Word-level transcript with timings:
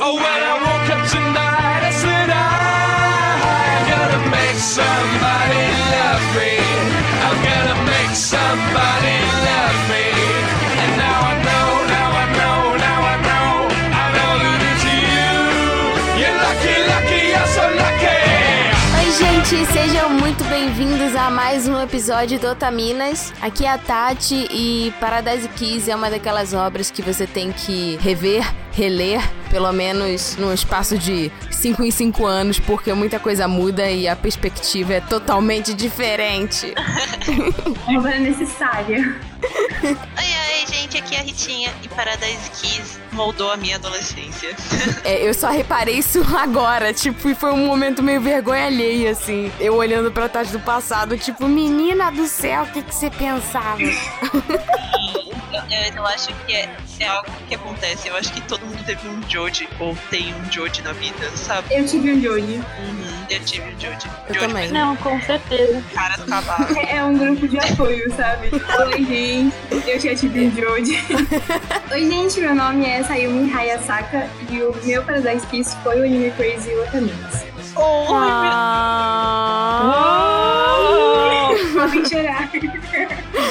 Oh, 0.00 0.16
I'm 0.16 0.62
gonna 3.90 4.30
make 4.30 4.54
somebody 4.56 5.64
love 5.90 6.22
me. 6.36 6.54
I'm 7.26 7.38
gonna 7.42 7.74
make 7.82 8.14
somebody 8.14 9.18
love 9.42 9.80
me. 9.90 10.06
And 10.78 10.92
now 11.02 11.18
I 11.18 11.34
know, 11.42 11.66
now 11.90 12.10
I 12.14 12.26
know, 12.38 12.78
now 12.78 13.00
I 13.02 13.16
know, 13.26 13.66
I 13.90 14.06
you. 14.94 15.34
You're 16.20 16.38
lucky, 16.46 16.74
lucky, 16.86 17.34
so 17.48 17.66
lucky. 17.74 18.22
Oi, 18.98 19.10
gente, 19.10 19.66
sejam 19.72 20.10
muito 20.10 20.44
bem-vindos 20.44 21.16
a 21.16 21.28
mais 21.28 21.66
um 21.66 21.82
episódio 21.82 22.38
do 22.38 22.46
Otaminas. 22.46 23.32
Aqui 23.42 23.64
é 23.64 23.72
a 23.72 23.78
Tati 23.78 24.46
e 24.48 24.94
Paradise 25.00 25.48
Kiss 25.48 25.90
é 25.90 25.96
uma 25.96 26.08
daquelas 26.08 26.54
obras 26.54 26.88
que 26.88 27.02
você 27.02 27.26
tem 27.26 27.50
que 27.50 27.96
rever, 28.00 28.44
reler, 28.78 29.20
pelo 29.50 29.72
menos 29.72 30.36
num 30.36 30.54
espaço 30.54 30.96
de 30.96 31.32
5 31.50 31.82
em 31.82 31.90
5 31.90 32.24
anos, 32.24 32.60
porque 32.60 32.92
muita 32.92 33.18
coisa 33.18 33.48
muda 33.48 33.90
e 33.90 34.06
a 34.06 34.14
perspectiva 34.14 34.94
é 34.94 35.00
totalmente 35.00 35.74
diferente. 35.74 36.72
Obra 37.98 38.14
é 38.14 38.20
necessária. 38.20 38.98
Oi, 39.82 39.88
oi, 39.88 40.66
gente, 40.66 40.98
aqui 40.98 41.14
é 41.14 41.20
a 41.20 41.22
Ritinha 41.22 41.72
e 41.82 41.88
Paradise 41.88 42.50
Kiss 42.50 42.98
moldou 43.12 43.50
a 43.50 43.56
minha 43.56 43.76
adolescência. 43.76 44.54
É, 45.04 45.26
eu 45.26 45.32
só 45.32 45.48
reparei 45.48 45.96
isso 45.96 46.20
agora, 46.36 46.92
tipo, 46.92 47.28
e 47.28 47.34
foi 47.34 47.52
um 47.52 47.66
momento 47.66 48.02
meio 48.02 48.20
vergonha 48.20 48.66
alheia, 48.66 49.12
assim. 49.12 49.50
Eu 49.58 49.74
olhando 49.74 50.10
pra 50.10 50.28
Tati 50.28 50.52
do 50.52 50.60
passado, 50.60 51.16
tipo, 51.16 51.46
menina 51.46 52.10
do 52.10 52.26
céu, 52.26 52.64
o 52.64 52.66
que, 52.66 52.82
que 52.82 52.94
você 52.94 53.10
pensava? 53.10 53.78
Eu, 55.70 55.94
eu 55.96 56.06
acho 56.06 56.28
que 56.46 56.54
é, 56.54 56.68
é 57.00 57.06
algo 57.06 57.30
que 57.48 57.54
acontece. 57.54 58.08
Eu 58.08 58.16
acho 58.16 58.32
que 58.32 58.40
todo 58.42 58.64
mundo 58.64 58.82
teve 58.84 59.06
um 59.08 59.20
Joji 59.28 59.68
ou 59.78 59.96
tem 60.10 60.34
um 60.34 60.44
Joji 60.50 60.82
na 60.82 60.92
vida, 60.92 61.30
sabe? 61.36 61.68
Eu 61.74 61.86
tive 61.86 62.12
um 62.12 62.20
Joji. 62.20 62.56
Uhum, 62.56 63.26
eu 63.30 63.40
tive 63.40 63.62
um 63.68 63.78
Joji. 63.78 64.08
Eu 64.28 64.34
Joji 64.34 64.46
também. 64.48 64.70
Não, 64.72 64.96
com 64.96 65.20
certeza. 65.22 65.82
cara 65.94 66.16
do 66.16 66.26
cavalo. 66.26 66.66
É 66.78 66.96
é 66.98 67.04
um 67.04 67.16
grupo 67.16 67.46
de 67.48 67.58
apoio, 67.58 68.12
sabe? 68.14 68.50
Oi, 68.52 69.04
gente. 69.04 69.54
Eu 69.88 70.00
já 70.00 70.14
tive 70.14 70.46
um 70.46 70.50
Joji. 70.50 70.98
Oi, 71.92 72.10
gente. 72.10 72.40
Meu 72.40 72.54
nome 72.54 72.86
é 72.86 73.02
Sayumi 73.02 73.52
Hayasaka 73.52 74.28
e 74.50 74.62
o 74.62 74.74
meu 74.84 75.02
Paradise 75.02 75.46
Kiss 75.46 75.76
foi 75.82 76.00
o 76.00 76.04
Anime 76.04 76.30
Crazy 76.32 76.74
Otaminas. 76.74 77.44
Oh, 77.76 78.06
Ah, 78.14 79.84
Podem 81.74 82.04
chorar. 82.04 82.50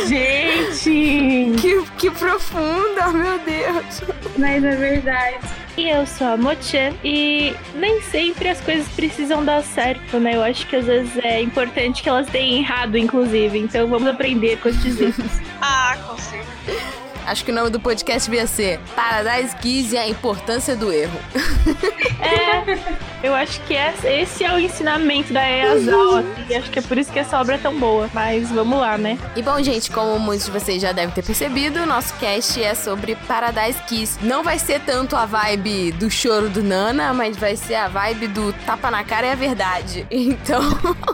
Gente! 0.08 1.54
que, 1.62 1.84
que 1.98 2.12
profunda, 2.12 3.08
meu 3.14 3.40
Deus. 3.40 4.02
Mas 4.38 4.64
é 4.64 4.76
verdade. 4.76 5.38
E 5.78 5.90
eu 5.90 6.08
sou 6.08 6.28
a 6.28 6.38
Mochan 6.38 6.94
e 7.04 7.56
nem 7.76 8.02
sempre 8.02 8.50
as 8.50 8.60
coisas 8.62 8.88
precisam 8.90 9.46
dar 9.46 9.62
certo, 9.64 10.20
né? 10.20 10.36
Eu 10.36 10.44
acho 10.44 10.66
que 10.68 10.76
às 10.76 10.86
vezes 10.86 11.16
é 11.24 11.40
importante 11.42 12.02
que 12.02 12.10
elas 12.10 12.28
deem 12.28 12.60
errado, 12.60 12.98
inclusive. 12.98 13.60
Então 13.60 13.88
vamos 13.88 14.08
aprender 14.08 14.58
com 14.60 14.70
esses 14.70 15.00
erros. 15.00 15.32
Ah, 15.62 15.98
com 16.08 16.18
certeza. 16.18 17.07
Acho 17.28 17.44
que 17.44 17.52
o 17.52 17.54
nome 17.54 17.70
do 17.70 17.78
podcast 17.78 18.30
devia 18.30 18.48
ser 18.48 18.80
Paradise 18.96 19.54
Kiss 19.58 19.94
e 19.94 19.98
a 19.98 20.08
importância 20.08 20.76
do 20.76 20.92
erro. 20.92 21.20
É, 22.20 22.78
eu 23.24 23.34
acho 23.34 23.62
que 23.62 23.74
esse 23.74 24.08
esse 24.08 24.44
é 24.44 24.52
o 24.52 24.60
ensinamento 24.60 25.32
da 25.32 25.50
Easawa. 25.50 26.26
E 26.50 26.56
acho 26.56 26.70
que 26.70 26.80
é 26.80 26.82
por 26.82 26.98
isso 26.98 27.12
que 27.12 27.20
essa 27.20 27.40
obra 27.40 27.56
é 27.56 27.58
tão 27.58 27.78
boa. 27.78 28.10
Mas 28.14 28.50
vamos 28.52 28.80
lá, 28.80 28.98
né? 28.98 29.18
E 29.36 29.42
bom, 29.42 29.62
gente, 29.62 29.92
como 29.92 30.20
muitos 30.20 30.48
de 30.48 30.52
vocês 30.52 30.82
já 30.82 30.92
devem 30.92 31.14
ter 31.14 31.24
percebido, 31.24 31.86
nosso 31.86 32.14
cast 32.16 32.62
é 32.62 32.74
sobre 32.74 33.16
Paradise 33.28 33.82
Kiss. 33.84 34.18
Não 34.22 34.44
vai 34.44 34.58
ser 34.58 34.82
tanto 34.82 35.16
a 35.16 35.26
vibe 35.26 35.92
do 35.94 36.10
choro 36.10 36.50
do 36.50 36.64
Nana, 36.64 37.14
mas 37.14 37.38
vai 37.38 37.56
ser 37.56 37.76
a 37.76 37.88
vibe 37.88 38.28
do 38.28 38.52
tapa 38.66 38.90
na 38.90 39.04
cara 39.04 39.28
é 39.28 39.32
a 39.32 39.36
verdade. 39.36 40.06
Então, 40.38 40.62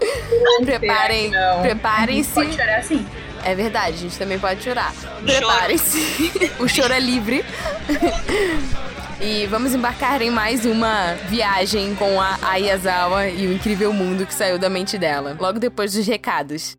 preparem, 0.63 1.31
preparem-se. 1.61 2.33
Pode 2.33 2.55
chorar 2.55 2.79
assim. 2.79 3.05
É 3.45 3.53
verdade, 3.55 3.95
a 3.95 3.99
gente 3.99 4.17
também 4.17 4.39
pode 4.39 4.63
chorar. 4.63 4.93
Preparem-se. 5.25 6.51
o 6.59 6.67
choro 6.67 6.93
é 6.93 6.99
livre. 6.99 7.43
E 9.19 9.45
vamos 9.47 9.73
embarcar 9.73 10.21
em 10.21 10.29
mais 10.29 10.65
uma 10.65 11.13
viagem 11.29 11.95
com 11.95 12.19
a 12.19 12.37
Ayazawa 12.41 13.27
e 13.27 13.47
o 13.47 13.53
incrível 13.53 13.93
mundo 13.93 14.25
que 14.25 14.33
saiu 14.33 14.59
da 14.59 14.69
mente 14.69 14.97
dela. 14.97 15.37
Logo 15.39 15.59
depois 15.59 15.93
dos 15.93 16.05
recados. 16.05 16.75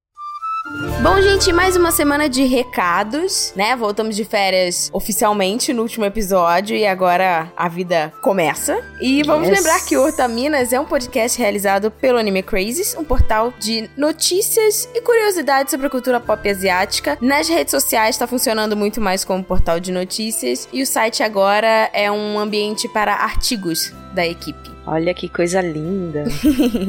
Bom, 1.03 1.21
gente, 1.21 1.53
mais 1.53 1.77
uma 1.77 1.93
semana 1.93 2.27
de 2.27 2.45
recados, 2.45 3.53
né? 3.55 3.77
Voltamos 3.77 4.17
de 4.17 4.25
férias 4.25 4.89
oficialmente 4.95 5.75
no 5.75 5.83
último 5.83 6.07
episódio 6.07 6.75
e 6.75 6.87
agora 6.87 7.53
a 7.55 7.69
vida 7.69 8.11
começa. 8.23 8.83
E 8.99 9.23
vamos 9.25 9.47
Yes. 9.47 9.59
lembrar 9.59 9.85
que 9.85 9.95
o 9.99 10.07
Otaminas 10.09 10.73
é 10.73 10.81
um 10.81 10.87
podcast 10.87 11.39
realizado 11.39 11.91
pelo 11.91 12.19
Anime 12.19 12.43
Crazes, 12.43 12.97
um 12.97 13.05
portal 13.05 13.53
de 13.61 13.91
notícias 13.95 14.89
e 14.95 15.03
curiosidades 15.03 15.71
sobre 15.71 15.87
a 15.87 15.91
cultura 15.91 16.19
pop 16.19 16.49
asiática. 16.49 17.19
Nas 17.21 17.47
redes 17.47 17.71
sociais 17.71 18.15
está 18.15 18.27
funcionando 18.27 18.75
muito 18.75 19.03
mais 19.03 19.23
como 19.23 19.45
portal 19.45 19.79
de 19.79 19.93
notícias 19.93 20.67
e 20.73 20.83
o 20.83 20.87
site 20.87 21.23
agora 21.23 21.91
é 21.93 22.11
um 22.11 22.39
ambiente 22.39 22.89
para 22.89 23.13
artigos 23.15 23.93
da 24.15 24.27
equipe. 24.27 24.74
Olha 24.87 25.15
que 25.15 25.29
coisa 25.29 25.61
linda. 25.61 26.25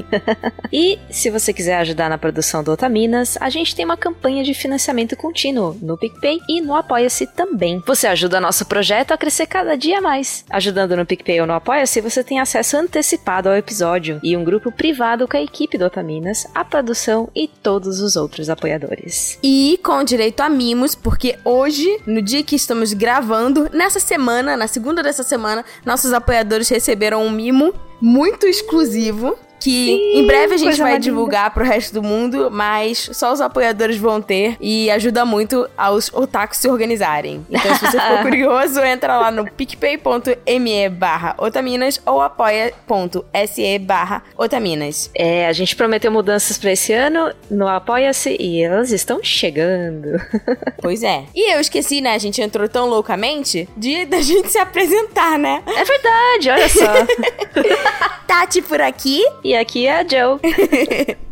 e 0.71 0.99
se 1.09 1.29
você 1.29 1.53
quiser 1.53 1.77
ajudar 1.77 2.09
na 2.09 2.17
produção 2.17 2.63
do 2.63 2.71
Otaminas, 2.71 3.37
a 3.39 3.49
gente 3.49 3.75
tem 3.75 3.85
uma 3.85 3.95
campanha 3.95 4.43
de 4.43 4.53
financiamento 4.53 5.15
contínuo 5.15 5.77
no 5.81 5.97
PicPay 5.97 6.39
e 6.49 6.61
no 6.61 6.75
Apoia-se 6.75 7.27
também. 7.27 7.81
Você 7.87 8.07
ajuda 8.07 8.41
nosso 8.41 8.65
projeto 8.65 9.11
a 9.11 9.17
crescer 9.17 9.47
cada 9.47 9.75
dia 9.75 10.01
mais. 10.01 10.43
Ajudando 10.49 10.97
no 10.97 11.05
PicPay 11.05 11.41
ou 11.41 11.47
no 11.47 11.53
Apoia-se, 11.53 12.01
você 12.01 12.23
tem 12.23 12.39
acesso 12.39 12.77
antecipado 12.77 13.47
ao 13.47 13.55
episódio 13.55 14.19
e 14.21 14.35
um 14.35 14.43
grupo 14.43 14.71
privado 14.71 15.27
com 15.27 15.37
a 15.37 15.41
equipe 15.41 15.77
do 15.77 15.85
Otaminas, 15.85 16.45
a 16.53 16.65
produção 16.65 17.29
e 17.33 17.47
todos 17.47 18.01
os 18.01 18.15
outros 18.15 18.49
apoiadores. 18.49 19.39
E 19.41 19.79
com 19.83 20.03
direito 20.03 20.41
a 20.41 20.49
mimos, 20.49 20.95
porque 20.95 21.37
hoje, 21.45 22.01
no 22.05 22.21
dia 22.21 22.43
que 22.43 22.55
estamos 22.55 22.93
gravando, 22.93 23.69
nessa 23.71 23.99
semana, 23.99 24.57
na 24.57 24.67
segunda 24.67 25.01
dessa 25.01 25.23
semana, 25.23 25.63
nossos 25.85 26.11
apoiadores 26.11 26.67
receberam 26.67 27.23
um 27.23 27.31
mimo 27.31 27.73
muito 28.01 28.45
exclusivo. 28.45 29.37
Que 29.65 29.71
Sim, 29.71 30.19
em 30.19 30.27
breve 30.27 30.53
a 30.53 30.57
gente 30.57 30.77
vai 30.79 30.99
divulgar 30.99 31.49
pro 31.51 31.65
resto 31.65 31.91
do 31.91 32.03
mundo, 32.03 32.51
mas 32.51 33.09
só 33.13 33.33
os 33.33 33.41
apoiadores 33.41 33.97
vão 33.97 34.21
ter 34.21 34.55
e 34.61 34.91
ajuda 34.91 35.25
muito 35.25 35.67
aos 35.75 36.13
otakus 36.13 36.59
se 36.59 36.69
organizarem. 36.69 37.43
Então, 37.49 37.73
se 37.73 37.87
você 37.87 37.99
ficou 37.99 38.17
curioso, 38.29 38.79
entra 38.81 39.17
lá 39.17 39.31
no 39.31 39.49
picpay.me 39.49 40.89
barra 40.89 41.33
otaminas 41.39 41.99
ou 42.05 42.21
apoia.se 42.21 43.79
barra 43.79 44.21
otaminas. 44.37 45.09
É, 45.15 45.47
a 45.47 45.53
gente 45.53 45.75
prometeu 45.75 46.11
mudanças 46.11 46.59
pra 46.59 46.71
esse 46.71 46.93
ano 46.93 47.33
no 47.49 47.67
Apoia-se 47.67 48.37
e 48.39 48.61
elas 48.61 48.91
estão 48.91 49.23
chegando. 49.23 50.21
Pois 50.81 51.01
é. 51.01 51.23
E 51.33 51.51
eu 51.51 51.59
esqueci, 51.59 51.99
né? 51.99 52.13
A 52.13 52.17
gente 52.19 52.39
entrou 52.39 52.69
tão 52.69 52.87
loucamente 52.87 53.67
de 53.75 54.05
da 54.05 54.21
gente 54.21 54.51
se 54.51 54.59
apresentar, 54.59 55.39
né? 55.39 55.63
É 55.65 55.83
verdade, 55.83 56.49
olha 56.51 56.69
só. 56.69 58.21
Tati 58.27 58.61
por 58.61 58.79
aqui. 58.79 59.23
E 59.43 59.54
aqui 59.57 59.87
é 59.87 59.99
a 59.99 60.07
Joe. 60.07 60.39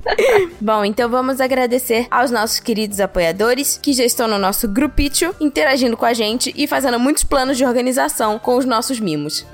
Bom, 0.60 0.84
então 0.84 1.10
vamos 1.10 1.40
agradecer 1.40 2.08
aos 2.12 2.30
nossos 2.30 2.60
queridos 2.60 3.00
apoiadores 3.00 3.80
que 3.82 3.94
já 3.94 4.04
estão 4.04 4.28
no 4.28 4.38
nosso 4.38 4.68
grupito, 4.68 5.34
interagindo 5.40 5.96
com 5.96 6.06
a 6.06 6.14
gente 6.14 6.54
e 6.56 6.68
fazendo 6.68 7.00
muitos 7.00 7.24
planos 7.24 7.58
de 7.58 7.66
organização 7.66 8.38
com 8.38 8.58
os 8.58 8.66
nossos 8.66 9.00
mimos. 9.00 9.46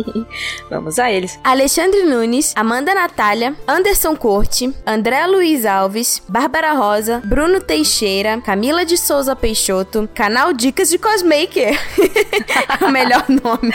Vamos 0.70 0.98
a 0.98 1.10
eles. 1.10 1.38
Alexandre 1.44 2.04
Nunes, 2.04 2.52
Amanda 2.56 2.94
Natália, 2.94 3.54
Anderson 3.66 4.16
Corte, 4.16 4.72
André 4.86 5.26
Luiz 5.26 5.66
Alves, 5.66 6.22
Bárbara 6.28 6.72
Rosa, 6.72 7.22
Bruno 7.24 7.60
Teixeira, 7.60 8.40
Camila 8.40 8.84
de 8.84 8.96
Souza 8.96 9.36
Peixoto, 9.36 10.08
canal 10.14 10.52
Dicas 10.52 10.88
de 10.88 10.98
Cosmaker. 10.98 11.78
o 12.80 12.88
melhor 12.88 13.24
nome. 13.28 13.72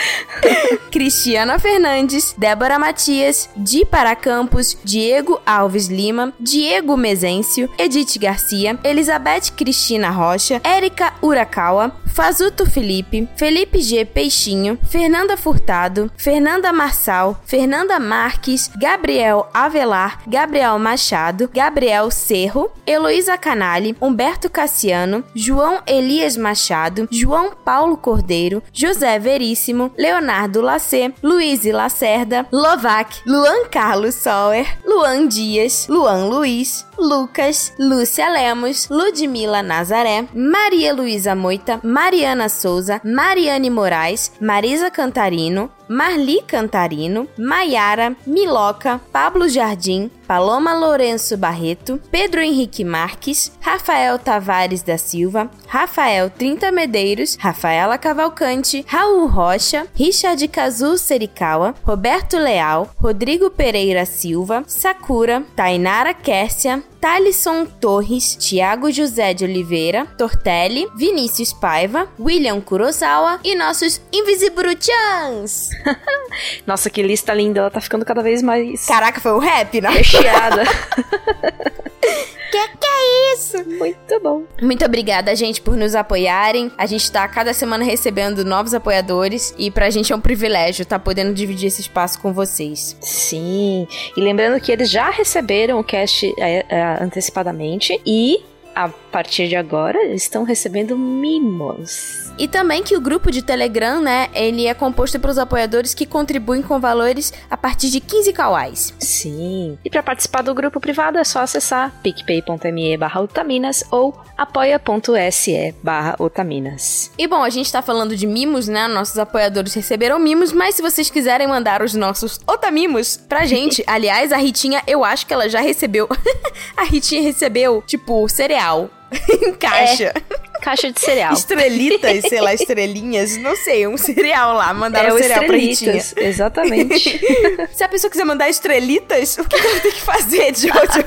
Cristiana 0.90 1.58
Fernandes, 1.58 2.34
Débora 2.36 2.78
Matias, 2.78 3.48
Di 3.56 3.84
Paracampos, 4.18 4.76
Diego 4.84 5.40
Alves 5.46 5.86
Lima, 5.86 6.32
Diego 6.40 6.96
Mezencio, 6.96 7.70
Edith 7.78 8.18
Garcia, 8.18 8.78
Elizabeth 8.82 9.52
Cristina 9.56 10.10
Rocha, 10.10 10.60
Érica 10.64 11.14
Urakawa, 11.22 11.92
Fazuto 12.06 12.66
Felipe, 12.66 13.28
Felipe 13.36 13.80
G. 13.80 14.04
Peixinho, 14.04 14.76
Fernanda 14.90 15.36
Furtado, 15.36 16.10
Fernanda 16.16 16.72
Marçal, 16.72 17.40
Fernanda 17.44 18.00
Marques, 18.00 18.68
Gabriel 18.76 19.48
Avelar, 19.54 20.22
Gabriel 20.26 20.78
Machado, 20.78 21.48
Gabriel 21.52 22.10
Cerro, 22.10 22.70
Heloísa 22.84 23.38
Canali, 23.38 23.96
Humberto 24.00 24.50
Cassiano, 24.50 25.22
João 25.34 25.80
Elias 25.86 26.36
Machado, 26.36 27.06
João 27.10 27.52
Paulo 27.52 27.96
Cordeiro, 27.96 28.62
José 28.72 29.18
Veríssimo, 29.18 29.92
Leonardo 29.96 30.60
Lacê, 30.60 31.14
Luiz 31.22 31.64
Lacerda, 31.64 32.46
Lovac, 32.50 33.20
Luan 33.24 33.66
Carlos 33.70 34.07
Sower, 34.12 34.64
Luan 34.84 35.28
Dias, 35.28 35.88
Luan 35.88 36.28
Luiz, 36.28 36.86
Lucas, 36.98 37.72
Lúcia 37.78 38.28
Lemos, 38.30 38.88
Ludmila 38.90 39.62
Nazaré, 39.62 40.28
Maria 40.34 40.92
Luísa 40.92 41.34
Moita, 41.34 41.80
Mariana 41.82 42.48
Souza, 42.48 43.00
Mariane 43.04 43.70
Moraes, 43.70 44.32
Marisa 44.40 44.90
Cantarino, 44.90 45.70
Marli 45.88 46.42
Cantarino, 46.46 47.26
Maiara, 47.38 48.14
Miloca, 48.26 49.00
Pablo 49.10 49.48
Jardim, 49.48 50.10
Paloma 50.26 50.74
Lourenço 50.74 51.36
Barreto, 51.38 51.98
Pedro 52.10 52.42
Henrique 52.42 52.84
Marques, 52.84 53.50
Rafael 53.60 54.18
Tavares 54.18 54.82
da 54.82 54.98
Silva, 54.98 55.50
Rafael 55.66 56.28
Trinta 56.28 56.70
Medeiros, 56.70 57.36
Rafaela 57.40 57.96
Cavalcante, 57.96 58.84
Raul 58.86 59.26
Rocha, 59.26 59.86
Richard 59.98 60.46
Kazu 60.48 60.98
Serikawa, 60.98 61.74
Roberto 61.82 62.36
Leal, 62.38 62.90
Rodrigo 63.00 63.48
Pereira 63.48 64.04
Silva, 64.04 64.64
Sakura, 64.66 65.42
Tainara 65.56 66.12
Kércia, 66.12 66.82
Thalisson 67.00 67.64
Torres, 67.64 68.36
Tiago 68.36 68.90
José 68.90 69.32
de 69.32 69.44
Oliveira, 69.44 70.06
Tortelli, 70.18 70.86
Vinícius 70.96 71.52
Paiva, 71.52 72.08
William 72.18 72.60
Kurosawa 72.60 73.38
e 73.44 73.54
nossos 73.54 74.00
Invisibrutians! 74.12 75.70
Nossa, 76.66 76.90
que 76.90 77.02
lista 77.02 77.32
linda, 77.32 77.60
ela 77.60 77.70
tá 77.70 77.80
ficando 77.80 78.04
cada 78.04 78.22
vez 78.22 78.42
mais 78.42 78.84
Caraca, 78.86 79.20
foi 79.20 79.32
o 79.32 79.38
rap, 79.38 79.80
né? 79.80 79.90
recheada. 79.90 80.64
que 82.50 82.68
que 82.68 82.86
é 82.86 83.34
isso? 83.34 83.64
Muito 83.68 84.20
bom. 84.20 84.44
Muito 84.60 84.84
obrigada, 84.84 85.34
gente, 85.34 85.60
por 85.60 85.76
nos 85.76 85.94
apoiarem. 85.94 86.70
A 86.76 86.86
gente 86.86 87.10
tá 87.10 87.26
cada 87.28 87.52
semana 87.52 87.84
recebendo 87.84 88.44
novos 88.44 88.74
apoiadores 88.74 89.54
e 89.58 89.70
pra 89.70 89.90
gente 89.90 90.12
é 90.12 90.16
um 90.16 90.20
privilégio 90.20 90.82
estar 90.82 90.98
podendo 90.98 91.32
dividir 91.34 91.68
esse 91.68 91.80
espaço 91.80 92.20
com 92.20 92.32
vocês. 92.32 92.96
Sim. 93.00 93.86
E 94.16 94.20
lembrando 94.20 94.60
que 94.60 94.72
eles 94.72 94.90
já 94.90 95.10
receberam 95.10 95.78
o 95.78 95.84
cast 95.84 96.32
é, 96.38 96.64
é, 96.68 97.02
antecipadamente 97.02 98.00
e 98.04 98.42
a 98.74 98.88
partir 99.08 99.48
de 99.48 99.56
agora 99.56 100.04
estão 100.06 100.44
recebendo 100.44 100.96
mimos. 100.96 102.28
E 102.38 102.46
também 102.46 102.84
que 102.84 102.96
o 102.96 103.00
grupo 103.00 103.32
de 103.32 103.42
Telegram, 103.42 104.00
né, 104.00 104.28
ele 104.32 104.66
é 104.66 104.74
composto 104.74 105.18
pelos 105.18 105.38
apoiadores 105.38 105.92
que 105.92 106.06
contribuem 106.06 106.62
com 106.62 106.78
valores 106.78 107.32
a 107.50 107.56
partir 107.56 107.90
de 107.90 108.00
15 108.00 108.32
kawais. 108.32 108.94
Sim. 109.00 109.76
E 109.84 109.90
para 109.90 110.04
participar 110.04 110.42
do 110.42 110.54
grupo 110.54 110.78
privado 110.78 111.18
é 111.18 111.24
só 111.24 111.40
acessar 111.40 111.92
picpay.me 112.00 112.96
barra 112.96 113.20
otaminas 113.20 113.82
ou 113.90 114.16
apoia.se 114.36 115.74
barra 115.82 116.14
otaminas. 116.18 117.10
E 117.18 117.26
bom, 117.26 117.42
a 117.42 117.50
gente 117.50 117.72
tá 117.72 117.82
falando 117.82 118.16
de 118.16 118.26
mimos, 118.26 118.68
né? 118.68 118.86
Nossos 118.86 119.18
apoiadores 119.18 119.74
receberam 119.74 120.18
mimos, 120.20 120.52
mas 120.52 120.76
se 120.76 120.82
vocês 120.82 121.10
quiserem 121.10 121.48
mandar 121.48 121.82
os 121.82 121.94
nossos 121.94 122.38
otamimos 122.46 123.16
pra 123.16 123.46
gente, 123.46 123.82
aliás, 123.88 124.32
a 124.32 124.36
Ritinha, 124.36 124.82
eu 124.86 125.04
acho 125.04 125.26
que 125.26 125.34
ela 125.34 125.48
já 125.48 125.60
recebeu. 125.60 126.08
a 126.76 126.84
Ritinha 126.84 127.22
recebeu, 127.22 127.82
tipo, 127.84 128.28
cereal. 128.28 128.90
em 129.42 129.52
caixa. 129.54 130.12
Caixa 130.60 130.92
de 130.92 131.00
cereal. 131.00 131.32
Estrelitas, 131.34 132.22
sei 132.28 132.40
lá, 132.40 132.52
estrelinhas, 132.52 133.36
não 133.38 133.56
sei, 133.56 133.86
um 133.86 133.96
cereal 133.96 134.54
lá. 134.54 134.72
Mandaram 134.74 135.10
É, 135.10 135.12
um 135.12 135.16
o 135.16 135.18
cereal 135.18 135.44
pra 135.44 135.56
Ritinha. 135.56 135.96
Estrelitas, 135.96 136.14
exatamente. 136.34 137.20
Se 137.72 137.84
a 137.84 137.88
pessoa 137.88 138.10
quiser 138.10 138.24
mandar 138.24 138.48
estrelitas, 138.48 139.38
o 139.38 139.44
que 139.44 139.58
que 139.60 139.66
ela 139.66 139.80
tem 139.80 139.92
que 139.92 140.00
fazer, 140.00 140.54
Jojo? 140.56 141.04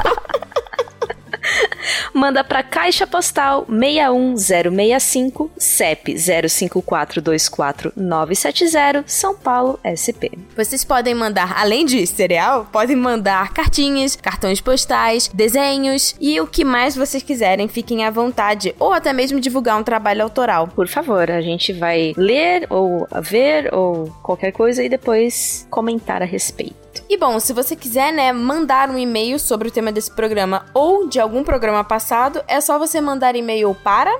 Manda 2.14 2.44
pra 2.44 2.62
Caixa 2.64 3.08
Postal 3.08 3.66
61065, 3.68 5.50
CEP 5.58 6.14
05424970, 6.14 9.04
São 9.08 9.36
Paulo, 9.36 9.80
SP. 9.84 10.32
Vocês 10.56 10.84
podem 10.84 11.16
mandar, 11.16 11.58
além 11.58 11.86
de 11.86 12.06
cereal, 12.06 12.68
podem 12.72 12.96
mandar 12.96 13.52
cartinhas, 13.54 14.16
cartões 14.16 14.62
postais, 14.62 15.28
desenhos 15.28 16.16
e 16.20 16.40
o 16.40 16.48
que 16.48 16.64
mais 16.64 16.96
vocês 16.96 17.24
quiserem, 17.24 17.68
fiquem 17.68 18.06
à 18.06 18.12
vontade. 18.12 18.76
Ou 18.80 18.94
até 18.94 19.14
mesmo 19.14 19.40
divulgar 19.40 19.80
um 19.80 19.84
trabalho 19.84 20.24
autoral. 20.24 20.68
Por 20.68 20.88
favor, 20.88 21.30
a 21.30 21.42
gente 21.42 21.72
vai 21.74 22.14
ler 22.18 22.66
ou 22.70 23.08
ver 23.22 23.74
ou 23.74 24.08
qualquer 24.22 24.52
coisa 24.52 24.84
e 24.84 24.90
depois 24.90 25.66
comentar 25.70 26.22
a 26.22 26.26
respeito. 26.26 26.81
E 27.10 27.18
bom, 27.18 27.40
se 27.40 27.54
você 27.54 27.76
quiser, 27.76 28.12
né, 28.12 28.32
mandar 28.32 28.90
um 28.90 28.98
e-mail 28.98 29.38
sobre 29.40 29.68
o 29.68 29.72
tema 29.72 29.92
desse 29.92 30.12
programa 30.12 30.66
ou 30.74 31.08
de 31.08 31.20
algum 31.20 31.44
programa 31.44 31.84
passado, 31.84 32.44
é 32.48 32.62
só 32.62 32.80
você 32.80 33.02
mandar 33.02 33.36
e-mail 33.36 33.76
para 33.84 34.20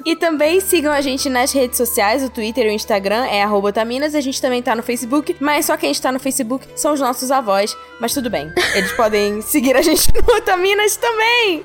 E 0.05 0.17
também 0.17 0.61
sigam 0.61 0.93
a 0.93 1.01
gente 1.01 1.29
nas 1.29 1.53
redes 1.53 1.77
sociais, 1.77 2.23
o 2.23 2.31
Twitter 2.31 2.67
e 2.67 2.71
o 2.71 2.73
Instagram 2.73 3.27
é 3.27 3.47
Otaminas, 3.47 4.15
a 4.15 4.21
gente 4.21 4.41
também 4.41 4.63
tá 4.63 4.75
no 4.75 4.83
Facebook, 4.83 5.37
mas 5.41 5.67
só 5.67 5.77
quem 5.77 5.91
está 5.91 6.11
no 6.11 6.19
Facebook 6.19 6.67
são 6.77 6.95
os 6.95 7.01
nossos 7.01 7.31
avós, 7.31 7.77
mas 8.01 8.15
tudo 8.15 8.31
bem. 8.31 8.51
Eles 8.75 8.93
podem 8.93 9.43
seguir 9.43 9.77
a 9.77 9.83
gente 9.83 10.11
no 10.15 10.35
Otaminas 10.35 10.97
também! 10.97 11.65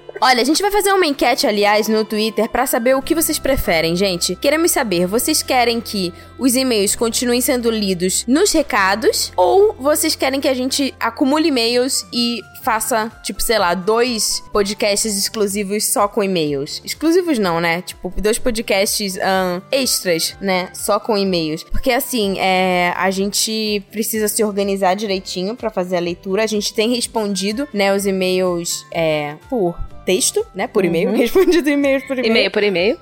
Olha, 0.22 0.42
a 0.42 0.44
gente 0.44 0.60
vai 0.60 0.70
fazer 0.70 0.92
uma 0.92 1.06
enquete, 1.06 1.46
aliás, 1.46 1.88
no 1.88 2.04
Twitter 2.04 2.46
pra 2.46 2.66
saber 2.66 2.94
o 2.94 3.00
que 3.00 3.14
vocês 3.14 3.38
preferem, 3.38 3.96
gente. 3.96 4.36
Queremos 4.36 4.70
saber, 4.70 5.06
vocês 5.06 5.42
querem 5.42 5.80
que 5.80 6.12
os 6.38 6.54
e-mails 6.54 6.94
continuem 6.94 7.40
sendo 7.40 7.70
lidos 7.70 8.26
nos 8.28 8.52
recados 8.52 9.32
ou 9.34 9.72
vocês 9.78 10.14
querem 10.14 10.38
que 10.38 10.48
a 10.48 10.52
gente 10.52 10.94
acumule 11.00 11.48
e-mails 11.48 12.06
e 12.12 12.42
faça, 12.62 13.10
tipo, 13.22 13.42
sei 13.42 13.58
lá, 13.58 13.74
dois 13.74 14.42
podcasts 14.52 15.16
exclusivos 15.16 15.84
só 15.84 16.08
com 16.08 16.22
e-mails? 16.22 16.80
Exclusivos 16.84 17.38
não, 17.38 17.60
né? 17.60 17.82
Tipo, 17.82 18.12
dois 18.20 18.38
podcasts 18.38 19.16
ahn, 19.18 19.60
extras, 19.70 20.36
né? 20.40 20.68
Só 20.74 21.00
com 21.00 21.16
e-mails. 21.16 21.64
Porque 21.64 21.90
assim, 21.90 22.38
é, 22.38 22.92
a 22.96 23.10
gente 23.10 23.82
precisa 23.90 24.28
se 24.28 24.42
organizar 24.44 24.94
direitinho 24.94 25.56
pra 25.56 25.70
fazer 25.70 25.96
a 25.96 26.00
leitura. 26.00 26.44
A 26.44 26.46
gente 26.46 26.72
tem 26.74 26.94
respondido, 26.94 27.68
né, 27.72 27.94
os 27.94 28.06
e-mails 28.06 28.86
é, 28.92 29.36
por 29.48 29.76
texto, 30.04 30.44
né? 30.54 30.66
Por 30.66 30.84
e-mail. 30.84 31.12
Respondido 31.14 31.68
e-mails 31.68 32.02
por 32.04 32.18
e-mail. 32.18 32.30
E-mail 32.30 32.50
por 32.50 32.62
e-mail. 32.62 32.98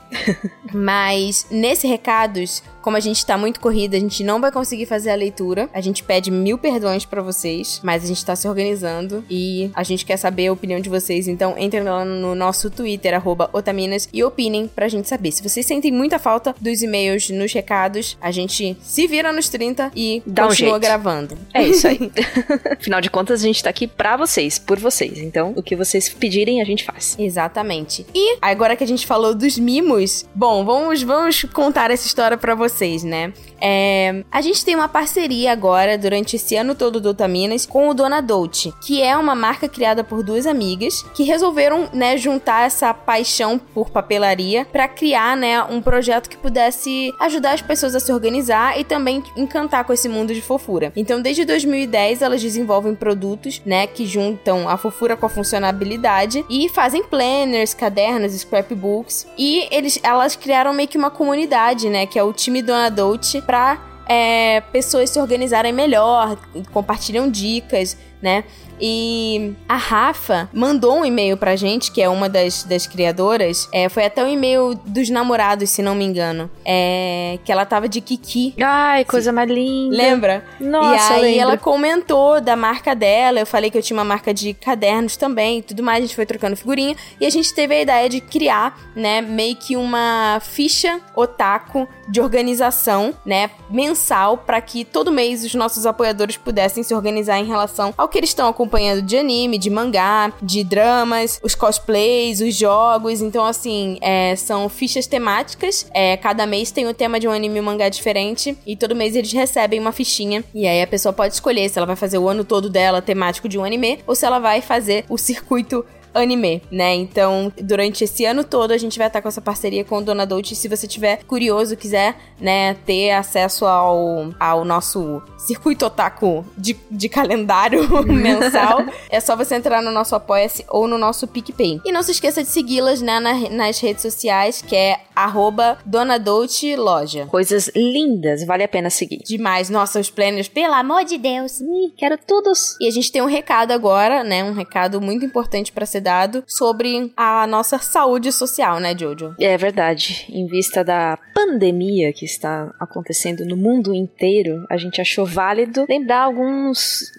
Mas 0.72 1.46
nesse 1.50 1.86
recados, 1.86 2.62
como 2.88 2.96
a 2.96 3.00
gente 3.00 3.26
tá 3.26 3.36
muito 3.36 3.60
corrida, 3.60 3.98
a 3.98 4.00
gente 4.00 4.24
não 4.24 4.40
vai 4.40 4.50
conseguir 4.50 4.86
fazer 4.86 5.10
a 5.10 5.14
leitura. 5.14 5.68
A 5.74 5.80
gente 5.82 6.02
pede 6.02 6.30
mil 6.30 6.56
perdões 6.56 7.04
pra 7.04 7.20
vocês, 7.20 7.82
mas 7.84 8.02
a 8.02 8.06
gente 8.06 8.24
tá 8.24 8.34
se 8.34 8.48
organizando 8.48 9.22
e 9.28 9.70
a 9.74 9.82
gente 9.82 10.06
quer 10.06 10.16
saber 10.16 10.46
a 10.46 10.52
opinião 10.54 10.80
de 10.80 10.88
vocês. 10.88 11.28
Então 11.28 11.54
entrem 11.58 11.82
lá 11.82 12.02
no 12.02 12.34
nosso 12.34 12.70
Twitter, 12.70 13.12
arroba 13.12 13.50
Otaminas, 13.52 14.08
e 14.10 14.24
opinem 14.24 14.66
pra 14.74 14.88
gente 14.88 15.06
saber. 15.06 15.32
Se 15.32 15.42
vocês 15.42 15.66
sentem 15.66 15.92
muita 15.92 16.18
falta 16.18 16.54
dos 16.58 16.80
e-mails 16.80 17.28
nos 17.28 17.52
recados, 17.52 18.16
a 18.22 18.30
gente 18.30 18.74
se 18.80 19.06
vira 19.06 19.34
nos 19.34 19.50
30 19.50 19.92
e 19.94 20.22
Dá 20.24 20.46
um 20.46 20.48
continua 20.48 20.70
jeito. 20.70 20.82
gravando. 20.82 21.36
É 21.52 21.64
isso 21.64 21.86
aí. 21.86 22.10
Afinal 22.80 23.02
de 23.02 23.10
contas, 23.10 23.42
a 23.42 23.46
gente 23.46 23.62
tá 23.62 23.68
aqui 23.68 23.86
pra 23.86 24.16
vocês, 24.16 24.58
por 24.58 24.78
vocês. 24.78 25.18
Então, 25.18 25.52
o 25.54 25.62
que 25.62 25.76
vocês 25.76 26.08
pedirem, 26.08 26.62
a 26.62 26.64
gente 26.64 26.84
faz. 26.84 27.16
Exatamente. 27.18 28.06
E 28.14 28.38
agora 28.40 28.74
que 28.74 28.84
a 28.84 28.88
gente 28.88 29.06
falou 29.06 29.34
dos 29.34 29.58
mimos, 29.58 30.24
bom, 30.34 30.64
vamos, 30.64 31.02
vamos 31.02 31.42
contar 31.52 31.90
essa 31.90 32.06
história 32.06 32.38
pra 32.38 32.54
vocês, 32.54 32.77
né? 33.04 33.32
É, 33.60 34.24
a 34.30 34.40
gente 34.40 34.64
tem 34.64 34.74
uma 34.74 34.88
parceria 34.88 35.52
agora, 35.52 35.98
durante 35.98 36.36
esse 36.36 36.56
ano 36.56 36.74
todo 36.74 37.00
do 37.00 37.10
Otaminas, 37.10 37.66
com 37.66 37.88
o 37.88 37.94
Dona 37.94 38.20
Dolce, 38.20 38.72
que 38.82 39.02
é 39.02 39.16
uma 39.16 39.34
marca 39.34 39.68
criada 39.68 40.04
por 40.04 40.22
duas 40.22 40.46
amigas 40.46 41.02
que 41.14 41.24
resolveram, 41.24 41.88
né, 41.92 42.16
juntar 42.16 42.66
essa 42.66 42.92
paixão 42.94 43.58
por 43.58 43.90
papelaria 43.90 44.64
pra 44.64 44.88
criar, 44.88 45.36
né, 45.36 45.62
um 45.64 45.80
projeto 45.80 46.28
que 46.28 46.36
pudesse 46.36 47.12
ajudar 47.20 47.52
as 47.52 47.62
pessoas 47.62 47.94
a 47.94 48.00
se 48.00 48.12
organizar 48.12 48.78
e 48.78 48.84
também 48.84 49.22
encantar 49.36 49.84
com 49.84 49.92
esse 49.92 50.08
mundo 50.08 50.34
de 50.34 50.42
fofura. 50.42 50.92
Então, 50.96 51.20
desde 51.20 51.44
2010, 51.44 52.22
elas 52.22 52.40
desenvolvem 52.40 52.94
produtos, 52.94 53.60
né, 53.64 53.86
que 53.86 54.06
juntam 54.06 54.68
a 54.68 54.76
fofura 54.76 55.16
com 55.16 55.26
a 55.26 55.28
funcionabilidade 55.28 56.44
e 56.48 56.68
fazem 56.68 57.02
planners, 57.02 57.74
cadernos, 57.74 58.32
scrapbooks. 58.32 59.26
E 59.36 59.66
eles, 59.70 59.98
elas 60.02 60.36
criaram 60.36 60.72
meio 60.72 60.88
que 60.88 60.98
uma 60.98 61.10
comunidade, 61.10 61.88
né, 61.88 62.06
que 62.06 62.18
é 62.18 62.22
o 62.22 62.32
time 62.32 62.62
Dona 62.62 62.90
Dolce, 62.90 63.42
pra 63.48 63.78
é, 64.06 64.60
pessoas 64.60 65.08
se 65.08 65.18
organizarem 65.18 65.72
melhor, 65.72 66.36
compartilham 66.70 67.30
dicas, 67.30 67.96
né? 68.20 68.44
E 68.80 69.54
a 69.68 69.76
Rafa 69.76 70.48
mandou 70.52 70.98
um 70.98 71.04
e-mail 71.04 71.36
pra 71.36 71.56
gente, 71.56 71.90
que 71.90 72.00
é 72.00 72.08
uma 72.08 72.28
das, 72.28 72.64
das 72.64 72.86
criadoras. 72.86 73.68
É, 73.72 73.88
foi 73.88 74.04
até 74.04 74.24
o 74.24 74.28
e-mail 74.28 74.74
dos 74.86 75.10
namorados, 75.10 75.70
se 75.70 75.82
não 75.82 75.94
me 75.94 76.04
engano. 76.04 76.50
É, 76.64 77.38
que 77.44 77.52
ela 77.52 77.66
tava 77.66 77.88
de 77.88 78.00
Kiki. 78.00 78.54
Ai, 78.62 79.04
coisa 79.04 79.32
mais 79.32 79.50
linda. 79.50 79.96
Lembra? 79.96 80.44
Nossa, 80.60 81.14
e 81.14 81.16
aí 81.16 81.22
lembro. 81.22 81.40
ela 81.40 81.56
comentou 81.56 82.40
da 82.40 82.56
marca 82.56 82.94
dela. 82.94 83.40
Eu 83.40 83.46
falei 83.46 83.70
que 83.70 83.78
eu 83.78 83.82
tinha 83.82 83.96
uma 83.96 84.04
marca 84.04 84.32
de 84.32 84.54
cadernos 84.54 85.16
também 85.16 85.58
e 85.58 85.62
tudo 85.62 85.82
mais. 85.82 85.98
A 85.98 86.06
gente 86.06 86.14
foi 86.14 86.26
trocando 86.26 86.56
figurinha. 86.56 86.96
E 87.20 87.26
a 87.26 87.30
gente 87.30 87.52
teve 87.52 87.74
a 87.74 87.80
ideia 87.80 88.08
de 88.08 88.20
criar, 88.20 88.78
né, 88.94 89.20
meio 89.20 89.56
que 89.56 89.76
uma 89.76 90.40
ficha 90.40 91.00
otaku 91.14 91.88
de 92.08 92.20
organização, 92.20 93.14
né, 93.24 93.50
mensal, 93.70 94.38
para 94.38 94.60
que 94.60 94.84
todo 94.84 95.10
mês 95.10 95.44
os 95.44 95.54
nossos 95.54 95.84
apoiadores 95.84 96.36
pudessem 96.36 96.82
se 96.82 96.94
organizar 96.94 97.38
em 97.38 97.44
relação 97.44 97.92
ao 97.96 98.08
que 98.08 98.16
eles 98.16 98.30
estão 98.30 98.48
acompanhando 98.48 98.67
de 99.04 99.16
anime, 99.16 99.58
de 99.58 99.70
mangá, 99.70 100.32
de 100.42 100.62
dramas, 100.62 101.40
os 101.42 101.54
cosplays, 101.54 102.40
os 102.40 102.54
jogos. 102.54 103.20
Então, 103.20 103.44
assim, 103.44 103.98
é, 104.00 104.36
são 104.36 104.68
fichas 104.68 105.06
temáticas. 105.06 105.86
É, 105.92 106.16
cada 106.16 106.46
mês 106.46 106.70
tem 106.70 106.86
o 106.86 106.94
tema 106.94 107.18
de 107.18 107.26
um 107.26 107.32
anime 107.32 107.58
e 107.58 107.60
um 107.60 107.64
mangá 107.64 107.88
diferente. 107.88 108.56
E 108.66 108.76
todo 108.76 108.94
mês 108.94 109.16
eles 109.16 109.32
recebem 109.32 109.80
uma 109.80 109.92
fichinha. 109.92 110.44
E 110.54 110.66
aí 110.66 110.82
a 110.82 110.86
pessoa 110.86 111.12
pode 111.12 111.34
escolher 111.34 111.68
se 111.68 111.78
ela 111.78 111.86
vai 111.86 111.96
fazer 111.96 112.18
o 112.18 112.28
ano 112.28 112.44
todo 112.44 112.68
dela 112.68 113.00
temático 113.00 113.48
de 113.48 113.58
um 113.58 113.64
anime 113.64 113.98
ou 114.06 114.14
se 114.14 114.26
ela 114.26 114.38
vai 114.38 114.60
fazer 114.60 115.04
o 115.08 115.16
circuito 115.16 115.84
anime, 116.14 116.62
né? 116.70 116.94
Então, 116.94 117.52
durante 117.60 118.04
esse 118.04 118.24
ano 118.24 118.44
todo, 118.44 118.72
a 118.72 118.78
gente 118.78 118.98
vai 118.98 119.06
estar 119.08 119.20
com 119.22 119.28
essa 119.28 119.40
parceria 119.40 119.84
com 119.84 119.98
o 119.98 120.02
Dona 120.02 120.26
Dolce. 120.26 120.54
Se 120.54 120.68
você 120.68 120.86
tiver 120.86 121.24
curioso, 121.24 121.76
quiser, 121.76 122.16
né, 122.40 122.74
ter 122.86 123.10
acesso 123.12 123.66
ao, 123.66 124.32
ao 124.38 124.64
nosso 124.64 125.22
circuito 125.38 125.86
otaku 125.86 126.44
de, 126.56 126.76
de 126.90 127.08
calendário 127.08 127.88
mensal, 128.06 128.80
é 129.10 129.20
só 129.20 129.36
você 129.36 129.54
entrar 129.54 129.82
no 129.82 129.90
nosso 129.90 130.14
Apoia-se 130.14 130.64
ou 130.68 130.86
no 130.88 130.98
nosso 130.98 131.26
PicPay. 131.26 131.80
E 131.84 131.92
não 131.92 132.02
se 132.02 132.12
esqueça 132.12 132.42
de 132.42 132.48
segui-las, 132.48 133.00
né, 133.00 133.20
na- 133.20 133.48
nas 133.50 133.78
redes 133.80 134.02
sociais, 134.02 134.62
que 134.62 134.74
é 134.74 135.00
arroba 135.14 135.78
Dona 135.84 136.18
Dolce 136.18 136.76
Loja. 136.76 137.26
Coisas 137.26 137.70
lindas, 137.74 138.44
vale 138.46 138.62
a 138.64 138.68
pena 138.68 138.90
seguir. 138.90 139.18
Demais. 139.24 139.68
Nossa, 139.70 139.98
os 140.00 140.10
planners, 140.10 140.48
pelo 140.48 140.74
amor 140.74 141.04
de 141.04 141.18
Deus. 141.18 141.58
Quero 141.96 142.16
todos. 142.18 142.76
E 142.80 142.86
a 142.86 142.90
gente 142.90 143.10
tem 143.10 143.20
um 143.22 143.26
recado 143.26 143.72
agora, 143.72 144.22
né? 144.22 144.44
Um 144.44 144.52
recado 144.52 145.00
muito 145.00 145.24
importante 145.24 145.72
pra 145.72 145.86
ser 145.86 145.97
dado 146.00 146.44
sobre 146.46 147.12
a 147.16 147.46
nossa 147.46 147.78
saúde 147.78 148.32
social, 148.32 148.80
né, 148.80 148.96
Jojo? 148.96 149.34
É 149.40 149.56
verdade. 149.56 150.26
Em 150.28 150.46
vista 150.46 150.84
da 150.84 151.18
pandemia 151.34 152.12
que 152.12 152.24
está 152.24 152.72
acontecendo 152.80 153.44
no 153.44 153.56
mundo 153.56 153.94
inteiro, 153.94 154.64
a 154.68 154.76
gente 154.76 155.00
achou 155.00 155.24
válido 155.24 155.86
lembrar 155.88 156.22
alguns 156.22 157.12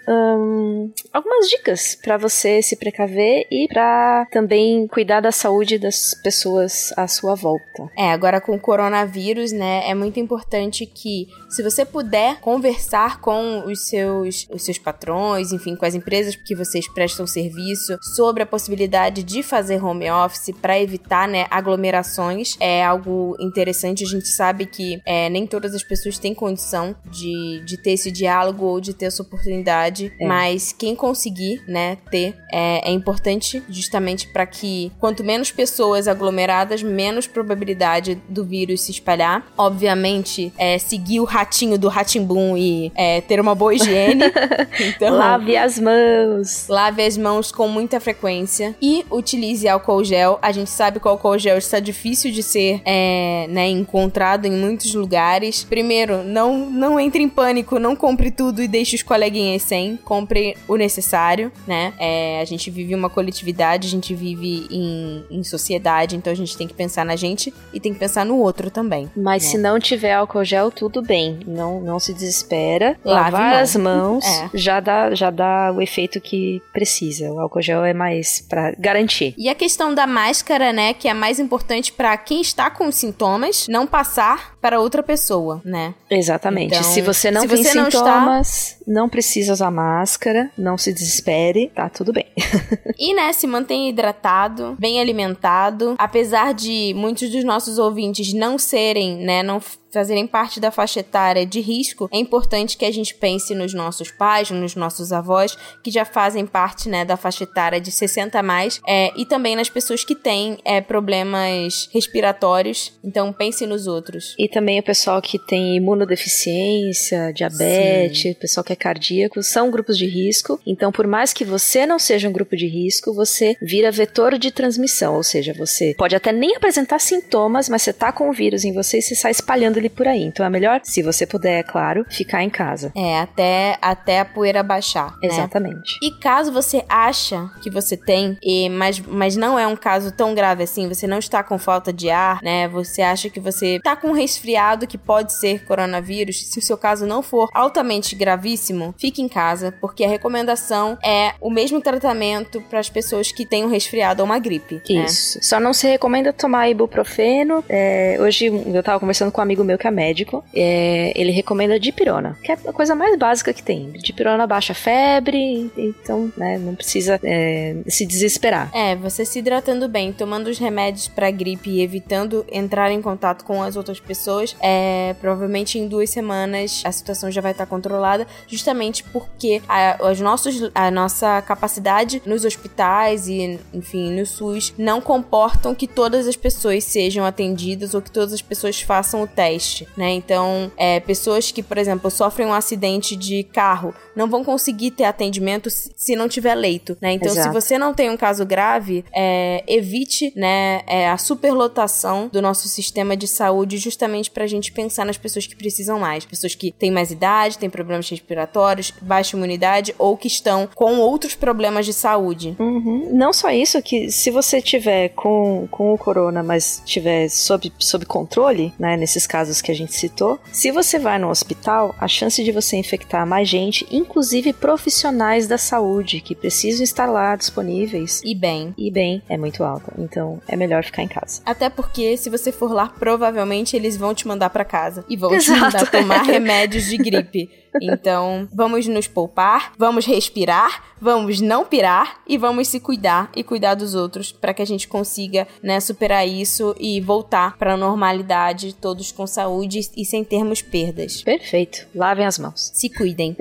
algumas 1.13 1.47
dicas 1.47 1.95
para 1.95 2.17
você 2.17 2.61
se 2.61 2.75
precaver 2.75 3.45
e 3.51 3.67
para 3.67 4.27
também 4.31 4.87
cuidar 4.87 5.21
da 5.21 5.31
saúde 5.31 5.77
das 5.77 6.13
pessoas 6.23 6.91
à 6.97 7.07
sua 7.07 7.35
volta. 7.35 7.89
É, 7.97 8.11
agora 8.11 8.41
com 8.41 8.55
o 8.55 8.59
coronavírus, 8.59 9.51
né, 9.51 9.89
é 9.89 9.93
muito 9.93 10.19
importante 10.19 10.85
que, 10.85 11.27
se 11.49 11.63
você 11.63 11.83
puder 11.83 12.39
conversar 12.39 13.19
com 13.19 13.63
os 13.65 13.81
seus, 13.81 14.47
os 14.51 14.61
seus 14.63 14.77
patrões, 14.77 15.51
enfim, 15.51 15.75
com 15.75 15.85
as 15.85 15.95
empresas 15.95 16.35
que 16.35 16.55
vocês 16.55 16.87
prestam 16.87 17.25
serviço, 17.25 17.97
sobre 18.01 18.43
a 18.43 18.45
possibilidade 18.45 19.23
de 19.23 19.41
fazer 19.41 19.83
home 19.83 20.09
office 20.09 20.51
para 20.61 20.79
evitar, 20.79 21.27
né, 21.27 21.47
aglomerações, 21.49 22.55
é 22.59 22.83
algo 22.83 23.35
interessante. 23.39 24.03
A 24.03 24.07
gente 24.07 24.27
sabe 24.27 24.65
que 24.65 25.01
é, 25.05 25.29
nem 25.29 25.47
todas 25.47 25.73
as 25.73 25.83
pessoas 25.83 26.17
têm 26.17 26.33
condição 26.33 26.95
de, 27.09 27.61
de 27.65 27.77
ter 27.77 27.91
esse 27.91 28.11
diálogo 28.11 28.65
ou 28.65 28.79
de 28.79 28.93
ter 28.93 29.05
essa 29.05 29.23
oportunidade, 29.23 30.13
É. 30.19 30.27
mas 30.27 30.71
quem 30.71 30.95
conseguir, 30.95 31.63
né, 31.67 31.97
ter, 32.11 32.35
é, 32.51 32.89
é 32.89 32.91
importante 32.91 33.63
justamente 33.69 34.27
para 34.27 34.45
que 34.45 34.91
quanto 34.99 35.23
menos 35.23 35.51
pessoas 35.51 36.07
aglomeradas, 36.07 36.83
menos 36.83 37.25
probabilidade 37.27 38.21
do 38.29 38.45
vírus 38.45 38.81
se 38.81 38.91
espalhar. 38.91 39.45
Obviamente, 39.57 40.53
é, 40.57 40.77
seguir 40.77 41.19
o 41.19 41.25
ratinho 41.39 41.77
do 41.77 41.87
Ratimbum 41.87 42.57
e 42.57 42.91
é, 42.95 43.21
ter 43.21 43.39
uma 43.39 43.55
boa 43.55 43.73
higiene. 43.73 44.23
então, 44.79 45.15
Lave 45.15 45.55
as 45.55 45.79
mãos. 45.79 46.67
Lave 46.67 47.01
as 47.03 47.17
mãos 47.17 47.51
com 47.51 47.67
muita 47.67 47.99
frequência 47.99 48.75
e 48.81 49.05
utilize 49.09 49.67
álcool 49.67 50.03
gel. 50.03 50.37
A 50.41 50.51
gente 50.51 50.69
sabe 50.69 50.99
que 50.99 51.07
o 51.07 51.11
álcool 51.11 51.37
gel 51.37 51.57
está 51.57 51.79
difícil 51.79 52.31
de 52.31 52.43
ser 52.43 52.81
é, 52.83 53.47
né, 53.49 53.69
encontrado 53.69 54.45
em 54.45 54.51
muitos 54.51 54.93
lugares. 54.93 55.63
Primeiro, 55.63 56.23
não, 56.23 56.69
não 56.69 56.99
entre 56.99 57.23
em 57.23 57.29
pânico, 57.29 57.79
não 57.79 57.95
compre 57.95 58.31
tudo 58.31 58.61
e 58.61 58.67
deixe 58.67 58.95
os 58.95 59.03
coleguinhas 59.03 59.61
sem. 59.61 59.97
Compre 59.97 60.57
o 60.67 60.75
necessário, 60.75 61.51
né? 61.65 61.93
É, 61.97 62.41
a 62.41 62.45
gente 62.45 62.69
vive 62.69 62.93
uma 62.93 63.09
coletividade, 63.09 63.87
a 63.87 63.91
gente 63.91 64.13
vive 64.13 64.67
em, 64.69 65.23
em 65.31 65.43
sociedade, 65.43 66.15
então 66.17 66.31
a 66.33 66.35
gente 66.35 66.57
tem 66.57 66.67
que 66.67 66.73
pensar 66.73 67.05
na 67.05 67.15
gente 67.15 67.53
e 67.73 67.79
tem 67.79 67.93
que 67.93 67.99
pensar 67.99 68.25
no 68.25 68.37
outro 68.37 68.69
também. 68.69 69.09
Mas 69.15 69.45
É. 69.45 69.47
se 69.51 69.57
não 69.57 69.79
tiver 69.79 70.13
álcool 70.13 70.43
gel, 70.43 70.69
tudo 70.71 71.01
bem. 71.01 71.28
Não, 71.45 71.79
não 71.81 71.99
se 71.99 72.13
desespera. 72.13 72.97
Lave 73.03 73.31
Lavar 73.31 73.55
as 73.55 73.75
mãos 73.75 74.25
É. 74.25 74.49
já, 74.53 74.79
dá, 74.79 75.13
já 75.13 75.29
dá 75.29 75.71
o 75.75 75.81
efeito 75.81 76.19
que 76.21 76.61
precisa. 76.73 77.31
O 77.31 77.39
álcool 77.39 77.61
gel 77.61 77.83
é 77.83 77.93
mais 77.93 78.41
pra 78.47 78.71
garantir. 78.77 79.33
E 79.37 79.49
a 79.49 79.55
questão 79.55 79.93
da 79.93 80.05
máscara, 80.07 80.71
né, 80.73 80.93
que 80.93 81.07
é 81.07 81.13
mais 81.13 81.39
importante 81.39 81.91
pra 81.91 82.15
quem 82.17 82.41
está 82.41 82.69
com 82.69 82.91
sintomas 82.91 83.67
não 83.67 83.85
passar 83.85 84.55
para 84.61 84.79
outra 84.79 85.01
pessoa, 85.01 85.61
né? 85.63 85.93
Exatamente. 86.09 86.75
Então, 86.75 86.83
se 86.83 87.01
você 87.01 87.31
não 87.31 87.41
se 87.41 87.47
tem 87.47 87.57
você 87.63 87.73
não 87.73 87.87
está- 87.87 87.99
sintomas, 87.99 88.77
não 88.87 89.07
precisa 89.09 89.53
usar 89.53 89.71
máscara, 89.71 90.49
não 90.57 90.77
se 90.77 90.91
desespere, 90.93 91.71
tá 91.73 91.89
tudo 91.89 92.11
bem. 92.13 92.25
E, 93.01 93.13
né, 93.13 93.31
se 93.31 93.47
mantenha 93.47 93.89
hidratado, 93.89 94.75
bem 94.77 94.99
alimentado. 94.99 95.95
Apesar 95.97 96.53
de 96.53 96.93
muitos 96.97 97.29
dos 97.29 97.45
nossos 97.45 97.77
ouvintes 97.79 98.33
não 98.33 98.57
serem, 98.57 99.15
né, 99.23 99.41
não 99.41 99.61
fazerem 99.91 100.27
parte 100.27 100.59
da 100.59 100.71
faixa 100.71 100.99
etária 100.99 101.45
de 101.45 101.59
risco, 101.59 102.09
é 102.11 102.17
importante 102.17 102.77
que 102.77 102.85
a 102.85 102.91
gente 102.91 103.15
pense 103.15 103.53
nos 103.55 103.73
nossos 103.73 104.11
pais, 104.11 104.51
nos 104.51 104.75
nossos 104.75 105.11
avós, 105.11 105.57
que 105.83 105.91
já 105.91 106.05
fazem 106.05 106.45
parte, 106.45 106.89
né, 106.89 107.03
da 107.03 107.17
faixa 107.17 107.43
etária 107.43 107.79
de 107.79 107.91
60 107.91 108.39
a 108.39 108.43
mais, 108.43 108.81
é, 108.87 109.11
e 109.15 109.25
também 109.25 109.55
nas 109.55 109.69
pessoas 109.69 110.03
que 110.03 110.15
têm 110.15 110.57
é, 110.63 110.81
problemas 110.81 111.89
respiratórios. 111.93 112.93
Então, 113.03 113.33
pense 113.33 113.65
nos 113.65 113.87
outros. 113.87 114.35
E 114.37 114.47
também 114.47 114.79
o 114.79 114.83
pessoal 114.83 115.21
que 115.21 115.39
tem 115.39 115.77
imunodeficiência, 115.77 117.33
diabetes, 117.33 118.35
o 118.35 118.39
pessoal 118.39 118.63
que 118.63 118.73
é 118.73 118.75
cardíaco, 118.75 119.41
são 119.41 119.71
grupos 119.71 119.97
de 119.97 120.05
risco. 120.05 120.59
Então, 120.65 120.91
por 120.91 121.07
mais 121.07 121.33
que 121.33 121.45
você 121.45 121.85
não 121.85 121.97
seja 121.97 122.29
um 122.29 122.31
grupo 122.31 122.55
de 122.55 122.67
risco, 122.67 123.13
você 123.13 123.55
vira 123.61 123.91
vetor 123.91 124.37
de 124.37 124.51
transmissão. 124.51 125.15
Ou 125.15 125.23
seja, 125.23 125.53
você 125.53 125.95
pode 125.97 126.15
até 126.15 126.31
nem 126.31 126.55
apresentar 126.55 126.99
sintomas, 126.99 127.69
mas 127.69 127.81
você 127.81 127.93
tá 127.93 128.11
com 128.11 128.29
o 128.29 128.33
vírus 128.33 128.63
em 128.63 128.73
você 128.73 128.99
e 128.99 129.01
você 129.01 129.15
sai 129.15 129.31
espalhando 129.31 129.78
ele 129.79 129.89
por 129.89 130.07
aí. 130.07 130.23
Então 130.23 130.45
é 130.45 130.49
melhor, 130.49 130.79
se 130.83 131.01
você 131.01 131.25
puder, 131.25 131.59
é 131.59 131.63
claro, 131.63 132.05
ficar 132.09 132.43
em 132.43 132.49
casa. 132.49 132.91
É, 132.95 133.19
até, 133.19 133.77
até 133.81 134.19
a 134.19 134.25
poeira 134.25 134.61
baixar. 134.63 135.11
né? 135.21 135.27
Exatamente. 135.27 135.97
E 136.01 136.11
caso 136.11 136.51
você 136.51 136.83
acha 136.87 137.49
que 137.61 137.69
você 137.69 137.95
tem, 137.97 138.37
e, 138.43 138.69
mas, 138.69 138.99
mas 138.99 139.35
não 139.35 139.57
é 139.57 139.65
um 139.67 139.75
caso 139.75 140.11
tão 140.11 140.33
grave 140.35 140.63
assim, 140.63 140.87
você 140.87 141.07
não 141.07 141.19
está 141.19 141.43
com 141.43 141.57
falta 141.57 141.91
de 141.91 142.09
ar, 142.09 142.39
né? 142.41 142.67
Você 142.67 143.01
acha 143.01 143.29
que 143.29 143.39
você 143.39 143.75
está 143.77 143.95
com 143.95 144.09
um 144.09 144.13
resfriado 144.13 144.87
que 144.87 144.97
pode 144.97 145.33
ser 145.33 145.65
coronavírus, 145.65 146.47
se 146.51 146.59
o 146.59 146.61
seu 146.61 146.77
caso 146.77 147.05
não 147.05 147.21
for 147.21 147.49
altamente 147.53 148.15
gravíssimo, 148.15 148.93
fique 148.97 149.21
em 149.21 149.27
casa, 149.27 149.73
porque 149.79 150.03
a 150.03 150.07
recomendação 150.07 150.97
é 151.03 151.33
o 151.39 151.49
mesmo 151.49 151.81
tratamento 151.81 152.61
para 152.69 152.79
as 152.79 152.89
pessoas 152.89 153.31
que 153.31 153.45
têm 153.45 153.63
um 153.65 153.69
resfriado 153.69 154.21
ou 154.21 154.25
uma 154.25 154.39
gripe. 154.39 154.75
né? 154.89 155.05
Isso. 155.05 155.39
Só 155.41 155.59
não 155.59 155.73
se 155.73 155.87
recomenda 155.87 156.33
tomar 156.33 156.69
ibuprofeno. 156.69 157.63
É, 157.69 158.17
hoje 158.19 158.47
eu 158.47 158.83
tava 158.83 158.99
conversando 158.99 159.31
com 159.31 159.39
um 159.41 159.43
amigo 159.43 159.63
meu 159.69 159.77
que 159.77 159.87
é 159.87 159.91
médico. 159.91 160.43
é, 160.53 161.13
ele 161.15 161.31
recomenda 161.31 161.79
dipirona, 161.79 162.37
que 162.43 162.51
é 162.51 162.57
a 162.65 162.73
coisa 162.73 162.95
mais 162.95 163.17
básica 163.17 163.53
que 163.53 163.61
tem. 163.61 163.91
Dipirona 163.91 164.47
baixa 164.47 164.73
febre, 164.73 165.71
então 165.77 166.31
né, 166.35 166.57
não 166.57 166.75
precisa 166.75 167.19
é, 167.23 167.75
se 167.87 168.05
desesperar. 168.05 168.69
É, 168.73 168.95
você 168.95 169.23
se 169.23 169.39
hidratando 169.39 169.87
bem, 169.87 170.11
tomando 170.11 170.47
os 170.47 170.57
remédios 170.57 171.07
pra 171.07 171.29
gripe 171.29 171.69
e 171.69 171.81
evitando 171.81 172.45
entrar 172.51 172.91
em 172.91 173.01
contato 173.01 173.45
com 173.45 173.61
as 173.61 173.75
outras 173.75 173.99
pessoas, 173.99 174.55
é, 174.59 175.15
provavelmente 175.21 175.77
em 175.77 175.87
duas 175.87 176.09
semanas 176.09 176.81
a 176.83 176.91
situação 176.91 177.29
já 177.29 177.41
vai 177.41 177.51
estar 177.51 177.65
controlada, 177.65 178.25
justamente 178.47 179.03
porque 179.03 179.61
a, 179.67 179.97
os 180.09 180.19
nossos, 180.19 180.71
a 180.73 180.89
nossa 180.89 181.41
capacidade 181.41 182.21
nos 182.25 182.43
hospitais 182.43 183.27
e, 183.27 183.59
enfim, 183.73 184.11
no 184.11 184.25
SUS 184.25 184.73
não 184.77 184.99
comportam 184.99 185.75
que 185.75 185.87
todas 185.87 186.27
as 186.27 186.35
pessoas 186.35 186.83
sejam 186.83 187.25
atendidas 187.25 187.93
ou 187.93 188.01
que 188.01 188.11
todas 188.11 188.33
as 188.33 188.41
pessoas 188.41 188.81
façam 188.81 189.21
o 189.21 189.27
teste, 189.27 189.58
né? 189.95 190.11
Então, 190.11 190.71
é, 190.77 190.99
pessoas 190.99 191.51
que, 191.51 191.61
por 191.61 191.77
exemplo, 191.77 192.09
sofrem 192.09 192.47
um 192.47 192.53
acidente 192.53 193.15
de 193.15 193.43
carro 193.43 193.93
não 194.15 194.29
vão 194.29 194.43
conseguir 194.43 194.91
ter 194.91 195.05
atendimento 195.05 195.69
se 195.69 195.89
se 196.09 196.15
não 196.15 196.27
tiver 196.27 196.55
leito, 196.55 196.97
né? 197.01 197.13
Então, 197.13 197.29
se 197.29 197.39
Exato. 197.39 197.53
você 197.53 197.77
não 197.77 197.93
tem 197.93 198.09
um 198.09 198.17
caso 198.17 198.45
grave, 198.45 199.03
é, 199.13 199.63
evite, 199.67 200.31
né, 200.35 200.81
é, 200.87 201.09
a 201.09 201.17
superlotação 201.17 202.29
do 202.31 202.41
nosso 202.41 202.67
sistema 202.67 203.15
de 203.15 203.27
saúde 203.27 203.77
justamente 203.77 204.31
pra 204.31 204.47
gente 204.47 204.71
pensar 204.71 205.05
nas 205.05 205.17
pessoas 205.17 205.45
que 205.45 205.55
precisam 205.55 205.99
mais. 205.99 206.25
Pessoas 206.25 206.55
que 206.55 206.71
têm 206.71 206.89
mais 206.89 207.11
idade, 207.11 207.57
têm 207.57 207.69
problemas 207.69 208.09
respiratórios, 208.09 208.93
baixa 209.01 209.35
imunidade 209.35 209.93
ou 209.99 210.17
que 210.17 210.27
estão 210.27 210.69
com 210.73 210.99
outros 210.99 211.35
problemas 211.35 211.85
de 211.85 211.93
saúde. 211.93 212.55
Uhum. 212.57 213.09
Não 213.13 213.33
só 213.33 213.51
isso, 213.51 213.81
que 213.81 214.09
se 214.09 214.31
você 214.31 214.61
tiver 214.61 215.09
com, 215.09 215.67
com 215.69 215.93
o 215.93 215.97
corona, 215.97 216.41
mas 216.41 216.81
tiver 216.85 217.29
sob, 217.29 217.71
sob 217.77 218.05
controle, 218.05 218.73
né, 218.79 218.97
nesses 218.97 219.27
casos 219.27 219.48
que 219.61 219.71
a 219.71 219.75
gente 219.75 219.93
citou, 219.93 220.39
se 220.51 220.71
você 220.71 220.99
vai 220.99 221.17
no 221.17 221.29
hospital, 221.29 221.95
a 221.99 222.07
chance 222.07 222.43
de 222.43 222.51
você 222.51 222.75
infectar 222.77 223.25
mais 223.25 223.47
gente, 223.49 223.85
inclusive 223.91 224.53
profissionais 224.53 225.47
da 225.47 225.57
saúde, 225.57 226.21
que 226.21 226.35
precisam 226.35 226.83
estar 226.83 227.05
lá 227.07 227.35
disponíveis 227.35 228.21
E 228.23 228.33
bem. 228.35 228.73
e 228.77 228.91
bem, 228.91 229.21
é 229.27 229.37
muito 229.37 229.63
alta. 229.63 229.91
Então 229.97 230.41
é 230.47 230.55
melhor 230.55 230.83
ficar 230.83 231.03
em 231.03 231.07
casa. 231.07 231.41
Até 231.45 231.69
porque, 231.69 232.15
se 232.17 232.29
você 232.29 232.51
for 232.51 232.71
lá, 232.71 232.87
provavelmente 232.87 233.75
eles 233.75 233.97
vão 233.97 234.13
te 234.13 234.27
mandar 234.27 234.49
pra 234.49 234.63
casa. 234.65 235.03
E 235.09 235.15
vão 235.17 235.29
te 235.31 235.35
Exato. 235.37 235.59
mandar 235.59 235.89
tomar 235.91 236.23
remédios 236.27 236.85
de 236.85 236.97
gripe. 236.97 237.49
Então, 237.81 238.47
vamos 238.53 238.87
nos 238.87 239.07
poupar, 239.07 239.73
vamos 239.77 240.05
respirar, 240.05 240.83
vamos 240.99 241.41
não 241.41 241.65
pirar 241.65 242.21
e 242.27 242.37
vamos 242.37 242.67
se 242.67 242.79
cuidar 242.79 243.31
e 243.35 243.43
cuidar 243.43 243.75
dos 243.75 243.95
outros 243.95 244.31
para 244.31 244.53
que 244.53 244.61
a 244.61 244.65
gente 244.65 244.87
consiga, 244.87 245.47
né, 245.61 245.79
superar 245.79 246.27
isso 246.27 246.75
e 246.79 246.99
voltar 247.01 247.57
pra 247.57 247.77
normalidade, 247.77 248.73
todos 248.73 249.11
com 249.11 249.25
saúde 249.27 249.79
e 249.95 250.05
sem 250.05 250.23
termos 250.23 250.61
perdas. 250.61 251.21
Perfeito. 251.21 251.87
Lavem 251.93 252.25
as 252.25 252.39
mãos. 252.39 252.71
Se 252.73 252.89
cuidem. 252.89 253.35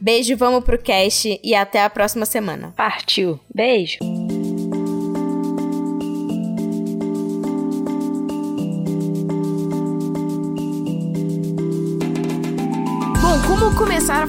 Beijo, 0.00 0.36
vamos 0.36 0.64
pro 0.64 0.76
cast 0.78 1.38
e 1.44 1.54
até 1.54 1.84
a 1.84 1.88
próxima 1.88 2.26
semana. 2.26 2.74
Partiu. 2.76 3.38
Beijo. 3.54 3.98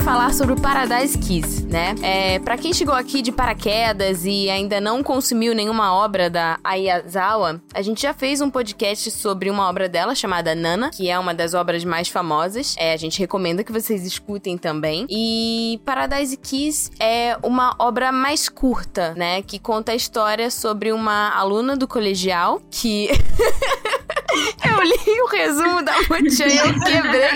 Falar 0.04 0.34
sobre 0.34 0.54
o 0.54 0.60
Paradise 0.60 1.18
Kiss, 1.18 1.66
né? 1.66 1.96
É, 2.02 2.38
para 2.40 2.58
quem 2.58 2.74
chegou 2.74 2.94
aqui 2.94 3.22
de 3.22 3.32
paraquedas 3.32 4.26
e 4.26 4.50
ainda 4.50 4.82
não 4.82 5.02
consumiu 5.02 5.56
nenhuma 5.56 5.94
obra 5.94 6.30
da 6.30 6.60
Ayazawa, 6.62 7.62
a 7.74 7.82
gente 7.82 8.02
já 8.02 8.14
fez 8.14 8.42
um 8.42 8.50
podcast 8.50 9.10
sobre 9.12 9.50
uma 9.50 9.70
obra 9.70 9.88
dela 9.88 10.14
chamada 10.14 10.54
Nana, 10.54 10.90
que 10.90 11.10
é 11.10 11.18
uma 11.18 11.34
das 11.34 11.54
obras 11.54 11.86
mais 11.86 12.10
famosas. 12.10 12.76
É, 12.78 12.92
a 12.92 12.98
gente 12.98 13.18
recomenda 13.18 13.64
que 13.64 13.72
vocês 13.72 14.06
escutem 14.06 14.58
também. 14.58 15.08
E 15.10 15.80
Paradise 15.86 16.36
Kiss 16.36 16.92
é 17.00 17.38
uma 17.42 17.74
obra 17.80 18.12
mais 18.12 18.50
curta, 18.50 19.14
né? 19.16 19.42
Que 19.42 19.58
conta 19.58 19.94
a 19.94 19.96
história 19.96 20.52
sobre 20.52 20.92
uma 20.92 21.30
aluna 21.30 21.78
do 21.78 21.88
colegial 21.88 22.62
que. 22.70 23.08
eu 24.68 24.84
li 24.84 25.22
o 25.22 25.28
resumo 25.28 25.82
da 25.82 25.94
Mocha 26.02 26.46
e 26.46 26.58
eu 26.58 26.74
quebrei. 26.82 27.30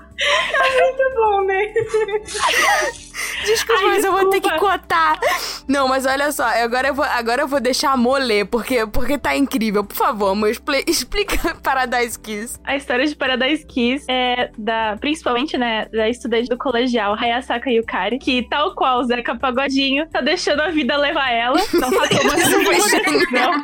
Muito 0.80 1.14
bom, 1.14 1.44
né? 1.44 1.72
Desculpa, 3.44 3.80
Ai, 3.82 3.88
mas 3.88 4.04
eu 4.04 4.12
vou 4.12 4.30
ter 4.30 4.40
que 4.40 4.48
desculpa. 4.48 4.78
cotar. 4.78 5.18
Não, 5.66 5.88
mas 5.88 6.04
olha 6.06 6.30
só, 6.32 6.44
agora 6.44 6.88
eu 6.88 6.94
vou, 6.94 7.04
agora 7.04 7.42
eu 7.42 7.48
vou 7.48 7.60
deixar 7.60 7.92
a 7.92 7.96
porque, 8.50 8.86
porque 8.86 9.18
tá 9.18 9.36
incrível. 9.36 9.84
Por 9.84 9.96
favor, 9.96 10.34
Mo, 10.34 10.46
expli- 10.46 10.84
explica 10.88 11.54
Paradise 11.62 12.18
Kiss. 12.18 12.58
A 12.64 12.76
história 12.76 13.06
de 13.06 13.14
Paradise 13.16 13.64
Kiss 13.66 14.04
é 14.08 14.50
da, 14.58 14.96
principalmente, 15.00 15.56
né, 15.56 15.86
da 15.86 16.08
estudante 16.08 16.48
do 16.48 16.58
colegial 16.58 17.14
Hayasaka 17.14 17.70
Yukari, 17.70 18.18
que, 18.18 18.46
tal 18.48 18.74
qual 18.74 19.00
o 19.00 19.04
Zeca 19.04 19.34
Pagodinho, 19.36 20.06
tá 20.08 20.20
deixando 20.20 20.60
a 20.60 20.68
vida 20.70 20.96
levar 20.96 21.30
ela, 21.30 21.58
não 21.72 21.90
tá 21.90 22.08
tomando 22.08 22.36
nenhuma 22.36 22.70
decisão. 22.70 23.62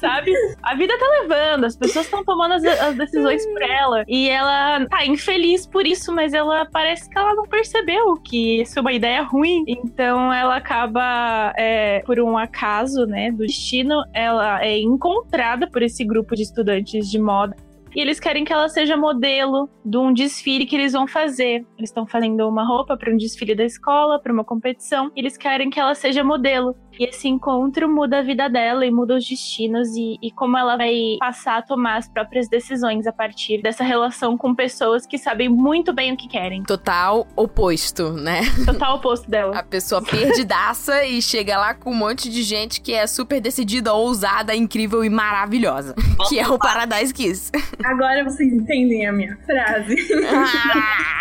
Sabe? 0.00 0.32
A 0.62 0.74
vida 0.74 0.94
tá 0.98 1.06
levando, 1.22 1.64
as 1.64 1.76
pessoas 1.76 2.04
estão 2.04 2.24
tomando 2.24 2.54
as, 2.54 2.64
as 2.64 2.96
decisões 2.96 3.44
por 3.46 3.62
ela. 3.62 4.04
E 4.06 4.28
ela 4.28 4.86
tá 4.86 5.04
infeliz 5.04 5.66
por 5.66 5.86
isso, 5.86 6.12
mas 6.12 6.32
ela 6.34 6.66
parece 6.72 7.08
que 7.08 7.18
ela 7.18 7.34
não 7.34 7.44
percebeu 7.44 8.12
que 8.28 8.60
isso 8.60 8.78
é 8.78 8.82
uma 8.82 8.92
ideia 8.92 9.22
ruim. 9.22 9.64
Então 9.66 10.32
ela 10.32 10.56
acaba, 10.56 11.52
é, 11.56 12.00
por 12.04 12.20
um 12.20 12.36
acaso, 12.36 13.06
né, 13.06 13.30
do 13.30 13.46
destino, 13.46 14.02
ela 14.12 14.62
é 14.62 14.78
encontrada 14.78 15.68
por 15.68 15.82
esse 15.82 16.04
grupo 16.04 16.36
de 16.36 16.42
estudantes 16.42 17.10
de 17.10 17.18
moda. 17.18 17.56
E 17.96 18.00
eles 18.00 18.20
querem 18.20 18.44
que 18.44 18.52
ela 18.52 18.68
seja 18.68 18.96
modelo 18.96 19.68
de 19.84 19.96
um 19.96 20.12
desfile 20.12 20.66
que 20.66 20.76
eles 20.76 20.92
vão 20.92 21.08
fazer. 21.08 21.66
Eles 21.76 21.90
estão 21.90 22.06
fazendo 22.06 22.46
uma 22.46 22.64
roupa 22.64 22.96
para 22.96 23.12
um 23.12 23.16
desfile 23.16 23.54
da 23.54 23.64
escola, 23.64 24.20
para 24.20 24.32
uma 24.32 24.44
competição. 24.44 25.10
E 25.16 25.20
eles 25.20 25.36
querem 25.36 25.70
que 25.70 25.80
ela 25.80 25.94
seja 25.94 26.22
modelo. 26.22 26.76
E 26.98 27.04
esse 27.04 27.28
encontro 27.28 27.88
muda 27.88 28.18
a 28.18 28.22
vida 28.22 28.48
dela 28.48 28.84
e 28.84 28.90
muda 28.90 29.14
os 29.14 29.28
destinos 29.28 29.88
e, 29.94 30.18
e 30.20 30.30
como 30.32 30.58
ela 30.58 30.76
vai 30.76 31.16
passar 31.20 31.58
a 31.58 31.62
tomar 31.62 31.96
as 31.96 32.08
próprias 32.08 32.48
decisões 32.48 33.06
a 33.06 33.12
partir 33.12 33.62
dessa 33.62 33.84
relação 33.84 34.36
com 34.36 34.54
pessoas 34.54 35.06
que 35.06 35.16
sabem 35.16 35.48
muito 35.48 35.92
bem 35.92 36.12
o 36.12 36.16
que 36.16 36.26
querem. 36.26 36.64
Total 36.64 37.26
oposto, 37.36 38.12
né? 38.12 38.40
Total 38.66 38.96
oposto 38.96 39.30
dela. 39.30 39.56
A 39.56 39.62
pessoa 39.62 40.02
perdidaça 40.02 41.04
e 41.04 41.22
chega 41.22 41.56
lá 41.56 41.74
com 41.74 41.90
um 41.90 41.94
monte 41.94 42.28
de 42.28 42.42
gente 42.42 42.80
que 42.80 42.92
é 42.92 43.06
super 43.06 43.40
decidida, 43.40 43.92
ousada, 43.94 44.54
incrível 44.54 45.04
e 45.04 45.10
maravilhosa. 45.10 45.94
Que 46.28 46.38
é 46.38 46.48
o 46.48 46.58
Paradise 46.58 47.14
Kiss. 47.14 47.52
Agora 47.84 48.24
vocês 48.24 48.52
entendem 48.52 49.06
a 49.06 49.12
minha 49.12 49.36
frase. 49.46 49.96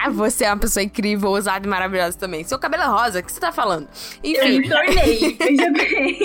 Ah, 0.03 0.09
você 0.09 0.45
é 0.45 0.49
uma 0.49 0.57
pessoa 0.57 0.83
incrível, 0.83 1.29
ousada 1.29 1.65
e 1.65 1.69
maravilhosa 1.69 2.17
também. 2.17 2.43
Seu 2.43 2.57
cabelo 2.57 2.83
é 2.83 2.87
rosa, 2.87 3.19
o 3.19 3.23
que 3.23 3.31
você 3.31 3.39
tá 3.39 3.51
falando? 3.51 3.87
Eu 4.23 4.43
Enfim, 4.43 4.59
me 4.59 4.69
tornei, 4.69 5.37
veja 5.39 5.66
bem. 5.73 6.17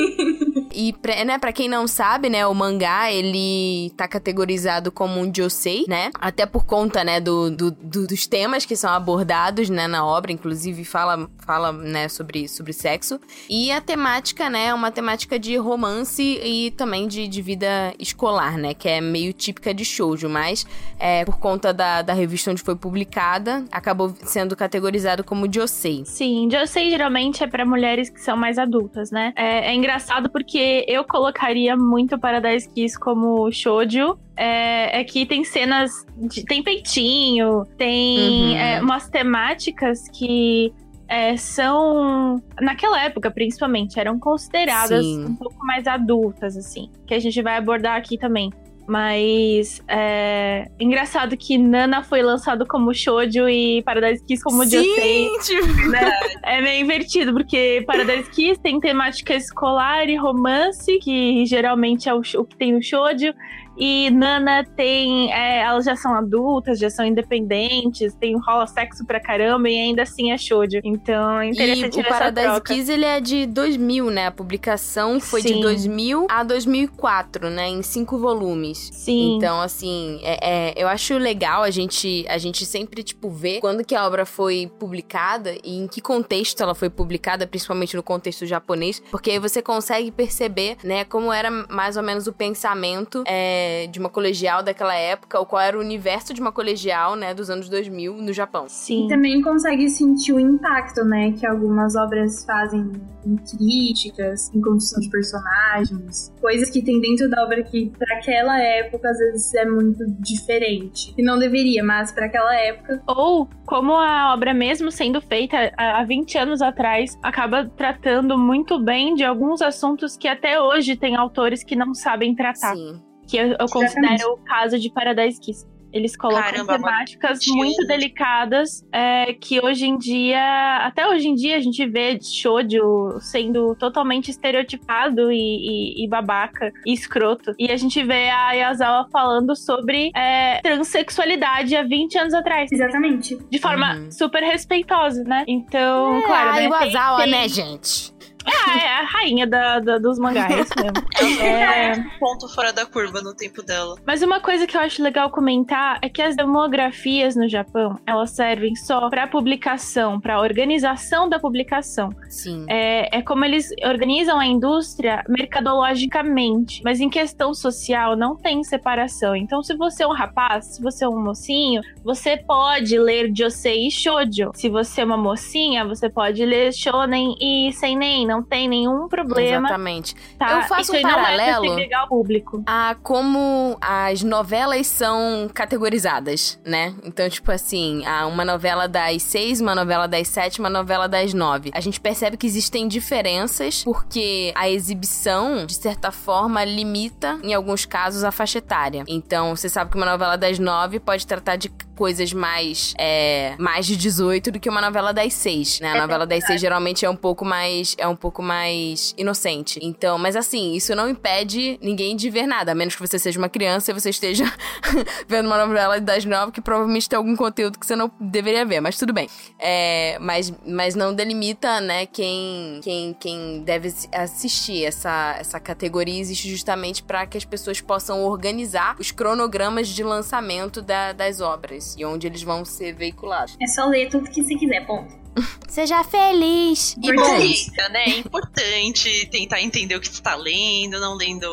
e 0.75 0.92
pra, 0.94 1.25
né, 1.25 1.38
pra 1.38 1.52
quem 1.52 1.68
não 1.68 1.87
sabe, 1.87 2.28
né, 2.28 2.46
o 2.46 2.54
mangá, 2.54 3.11
ele 3.12 3.90
tá 3.96 4.06
categorizado 4.08 4.90
como 4.90 5.20
um 5.20 5.33
josei, 5.35 5.85
né? 5.88 6.11
Até 6.20 6.46
por 6.46 6.64
conta, 6.64 7.05
né, 7.05 7.20
do, 7.20 7.50
do- 7.50 7.70
do- 7.70 8.07
dos 8.07 8.26
temas 8.26 8.64
que 8.64 8.74
são 8.76 8.90
abordados, 8.90 9.68
né, 9.68 9.87
na 9.87 10.05
obra, 10.05 10.33
inclusive 10.33 10.85
fala, 10.85 11.28
fala 11.44 11.72
né, 11.72 12.09
sobre, 12.09 12.48
sobre 12.48 12.72
sexo. 12.72 13.20
E 13.48 13.70
a 13.70 13.81
temática, 13.81 14.48
né, 14.48 14.66
é 14.66 14.74
uma 14.74 14.90
temática 14.90 15.38
de 15.38 15.57
romance 15.57 16.22
e 16.22 16.70
também 16.72 17.07
de, 17.07 17.26
de 17.28 17.42
vida 17.42 17.94
escolar, 17.98 18.57
né, 18.57 18.74
que 18.74 18.88
é 18.88 19.00
meio 19.00 19.33
típica 19.33 19.74
de 19.74 19.85
shoujo, 19.85 20.28
mas 20.28 20.66
é, 20.98 21.24
por 21.24 21.38
conta 21.38 21.72
da, 21.72 22.02
da 22.02 22.12
revista 22.12 22.50
onde 22.50 22.62
foi 22.62 22.76
publicada, 22.76 23.64
acabou 23.70 24.14
sendo 24.24 24.57
categorizado 24.57 25.22
como 25.24 25.52
josei. 25.52 26.02
Sim, 26.07 26.48
Josei 26.50 26.90
geralmente 26.90 27.42
é 27.42 27.46
pra 27.46 27.64
mulheres 27.64 28.09
que 28.11 28.20
são 28.20 28.37
mais 28.37 28.59
adultas, 28.59 29.11
né? 29.11 29.32
É, 29.37 29.71
é 29.71 29.75
engraçado 29.75 30.31
porque 30.31 30.85
eu 30.88 31.05
colocaria 31.05 31.77
muito 31.77 32.18
Paradise 32.18 32.68
Kiss 32.68 32.99
como 32.99 33.51
shoujo. 33.53 34.18
É, 34.37 35.01
é 35.01 35.05
que 35.05 35.25
tem 35.27 35.45
cenas. 35.45 36.07
de- 36.16 36.45
tem 36.45 36.62
peitinho, 36.62 37.64
tem 37.77 38.18
Uhum. 38.53 38.57
é, 38.57 38.81
umas 38.81 39.09
temáticas 39.09 40.09
que. 40.09 40.73
é, 41.09 41.37
são, 41.37 42.42
naquela 42.59 43.03
época 43.05 43.31
principalmente, 43.31 44.01
eram 44.01 44.18
consideradas 44.18 45.05
Sim. 45.05 45.27
um 45.27 45.37
pouco 45.37 45.59
mais 45.66 45.87
adultas, 45.87 46.57
assim, 46.57 46.88
que 47.07 47.12
a 47.12 47.18
gente 47.18 47.42
vai 47.42 47.59
abordar 47.59 47.97
aqui 47.99 48.16
também. 48.16 48.51
Mas 48.87 49.83
é 49.87 50.68
engraçado 50.79 51.37
que 51.37 51.57
Nana 51.57 52.03
foi 52.03 52.21
lançado 52.21 52.66
como 52.66 52.92
shoujo 52.92 53.49
e 53.49 53.83
Paradise 53.83 54.25
Kiss 54.25 54.42
como 54.42 54.64
Josei 54.64 54.83
Sim, 54.83 55.38
tipo, 55.42 55.88
né? 55.88 56.11
É 56.42 56.61
meio 56.61 56.85
invertido, 56.85 57.33
porque 57.33 57.85
Paradise 57.87 58.29
Kiss 58.31 58.61
tem 58.61 58.81
temática 58.81 59.35
escolar 59.35 60.09
e 60.09 60.16
romance, 60.16 60.99
que 60.99 61.47
geralmente 61.47 62.09
é 62.09 62.14
o, 62.14 62.21
o 62.21 62.45
que 62.45 62.57
tem 62.57 62.73
no 62.73 62.83
shoujo. 62.83 63.33
E 63.76 64.11
Nana 64.11 64.64
tem. 64.76 65.32
é, 65.32 65.61
elas 65.62 65.85
já 65.85 65.96
são 65.96 66.14
adultas, 66.14 66.78
já 66.78 66.90
são 66.90 67.04
independentes, 67.04 68.14
tem 68.14 68.37
rola 68.38 68.66
sexo 68.66 69.04
pra 69.04 69.20
caramba 69.20 69.68
e 69.68 69.78
ainda 69.78 70.02
assim 70.02 70.32
é 70.32 70.38
shoujo. 70.38 70.80
Então 70.85 71.40
é 71.40 71.48
interessante 71.48 71.98
E 71.98 72.02
o 72.02 72.04
Paradise. 72.08 72.61
Kiss, 72.62 72.90
ele 72.90 73.04
é 73.04 73.20
de 73.20 73.46
2000, 73.46 74.11
né? 74.11 74.26
A 74.26 74.30
publicação 74.30 75.20
foi 75.20 75.42
de 75.42 75.48
Sim. 75.48 75.61
2000 75.61 76.26
a 76.30 76.42
2004, 76.42 77.50
né? 77.50 77.68
Em 77.68 77.82
cinco 77.82 78.18
volumes. 78.18 78.90
Sim. 78.92 79.37
Então, 79.37 79.61
assim, 79.61 80.20
é, 80.22 80.70
é, 80.70 80.74
eu 80.76 80.88
acho 80.88 81.16
legal 81.18 81.62
a 81.62 81.70
gente, 81.70 82.24
a 82.28 82.38
gente 82.38 82.64
sempre, 82.66 83.02
tipo, 83.02 83.30
ver 83.30 83.61
quando 83.61 83.85
que 83.85 83.94
a 83.94 84.06
obra 84.06 84.24
foi 84.24 84.70
publicada 84.78 85.54
e 85.64 85.78
em 85.78 85.87
que 85.87 86.00
contexto 86.00 86.62
ela 86.62 86.74
foi 86.74 86.90
publicada, 86.90 87.46
principalmente 87.46 87.96
no 87.96 88.02
contexto 88.02 88.46
japonês, 88.46 89.02
porque 89.11 89.30
aí 89.30 89.38
você 89.38 89.62
consegue 89.62 90.11
perceber, 90.11 90.76
né, 90.85 91.04
como 91.04 91.32
era 91.32 91.50
mais 91.50 91.96
ou 91.96 92.02
menos 92.02 92.26
o 92.26 92.32
pensamento 92.32 93.22
é, 93.26 93.62
de 93.90 93.98
uma 93.98 94.09
colegial 94.09 94.62
daquela 94.62 94.94
época, 94.94 95.38
ou 95.38 95.46
qual 95.46 95.62
era 95.62 95.77
o 95.77 95.81
universo 95.81 96.35
de 96.35 96.40
uma 96.40 96.53
colegial, 96.53 97.14
né, 97.16 97.33
dos 97.33 97.48
anos 97.48 97.68
2000 97.68 98.14
no 98.16 98.33
Japão. 98.33 98.66
Sim. 98.68 99.07
E 99.07 99.09
também 99.09 99.40
consegue 99.40 99.88
sentir 99.88 100.33
o 100.33 100.40
impacto, 100.40 101.05
né, 101.05 101.33
que 101.33 101.46
algumas 101.46 101.94
obras 101.94 102.44
fazem 102.44 102.92
em 103.25 103.37
críticas, 103.37 104.53
em 104.53 104.61
construção 104.61 105.01
de 105.01 105.09
personagens, 105.09 106.33
coisas 106.40 106.68
que 106.68 106.83
tem 106.83 107.01
dentro 107.01 107.31
da 107.31 107.44
obra 107.44 107.62
que 107.62 107.90
pra 107.96 108.16
aquela 108.16 108.61
época 108.61 109.09
às 109.09 109.18
vezes 109.18 109.55
é 109.55 109.64
muito 109.64 110.05
diferente. 110.18 111.14
E 111.16 111.22
não 111.22 111.38
deveria, 111.38 111.85
mas 111.85 112.11
pra 112.11 112.27
aquela 112.27 112.55
época 112.57 113.01
Ou 113.07 113.48
como 113.64 113.92
a 113.94 114.35
obra, 114.35 114.53
mesmo 114.53 114.90
sendo 114.90 115.20
feita 115.20 115.72
há 115.79 115.92
há 115.92 116.05
20 116.05 116.38
anos 116.38 116.62
atrás, 116.62 117.16
acaba 117.22 117.64
tratando 117.77 118.37
muito 118.37 118.79
bem 118.79 119.14
de 119.14 119.25
alguns 119.25 119.62
assuntos 119.62 120.16
que 120.16 120.27
até 120.29 120.61
hoje 120.61 120.96
tem 120.96 121.16
autores 121.16 121.62
que 121.62 121.77
não 121.77 121.94
sabem 121.94 122.35
tratar. 122.35 122.75
Sim. 122.75 123.01
Que 123.33 123.38
eu, 123.38 123.57
eu 123.59 123.66
considero 123.66 124.33
o 124.35 124.37
caso 124.45 124.79
de 124.79 124.90
Paradise 124.92 125.40
Kiss. 125.40 125.66
Eles 125.90 126.16
colocam 126.16 126.42
Caramba, 126.42 126.73
mano. 126.73 126.85
temáticas 126.85 127.38
20 127.45 127.55
muito 127.55 127.87
delicadas 127.87 128.83
é, 128.90 129.35
que 129.35 129.59
hoje 129.62 129.87
em 129.87 129.99
dia, 129.99 130.79
até 130.87 131.07
hoje 131.07 131.29
em 131.29 131.35
dia, 131.35 131.57
a 131.57 131.61
gente 131.61 131.87
vê 131.87 132.18
shoujo 132.23 133.18
sendo 133.21 133.75
totalmente 133.77 134.31
estereotipado 134.31 135.31
e, 135.31 135.37
e- 135.37 136.05
e 136.05 136.09
babaca 136.09 136.73
e 136.87 136.92
escroto. 136.95 137.53
E 137.59 137.71
a 137.71 137.77
gente 137.77 138.03
vê 138.05 138.31
a 138.31 138.53
Yazawa 138.53 139.07
falando 139.12 139.55
sobre 139.55 140.11
é, 140.16 140.61
transexualidade 140.62 141.77
há 141.77 141.83
20 141.83 142.18
anos 142.18 142.35
atrás. 142.35 142.71
Exatamente. 142.73 143.37
De 143.51 143.59
forma 143.59 143.95
Uhum. 143.97 144.11
super 144.11 144.42
respeitosa, 144.42 145.23
né? 145.25 145.45
Então, 145.47 146.23
claro, 146.23 146.51
ah, 146.51 146.81
né? 146.81 147.23
tem- 147.23 147.31
né, 147.31 147.49
gente? 147.49 148.12
Ah, 148.46 148.78
é 148.78 148.88
a 149.00 149.05
rainha 149.05 149.46
da, 149.46 149.78
da- 149.81 149.98
dos 149.98 150.18
mangás 150.18 150.50
é 150.50 150.83
mesmo. 150.83 151.40
É, 151.42 151.92
Um 151.92 152.18
ponto 152.18 152.48
fora 152.55 152.72
da 152.72 152.85
curva 152.87 153.20
no 153.20 153.35
tempo 153.35 153.62
dela. 153.62 153.96
Mas 154.07 154.22
uma 154.22 154.40
coisa 154.40 154.66
que 154.66 154.76
eu 154.76 154.81
acho 154.81 155.02
legal 155.02 155.31
comentar 155.31 155.98
é 156.02 156.09
que 156.09 156.20
as 156.22 156.35
demografias 156.37 157.37
no 157.37 157.48
Japão, 157.48 157.98
elas 158.07 158.31
servem 158.31 158.74
só 158.74 159.09
para 159.09 159.26
publicação, 159.26 160.20
para 160.20 160.40
organização 160.40 161.28
da 161.28 161.38
publicação. 161.38 162.11
Sim. 162.28 162.64
É, 162.68 163.18
é 163.18 163.22
como 163.22 163.44
eles 163.44 163.68
organizam 163.85 164.38
a 164.38 164.46
indústria 164.46 165.22
mercadologicamente, 165.28 166.83
mas 166.85 167.00
em 167.00 167.11
questão 167.11 167.55
social 167.55 168.16
não 168.16 168.37
tem 168.37 168.62
separação. 168.64 169.37
Então, 169.37 169.62
se 169.62 169.76
você 169.76 170.02
é 170.02 170.07
um 170.07 170.12
rapaz, 170.12 170.76
se 170.76 170.83
você 170.83 171.05
é 171.05 171.09
um 171.09 171.22
mocinho, 171.22 171.83
você 172.05 172.37
pode 172.37 172.98
ler 172.98 173.31
Josei 173.35 173.87
e 173.88 173.90
Shoujo. 173.90 174.50
Se 174.55 174.68
você 174.68 175.00
é 175.02 175.05
uma 175.05 175.16
mocinha, 175.16 175.85
você 175.85 176.09
pode 176.09 176.44
ler 176.44 176.72
Shonen 176.72 177.35
e 177.40 177.72
Seinen. 177.72 178.32
Não 178.33 178.42
tem 178.42 178.68
nenhum 178.68 179.09
problema. 179.09 179.68
Exatamente. 179.68 180.14
Tá? 180.38 180.53
Eu 180.53 180.62
faço 180.62 180.83
Isso 180.83 180.97
um 180.97 181.03
não 181.03 181.11
é 181.11 181.14
paralelo. 181.14 181.68
segregar 181.68 182.05
o 182.05 182.09
público. 182.09 182.62
a 182.66 182.97
como 183.03 183.77
as 183.81 184.23
novelas 184.23 184.87
são 184.87 185.51
categorizadas, 185.53 186.59
né? 186.64 186.95
Então, 187.05 187.29
tipo 187.29 187.51
assim, 187.51 188.05
há 188.07 188.27
uma 188.27 188.45
novela 188.45 188.88
das 188.88 189.23
seis, 189.23 189.61
uma 189.61 189.75
novela 189.75 190.07
das 190.09 190.29
sete, 190.29 190.61
uma 190.61 190.71
novela 190.71 191.09
das 191.09 191.35
nove. 191.35 191.71
A 191.75 191.81
gente 191.81 192.01
percebe 192.01 192.37
que 192.37 192.47
existem 192.47 192.88
diferenças 192.88 193.85
porque 193.85 194.53
a 194.55 194.68
exibição, 194.68 195.66
de 195.66 195.75
certa 195.75 196.11
forma, 196.11 196.64
limita, 196.64 197.38
em 197.42 197.53
alguns 197.55 197.85
casos, 197.85 198.25
a 198.25 198.31
faixa 198.33 198.59
etária. 198.59 199.05
Então, 199.07 199.55
você 199.55 199.68
sabe 199.68 199.90
que 199.90 199.97
uma 199.97 200.07
novela 200.07 200.37
das 200.37 200.59
nove 200.59 200.99
pode 200.99 201.27
tratar 201.27 201.57
de 201.57 201.68
coisas 202.03 202.33
mais 202.33 202.95
é, 202.99 203.55
mais 203.59 203.87
de 203.87 203.97
18 203.97 204.51
do 204.51 204.59
que 204.59 204.69
uma 204.69 204.81
novela 204.81 205.12
das 205.12 205.33
seis, 205.35 205.79
né? 205.79 205.93
A 205.93 206.01
novela 206.01 206.27
das 206.27 206.45
seis 206.45 206.61
geralmente 206.61 207.05
é 207.07 207.09
um 207.09 207.15
pouco 207.15 207.45
mais 207.45 207.95
é 207.97 208.09
um 208.09 208.17
pouco 208.17 208.43
mais 208.43 209.15
inocente. 209.17 209.79
Então, 209.81 210.19
mas 210.19 210.35
assim, 210.35 210.73
isso 210.75 210.97
não 210.97 211.09
impede 211.09 211.79
ninguém 211.81 212.17
de 212.17 212.29
ver 212.29 212.45
nada, 212.45 212.73
a 212.73 212.75
menos 212.75 212.97
que 212.97 213.01
você 213.01 213.21
seja 213.21 213.38
uma 213.38 213.49
criança 213.49 213.93
e 213.93 213.95
você 213.95 214.11
esteja 214.11 214.45
vendo 215.29 215.47
uma 215.47 215.65
novela 215.65 216.01
das 216.01 216.25
nove 216.25 216.51
que 216.51 216.61
provavelmente 216.61 217.09
tem 217.09 217.17
algum 217.17 217.37
conteúdo 217.37 217.79
que 217.79 217.87
você 217.87 217.95
não 217.95 218.11
deveria 218.21 218.67
ver, 218.67 218.81
mas 218.81 218.99
tudo 218.99 219.12
bem. 219.12 219.29
É, 219.61 220.19
mas, 220.21 220.53
mas 220.67 220.97
não 220.97 221.15
delimita, 221.15 221.81
né, 221.81 222.05
quem, 222.07 222.81
quem, 222.83 223.15
quem 223.15 223.62
deve 223.62 223.95
assistir 224.12 224.85
essa, 224.85 225.37
essa 225.38 225.61
categoria 225.61 226.19
existe 226.21 226.51
justamente 226.51 227.01
para 227.01 227.25
que 227.27 227.38
as 227.38 227.45
pessoas 227.45 227.81
possam 227.81 228.25
organizar 228.25 228.97
os 228.99 229.12
cronogramas 229.12 229.87
de 229.87 230.03
lançamento 230.03 230.83
da- 230.83 231.12
das 231.12 231.41
obras 231.41 231.91
e 231.96 232.05
onde 232.05 232.26
eles 232.26 232.42
vão 232.42 232.64
ser 232.64 232.92
veiculados. 232.92 233.57
É 233.61 233.66
só 233.66 233.87
ler 233.87 234.09
tudo 234.09 234.31
que 234.31 234.42
você 234.42 234.55
quiser, 234.55 234.87
ponto. 234.87 235.21
Seja 235.68 236.05
feliz! 236.05 236.95
E 237.03 237.09
Importante. 237.11 237.38
bonita, 237.66 237.88
né? 237.88 238.05
É 238.05 238.18
importante 238.18 239.27
tentar 239.31 239.61
entender 239.62 239.97
o 239.97 240.01
que 240.01 240.09
você 240.09 240.21
tá 240.23 240.35
lendo, 240.35 241.01
não 241.01 241.14
lendo 241.14 241.47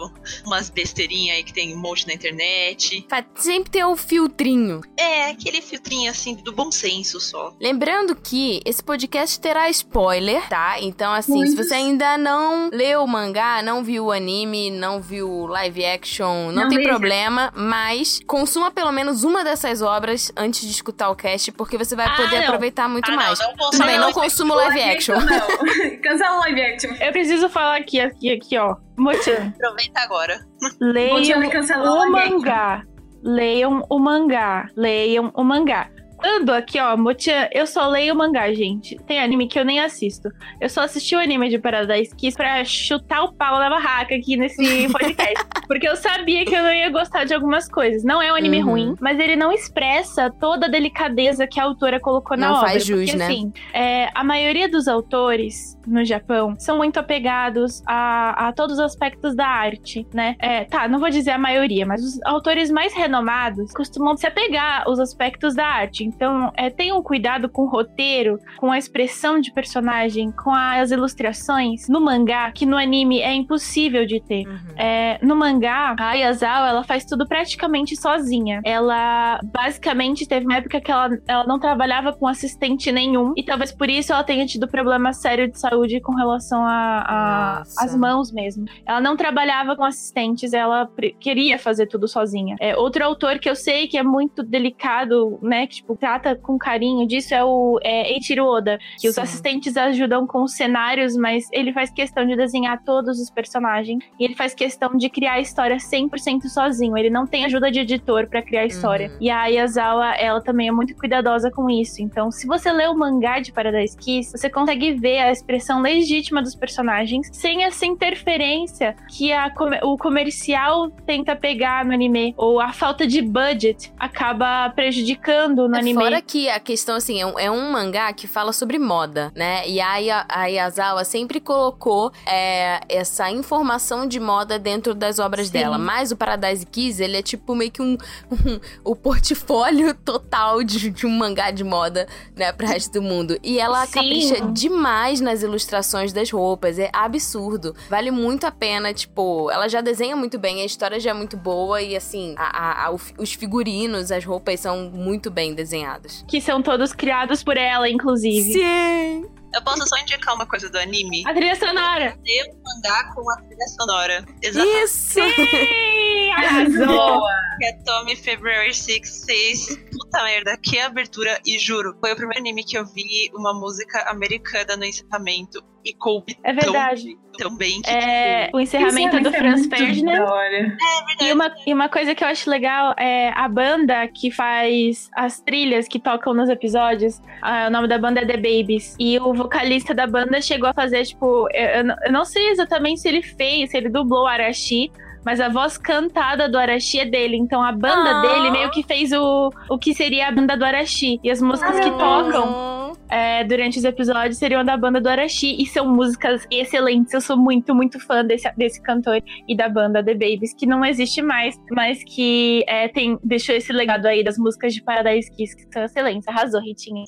umas 0.46 0.70
besteirinhas 0.70 1.38
aí 1.38 1.44
que 1.44 1.54
tem 1.54 1.74
um 1.74 1.80
monte 1.80 2.06
na 2.08 2.14
internet. 2.14 3.06
Sempre 3.36 3.70
ter 3.72 3.86
o 3.86 3.96
filtrinho. 3.96 4.82
É, 4.98 5.30
aquele 5.30 5.62
filtrinho 5.62 6.12
assim 6.12 6.36
do 6.36 6.52
bom 6.52 6.72
senso 6.72 7.20
só. 7.22 7.54
Lembrando 7.62 8.16
que 8.16 8.62
esse 8.66 8.84
podcast 8.84 9.40
terá 9.40 9.70
spoiler, 9.70 10.48
tá? 10.50 10.80
Então, 10.82 11.14
assim, 11.14 11.32
se 11.46 11.56
Muitos. 11.56 11.68
você 11.68 11.74
ainda 11.76 12.18
não 12.18 12.70
leu 12.74 13.04
o 13.04 13.08
mangá, 13.08 13.62
não 13.62 13.84
viu 13.84 14.06
o 14.08 14.12
anime, 14.12 14.70
não 14.70 15.02
viu 15.02 15.30
o 15.30 15.46
live 15.48 15.86
action, 15.86 16.52
não, 16.52 16.64
Não 16.64 16.70
tem 16.70 16.80
veja. 16.80 16.90
problema, 16.90 17.54
mas 17.56 18.20
consuma 18.28 18.70
pelo 18.72 18.92
menos 18.92 19.24
uma 19.24 19.44
dessas 19.44 19.82
obras 19.82 20.32
antes 20.36 20.62
de 20.62 20.72
escutar 20.72 21.10
o 21.10 21.16
cast, 21.16 21.52
porque 21.54 21.78
você 21.78 21.96
vai 21.96 22.08
Ah, 22.08 22.16
poder 22.18 22.38
não. 22.40 22.44
aproveitar 22.48 22.90
muito 22.90 23.10
Ah, 23.10 23.16
mais. 23.16 23.40
não, 23.40 23.48
não 23.56 23.69
Tudo 23.69 23.69
bem, 23.72 23.80
consome 23.80 23.98
não 23.98 24.14
consuma 24.14 24.54
o 24.54 24.58
live 24.58 24.82
action. 24.82 25.16
Não. 25.20 25.98
Cancela 26.02 26.38
o 26.38 26.40
live 26.40 26.62
action. 26.62 26.92
Eu 27.00 27.12
preciso 27.12 27.50
falar 27.50 27.78
aqui, 27.78 28.00
aqui, 28.00 28.32
aqui, 28.32 28.58
ó. 28.58 28.76
Mochan, 28.98 29.54
Aproveita 29.56 30.02
agora. 30.02 30.40
leiam 30.80 31.18
o 31.18 31.22
action. 31.22 32.12
mangá. 32.12 32.84
Leiam 33.24 33.86
o 33.90 34.00
mangá. 34.00 34.70
Leiam 34.76 35.32
o 35.36 35.44
mangá. 35.44 35.90
Ando 36.24 36.52
aqui, 36.52 36.80
ó, 36.80 36.96
Mochan, 36.98 37.48
eu 37.52 37.66
só 37.66 37.88
leio 37.88 38.16
mangá, 38.16 38.52
gente. 38.54 38.98
Tem 39.08 39.20
anime 39.22 39.48
que 39.48 39.58
eu 39.60 39.64
nem 39.66 39.80
assisto. 39.80 40.30
Eu 40.60 40.68
só 40.70 40.82
assisti 40.82 41.16
o 41.16 41.20
anime 41.20 41.50
de 41.50 41.58
Paradise 41.58 42.14
Kiss 42.16 42.36
pra 42.36 42.64
chutar 42.66 43.24
o 43.24 43.34
pau 43.34 43.58
na 43.58 43.70
barraca 43.70 44.16
aqui 44.16 44.36
nesse 44.36 44.58
podcast. 44.92 45.46
porque 45.68 45.88
eu 45.88 45.96
sabia 45.96 46.44
que 46.46 46.54
eu 46.54 46.62
não 46.64 46.74
ia 46.74 46.90
gostar 46.90 47.24
de 47.26 47.34
algumas 47.34 47.70
coisas. 47.70 48.04
Não 48.04 48.22
é 48.22 48.32
um 48.32 48.36
anime 48.36 48.60
Uhum. 48.60 48.70
ruim, 48.70 48.96
mas 49.00 49.18
ele 49.20 49.36
não 49.36 49.52
expressa 49.52 50.30
toda 50.40 50.66
a 50.66 50.70
delicadeza 50.70 51.48
que 51.48 51.60
a 51.60 51.64
autora 51.64 52.00
colocou 52.00 52.36
na 52.36 52.50
Não 52.50 52.56
obra. 52.58 52.70
faz 52.72 52.86
jus, 52.86 53.00
porque, 53.06 53.16
né? 53.18 53.26
assim, 53.26 53.54
é, 53.74 54.10
a 54.14 54.24
maioria 54.24 54.68
dos 54.68 54.88
autores 54.88 55.78
no 55.88 56.04
Japão 56.04 56.56
são 56.60 56.78
muito 56.78 57.00
apegados 57.00 57.82
a, 57.88 58.48
a 58.50 58.54
todos 58.54 58.74
os 58.78 58.84
aspectos 58.84 59.36
da 59.36 59.48
arte, 59.48 60.06
né? 60.14 60.36
É, 60.40 60.66
tá, 60.66 60.88
não 60.88 61.00
vou 61.00 61.10
dizer 61.10 61.32
a 61.32 61.38
maioria, 61.38 61.86
mas 61.86 62.04
os 62.04 62.20
autores 62.26 62.70
mais 62.70 62.94
renomados 62.94 63.72
costumam 63.72 64.18
se 64.18 64.28
apegar 64.28 64.84
aos 64.86 65.00
aspectos 65.00 65.56
da 65.56 65.66
arte. 65.66 66.09
Então, 66.10 66.52
é, 66.56 66.70
tenham 66.70 67.02
cuidado 67.02 67.50
com 67.50 67.64
o 67.64 67.70
roteiro, 67.70 68.40
com 68.58 68.72
a 68.72 68.78
expressão 68.78 69.40
de 69.40 69.52
personagem, 69.52 70.32
com 70.32 70.54
as 70.54 70.92
ilustrações 70.92 71.88
no 71.88 72.02
mangá, 72.02 72.52
que 72.52 72.66
no 72.66 72.78
anime 72.78 73.20
é 73.20 73.34
impossível 73.34 74.06
de 74.06 74.20
ter. 74.20 74.48
Uhum. 74.48 74.58
É, 74.76 75.20
no 75.22 75.36
mangá, 75.36 75.96
a 76.00 76.10
Ayazawa, 76.10 76.70
ela 76.70 76.84
faz 76.84 77.06
tudo 77.06 77.28
praticamente 77.28 77.96
sozinha. 77.96 78.62
Ela, 78.64 79.40
basicamente, 79.44 80.28
teve 80.28 80.46
uma 80.46 80.56
época 80.56 80.82
que 80.82 80.92
ela, 80.92 81.10
ela 81.28 81.44
não 81.46 81.60
trabalhava 81.60 82.14
com 82.14 82.28
assistente 82.28 82.92
nenhum. 82.92 83.34
E 83.36 83.44
talvez 83.44 83.72
por 83.72 83.90
isso 83.90 84.12
ela 84.12 84.24
tenha 84.24 84.46
tido 84.46 84.68
problema 84.68 85.14
sério 85.14 85.50
de 85.50 85.60
saúde 85.60 86.00
com 86.02 86.14
relação 86.14 86.64
às 86.66 87.96
mãos 87.96 88.32
mesmo. 88.32 88.66
Ela 88.86 89.02
não 89.02 89.16
trabalhava 89.16 89.76
com 89.76 89.84
assistentes, 89.84 90.54
ela 90.54 90.90
queria 91.20 91.58
fazer 91.58 91.88
tudo 91.88 92.08
sozinha. 92.08 92.56
É, 92.60 92.76
outro 92.76 93.04
autor 93.04 93.40
que 93.40 93.50
eu 93.50 93.56
sei 93.56 93.88
que 93.88 93.98
é 93.98 94.04
muito 94.04 94.44
delicado, 94.44 95.40
né, 95.42 95.68
que 95.68 95.80
tipo, 95.80 95.96
trata 96.00 96.36
com 96.36 96.58
carinho 96.58 97.08
disso 97.08 97.34
é 97.34 97.44
o 97.44 97.80
é, 97.84 98.12
Eiichiro 98.12 98.46
Oda. 98.46 98.80
Que 99.00 99.08
os 99.08 99.16
Sim. 99.16 99.22
assistentes 99.22 99.78
ajudam 99.78 100.26
com 100.26 100.44
os 100.44 100.54
cenários, 100.54 101.16
mas 101.16 101.48
ele 101.52 101.74
faz 101.74 101.90
questão 101.90 102.26
de 102.26 102.36
desenhar 102.36 102.82
todos 102.84 103.20
os 103.20 103.30
personagens. 103.30 104.04
E 104.20 104.24
ele 104.24 104.36
faz 104.36 104.54
questão 104.54 104.96
de 104.96 105.10
criar 105.10 105.34
a 105.34 105.40
história 105.40 105.78
100% 105.78 106.44
sozinho. 106.48 106.98
Ele 106.98 107.10
não 107.10 107.28
tem 107.28 107.46
ajuda 107.46 107.72
de 107.72 107.80
editor 107.80 108.28
pra 108.28 108.42
criar 108.42 108.62
a 108.62 108.66
história. 108.66 109.10
Uhum. 109.10 109.18
E 109.20 109.30
a 109.30 109.42
Ayazawa, 109.42 110.16
ela 110.16 110.42
também 110.42 110.68
é 110.68 110.72
muito 110.72 110.96
cuidadosa 110.96 111.52
com 111.52 111.70
isso. 111.70 112.02
Então, 112.02 112.32
se 112.32 112.48
você 112.48 112.72
lê 112.72 112.88
o 112.88 112.96
mangá 112.96 113.40
de 113.40 113.52
Paradise 113.52 113.98
Kiss, 113.98 114.32
você 114.32 114.50
consegue 114.50 114.94
ver 114.94 115.20
a 115.20 115.32
expressão 115.32 115.82
legítima 115.82 116.42
dos 116.42 116.56
personagens 116.56 117.30
sem 117.34 117.64
essa 117.64 117.86
interferência 117.86 118.96
que 119.10 119.32
a 119.34 119.50
o 119.84 119.98
comercial 119.98 120.90
tenta 121.06 121.36
pegar 121.36 121.84
no 121.86 121.94
anime. 121.94 122.34
Ou 122.38 122.60
a 122.60 122.72
falta 122.72 123.06
de 123.06 123.22
budget 123.22 123.92
acaba 124.00 124.70
prejudicando 124.70 125.68
no 125.68 125.76
É, 125.76 125.80
anime. 125.92 126.04
Fora 126.04 126.22
que 126.22 126.50
a 126.50 126.60
questão, 126.60 126.96
assim, 126.96 127.20
é 127.22 127.26
um, 127.26 127.40
é 127.40 127.52
um 127.52 127.72
mangá 127.72 128.12
que 128.14 128.28
fala 128.28 128.52
sobre 128.54 128.78
moda, 128.80 129.32
né? 129.36 129.68
E 129.68 129.80
a, 129.80 130.26
a 130.30 130.46
Yazawa 130.48 131.04
sempre 131.04 131.40
colocou 131.40 132.12
é, 132.26 132.80
essa 132.90 133.30
informação 133.30 134.08
de 134.08 134.20
moda 134.20 134.58
dentro 134.60 134.94
das 134.94 135.20
obras 135.20 135.48
Sim. 135.48 135.54
dela. 135.54 135.78
Mas 135.78 136.12
o 136.12 136.18
Paradise 136.18 136.66
Kiss, 136.66 137.02
ele 137.02 137.18
é 137.18 137.22
tipo 137.22 137.56
meio 137.56 137.72
que 137.72 137.82
um, 137.82 137.98
um- 138.32 138.60
o 138.84 138.96
portfólio 138.96 139.94
total 140.06 140.64
de, 140.64 140.90
de 140.90 141.06
um 141.06 141.12
mangá 141.12 141.52
de 141.52 141.64
moda, 141.64 142.08
né, 142.36 142.52
pro 142.52 142.68
resto 142.68 142.94
do 142.94 143.02
mundo. 143.02 143.38
E 143.44 143.60
ela 143.60 143.86
Sim. 143.86 143.92
capricha 143.94 144.42
demais 144.52 145.20
nas 145.22 145.42
ilustrações 145.44 146.14
das 146.14 146.32
roupas, 146.32 146.80
é 146.80 146.90
absurdo. 146.94 147.76
Vale 147.90 148.12
muito 148.12 148.46
a 148.46 148.52
pena, 148.52 148.94
tipo, 148.94 149.50
ela 149.52 149.68
já 149.68 149.82
desenha 149.82 150.16
muito 150.16 150.38
bem, 150.40 150.62
a 150.62 150.66
história 150.66 151.00
já 151.00 151.12
é 151.12 151.14
muito 151.14 151.36
boa 151.38 151.82
e, 151.82 151.96
assim, 151.96 152.34
a- 152.38 152.44
a- 152.84 152.88
a- 152.88 152.92
os 153.18 153.34
figurinos, 153.34 154.12
as 154.12 154.24
roupas 154.26 154.60
são 154.60 154.90
muito 154.90 155.30
bem 155.30 155.54
desenhadas. 155.54 155.79
Que 156.28 156.42
são 156.42 156.62
todos 156.62 156.94
criados 156.94 157.44
por 157.44 157.58
ela, 157.58 157.90
inclusive. 157.90 158.54
Sim! 158.54 159.26
Eu 159.54 159.64
posso 159.64 159.86
só 159.88 159.98
indicar 159.98 160.36
uma 160.36 160.46
coisa 160.46 160.70
do 160.70 160.78
anime? 160.78 161.24
A 161.26 161.34
trilha 161.34 161.56
sonora. 161.56 162.16
Ler 162.24 162.52
o 162.52 162.64
mangá 162.64 163.12
com 163.16 163.30
a 163.32 163.36
trilha 163.38 163.68
sonora. 163.80 164.26
Exatamente. 164.42 164.84
Isso! 164.84 165.14
Sim! 165.14 166.32
Arrasou! 166.32 167.22
Que 167.58 167.66
é 167.66 167.74
Tommy 167.84 168.16
February 168.16 168.74
6, 168.74 169.10
6. 169.10 169.78
Puta 169.92 170.24
merda, 170.24 170.56
que 170.58 170.80
abertura. 170.80 171.40
E 171.46 171.58
juro, 171.58 171.98
foi 172.00 172.14
o 172.14 172.16
primeiro 172.16 172.40
anime 172.40 172.64
que 172.64 172.78
eu 172.78 172.86
vi 172.86 173.32
uma 173.34 173.54
música 173.54 174.04
americana 174.10 174.78
no 174.78 174.86
encerramento. 174.86 175.64
E 175.86 175.94
coube 175.94 176.38
É 176.44 176.52
verdade. 176.52 177.16
tão, 177.38 177.50
tão 177.50 177.58
bem 177.58 177.82
que. 177.82 177.90
É, 177.90 178.50
o 178.54 178.60
encerramento 178.60 179.16
Isso 179.18 179.24
do 179.24 179.36
é 179.36 179.38
Franz 179.38 179.66
Ferdinand. 179.68 180.24
hora. 180.26 180.78
E 181.22 181.32
uma, 181.32 181.52
e 181.66 181.74
uma 181.74 181.88
coisa 181.90 182.14
que 182.14 182.24
eu 182.24 182.28
acho 182.28 182.50
legal 182.50 182.94
é 182.98 183.30
a 183.36 183.48
banda 183.48 184.08
que 184.08 184.30
faz 184.30 185.10
as 185.16 185.40
trilhas 185.40 185.88
que 185.88 186.00
tocam 186.00 186.34
nos 186.34 186.50
episódios. 186.50 187.22
ah, 187.42 187.68
o 187.68 187.72
nome 187.72 187.88
da 187.88 187.98
banda 187.98 188.20
é 188.22 188.26
The 188.26 188.36
Babies. 188.38 188.96
E 189.00 189.18
o 189.20 189.34
vocalista 189.34 189.94
da 189.96 190.06
banda 190.06 190.42
chegou 190.42 190.68
a 190.70 190.74
fazer, 190.74 191.06
tipo, 191.06 191.48
eu, 191.54 191.86
eu 192.06 192.12
não- 192.12 192.26
sei 192.26 192.50
exatamente 192.50 193.00
se 193.00 193.08
ele 193.08 193.22
fez, 193.24 193.72
se 193.72 193.78
ele 193.78 193.90
dublou 193.90 194.24
o 194.24 194.28
Arashi. 194.28 194.92
Mas 195.26 195.42
a 195.42 195.50
voz 195.50 195.78
cantada 195.78 196.48
do 196.48 196.58
Arashi 196.58 197.00
é 197.00 197.06
dele. 197.06 197.36
Então 197.38 197.62
a 197.62 197.72
banda 197.74 198.18
Ah. 198.18 198.22
dele 198.22 198.52
meio 198.52 198.70
que 198.72 198.84
fez 198.84 199.12
o, 199.12 199.52
o 199.70 199.78
que 199.78 199.94
seria 199.94 200.28
a 200.28 200.32
banda 200.32 200.56
do 200.56 200.64
Arashi. 200.64 201.20
E 201.24 201.30
as 201.30 201.42
músicas 201.42 201.78
que 201.80 201.92
tocam 201.92 202.89
é, 203.10 203.44
durante 203.44 203.80
os 203.80 203.84
episódios 203.84 204.38
seriam 204.38 204.64
da 204.64 204.78
banda 204.78 205.02
do 205.02 205.10
Arashi. 205.10 205.56
E 205.60 205.66
são 205.66 205.88
músicas 205.88 206.46
excelentes. 206.52 207.14
Eu 207.14 207.22
sou 207.22 207.36
muito, 207.36 207.74
muito 207.74 208.00
fã 208.00 208.24
desse, 208.24 208.50
desse 208.56 208.82
cantor 208.82 209.22
e 209.48 209.56
da 209.56 209.68
banda 209.68 210.04
The 210.04 210.14
Babies, 210.14 210.54
que 210.54 210.66
não 210.66 210.86
existe 210.86 211.22
mais, 211.22 211.60
mas 211.72 212.04
que 212.04 212.64
é, 212.68 212.88
tem, 212.88 213.18
deixou 213.24 213.56
esse 213.56 213.74
legado 213.74 214.06
aí 214.06 214.24
das 214.24 214.38
músicas 214.38 214.74
de 214.74 214.84
Paradise 214.84 215.32
Kiss, 215.32 215.56
que 215.56 215.72
são 215.74 215.84
excelentes. 215.84 216.28
Arrasou, 216.28 216.62
Ritinha. 216.62 217.04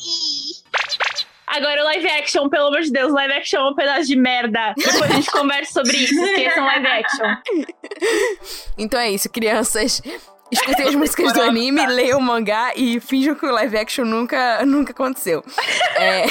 Agora 1.51 1.81
o 1.81 1.83
live 1.83 2.07
action, 2.07 2.47
pelo 2.47 2.67
amor 2.67 2.79
de 2.79 2.91
Deus, 2.91 3.11
live 3.11 3.33
action 3.33 3.59
é 3.59 3.69
um 3.69 3.75
pedaço 3.75 4.07
de 4.07 4.15
merda. 4.15 4.73
Depois 4.77 5.11
a 5.11 5.15
gente 5.15 5.29
conversa 5.31 5.73
sobre 5.73 5.97
isso, 5.97 6.13
esqueçam 6.23 6.65
live 6.65 6.87
action. 6.87 7.27
Então 8.77 8.97
é 8.97 9.11
isso, 9.11 9.29
crianças. 9.29 10.01
Escutem 10.51 10.87
as 10.87 10.95
músicas 10.95 11.33
do 11.33 11.41
anime, 11.41 11.85
leiam 11.87 12.19
o 12.19 12.21
mangá 12.21 12.73
e 12.75 12.99
finjam 12.99 13.35
que 13.35 13.45
o 13.45 13.51
live 13.51 13.77
action 13.77 14.05
nunca, 14.05 14.65
nunca 14.65 14.91
aconteceu. 14.91 15.43
É, 15.95 16.25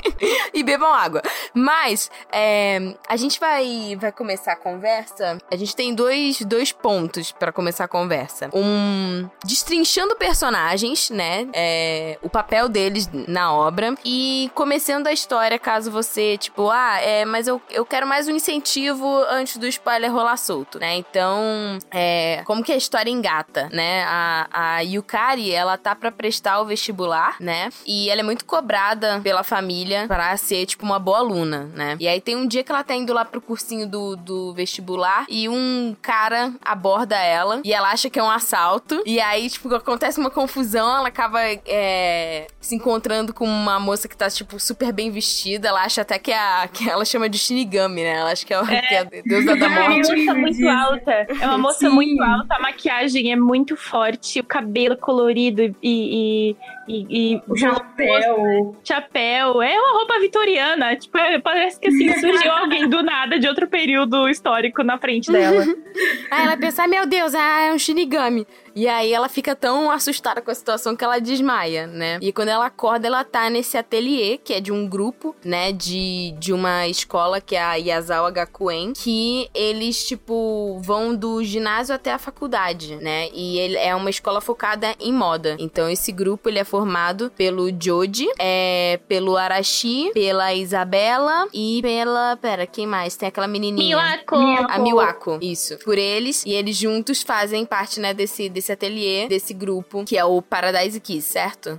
e 0.52 0.62
bebam 0.62 0.92
água. 0.92 1.22
Mas, 1.54 2.10
é, 2.30 2.94
a 3.08 3.16
gente 3.16 3.40
vai, 3.40 3.96
vai 3.98 4.12
começar 4.12 4.52
a 4.52 4.56
conversa. 4.56 5.38
A 5.50 5.56
gente 5.56 5.74
tem 5.74 5.94
dois, 5.94 6.40
dois 6.42 6.72
pontos 6.72 7.32
pra 7.32 7.52
começar 7.52 7.84
a 7.84 7.88
conversa. 7.88 8.50
Um, 8.52 9.28
destrinchando 9.44 10.16
personagens, 10.16 11.10
né? 11.10 11.48
É, 11.52 12.18
o 12.22 12.28
papel 12.28 12.68
deles 12.68 13.08
na 13.12 13.52
obra. 13.52 13.94
E 14.04 14.50
começando 14.54 15.06
a 15.06 15.12
história, 15.12 15.58
caso 15.58 15.90
você, 15.90 16.36
tipo, 16.36 16.70
ah, 16.70 16.98
é, 17.00 17.24
mas 17.24 17.46
eu, 17.46 17.60
eu 17.70 17.84
quero 17.84 18.06
mais 18.06 18.28
um 18.28 18.32
incentivo 18.32 19.24
antes 19.28 19.56
do 19.56 19.66
spoiler 19.66 20.12
rolar 20.12 20.36
solto, 20.36 20.78
né? 20.78 20.96
Então, 20.96 21.78
é, 21.90 22.42
como 22.44 22.62
que 22.62 22.72
a 22.72 22.76
história 22.76 23.10
engata, 23.10 23.61
né? 23.72 24.04
A, 24.06 24.48
a 24.52 24.80
Yukari, 24.80 25.52
ela 25.52 25.76
tá 25.76 25.94
pra 25.94 26.10
prestar 26.10 26.60
o 26.60 26.64
vestibular, 26.66 27.36
né? 27.40 27.70
E 27.86 28.08
ela 28.10 28.20
é 28.20 28.24
muito 28.24 28.44
cobrada 28.44 29.20
pela 29.22 29.42
família 29.42 30.06
para 30.08 30.36
ser, 30.36 30.66
tipo, 30.66 30.84
uma 30.84 30.98
boa 30.98 31.18
aluna, 31.18 31.70
né? 31.74 31.96
E 32.00 32.08
aí 32.08 32.20
tem 32.20 32.36
um 32.36 32.46
dia 32.46 32.62
que 32.64 32.70
ela 32.72 32.82
tá 32.84 32.94
indo 32.94 33.12
lá 33.12 33.24
pro 33.24 33.40
cursinho 33.40 33.86
do, 33.86 34.16
do 34.16 34.52
vestibular 34.54 35.24
e 35.28 35.48
um 35.48 35.96
cara 36.00 36.52
aborda 36.64 37.16
ela 37.16 37.60
e 37.64 37.72
ela 37.72 37.90
acha 37.90 38.08
que 38.10 38.18
é 38.18 38.22
um 38.22 38.30
assalto. 38.30 39.02
E 39.06 39.20
aí, 39.20 39.48
tipo, 39.50 39.72
acontece 39.74 40.18
uma 40.18 40.30
confusão, 40.30 40.96
ela 40.96 41.08
acaba 41.08 41.40
é, 41.66 42.46
se 42.60 42.74
encontrando 42.74 43.32
com 43.34 43.44
uma 43.46 43.78
moça 43.78 44.08
que 44.08 44.16
tá, 44.16 44.28
tipo, 44.30 44.58
super 44.58 44.92
bem 44.92 45.10
vestida. 45.10 45.68
Ela 45.68 45.82
acha 45.84 46.02
até 46.02 46.18
que, 46.18 46.30
é 46.30 46.38
a, 46.38 46.68
que 46.72 46.88
ela 46.88 47.04
chama 47.04 47.28
de 47.28 47.38
Shinigami, 47.38 48.02
né? 48.02 48.14
Ela 48.18 48.32
acha 48.32 48.44
que 48.46 48.52
é, 48.54 48.60
o- 48.60 48.64
É. 48.70 48.80
que 48.82 48.94
é 48.94 48.98
a 49.00 49.04
deusa 49.04 49.56
da 49.56 49.66
É 49.66 49.68
uma 49.68 49.88
morte. 49.90 50.10
moça 50.16 50.34
muito 50.34 50.68
alta. 50.68 51.10
É 51.40 51.46
uma 51.46 51.58
moça 51.58 51.78
Sim. 51.80 51.88
muito 51.90 52.22
alta, 52.22 52.54
a 52.56 52.60
maquiagem 52.60 53.32
é 53.32 53.36
muito 53.36 53.51
forte, 53.76 54.40
o 54.40 54.44
cabelo 54.44 54.96
colorido 54.96 55.62
e. 55.62 55.74
e, 55.82 56.56
e, 56.88 57.34
e 57.34 57.42
O 57.48 57.56
chapéu. 57.56 58.76
chapéu. 58.84 59.62
É 59.62 59.78
uma 59.78 59.92
roupa 59.98 60.18
vitoriana. 60.20 60.96
Tipo, 60.96 61.18
é- 61.18 61.38
parece 61.38 61.78
que 61.80 61.88
assim, 61.88 62.12
surgiu 62.20 62.50
alguém 62.52 62.88
do 62.88 63.02
nada 63.02 63.38
de 63.38 63.46
outro 63.46 63.66
período 63.68 64.28
histórico 64.28 64.82
na 64.82 64.98
frente 64.98 65.30
dela. 65.30 65.64
Aí 66.30 66.44
ela 66.44 66.56
pensa, 66.56 66.82
"Ai, 66.82 66.88
meu 66.88 67.06
Deus, 67.06 67.34
ah, 67.34 67.60
é 67.68 67.72
um 67.72 67.78
Shinigami. 67.78 68.46
E 68.74 68.88
aí 68.88 69.12
ela 69.12 69.28
fica 69.28 69.54
tão 69.54 69.90
assustada 69.90 70.40
com 70.40 70.50
a 70.50 70.54
situação 70.54 70.96
que 70.96 71.04
ela 71.04 71.18
desmaia, 71.18 71.86
né? 71.86 72.18
E 72.20 72.32
quando 72.32 72.48
ela 72.48 72.66
acorda, 72.66 73.06
ela 73.06 73.24
tá 73.24 73.48
nesse 73.50 73.76
ateliê, 73.76 74.38
que 74.38 74.52
é 74.52 74.60
de 74.60 74.72
um 74.72 74.88
grupo, 74.88 75.34
né? 75.44 75.72
De, 75.72 76.34
de 76.38 76.52
uma 76.52 76.86
escola, 76.88 77.40
que 77.40 77.56
é 77.56 77.62
a 77.62 77.74
Yazawa 77.74 78.30
Gakuen, 78.30 78.92
que 78.92 79.48
eles, 79.54 80.06
tipo, 80.06 80.78
vão 80.82 81.14
do 81.14 81.42
ginásio 81.42 81.94
até 81.94 82.12
a 82.12 82.18
faculdade, 82.18 82.96
né? 82.96 83.28
E 83.32 83.58
ele 83.58 83.76
é 83.76 83.94
uma 83.94 84.10
escola 84.10 84.40
focada 84.40 84.94
em 85.00 85.12
moda. 85.12 85.56
Então 85.58 85.88
esse 85.88 86.12
grupo, 86.12 86.48
ele 86.48 86.58
é 86.58 86.64
formado 86.64 87.30
pelo 87.36 87.68
Joji, 87.70 88.28
é, 88.38 89.00
pelo 89.08 89.36
Arashi, 89.36 90.10
pela 90.12 90.54
Isabela 90.54 91.48
e 91.52 91.80
pela... 91.82 92.36
Pera, 92.36 92.66
quem 92.66 92.86
mais? 92.86 93.16
Tem 93.16 93.28
aquela 93.28 93.48
menininha. 93.48 93.96
Milako! 93.96 94.36
A 94.68 94.78
Miwako, 94.78 95.38
isso. 95.40 95.78
Por 95.78 95.98
eles. 95.98 96.44
E 96.46 96.52
eles 96.52 96.76
juntos 96.76 97.22
fazem 97.22 97.64
parte, 97.64 98.00
né, 98.00 98.14
desse, 98.14 98.48
desse 98.48 98.61
ateliê, 98.70 99.26
desse 99.28 99.54
grupo, 99.54 100.04
que 100.04 100.16
é 100.16 100.24
o 100.24 100.40
Paradise 100.42 101.00
Kiss, 101.00 101.28
certo? 101.32 101.76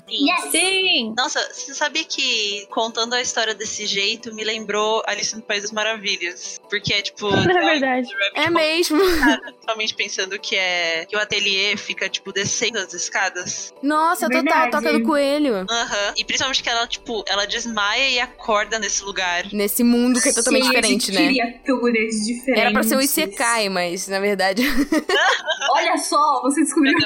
Sim! 0.51 1.13
Nossa, 1.15 1.39
você 1.53 1.73
sabia 1.73 2.03
que 2.03 2.65
contando 2.69 3.13
a 3.13 3.21
história 3.21 3.53
desse 3.53 3.85
jeito 3.85 4.33
me 4.33 4.43
lembrou 4.43 5.03
Alice 5.05 5.35
no 5.35 5.41
País 5.41 5.61
das 5.61 5.71
Maravilhas? 5.71 6.59
Porque 6.69 6.93
é 6.93 7.01
tipo. 7.01 7.29
É 7.53 7.65
verdade. 7.79 8.09
É 8.35 8.49
mesmo. 8.49 8.99
Totalmente 9.61 9.93
pensando 9.95 10.37
que 10.39 10.55
é 10.55 11.05
que 11.05 11.15
o 11.15 11.19
ateliê 11.19 11.77
fica, 11.77 12.09
tipo, 12.09 12.31
descendo 12.33 12.79
as 12.79 12.93
escadas. 12.93 13.73
Nossa, 13.81 14.25
total, 14.27 14.43
Verdade. 14.43 14.71
toca 14.71 14.93
do 14.93 15.03
coelho. 15.03 15.65
Aham. 15.69 16.13
E 16.17 16.25
principalmente 16.25 16.63
que 16.63 16.69
ela, 16.69 16.87
tipo, 16.87 17.23
ela 17.27 17.45
desmaia 17.45 18.09
e 18.09 18.19
acorda 18.19 18.79
nesse 18.79 19.03
lugar. 19.03 19.45
Nesse 19.53 19.83
mundo 19.83 20.19
que 20.19 20.29
é 20.29 20.33
totalmente 20.33 20.63
Cheio 20.65 20.75
diferente, 20.75 21.11
né? 21.11 21.27
criaturas 21.27 22.25
diferentes. 22.25 22.61
Era 22.61 22.71
pra 22.71 22.83
ser 22.83 22.97
um 22.97 23.01
Isekai, 23.01 23.69
mas 23.69 24.07
na 24.07 24.19
verdade. 24.19 24.63
Olha 25.71 25.97
só, 25.97 26.41
você 26.41 26.65
descobriu. 26.73 26.97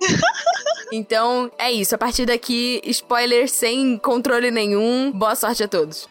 Então, 0.92 1.50
é 1.58 1.72
isso. 1.72 1.94
A 1.94 1.98
partir 1.98 2.24
daqui, 2.24 2.80
spoiler 2.84 3.48
sem 3.48 3.98
controle 3.98 4.50
nenhum. 4.50 5.10
Boa 5.10 5.34
sorte 5.34 5.64
a 5.64 5.68
todos. 5.68 6.08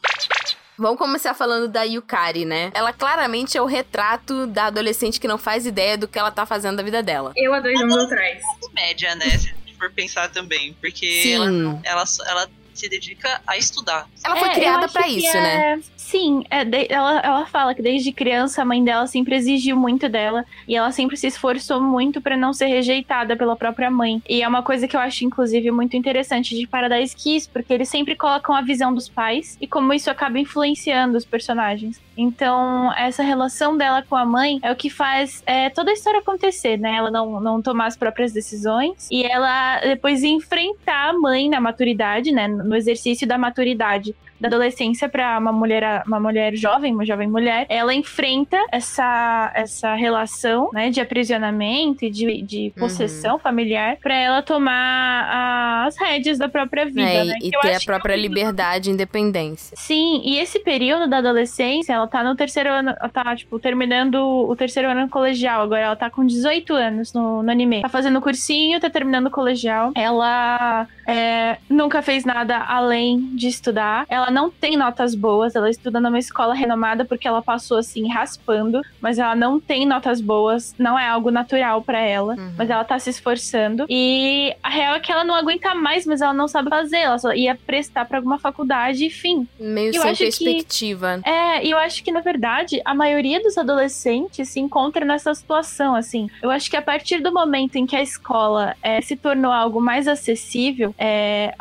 Vamos 0.78 0.98
começar 0.98 1.34
falando 1.34 1.68
da 1.68 1.84
Yukari, 1.84 2.44
né? 2.44 2.72
Ela 2.74 2.92
claramente 2.92 3.58
é 3.58 3.62
o 3.62 3.66
retrato 3.66 4.48
da 4.48 4.66
adolescente 4.66 5.20
que 5.22 5.28
não 5.28 5.38
faz 5.38 5.66
ideia 5.66 5.98
do 5.98 6.08
que 6.08 6.18
ela 6.18 6.32
tá 6.32 6.46
fazendo 6.46 6.78
da 6.78 6.84
vida 6.84 7.02
dela. 7.04 7.32
Eu 7.38 7.54
há 7.54 7.60
dois 7.60 7.80
anos 7.80 7.96
atrás. 7.96 8.42
Média, 8.74 9.16
né? 9.16 9.26
Se 9.30 9.36
a 9.36 9.54
gente 9.54 9.76
for 9.78 9.92
pensar 9.92 10.30
também. 10.30 10.76
Porque 10.82 11.06
ela, 11.34 11.46
Sim. 11.48 11.82
ela, 11.86 12.04
ela 12.28 12.50
se 12.74 12.90
dedica 12.90 13.42
a 13.46 13.58
estudar. 13.58 14.08
Ela 14.24 14.36
foi 14.36 14.50
É, 14.50 14.54
criada 14.54 14.88
que 14.88 15.08
isso, 15.08 15.38
é- 15.38 15.42
né? 15.76 15.82
Sim, 15.96 16.44
é, 16.50 16.64
de- 16.64 16.88
ela, 16.90 17.20
ela 17.22 17.46
fala 17.46 17.74
que 17.74 17.82
desde 17.82 18.12
criança 18.12 18.62
a 18.62 18.66
mãe 18.66 18.84
dela 18.84 19.08
sempre 19.08 19.36
exigiu 19.36 19.76
muito 19.76 20.08
dela 20.08 20.46
e 20.68 20.76
ela 20.76 20.92
sempre 20.92 21.18
se 21.18 21.28
esforçou 21.28 21.82
muito 21.82 22.22
pra 22.22 22.38
não 22.38 22.54
ser 22.54 22.68
rejeitada 22.68 23.36
pela 23.36 23.56
própria 23.56 23.90
mãe. 23.90 24.22
E 24.30 24.42
é 24.44 24.48
uma 24.48 24.62
coisa 24.62 24.88
que 24.88 24.96
eu 24.96 25.00
acho, 25.00 25.26
inclusive, 25.26 25.72
muito 25.72 25.96
interessante 25.98 26.56
de 26.56 26.68
Paradise 26.68 27.16
Kiss, 27.16 27.50
porque 27.52 27.74
eles 27.74 27.90
sempre 27.90 28.16
colocam 28.16 28.54
a 28.54 28.62
visão 28.62 28.94
dos 28.94 29.10
pais 29.10 29.58
e 29.60 29.66
como 29.68 29.94
isso 29.94 30.10
acaba 30.12 30.38
influenciando 30.40 31.18
os 31.18 31.26
personagens. 31.26 32.00
Então, 32.16 32.94
essa 32.94 33.24
relação 33.24 33.78
dela 33.78 34.04
com 34.04 34.16
a 34.16 34.26
mãe 34.26 34.60
é 34.62 34.72
o 34.72 34.76
que 34.76 34.90
faz 34.90 35.42
é, 35.46 35.70
toda 35.70 35.92
a 35.92 35.94
história 35.94 36.20
acontecer, 36.20 36.78
né? 36.78 36.96
Ela 36.96 37.10
não, 37.10 37.40
não 37.40 37.62
tomar 37.62 37.88
as 37.88 37.98
próprias 37.98 38.32
decisões 38.32 39.08
e 39.12 39.24
ela 39.24 39.80
depois 39.80 40.24
enfrentar 40.24 41.10
a 41.10 41.14
mãe 41.14 41.50
na 41.50 41.60
maturidade, 41.60 42.32
né? 42.32 42.48
No 42.48 42.76
exercício 42.76 43.28
da 43.28 43.38
maturidade 43.38 44.16
da 44.44 44.50
adolescência 44.50 45.08
para 45.08 45.40
uma 45.40 45.54
mulher, 45.54 46.04
uma 46.06 46.20
mulher 46.20 46.54
jovem, 46.56 46.94
uma 46.94 47.06
jovem 47.06 47.30
mulher, 47.30 47.66
ela 47.70 47.94
enfrenta 47.94 48.58
essa, 48.74 49.50
essa 49.56 49.96
relação, 49.96 50.70
né, 50.74 50.90
de 50.90 51.00
aprisionamento 51.00 52.04
e 52.04 52.10
de, 52.10 52.42
de 52.42 52.74
possessão 52.78 53.40
familiar 53.40 53.96
para 54.02 54.14
ela 54.14 54.42
tomar 54.42 55.86
as 55.88 55.98
rédeas 55.98 56.38
da 56.38 56.50
própria 56.50 56.86
vida, 56.86 57.02
É, 57.02 57.24
né? 57.24 57.38
e 57.42 57.52
ter 57.52 57.76
a 57.76 57.80
que 57.80 57.86
própria 57.86 58.14
é 58.16 58.18
um 58.18 58.20
liberdade 58.20 58.90
e 58.90 58.94
independência. 58.94 59.78
Sim, 59.78 60.22
e 60.26 60.38
esse 60.38 60.60
período 60.60 61.08
da 61.08 61.20
adolescência, 61.20 61.94
ela 61.94 62.08
tá 62.08 62.22
no 62.22 62.36
terceiro 62.36 62.70
ano, 62.70 62.90
ela 63.00 63.10
tá, 63.10 63.36
tipo, 63.36 63.58
terminando 63.60 64.16
o 64.16 64.54
terceiro 64.58 64.90
ano 64.90 65.08
colegial. 65.08 65.62
Agora 65.62 65.82
ela 65.82 65.96
tá 65.96 66.10
com 66.10 66.26
18 66.26 66.74
anos 66.74 67.14
no, 67.14 67.42
no 67.42 67.50
anime. 67.52 67.82
Tá 67.82 67.90
fazendo 67.90 68.20
cursinho, 68.20 68.80
tá 68.80 68.90
terminando 68.90 69.28
o 69.28 69.32
colegial. 69.32 69.92
Ela 69.96 70.86
é, 71.08 71.58
nunca 71.70 72.02
fez 72.02 72.26
nada 72.26 72.58
além 72.58 73.30
de 73.36 73.48
estudar. 73.48 74.06
Ela 74.10 74.33
não 74.34 74.50
tem 74.50 74.76
notas 74.76 75.16
boas, 75.16 75.56
ela 75.56 75.70
estuda 75.70 76.00
numa 76.00 76.20
escola 76.20 76.54
renomada 76.54 77.06
porque 77.06 77.28
ela 77.28 77.42
passou, 77.42 77.78
assim, 77.78 78.10
raspando. 78.10 78.82
Mas 79.00 79.20
ela 79.20 79.36
não 79.36 79.60
tem 79.60 79.86
notas 79.86 80.20
boas, 80.20 80.74
não 80.78 80.98
é 80.98 81.08
algo 81.08 81.30
natural 81.32 81.82
pra 81.82 82.00
ela. 82.00 82.34
Uhum. 82.36 82.54
Mas 82.58 82.70
ela 82.70 82.84
tá 82.84 82.98
se 83.00 83.10
esforçando. 83.10 83.86
E 83.90 84.54
a 84.64 84.70
real 84.70 84.96
é 84.96 85.00
que 85.00 85.12
ela 85.12 85.24
não 85.24 85.36
aguenta 85.36 85.74
mais, 85.76 86.06
mas 86.06 86.22
ela 86.22 86.34
não 86.34 86.48
sabe 86.48 86.70
fazer. 86.70 86.98
Ela 86.98 87.18
só 87.20 87.34
ia 87.34 87.56
prestar 87.56 88.06
pra 88.06 88.18
alguma 88.18 88.40
faculdade 88.40 89.06
e 89.06 89.10
fim. 89.10 89.48
Meio 89.60 89.90
Eu 89.96 90.02
sem 90.02 90.12
acho 90.12 90.18
que- 90.24 90.26
perspectiva. 90.46 91.22
É, 91.24 91.66
e 91.66 91.70
eu 91.72 91.78
acho 91.78 92.04
que, 92.04 92.12
na 92.12 92.22
verdade, 92.22 92.82
a 92.84 92.94
maioria 92.96 93.42
dos 93.42 93.58
adolescentes 93.58 94.50
se 94.50 94.60
encontra 94.60 95.06
nessa 95.06 95.34
situação, 95.36 95.94
assim. 95.96 96.30
Eu 96.42 96.50
acho 96.50 96.70
que 96.70 96.78
a 96.78 96.82
partir 96.82 97.20
do 97.22 97.32
momento 97.32 97.76
em 97.76 97.86
que 97.86 97.96
a 97.96 98.02
escola 98.02 98.76
é, 98.82 99.00
se 99.02 99.16
tornou 99.16 99.52
algo 99.52 99.80
mais 99.82 100.08
acessível, 100.08 100.94
é, 100.98 101.54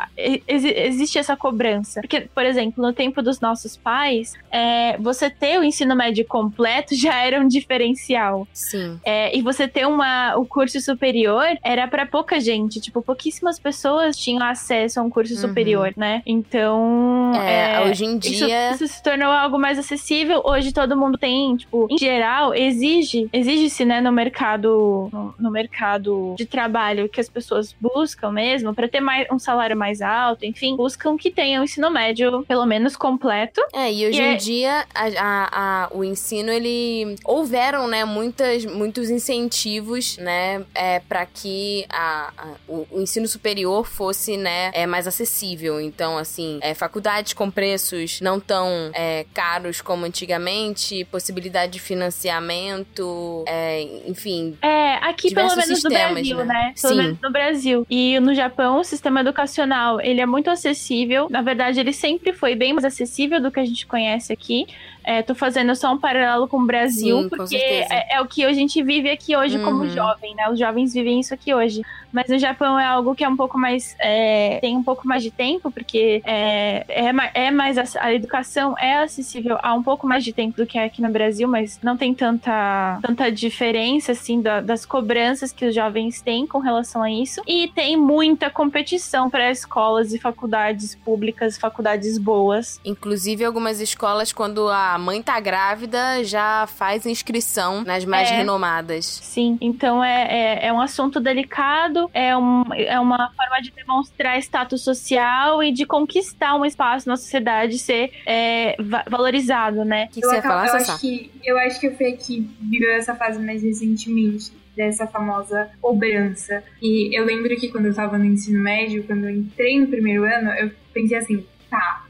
exi- 0.47 0.73
existe 0.75 1.17
essa 1.19 1.35
cobrança. 1.35 2.01
Porque, 2.01 2.21
por 2.33 2.45
exemplo, 2.45 2.52
no 2.77 2.93
tempo 2.93 3.21
dos 3.21 3.39
nossos 3.39 3.75
pais, 3.77 4.33
é, 4.51 4.97
você 4.97 5.29
ter 5.29 5.59
o 5.59 5.63
ensino 5.63 5.95
médio 5.95 6.25
completo 6.25 6.95
já 6.95 7.15
era 7.23 7.39
um 7.39 7.47
diferencial. 7.47 8.47
Sim. 8.53 8.99
É, 9.03 9.35
e 9.35 9.41
você 9.41 9.67
ter 9.67 9.85
uma, 9.87 10.35
o 10.37 10.45
curso 10.45 10.79
superior 10.81 11.45
era 11.63 11.87
pra 11.87 12.05
pouca 12.05 12.39
gente. 12.39 12.79
Tipo, 12.79 13.01
pouquíssimas 13.01 13.59
pessoas 13.59 14.15
tinham 14.17 14.43
acesso 14.45 14.99
a 14.99 15.03
um 15.03 15.09
curso 15.09 15.33
Uhum. 15.33 15.39
superior, 15.39 15.93
né? 15.97 16.21
Então. 16.25 17.31
É, 17.35 17.75
é, 17.83 17.89
hoje 17.89 18.05
em 18.05 18.17
isso, 18.17 18.45
dia. 18.45 18.71
isso 18.71 18.87
se 18.87 19.01
tornou 19.01 19.31
algo 19.31 19.57
mais 19.59 19.77
acessível. 19.79 20.41
Hoje 20.45 20.71
todo 20.71 20.95
mundo 20.97 21.17
tem, 21.17 21.55
tipo, 21.55 21.87
em 21.89 21.97
geral, 21.97 22.53
exige, 22.53 23.27
exige-se, 23.33 23.85
né, 23.85 24.01
no 24.01 24.11
mercado, 24.11 25.09
no, 25.11 25.33
no 25.39 25.51
mercado 25.51 26.35
de 26.37 26.45
trabalho 26.45 27.09
que 27.09 27.19
as 27.19 27.29
pessoas 27.29 27.75
buscam 27.79 28.31
mesmo, 28.31 28.73
pra 28.73 28.87
ter 28.87 28.99
mais, 28.99 29.27
um 29.31 29.39
salário 29.39 29.75
mais 29.77 30.01
alto, 30.01 30.45
enfim, 30.45 30.75
buscam 30.75 31.17
que 31.17 31.31
tenham 31.31 31.63
ensino 31.63 31.89
médio 31.89 32.42
ensino, 32.43 32.45
pelo 32.45 32.65
menos 32.65 32.95
completo. 32.95 33.61
É, 33.73 33.91
e 33.91 34.07
hoje 34.07 34.19
E 34.19 34.21
em 34.21 34.33
é- 34.33 34.35
dia 34.37 34.85
a, 34.93 35.05
a- 35.17 35.49
a- 35.85 35.89
o 35.91 36.03
ensino, 36.03 36.51
ele. 36.51 37.15
Houveram, 37.25 37.87
né, 37.87 38.05
muitas, 38.05 38.65
muitos 38.65 39.09
incentivos, 39.09 40.17
né, 40.17 40.63
é, 40.75 40.99
para 40.99 41.25
que 41.25 41.85
a, 41.89 42.31
o, 42.67 42.85
o 42.91 43.01
ensino 43.01 43.27
superior 43.27 43.85
fosse, 43.87 44.37
né, 44.37 44.71
é, 44.73 44.85
mais 44.85 45.07
acessível. 45.07 45.79
Então, 45.79 46.17
assim, 46.17 46.59
é, 46.61 46.73
faculdades 46.73 47.33
com 47.33 47.49
preços 47.49 48.21
não 48.21 48.39
tão 48.39 48.91
é, 48.93 49.25
caros 49.33 49.81
como 49.81 50.05
antigamente, 50.05 51.05
possibilidade 51.05 51.73
de 51.73 51.79
financiamento, 51.79 53.43
é, 53.47 53.81
enfim. 54.07 54.57
É, 54.61 54.95
aqui 54.95 55.33
pelo 55.33 55.49
menos 55.49 55.69
no 55.69 55.75
sistemas, 55.75 56.13
Brasil, 56.13 56.37
né? 56.37 56.45
né? 56.45 56.73
Pelo 56.79 56.93
Sim. 56.93 57.01
menos 57.01 57.17
no 57.21 57.31
Brasil. 57.31 57.87
E 57.89 58.19
no 58.19 58.33
Japão, 58.33 58.79
o 58.79 58.83
sistema 58.83 59.21
educacional, 59.21 59.99
ele 60.01 60.21
é 60.21 60.25
muito 60.25 60.49
acessível. 60.49 61.27
Na 61.29 61.41
verdade, 61.41 61.79
ele 61.79 61.93
sempre 61.93 62.32
foi 62.33 62.55
bem 62.55 62.73
mais 62.73 62.83
acessível 62.85 63.41
do 63.41 63.51
que 63.51 63.59
a 63.59 63.65
gente 63.65 63.85
conhece 63.87 64.33
aqui. 64.33 64.67
É, 65.03 65.21
tô 65.21 65.35
fazendo 65.35 65.75
só 65.75 65.93
um 65.93 65.97
paralelo 65.97 66.47
com 66.47 66.57
o 66.57 66.65
Brasil, 66.65 67.23
Sim, 67.23 67.29
porque 67.29 67.55
é, 67.55 68.15
é 68.15 68.21
o 68.21 68.25
que 68.25 68.43
a 68.43 68.53
gente 68.53 68.81
vive 68.83 69.09
aqui 69.09 69.35
hoje 69.35 69.59
como 69.59 69.83
Uhum. 69.83 69.89
jovem, 69.89 70.33
né? 70.35 70.49
Os 70.49 70.57
jovens 70.57 70.93
vivem 70.93 71.19
isso 71.19 71.33
aqui 71.33 71.53
hoje. 71.53 71.81
Mas 72.13 72.27
no 72.29 72.37
Japão 72.37 72.79
é 72.79 72.85
algo 72.85 73.15
que 73.15 73.23
é 73.23 73.27
um 73.27 73.35
pouco 73.35 73.57
mais. 73.57 73.95
é, 73.99 74.59
tem 74.61 74.77
um 74.77 74.83
pouco 74.83 75.07
mais 75.07 75.23
de 75.23 75.31
tempo, 75.31 75.71
porque 75.71 76.21
é, 76.23 76.85
é, 76.87 77.11
é 77.47 77.51
mais. 77.51 77.77
A 77.95 78.13
educação 78.13 78.75
é 78.77 78.97
acessível 78.99 79.57
há 79.61 79.73
um 79.73 79.81
pouco 79.83 80.05
mais 80.07 80.23
de 80.23 80.31
tempo 80.31 80.55
do 80.57 80.65
que 80.67 80.77
é 80.77 80.85
aqui 80.85 81.01
no 81.01 81.09
Brasil, 81.09 81.47
mas 81.47 81.79
não 81.81 81.97
tem 81.97 82.13
tanta, 82.13 82.99
tanta 83.01 83.31
diferença, 83.31 84.11
assim, 84.11 84.41
da- 84.41 84.61
das 84.61 84.85
cobranças 84.85 85.51
que 85.51 85.65
os 85.65 85.73
jovens 85.73 86.21
têm 86.21 86.45
com 86.45 86.59
relação 86.59 87.01
a 87.01 87.09
isso. 87.11 87.41
E 87.47 87.67
tem 87.69 87.97
muita 87.97 88.49
competição 88.49 89.29
para 89.29 89.49
escolas 89.49 90.13
e 90.13 90.19
faculdades 90.19 90.95
públicas, 90.95 91.57
faculdades 91.57 92.17
boas. 92.17 92.79
Inclusive, 92.85 93.43
algumas 93.43 93.79
escolas, 93.81 94.31
quando 94.31 94.69
a 94.69 94.97
mãe 94.99 95.21
tá 95.21 95.39
grávida, 95.39 96.23
já 96.23 96.67
faz 96.67 97.05
inscrição 97.05 97.83
nas 97.83 98.05
mais 98.05 98.29
É. 98.29 98.35
renomadas. 98.35 99.05
Sim, 99.23 99.57
então 99.59 100.03
é, 100.03 100.27
é, 100.63 100.67
é 100.67 100.73
um 100.73 100.79
assunto 100.81 101.19
delicado, 101.19 102.02
é, 102.13 102.35
um, 102.37 102.63
é 102.73 102.99
uma 102.99 103.29
forma 103.35 103.61
de 103.61 103.71
demonstrar 103.71 104.37
status 104.39 104.81
social 104.83 105.61
e 105.63 105.71
de 105.71 105.85
conquistar 105.85 106.55
um 106.55 106.65
espaço 106.65 107.07
na 107.07 107.15
sociedade 107.15 107.77
ser 107.77 108.11
é, 108.25 108.75
va- 108.79 109.03
valorizado, 109.09 109.85
né? 109.85 110.07
Que, 110.07 110.23
Eu, 110.23 110.29
você 110.29 110.35
ia 110.35 110.39
acabo- 110.39 110.53
falar, 110.55 110.67
eu 110.67 110.75
acho 110.75 110.99
que 111.01 111.31
eu 111.43 111.57
acho 111.59 111.79
que 111.79 111.89
foi 111.91 112.11
que 112.13 112.49
virou 112.61 112.91
essa 112.91 113.15
fase 113.15 113.39
mais 113.39 113.61
recentemente 113.63 114.51
dessa 114.75 115.05
famosa 115.05 115.69
cobrança. 115.79 116.63
E 116.81 117.17
eu 117.17 117.25
lembro 117.25 117.55
que 117.55 117.69
quando 117.69 117.85
eu 117.85 117.93
tava 117.93 118.17
no 118.17 118.25
ensino 118.25 118.59
médio, 118.59 119.03
quando 119.03 119.25
eu 119.25 119.29
entrei 119.29 119.79
no 119.79 119.87
primeiro 119.87 120.23
ano, 120.23 120.49
eu 120.53 120.71
pensei 120.93 121.17
assim, 121.17 121.45
tá, 121.69 122.03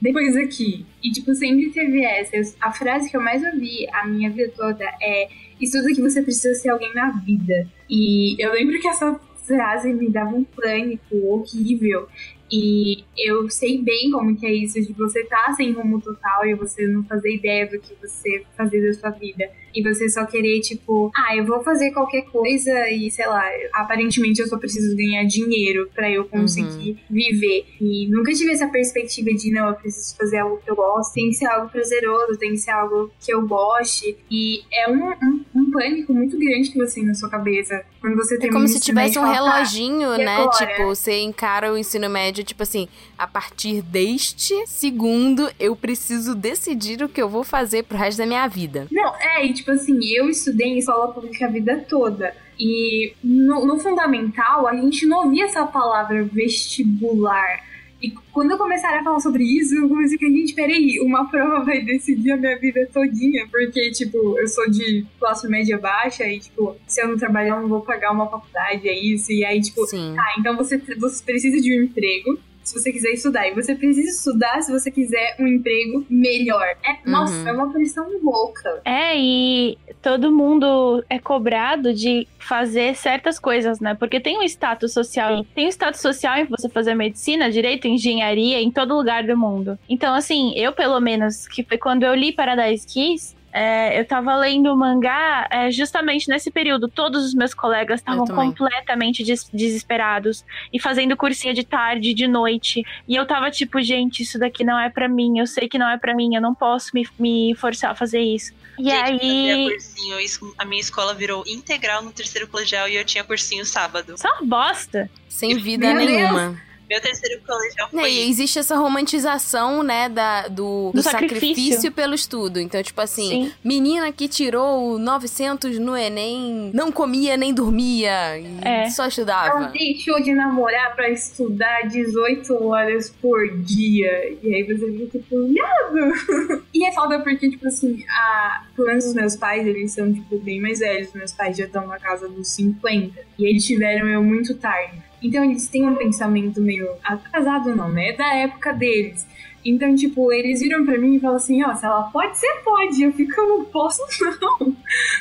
depois 0.00 0.36
aqui. 0.36 0.84
E 1.02 1.10
tipo, 1.12 1.32
sempre 1.34 1.70
teve 1.70 2.04
essa. 2.04 2.36
Eu- 2.36 2.42
a 2.60 2.72
frase 2.72 3.08
que 3.10 3.16
eu 3.16 3.20
mais 3.20 3.42
ouvi 3.44 3.86
a 3.92 4.04
minha 4.06 4.30
vida 4.30 4.50
toda 4.56 4.84
é 5.00 5.28
estuda 5.60 5.88
que 5.94 6.00
você 6.00 6.22
precisa 6.22 6.54
ser 6.54 6.70
alguém 6.70 6.92
na 6.94 7.10
vida. 7.10 7.66
E 7.90 8.36
eu 8.42 8.52
lembro 8.52 8.78
que 8.80 8.86
essa 8.88 9.18
frase 9.48 9.92
me 9.92 10.10
dava 10.10 10.36
um 10.36 10.44
pânico 10.44 11.16
horrível. 11.16 12.06
E 12.50 13.04
eu 13.16 13.50
sei 13.50 13.82
bem 13.82 14.10
como 14.10 14.36
que 14.36 14.46
é 14.46 14.52
isso, 14.52 14.80
de 14.80 14.92
você 14.92 15.20
estar 15.20 15.52
sem 15.54 15.72
rumo 15.72 16.00
total 16.00 16.46
e 16.46 16.54
você 16.54 16.86
não 16.86 17.02
fazer 17.04 17.34
ideia 17.34 17.66
do 17.66 17.78
que 17.78 17.94
você 18.00 18.44
fazer 18.56 18.86
da 18.86 18.94
sua 18.94 19.10
vida. 19.10 19.50
E 19.74 19.82
você 19.82 20.08
só 20.08 20.24
querer, 20.26 20.60
tipo, 20.60 21.10
ah, 21.16 21.36
eu 21.36 21.44
vou 21.44 21.62
fazer 21.62 21.90
qualquer 21.92 22.22
coisa 22.22 22.90
e, 22.90 23.10
sei 23.10 23.26
lá, 23.26 23.44
aparentemente 23.74 24.40
eu 24.40 24.46
só 24.48 24.58
preciso 24.58 24.96
ganhar 24.96 25.24
dinheiro 25.24 25.88
pra 25.94 26.10
eu 26.10 26.24
conseguir 26.24 26.98
viver. 27.10 27.66
E 27.80 28.06
nunca 28.08 28.32
tive 28.32 28.52
essa 28.52 28.66
perspectiva 28.68 29.30
de, 29.32 29.50
não, 29.50 29.68
eu 29.68 29.74
preciso 29.74 30.16
fazer 30.16 30.38
algo 30.38 30.58
que 30.64 30.70
eu 30.70 30.76
gosto. 30.76 31.14
Tem 31.14 31.28
que 31.28 31.34
ser 31.34 31.46
algo 31.46 31.68
prazeroso, 31.70 32.38
tem 32.38 32.50
que 32.52 32.58
ser 32.58 32.70
algo 32.70 33.10
que 33.20 33.32
eu 33.32 33.46
goste. 33.46 34.16
E 34.30 34.62
é 34.72 34.90
um, 34.90 35.10
um, 35.10 35.44
um 35.54 35.70
pânico 35.70 36.12
muito 36.12 36.38
grande 36.38 36.70
que 36.70 36.78
você 36.78 36.96
tem 36.96 37.04
na 37.04 37.14
sua 37.14 37.28
cabeça. 37.28 37.84
Quando 38.00 38.16
você 38.16 38.34
É 38.36 38.38
termina 38.38 38.60
como 38.60 38.68
se 38.68 38.80
tivesse 38.80 39.18
um 39.18 39.22
"Tá, 39.22 39.32
reloginho, 39.32 40.14
e 40.14 40.18
né? 40.24 40.36
agora? 40.36 40.66
Tipo, 40.66 40.86
você 40.86 41.20
encara 41.20 41.72
o 41.72 41.78
ensino 41.78 42.08
médio, 42.08 42.44
tipo 42.44 42.62
assim, 42.62 42.88
a 43.16 43.26
partir 43.26 43.82
deste 43.82 44.54
segundo, 44.66 45.50
eu 45.58 45.74
preciso 45.76 46.34
decidir 46.34 47.02
o 47.02 47.08
que 47.08 47.20
eu 47.20 47.28
vou 47.28 47.44
fazer 47.44 47.84
pro 47.84 47.96
resto 47.98 48.18
da 48.18 48.26
minha 48.26 48.46
vida. 48.46 48.86
Não, 48.90 49.14
é, 49.16 49.44
e 49.46 49.52
tipo 49.58 49.70
assim, 49.70 49.98
eu 50.14 50.28
estudei 50.28 50.68
em 50.68 50.78
escola 50.78 51.12
pública 51.12 51.46
a 51.46 51.50
vida 51.50 51.84
toda. 51.88 52.34
E 52.58 53.12
no, 53.22 53.64
no 53.64 53.78
fundamental, 53.78 54.66
a 54.66 54.74
gente 54.74 55.06
não 55.06 55.24
ouvia 55.24 55.44
essa 55.44 55.66
palavra 55.66 56.24
vestibular. 56.24 57.68
E 58.00 58.12
quando 58.32 58.56
começaram 58.56 59.00
a 59.00 59.04
falar 59.04 59.20
sobre 59.20 59.42
isso, 59.42 59.74
eu 59.74 59.88
comecei 59.88 60.16
a 60.20 60.30
gente, 60.30 60.54
peraí, 60.54 61.00
uma 61.00 61.28
prova 61.28 61.64
vai 61.64 61.80
decidir 61.82 62.30
a 62.30 62.36
minha 62.36 62.56
vida 62.58 62.88
todinha, 62.92 63.46
porque, 63.50 63.90
tipo, 63.90 64.38
eu 64.38 64.46
sou 64.46 64.70
de 64.70 65.04
classe 65.18 65.48
média 65.48 65.76
baixa 65.78 66.24
e, 66.24 66.38
tipo, 66.38 66.76
se 66.86 67.02
eu 67.02 67.08
não 67.08 67.16
trabalhar, 67.16 67.56
eu 67.56 67.62
não 67.62 67.68
vou 67.68 67.80
pagar 67.80 68.12
uma 68.12 68.28
faculdade, 68.28 68.88
é 68.88 68.96
isso. 68.96 69.32
E 69.32 69.44
aí, 69.44 69.60
tipo, 69.60 69.84
Sim. 69.86 70.14
tá, 70.14 70.34
então 70.38 70.56
você, 70.56 70.78
você 70.78 71.24
precisa 71.24 71.60
de 71.60 71.76
um 71.76 71.84
emprego. 71.84 72.38
Se 72.68 72.78
você 72.78 72.92
quiser 72.92 73.10
estudar, 73.12 73.48
e 73.48 73.54
você 73.54 73.74
precisa 73.74 74.08
estudar 74.10 74.60
se 74.62 74.70
você 74.70 74.90
quiser 74.90 75.36
um 75.40 75.46
emprego 75.46 76.04
melhor. 76.10 76.66
É, 76.84 77.08
Nossa, 77.08 77.32
Uhum. 77.34 77.48
é 77.48 77.52
uma 77.52 77.72
pressão 77.72 78.06
louca. 78.22 78.82
É, 78.84 79.16
e 79.18 79.78
todo 80.02 80.30
mundo 80.30 81.02
é 81.08 81.18
cobrado 81.18 81.94
de 81.94 82.26
fazer 82.38 82.94
certas 82.94 83.38
coisas, 83.38 83.80
né? 83.80 83.94
Porque 83.94 84.20
tem 84.20 84.38
um 84.38 84.42
status 84.42 84.92
social. 84.92 85.44
Tem 85.54 85.66
um 85.66 85.70
status 85.70 86.00
social 86.00 86.36
em 86.38 86.44
você 86.44 86.68
fazer 86.68 86.94
medicina, 86.94 87.50
direito, 87.50 87.88
engenharia, 87.88 88.60
em 88.60 88.70
todo 88.70 88.94
lugar 88.96 89.24
do 89.24 89.36
mundo. 89.36 89.78
Então, 89.88 90.14
assim, 90.14 90.52
eu, 90.56 90.72
pelo 90.72 91.00
menos, 91.00 91.46
que 91.48 91.62
foi 91.62 91.78
quando 91.78 92.02
eu 92.04 92.14
li 92.14 92.32
Paradise 92.32 92.86
Kiss, 92.86 93.34
é, 93.58 93.98
eu 94.00 94.04
tava 94.06 94.36
lendo 94.36 94.72
o 94.72 94.76
mangá 94.76 95.48
é, 95.50 95.70
justamente 95.70 96.28
nesse 96.28 96.50
período. 96.50 96.86
Todos 96.88 97.24
os 97.24 97.34
meus 97.34 97.52
colegas 97.54 98.00
estavam 98.00 98.24
completamente 98.36 99.24
des- 99.24 99.48
desesperados 99.52 100.44
e 100.72 100.78
fazendo 100.80 101.16
cursinho 101.16 101.52
de 101.52 101.64
tarde, 101.64 102.14
de 102.14 102.28
noite. 102.28 102.84
E 103.08 103.16
eu 103.16 103.26
tava 103.26 103.50
tipo, 103.50 103.80
gente, 103.82 104.22
isso 104.22 104.38
daqui 104.38 104.62
não 104.64 104.78
é 104.78 104.88
pra 104.88 105.08
mim. 105.08 105.38
Eu 105.38 105.46
sei 105.46 105.68
que 105.68 105.78
não 105.78 105.88
é 105.88 105.98
pra 105.98 106.14
mim. 106.14 106.34
Eu 106.34 106.40
não 106.40 106.54
posso 106.54 106.90
me, 106.94 107.06
me 107.18 107.54
forçar 107.56 107.90
a 107.90 107.94
fazer 107.94 108.20
isso. 108.20 108.52
E 108.78 108.84
Gente, 108.84 109.24
eu 109.26 109.56
aí. 109.56 109.70
cursinho, 109.70 110.20
isso- 110.20 110.54
a 110.56 110.64
minha 110.64 110.80
escola 110.80 111.12
virou 111.12 111.42
integral 111.46 112.00
no 112.02 112.12
terceiro 112.12 112.46
colegial 112.46 112.88
e 112.88 112.94
eu 112.94 113.04
tinha 113.04 113.24
cursinho 113.24 113.64
sábado. 113.64 114.14
Só 114.16 114.28
uma 114.34 114.46
bosta. 114.46 115.10
Sem 115.28 115.56
vida 115.58 115.92
Meu 115.94 116.06
Deus. 116.06 116.56
Meu 116.88 117.00
terceiro 117.00 117.40
colegial 117.46 117.88
Né, 117.92 118.02
foi 118.02 118.12
e 118.12 118.30
existe 118.30 118.58
essa 118.58 118.76
romantização, 118.76 119.82
né, 119.82 120.08
da, 120.08 120.48
do, 120.48 120.90
do 120.90 120.92
Do 120.94 121.02
sacrifício. 121.02 121.48
sacrifício. 121.48 121.92
pelo 121.92 122.14
estudo. 122.14 122.58
Então, 122.60 122.82
tipo 122.82 123.00
assim, 123.00 123.28
Sim. 123.28 123.52
menina 123.62 124.10
que 124.12 124.26
tirou 124.28 124.98
900 124.98 125.78
no 125.78 125.96
Enem, 125.96 126.70
não 126.72 126.90
comia 126.92 127.36
nem 127.36 127.52
dormia, 127.52 128.38
e 128.38 128.58
É. 128.62 128.88
só 128.90 129.02
Ela 129.02 129.08
estudava. 129.08 129.66
deixou 129.68 130.20
de 130.22 130.32
namorar 130.34 130.94
pra 130.94 131.10
estudar 131.10 131.82
18 131.88 132.54
horas 132.64 133.10
por 133.20 133.48
dia. 133.58 134.36
E 134.42 134.54
aí 134.54 134.62
você 134.64 134.90
fica 134.92 135.18
tipo, 135.18 135.46
viado! 135.48 136.62
E 136.74 136.84
é 136.86 136.92
foda 136.92 137.18
porque, 137.20 137.50
tipo 137.50 137.66
assim, 137.66 138.04
a... 138.08 138.62
pelo 138.76 138.86
menos 138.88 139.04
os 139.06 139.14
meus 139.14 139.34
pais, 139.34 139.66
eles 139.66 139.90
são, 139.92 140.12
tipo, 140.12 140.38
bem 140.38 140.60
mais 140.60 140.78
velhos. 140.78 141.12
Meus 141.12 141.32
pais 141.32 141.56
já 141.56 141.64
estão 141.64 141.86
na 141.86 141.98
casa 141.98 142.28
dos 142.28 142.48
50. 142.48 143.18
E 143.38 143.44
eles 143.46 143.64
tiveram 143.66 144.06
eu 144.08 144.22
muito 144.22 144.54
tarde. 144.54 145.02
Então 145.22 145.44
eles 145.44 145.68
têm 145.68 145.88
um 145.88 145.96
pensamento 145.96 146.60
meio 146.60 146.88
atrasado, 147.02 147.74
não, 147.74 147.88
né? 147.88 148.12
Da 148.12 148.34
época 148.34 148.72
deles. 148.72 149.26
Então, 149.64 149.94
tipo, 149.94 150.32
eles 150.32 150.60
viram 150.60 150.84
pra 150.84 150.96
mim 150.96 151.16
e 151.16 151.20
falam 151.20 151.36
assim, 151.36 151.62
ó, 151.64 151.74
se 151.74 151.84
ela 151.84 152.04
pode, 152.04 152.38
você 152.38 152.46
pode. 152.64 153.02
Eu 153.02 153.12
fico, 153.12 153.40
eu 153.40 153.48
não 153.48 153.64
posso, 153.66 154.00
não. 154.40 154.74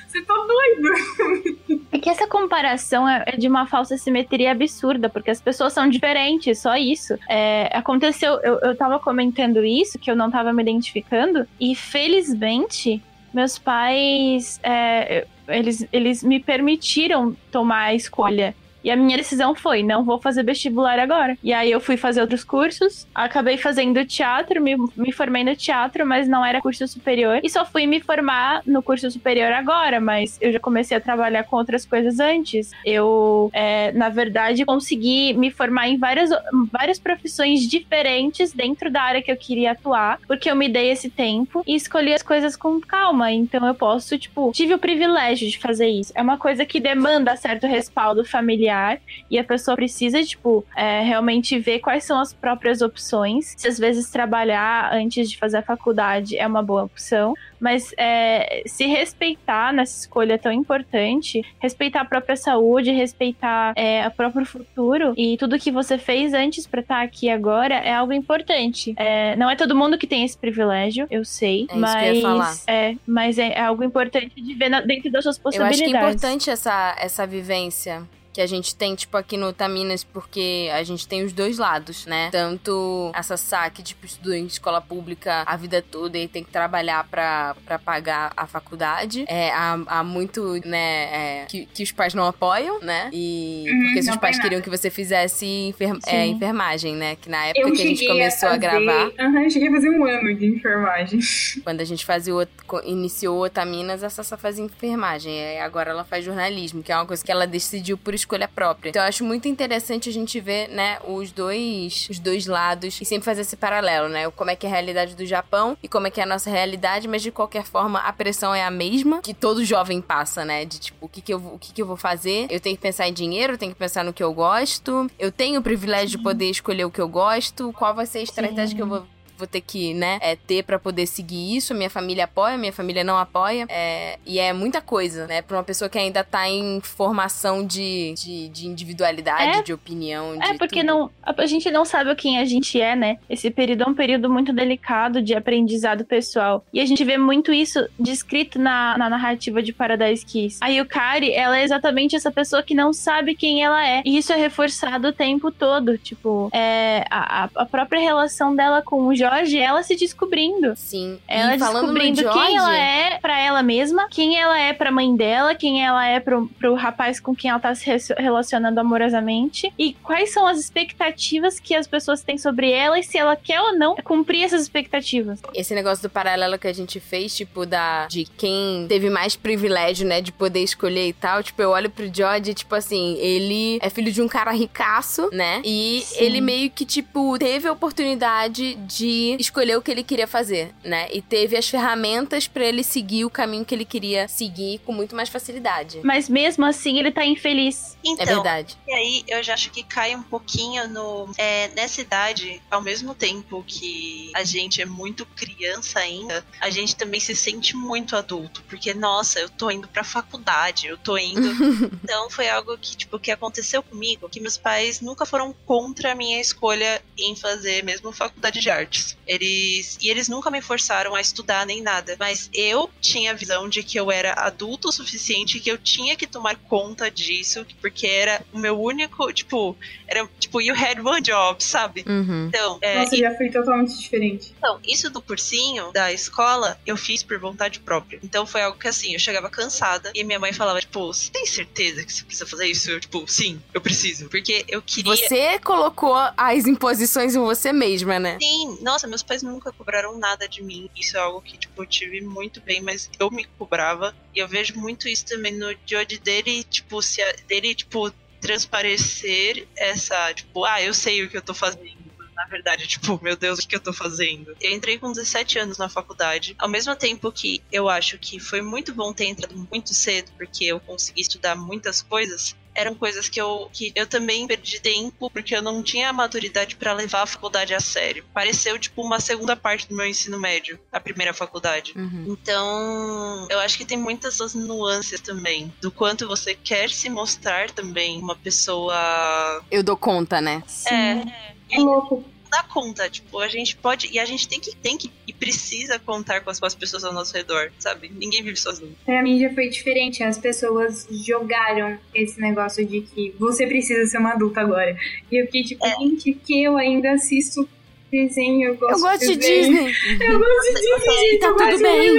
Você 0.07 0.21
tá 0.21 0.33
doido. 0.33 1.77
É 1.89 1.99
que 1.99 2.10
essa 2.10 2.27
comparação 2.27 3.07
é 3.07 3.23
é 3.25 3.38
de 3.38 3.47
uma 3.47 3.65
falsa 3.65 3.97
simetria 3.97 4.51
absurda, 4.51 5.10
porque 5.10 5.31
as 5.31 5.41
pessoas 5.41 5.73
são 5.73 5.89
diferentes, 5.89 6.60
só 6.60 6.75
isso. 6.75 7.17
É, 7.27 7.69
aconteceu, 7.75 8.33
eu, 8.43 8.60
eu 8.60 8.75
tava 8.75 8.99
comentando 8.99 9.63
isso, 9.65 9.97
que 9.97 10.12
eu 10.12 10.15
não 10.15 10.29
tava 10.29 10.53
me 10.53 10.62
identificando, 10.62 11.47
e 11.60 11.73
felizmente, 11.73 13.01
meus 13.33 13.57
pais, 13.57 14.60
é, 14.62 15.25
eles, 15.47 15.88
eles 15.91 16.23
me 16.23 16.39
permitiram 16.39 17.36
tomar 17.51 17.86
a 17.86 17.95
escolha. 17.95 18.53
E 18.83 18.91
a 18.91 18.95
minha 18.95 19.17
decisão 19.17 19.55
foi, 19.55 19.83
não 19.83 20.03
vou 20.03 20.19
fazer 20.19 20.43
vestibular 20.43 20.99
agora. 20.99 21.37
E 21.43 21.53
aí 21.53 21.71
eu 21.71 21.79
fui 21.79 21.97
fazer 21.97 22.21
outros 22.21 22.43
cursos, 22.43 23.07
acabei 23.13 23.57
fazendo 23.57 24.05
teatro, 24.05 24.61
me, 24.61 24.77
me 24.95 25.11
formei 25.11 25.43
no 25.43 25.55
teatro, 25.55 26.05
mas 26.05 26.27
não 26.27 26.45
era 26.45 26.61
curso 26.61 26.87
superior. 26.87 27.39
E 27.43 27.49
só 27.49 27.65
fui 27.65 27.85
me 27.85 27.99
formar 27.99 28.61
no 28.65 28.81
curso 28.81 29.09
superior 29.11 29.51
agora, 29.51 29.99
mas 29.99 30.37
eu 30.41 30.51
já 30.51 30.59
comecei 30.59 30.95
a 30.95 31.01
trabalhar 31.01 31.43
com 31.43 31.55
outras 31.55 31.85
coisas 31.85 32.19
antes. 32.19 32.71
Eu, 32.85 33.49
é, 33.53 33.91
na 33.91 34.09
verdade, 34.09 34.65
consegui 34.65 35.33
me 35.33 35.51
formar 35.51 35.89
em 35.89 35.97
várias, 35.97 36.29
várias 36.71 36.99
profissões 36.99 37.67
diferentes 37.67 38.54
dentro 38.54 38.89
da 38.89 39.02
área 39.02 39.21
que 39.21 39.31
eu 39.31 39.37
queria 39.37 39.71
atuar, 39.71 40.19
porque 40.27 40.49
eu 40.49 40.56
me 40.56 40.69
dei 40.69 40.91
esse 40.91 41.10
tempo 41.10 41.63
e 41.65 41.75
escolhi 41.75 42.13
as 42.13 42.23
coisas 42.23 42.56
com 42.56 42.79
calma. 42.79 43.31
Então 43.31 43.65
eu 43.65 43.75
posso, 43.75 44.17
tipo, 44.17 44.52
tive 44.54 44.73
o 44.73 44.79
privilégio 44.79 45.49
de 45.49 45.58
fazer 45.58 45.87
isso. 45.87 46.13
É 46.15 46.21
uma 46.21 46.37
coisa 46.37 46.65
que 46.65 46.79
demanda 46.79 47.35
certo 47.35 47.67
respaldo 47.67 48.23
familiar 48.23 48.66
familiar 48.67 48.99
e 49.29 49.39
a 49.39 49.43
pessoa 49.43 49.75
precisa, 49.75 50.21
tipo, 50.23 50.65
é, 50.75 51.01
realmente 51.01 51.57
ver 51.59 51.79
quais 51.79 52.03
são 52.03 52.19
as 52.19 52.33
próprias 52.33 52.81
opções. 52.81 53.53
Se 53.57 53.67
às 53.67 53.77
vezes 53.79 54.09
trabalhar 54.09 54.93
antes 54.93 55.29
de 55.29 55.37
fazer 55.37 55.57
a 55.57 55.61
faculdade 55.61 56.37
é 56.37 56.45
uma 56.45 56.61
boa 56.61 56.83
opção, 56.83 57.33
mas 57.59 57.93
é, 57.97 58.63
se 58.65 58.85
respeitar 58.85 59.73
nessa 59.73 59.99
escolha 60.01 60.37
tão 60.37 60.51
importante, 60.51 61.41
respeitar 61.59 62.01
a 62.01 62.05
própria 62.05 62.35
saúde, 62.35 62.91
respeitar 62.91 63.73
é, 63.75 64.07
o 64.07 64.11
próprio 64.11 64.45
futuro 64.45 65.13
e 65.17 65.37
tudo 65.37 65.57
que 65.57 65.71
você 65.71 65.97
fez 65.97 66.33
antes 66.33 66.67
para 66.67 66.81
estar 66.81 67.01
aqui 67.01 67.29
agora 67.29 67.75
é 67.75 67.93
algo 67.93 68.13
importante. 68.13 68.93
É, 68.97 69.35
não 69.35 69.49
é 69.49 69.55
todo 69.55 69.75
mundo 69.75 69.97
que 69.97 70.05
tem 70.07 70.23
esse 70.23 70.37
privilégio, 70.37 71.07
eu 71.09 71.25
sei, 71.25 71.67
É 71.69 72.11
eu 72.17 72.21
falar. 72.21 72.37
mas 72.37 72.63
é, 72.67 72.95
mas 73.07 73.37
é, 73.39 73.53
é 73.53 73.61
algo 73.61 73.83
importante 73.83 74.39
de 74.41 74.53
ver 74.53 74.69
na- 74.69 74.81
dentro 74.81 75.09
das 75.11 75.23
suas 75.23 75.37
Eu 75.37 75.43
possibilidades. 75.43 75.81
acho 75.81 75.91
que 75.91 75.95
é 75.97 75.99
importante 75.99 76.49
essa, 76.49 76.95
essa 76.99 77.25
vivência 77.25 78.03
que 78.38 78.42
a 78.42 78.46
gente 78.46 78.75
tem, 78.75 78.94
tipo, 78.94 79.17
aqui 79.17 79.35
no 79.35 79.52
Taminas, 79.52 80.04
porque 80.04 80.69
a 80.71 80.83
gente 80.83 81.08
tem 81.08 81.23
os 81.23 81.33
dois 81.33 81.58
lados, 81.58 82.06
né? 82.06 82.29
Tanto 82.31 83.12
essa 83.15 83.35
saque, 83.35 83.81
tipo, 83.81 84.06
estudou 84.06 84.31
em 84.31 84.46
escola 84.46 84.79
pública 84.79 85.42
a 85.44 85.58
vida 85.58 85.81
toda 85.81 86.19
e 86.19 86.27
tem 86.27 86.44
que 86.44 86.52
trabalhar 86.52 87.04
pra, 87.10 87.56
pra 87.65 87.79
pagar 87.79 88.31
a 88.38 88.46
faculdade. 88.46 89.25
É, 89.27 89.50
há, 89.50 89.79
há 89.88 90.04
muito, 90.04 90.62
né, 90.63 91.42
é, 91.42 91.46
que, 91.50 91.65
que 91.65 91.81
os 91.81 91.92
pais 91.92 92.13
não 92.13 92.27
apoiam, 92.27 92.79
né? 92.79 93.10
E 93.12 93.65
Uhum, 93.67 93.83
porque 93.85 94.02
se 94.04 94.08
não 94.10 94.13
os 94.13 94.21
pais 94.21 94.40
queriam 94.40 94.62
que 94.62 94.69
você 94.69 94.92
fizesse 94.92 95.44
enfer- 95.69 95.98
é, 96.06 96.27
enfermagem, 96.27 96.96
né? 96.96 97.15
Que 97.15 97.27
na 97.29 97.44
época 97.48 97.67
Eu 97.67 97.73
que 97.73 97.81
a 97.81 97.85
gente 97.85 98.06
começou 98.06 98.50
a, 98.50 98.52
fazer... 98.52 98.62
gravar, 98.62 99.12
Aham, 99.19 99.42
eu 99.46 99.50
cheguei 99.50 99.69
a 99.69 99.71
fazer 99.71 99.90
um 99.90 100.06
ano 100.06 100.35
de 100.35 100.46
enfermagem. 100.46 101.19
quando 101.65 101.81
a 101.81 101.85
gente 101.85 102.06
fazia 102.06 102.35
o, 102.35 102.46
iniciou 102.83 103.40
o 103.40 103.46
Otaminas, 103.46 104.04
a 104.04 104.12
Sassa 104.12 104.38
fazia 104.38 104.63
enfermagem. 104.63 105.60
Agora 105.60 105.90
ela 105.90 106.04
faz 106.04 106.23
jornalismo, 106.23 106.83
que 106.83 106.92
é 106.92 106.96
uma 106.96 107.06
coisa 107.08 107.25
que 107.25 107.31
ela 107.31 107.48
decidiu 107.48 107.98
por 107.98 108.13
escolha 108.13 108.27
própria. 108.54 108.90
Então 108.90 109.02
eu 109.02 109.08
acho 109.08 109.23
muito 109.23 109.48
interessante 109.48 110.10
a 110.10 110.13
gente 110.13 110.40
ver, 110.40 110.67
né, 110.69 110.98
os 111.08 111.32
dois, 111.32 112.08
os 112.10 112.19
dois 112.19 112.46
lados 112.46 113.00
e 113.02 113.06
sempre 113.06 113.25
fazer 113.25 113.42
esse 113.42 113.56
paralelo, 113.56 114.10
né? 114.10 114.30
Como 114.32 114.50
é 114.52 114.56
que 114.56 114.65
é 114.65 114.69
a 114.69 114.73
realidade 114.73 115.15
do 115.15 115.25
Japão 115.25 115.78
e 115.82 115.88
como 115.88 116.08
é 116.08 116.12
que 116.12 116.19
é 116.19 116.23
a 116.23 116.28
nossa 116.28 116.50
realidade, 116.50 117.08
mas 117.08 117.21
de 117.21 117.32
qualquer 117.32 117.63
forma 117.63 118.00
a 118.00 118.12
pressão 118.12 118.54
é 118.54 118.63
a 118.63 118.71
mesma 118.71 119.21
que 119.21 119.34
todo 119.34 119.63
jovem 119.63 120.02
passa, 120.02 120.44
né? 120.44 120.65
De 120.65 120.80
tipo, 120.80 121.06
o 121.06 121.10
que 121.10 121.21
que 121.21 121.34
eu, 121.34 121.40
vou- 121.40 121.54
o 121.56 121.60
que 121.60 121.71
que 121.71 121.82
eu 121.82 121.86
vou 121.86 121.98
fazer? 121.98 122.48
Eu 122.50 122.60
tenho 122.60 122.75
que 122.75 122.82
pensar 122.82 123.08
em 123.08 123.13
dinheiro, 123.13 123.54
eu 123.54 123.58
tenho 123.58 123.71
que 123.71 123.80
pensar 123.80 124.04
no 124.04 124.12
que 124.13 124.23
eu 124.23 124.34
gosto. 124.34 125.10
Eu 125.17 125.32
tenho 125.32 125.60
o 125.60 125.63
privilégio 125.63 126.17
de 126.17 126.23
poder 126.23 126.50
escolher 126.50 126.86
o 126.86 126.92
que 126.92 127.00
eu 127.02 127.08
gosto. 127.08 127.71
Qual 127.73 127.94
vai 127.94 128.06
ser 128.06 128.19
a 128.19 128.23
estratégia 128.23 128.75
que 128.75 128.82
eu 128.82 128.88
vou 128.88 129.06
vou 129.38 129.48
ter 129.48 129.62
que, 129.62 129.94
né, 129.94 130.17
é, 130.21 130.35
ter 130.35 130.63
pra 130.63 130.79
poder 130.79 131.06
seguir 131.06 131.56
isso. 131.56 131.73
Minha 131.73 131.90
família 131.90 132.23
apoia, 132.25 132.58
minha 132.58 132.73
família 132.73 133.04
não 133.04 133.17
apoia. 133.17 133.65
É, 133.69 134.17
e 134.25 134.40
é 134.40 134.52
muita 134.54 134.81
coisa, 134.81 135.27
né? 135.27 135.42
Pra 135.42 135.58
uma 135.58 135.63
pessoa 135.63 135.88
que 135.90 135.98
ainda 135.98 136.23
tá 136.23 136.48
em 136.50 136.79
formação 136.81 137.65
de, 137.65 138.13
de, 138.17 138.50
de 138.50 138.67
individualidade, 138.67 139.60
É. 139.60 139.62
de 139.62 139.73
opinião. 139.73 140.35
É, 140.42 140.54
de 140.54 140.58
porque 140.58 140.81
tudo. 140.81 140.88
não, 140.88 141.12
a 141.23 141.46
gente 141.46 141.69
não 141.71 141.85
sabe 141.85 142.13
quem 142.15 142.40
a 142.40 142.46
gente 142.46 142.79
é, 142.81 142.96
né? 142.96 143.17
Esse 143.29 143.50
período 143.52 143.83
é 143.83 143.88
um 143.88 143.94
período 143.94 144.29
muito 144.29 144.52
delicado 144.54 145.21
de 145.21 145.33
aprendizado 145.35 146.04
pessoal. 146.06 146.65
E 146.73 146.79
a 146.79 146.85
gente 146.85 147.04
vê 147.04 147.17
muito 147.17 147.54
isso 147.54 147.88
descrito 148.00 148.60
na, 148.60 148.98
na 148.98 149.10
narrativa 149.10 149.62
de 149.62 149.71
Paradise 149.73 150.25
Kiss. 150.25 150.58
A 150.62 150.67
Yukari, 150.67 151.31
ela 151.33 151.60
é 151.60 151.63
exatamente 151.63 152.15
essa 152.15 152.31
pessoa 152.31 152.63
que 152.63 152.73
não 152.73 152.92
sabe 152.94 153.35
quem 153.35 153.63
ela 153.63 153.85
é. 153.88 154.02
E 154.06 154.17
isso 154.17 154.31
é 154.33 154.35
reforçado 154.35 155.10
o 155.10 155.13
tempo 155.13 155.52
todo. 155.52 155.98
Tipo, 155.98 156.50
é, 156.54 157.06
a, 157.10 157.50
a- 157.56 157.65
própria 157.65 158.00
relação 158.00 158.56
dela 158.56 158.81
com 158.81 159.08
o 159.08 159.15
Jorge, 159.30 159.58
ela 159.60 159.84
se 159.84 159.96
descobrindo. 159.96 160.73
Sim. 160.75 161.19
Ela 161.28 161.56
e 161.56 161.60
falando 161.60 161.82
descobrindo 161.94 162.30
quem 162.32 162.56
ela 162.58 162.78
é 162.78 163.17
pra 163.19 163.40
ela 163.40 163.62
mesma, 163.63 164.08
quem 164.10 164.40
ela 164.40 164.60
é 164.60 164.73
pra 164.73 164.92
mãe 164.92 165.15
dela, 165.15 165.54
quem 165.56 165.86
ela 165.86 166.06
é 166.06 166.19
pro, 166.19 166.48
pro 166.60 166.73
rapaz 166.75 167.19
com 167.19 167.36
quem 167.36 167.50
ela 167.52 167.60
tá 167.60 167.73
se 167.75 167.86
re- 167.86 167.98
relacionando 168.17 168.80
amorosamente 168.80 169.71
e 169.78 169.94
quais 169.94 170.32
são 170.34 170.48
as 170.48 170.58
expectativas 170.60 171.60
que 171.60 171.75
as 171.75 171.88
pessoas 171.88 172.21
têm 172.23 172.38
sobre 172.38 172.71
ela 172.71 173.00
e 173.00 173.04
se 173.04 173.17
ela 173.17 173.36
quer 173.36 173.60
ou 173.62 173.78
não 173.78 173.96
cumprir 173.98 174.44
essas 174.44 174.62
expectativas. 174.62 175.40
Esse 175.54 175.73
negócio 175.75 176.02
do 176.04 176.10
paralelo 176.10 176.58
que 176.58 176.67
a 176.67 176.73
gente 176.73 177.00
fez, 177.00 177.36
tipo, 177.36 177.65
da 177.65 178.08
de 178.08 178.25
quem 178.38 178.86
teve 178.88 179.10
mais 179.10 179.36
privilégio, 179.36 180.08
né, 180.08 180.21
de 180.21 180.32
poder 180.32 180.63
escolher 180.63 181.08
e 181.08 181.13
tal. 181.13 181.44
Tipo, 181.44 181.62
eu 181.62 181.71
olho 181.71 181.90
pro 181.90 182.10
George, 182.13 182.54
tipo 182.54 182.73
assim, 182.75 183.15
ele 183.19 183.80
é 183.82 183.90
filho 183.90 184.12
de 184.12 184.21
um 184.21 184.28
cara 184.28 184.52
ricaço, 184.52 185.30
né? 185.34 185.62
E 185.65 186.02
Sim. 186.06 186.23
ele 186.23 186.42
meio 186.42 186.69
que, 186.69 186.86
tipo, 186.86 187.38
teve 187.38 187.67
a 187.67 187.71
oportunidade 187.71 188.75
de 188.75 189.16
escolher 189.39 189.77
o 189.77 189.81
que 189.81 189.91
ele 189.91 190.03
queria 190.03 190.27
fazer, 190.27 190.73
né? 190.83 191.07
E 191.11 191.21
teve 191.21 191.55
as 191.57 191.67
ferramentas 191.69 192.47
pra 192.47 192.65
ele 192.65 192.83
seguir 192.83 193.25
o 193.25 193.29
caminho 193.29 193.65
que 193.65 193.73
ele 193.73 193.85
queria 193.85 194.27
seguir 194.27 194.79
com 194.85 194.91
muito 194.91 195.15
mais 195.15 195.29
facilidade. 195.29 195.99
Mas 196.03 196.29
mesmo 196.29 196.65
assim 196.65 196.99
ele 196.99 197.11
tá 197.11 197.25
infeliz. 197.25 197.95
É 197.95 198.09
Então, 198.09 198.25
verdade. 198.25 198.77
E 198.87 198.93
aí, 198.93 199.23
eu 199.27 199.41
já 199.43 199.53
acho 199.53 199.71
que 199.71 199.83
cai 199.83 200.15
um 200.15 200.23
pouquinho 200.23 200.87
no. 200.89 201.31
é, 201.37 201.69
nessa 201.69 202.01
idade, 202.01 202.61
ao 202.69 202.81
mesmo 202.81 203.13
tempo 203.15 203.63
que 203.67 204.31
a 204.35 204.43
gente 204.43 204.81
é 204.81 204.85
muito 204.85 205.25
criança 205.25 205.99
ainda, 205.99 206.45
a 206.59 206.69
gente 206.69 206.95
também 206.95 207.19
se 207.19 207.35
sente 207.35 207.75
muito 207.75 208.15
adulto. 208.15 208.63
Porque, 208.69 208.93
nossa, 208.93 209.39
eu 209.39 209.49
tô 209.49 209.69
indo 209.71 209.87
pra 209.87 210.03
faculdade, 210.03 210.87
eu 210.87 210.97
tô 210.97 211.17
indo. 211.17 211.47
então, 212.03 212.29
foi 212.29 212.49
algo 212.49 212.77
que, 212.77 212.95
tipo, 212.95 213.19
que 213.19 213.31
aconteceu 213.31 213.81
comigo, 213.83 214.29
que 214.29 214.39
meus 214.39 214.57
pais 214.57 215.01
nunca 215.01 215.25
foram 215.25 215.53
contra 215.65 216.11
a 216.11 216.15
minha 216.15 216.39
escolha 216.39 217.01
em 217.17 217.35
fazer 217.35 217.83
mesmo 217.83 218.11
faculdade 218.11 218.59
de 218.59 218.69
artes. 218.69 219.06
Eles. 219.25 219.97
E 220.01 220.10
eles 220.10 220.27
nunca 220.27 220.49
me 220.49 220.62
forçaram 220.62 221.15
a 221.15 221.21
estudar 221.21 221.65
nem 221.65 221.81
nada. 221.81 222.15
Mas 222.19 222.49
eu 222.53 222.89
tinha 222.99 223.31
a 223.31 223.33
visão 223.33 223.69
de 223.69 223.83
que 223.83 223.99
eu 223.99 224.12
era 224.12 224.33
adulto 224.33 224.89
o 224.89 224.91
suficiente 224.91 225.60
que 225.60 225.69
eu 225.69 225.77
tinha 225.77 226.15
que 226.15 226.27
tomar 226.27 226.55
conta 226.55 227.10
disso, 227.12 227.65
porque 227.79 228.08
era 228.08 228.41
o 228.51 228.58
meu 228.58 228.79
único, 228.79 229.31
tipo, 229.31 229.75
era 230.08 230.27
tipo, 230.39 230.62
you 230.62 230.75
had 230.75 230.99
one 230.99 231.21
job, 231.21 231.63
sabe? 231.63 232.03
Uhum. 232.08 232.47
Então, 232.47 232.77
é, 232.81 232.99
Nossa, 232.99 233.17
já 233.17 233.35
foi 233.35 233.49
totalmente 233.49 233.97
diferente. 233.97 234.53
então, 234.58 234.79
isso 234.85 235.10
do 235.10 235.21
cursinho 235.21 235.91
da 235.91 236.12
escola, 236.12 236.79
eu 236.85 236.97
fiz 236.97 237.21
por 237.21 237.37
vontade 237.37 237.79
própria. 237.79 238.19
Então 238.23 238.45
foi 238.45 238.62
algo 238.62 238.77
que 238.77 238.87
assim, 238.87 239.13
eu 239.13 239.19
chegava 239.19 239.49
cansada 239.49 240.12
e 240.15 240.23
minha 240.23 240.39
mãe 240.39 240.53
falava, 240.53 240.79
tipo, 240.79 241.08
você 241.08 241.29
tem 241.31 241.45
certeza 241.45 242.03
que 242.03 242.12
você 242.13 242.23
precisa 242.23 242.45
fazer 242.45 242.67
isso? 242.67 242.89
Eu, 242.89 242.99
tipo, 242.99 243.25
sim, 243.27 243.62
eu 243.73 243.81
preciso. 243.81 244.29
Porque 244.29 244.65
eu 244.67 244.81
queria. 244.81 245.15
Você 245.15 245.60
colocou 245.60 246.15
as 246.35 246.65
imposições 246.65 247.35
em 247.35 247.39
você 247.39 247.71
mesma, 247.71 248.19
né? 248.19 248.37
Sim, 248.41 248.77
nossa, 248.81 248.96
meus 249.06 249.21
pais 249.21 249.43
nunca 249.43 249.71
cobraram 249.73 250.17
nada 250.17 250.48
de 250.48 250.63
mim. 250.63 250.87
Isso 250.95 251.17
é 251.17 251.19
algo 251.19 251.41
que, 251.41 251.58
tipo, 251.58 251.83
eu 251.83 251.87
tive 251.87 252.21
muito 252.21 252.62
bem, 252.63 252.81
mas 252.81 253.10
eu 253.19 253.29
me 253.29 253.43
cobrava. 253.58 254.15
E 254.33 254.39
eu 254.39 254.48
vejo 254.48 254.73
muito 254.79 255.08
isso 255.08 255.25
também 255.25 255.54
no 255.58 255.67
Jody 255.85 256.19
dele, 256.19 256.63
tipo, 256.63 257.02
se 257.02 257.21
a- 257.21 257.35
dele, 257.48 257.75
tipo, 257.75 258.10
transparecer 258.39 259.67
essa, 259.77 260.33
tipo, 260.33 260.63
ah, 260.65 260.81
eu 260.81 260.93
sei 260.93 261.23
o 261.23 261.29
que 261.29 261.37
eu 261.37 261.41
tô 261.41 261.54
fazendo. 261.54 262.15
Na 262.35 262.45
verdade, 262.50 262.87
tipo, 262.87 263.19
meu 263.23 263.35
Deus, 263.35 263.60
o 263.60 263.67
que 263.67 263.75
eu 263.75 263.79
tô 263.79 263.91
fazendo? 263.91 264.56
Eu 264.62 264.71
entrei 264.71 265.00
com 265.00 265.12
17 265.12 265.58
anos 265.60 265.77
na 265.77 265.89
faculdade. 265.89 266.56
Ao 266.60 266.69
mesmo 266.69 266.95
tempo 266.95 267.31
que 267.31 267.63
eu 267.71 267.89
acho 267.89 268.17
que 268.19 268.39
foi 268.39 268.62
muito 268.62 268.93
bom 268.93 269.12
ter 269.13 269.25
entrado 269.25 269.56
muito 269.71 269.93
cedo, 269.93 270.31
porque 270.37 270.65
eu 270.65 270.79
consegui 270.79 271.21
estudar 271.21 271.56
muitas 271.56 272.02
coisas 272.02 272.56
eram 272.78 272.96
coisas 272.96 273.28
que 273.28 273.42
eu, 273.42 273.69
que 273.73 273.92
eu 273.96 274.08
também 274.08 274.48
perdi 274.48 274.80
tempo 274.80 275.30
porque 275.30 275.56
eu 275.56 275.62
não 275.62 275.84
tinha 275.84 276.10
a 276.10 276.13
maturidade 276.13 276.78
pra 276.78 276.94
levar 276.94 277.23
a 277.23 277.25
faculdade 277.25 277.73
a 277.73 277.80
sério. 277.80 278.23
Pareceu 278.34 278.78
tipo 278.80 279.02
uma 279.02 279.19
segunda 279.19 279.56
parte 279.56 279.90
do 279.90 279.96
meu 279.96 280.06
ensino 280.06 280.40
médio, 280.40 280.80
a 280.92 281.00
primeira 281.00 281.34
faculdade. 281.34 281.94
Uhum. 281.96 282.25
Então, 282.28 283.48
eu 283.50 283.60
acho 283.60 283.78
que 283.78 283.86
tem 283.86 283.98
muitas 283.98 284.38
essas 284.38 284.54
nuances 284.54 285.19
também, 285.19 285.73
do 285.82 285.92
quanto 285.92 286.28
você 286.28 286.54
quer 286.54 286.90
se 286.90 287.10
mostrar 287.10 287.71
também 287.71 288.19
uma 288.19 288.36
pessoa. 288.36 289.63
Eu 289.71 289.82
dou 289.82 289.98
conta, 289.98 290.40
né? 290.40 290.62
É, 290.86 291.23
É 291.71 291.80
louco. 291.80 292.23
Dá 292.50 292.63
conta, 292.63 293.10
tipo, 293.10 293.39
a 293.39 293.48
gente 293.48 293.75
pode. 293.75 294.10
E 294.12 294.19
a 294.19 294.25
gente 294.25 294.48
tem 294.48 294.60
que, 294.60 294.75
tem 294.75 294.98
que 294.98 295.12
e 295.27 295.33
precisa 295.33 296.00
contar 296.00 296.41
com 296.41 296.50
as, 296.50 296.60
com 296.60 296.65
as 296.65 296.75
pessoas 296.75 297.04
ao 297.04 297.13
nosso 297.13 297.35
redor, 297.35 297.71
sabe? 297.79 298.10
Ninguém 298.10 298.43
vive 298.43 298.58
sozinho. 298.58 298.95
Pra 299.06 299.21
mim 299.21 299.39
já 299.39 299.54
foi 299.54 299.69
diferente. 299.69 300.23
As 300.23 300.37
pessoas 300.37 301.08
jogaram 301.12 301.98
esse 302.13 302.39
negócio 302.39 302.85
de 302.85 303.02
que 303.02 303.35
você 303.39 303.67
precisa 303.67 304.06
ser 304.10 304.17
uma 304.17 304.33
adulta 304.33 304.62
agora. 304.62 304.98
E 305.31 305.41
eu 305.41 305.45
fiquei 305.45 305.63
tipo, 305.63 305.85
gente, 306.00 306.33
que 306.33 306.63
eu 306.63 306.77
ainda 306.77 307.12
assisto 307.13 307.67
desenho, 308.12 308.69
eu 308.69 308.77
gosto, 308.77 308.95
Eu 308.95 309.02
gosto 309.02 309.25
de. 309.27 309.35
Disney. 309.35 309.93
Eu 310.21 310.39
gosto 310.39 310.73
de 310.73 310.81
Disney, 310.81 311.29
gente, 311.29 311.39
Tá 311.39 311.48
eu 311.48 311.56
tudo 311.56 311.69
gosto 311.69 311.81
bem. 311.81 312.13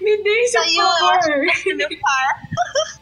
Me 0.00 0.22
deixa, 0.22 0.60
Aí 0.60 0.74
por 0.74 0.82
eu 0.82 0.90
favor. 0.90 1.76
Meu 1.76 1.88
pai. 1.88 2.97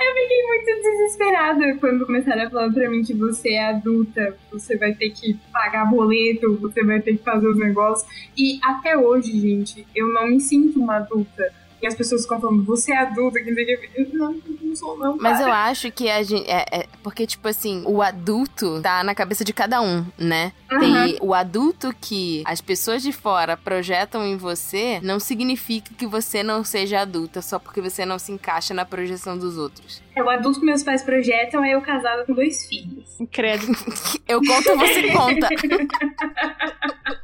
Eu 0.00 0.14
fiquei 0.14 0.42
muito 0.46 0.82
desesperada 0.82 1.76
quando 1.78 2.06
começaram 2.06 2.46
a 2.46 2.50
falar 2.50 2.72
pra 2.72 2.88
mim 2.88 3.02
que 3.02 3.14
você 3.14 3.50
é 3.50 3.68
adulta, 3.68 4.36
você 4.50 4.76
vai 4.76 4.94
ter 4.94 5.10
que 5.10 5.38
pagar 5.52 5.84
boleto, 5.84 6.56
você 6.56 6.84
vai 6.84 7.00
ter 7.00 7.16
que 7.16 7.24
fazer 7.24 7.46
os 7.46 7.58
negócios. 7.58 8.08
E 8.36 8.58
até 8.62 8.96
hoje, 8.96 9.38
gente, 9.38 9.86
eu 9.94 10.08
não 10.08 10.28
me 10.28 10.40
sinto 10.40 10.80
uma 10.80 10.96
adulta. 10.96 11.59
E 11.82 11.86
as 11.86 11.94
pessoas 11.94 12.22
ficam 12.22 12.40
falando, 12.40 12.62
você 12.64 12.92
é 12.92 12.98
adulta, 12.98 13.38
que 13.40 13.46
não 13.50 13.54
sei 13.54 13.74
o 13.74 13.80
que. 13.80 13.90
Eu, 13.94 14.08
Não, 14.12 14.36
não 14.62 14.76
sou 14.76 14.98
não, 14.98 15.16
Mas 15.16 15.38
para. 15.38 15.48
eu 15.48 15.52
acho 15.52 15.90
que 15.90 16.10
a 16.10 16.22
gente. 16.22 16.48
É, 16.48 16.66
é- 16.70 16.86
porque, 17.02 17.26
tipo 17.26 17.48
assim, 17.48 17.82
o 17.86 18.02
adulto 18.02 18.80
tá 18.82 19.02
na 19.02 19.14
cabeça 19.14 19.44
de 19.44 19.52
cada 19.52 19.80
um, 19.80 20.04
né? 20.18 20.52
Tem 20.68 21.16
o 21.20 21.32
adulto 21.34 21.94
que 22.00 22.42
as 22.46 22.60
pessoas 22.60 23.02
de 23.02 23.12
fora 23.12 23.56
projetam 23.56 24.26
em 24.26 24.36
você, 24.36 25.00
não 25.02 25.18
significa 25.18 25.90
que 25.96 26.06
você 26.06 26.42
não 26.42 26.62
seja 26.62 27.00
adulta 27.00 27.40
só 27.42 27.58
porque 27.58 27.80
você 27.80 28.04
não 28.04 28.18
se 28.18 28.30
encaixa 28.30 28.74
na 28.74 28.84
projeção 28.84 29.36
dos 29.38 29.56
outros. 29.56 30.02
É 30.14 30.22
o 30.22 30.28
adulto 30.28 30.60
que 30.60 30.66
meus 30.66 30.82
pais 30.82 31.02
projetam, 31.02 31.64
é 31.64 31.70
eu 31.74 31.80
casada 31.80 32.24
com 32.24 32.34
dois 32.34 32.66
filhos. 32.68 33.16
Credo. 33.32 33.66
Eu 34.28 34.40
conto, 34.40 34.76
você 34.76 35.10
conta. 35.10 35.48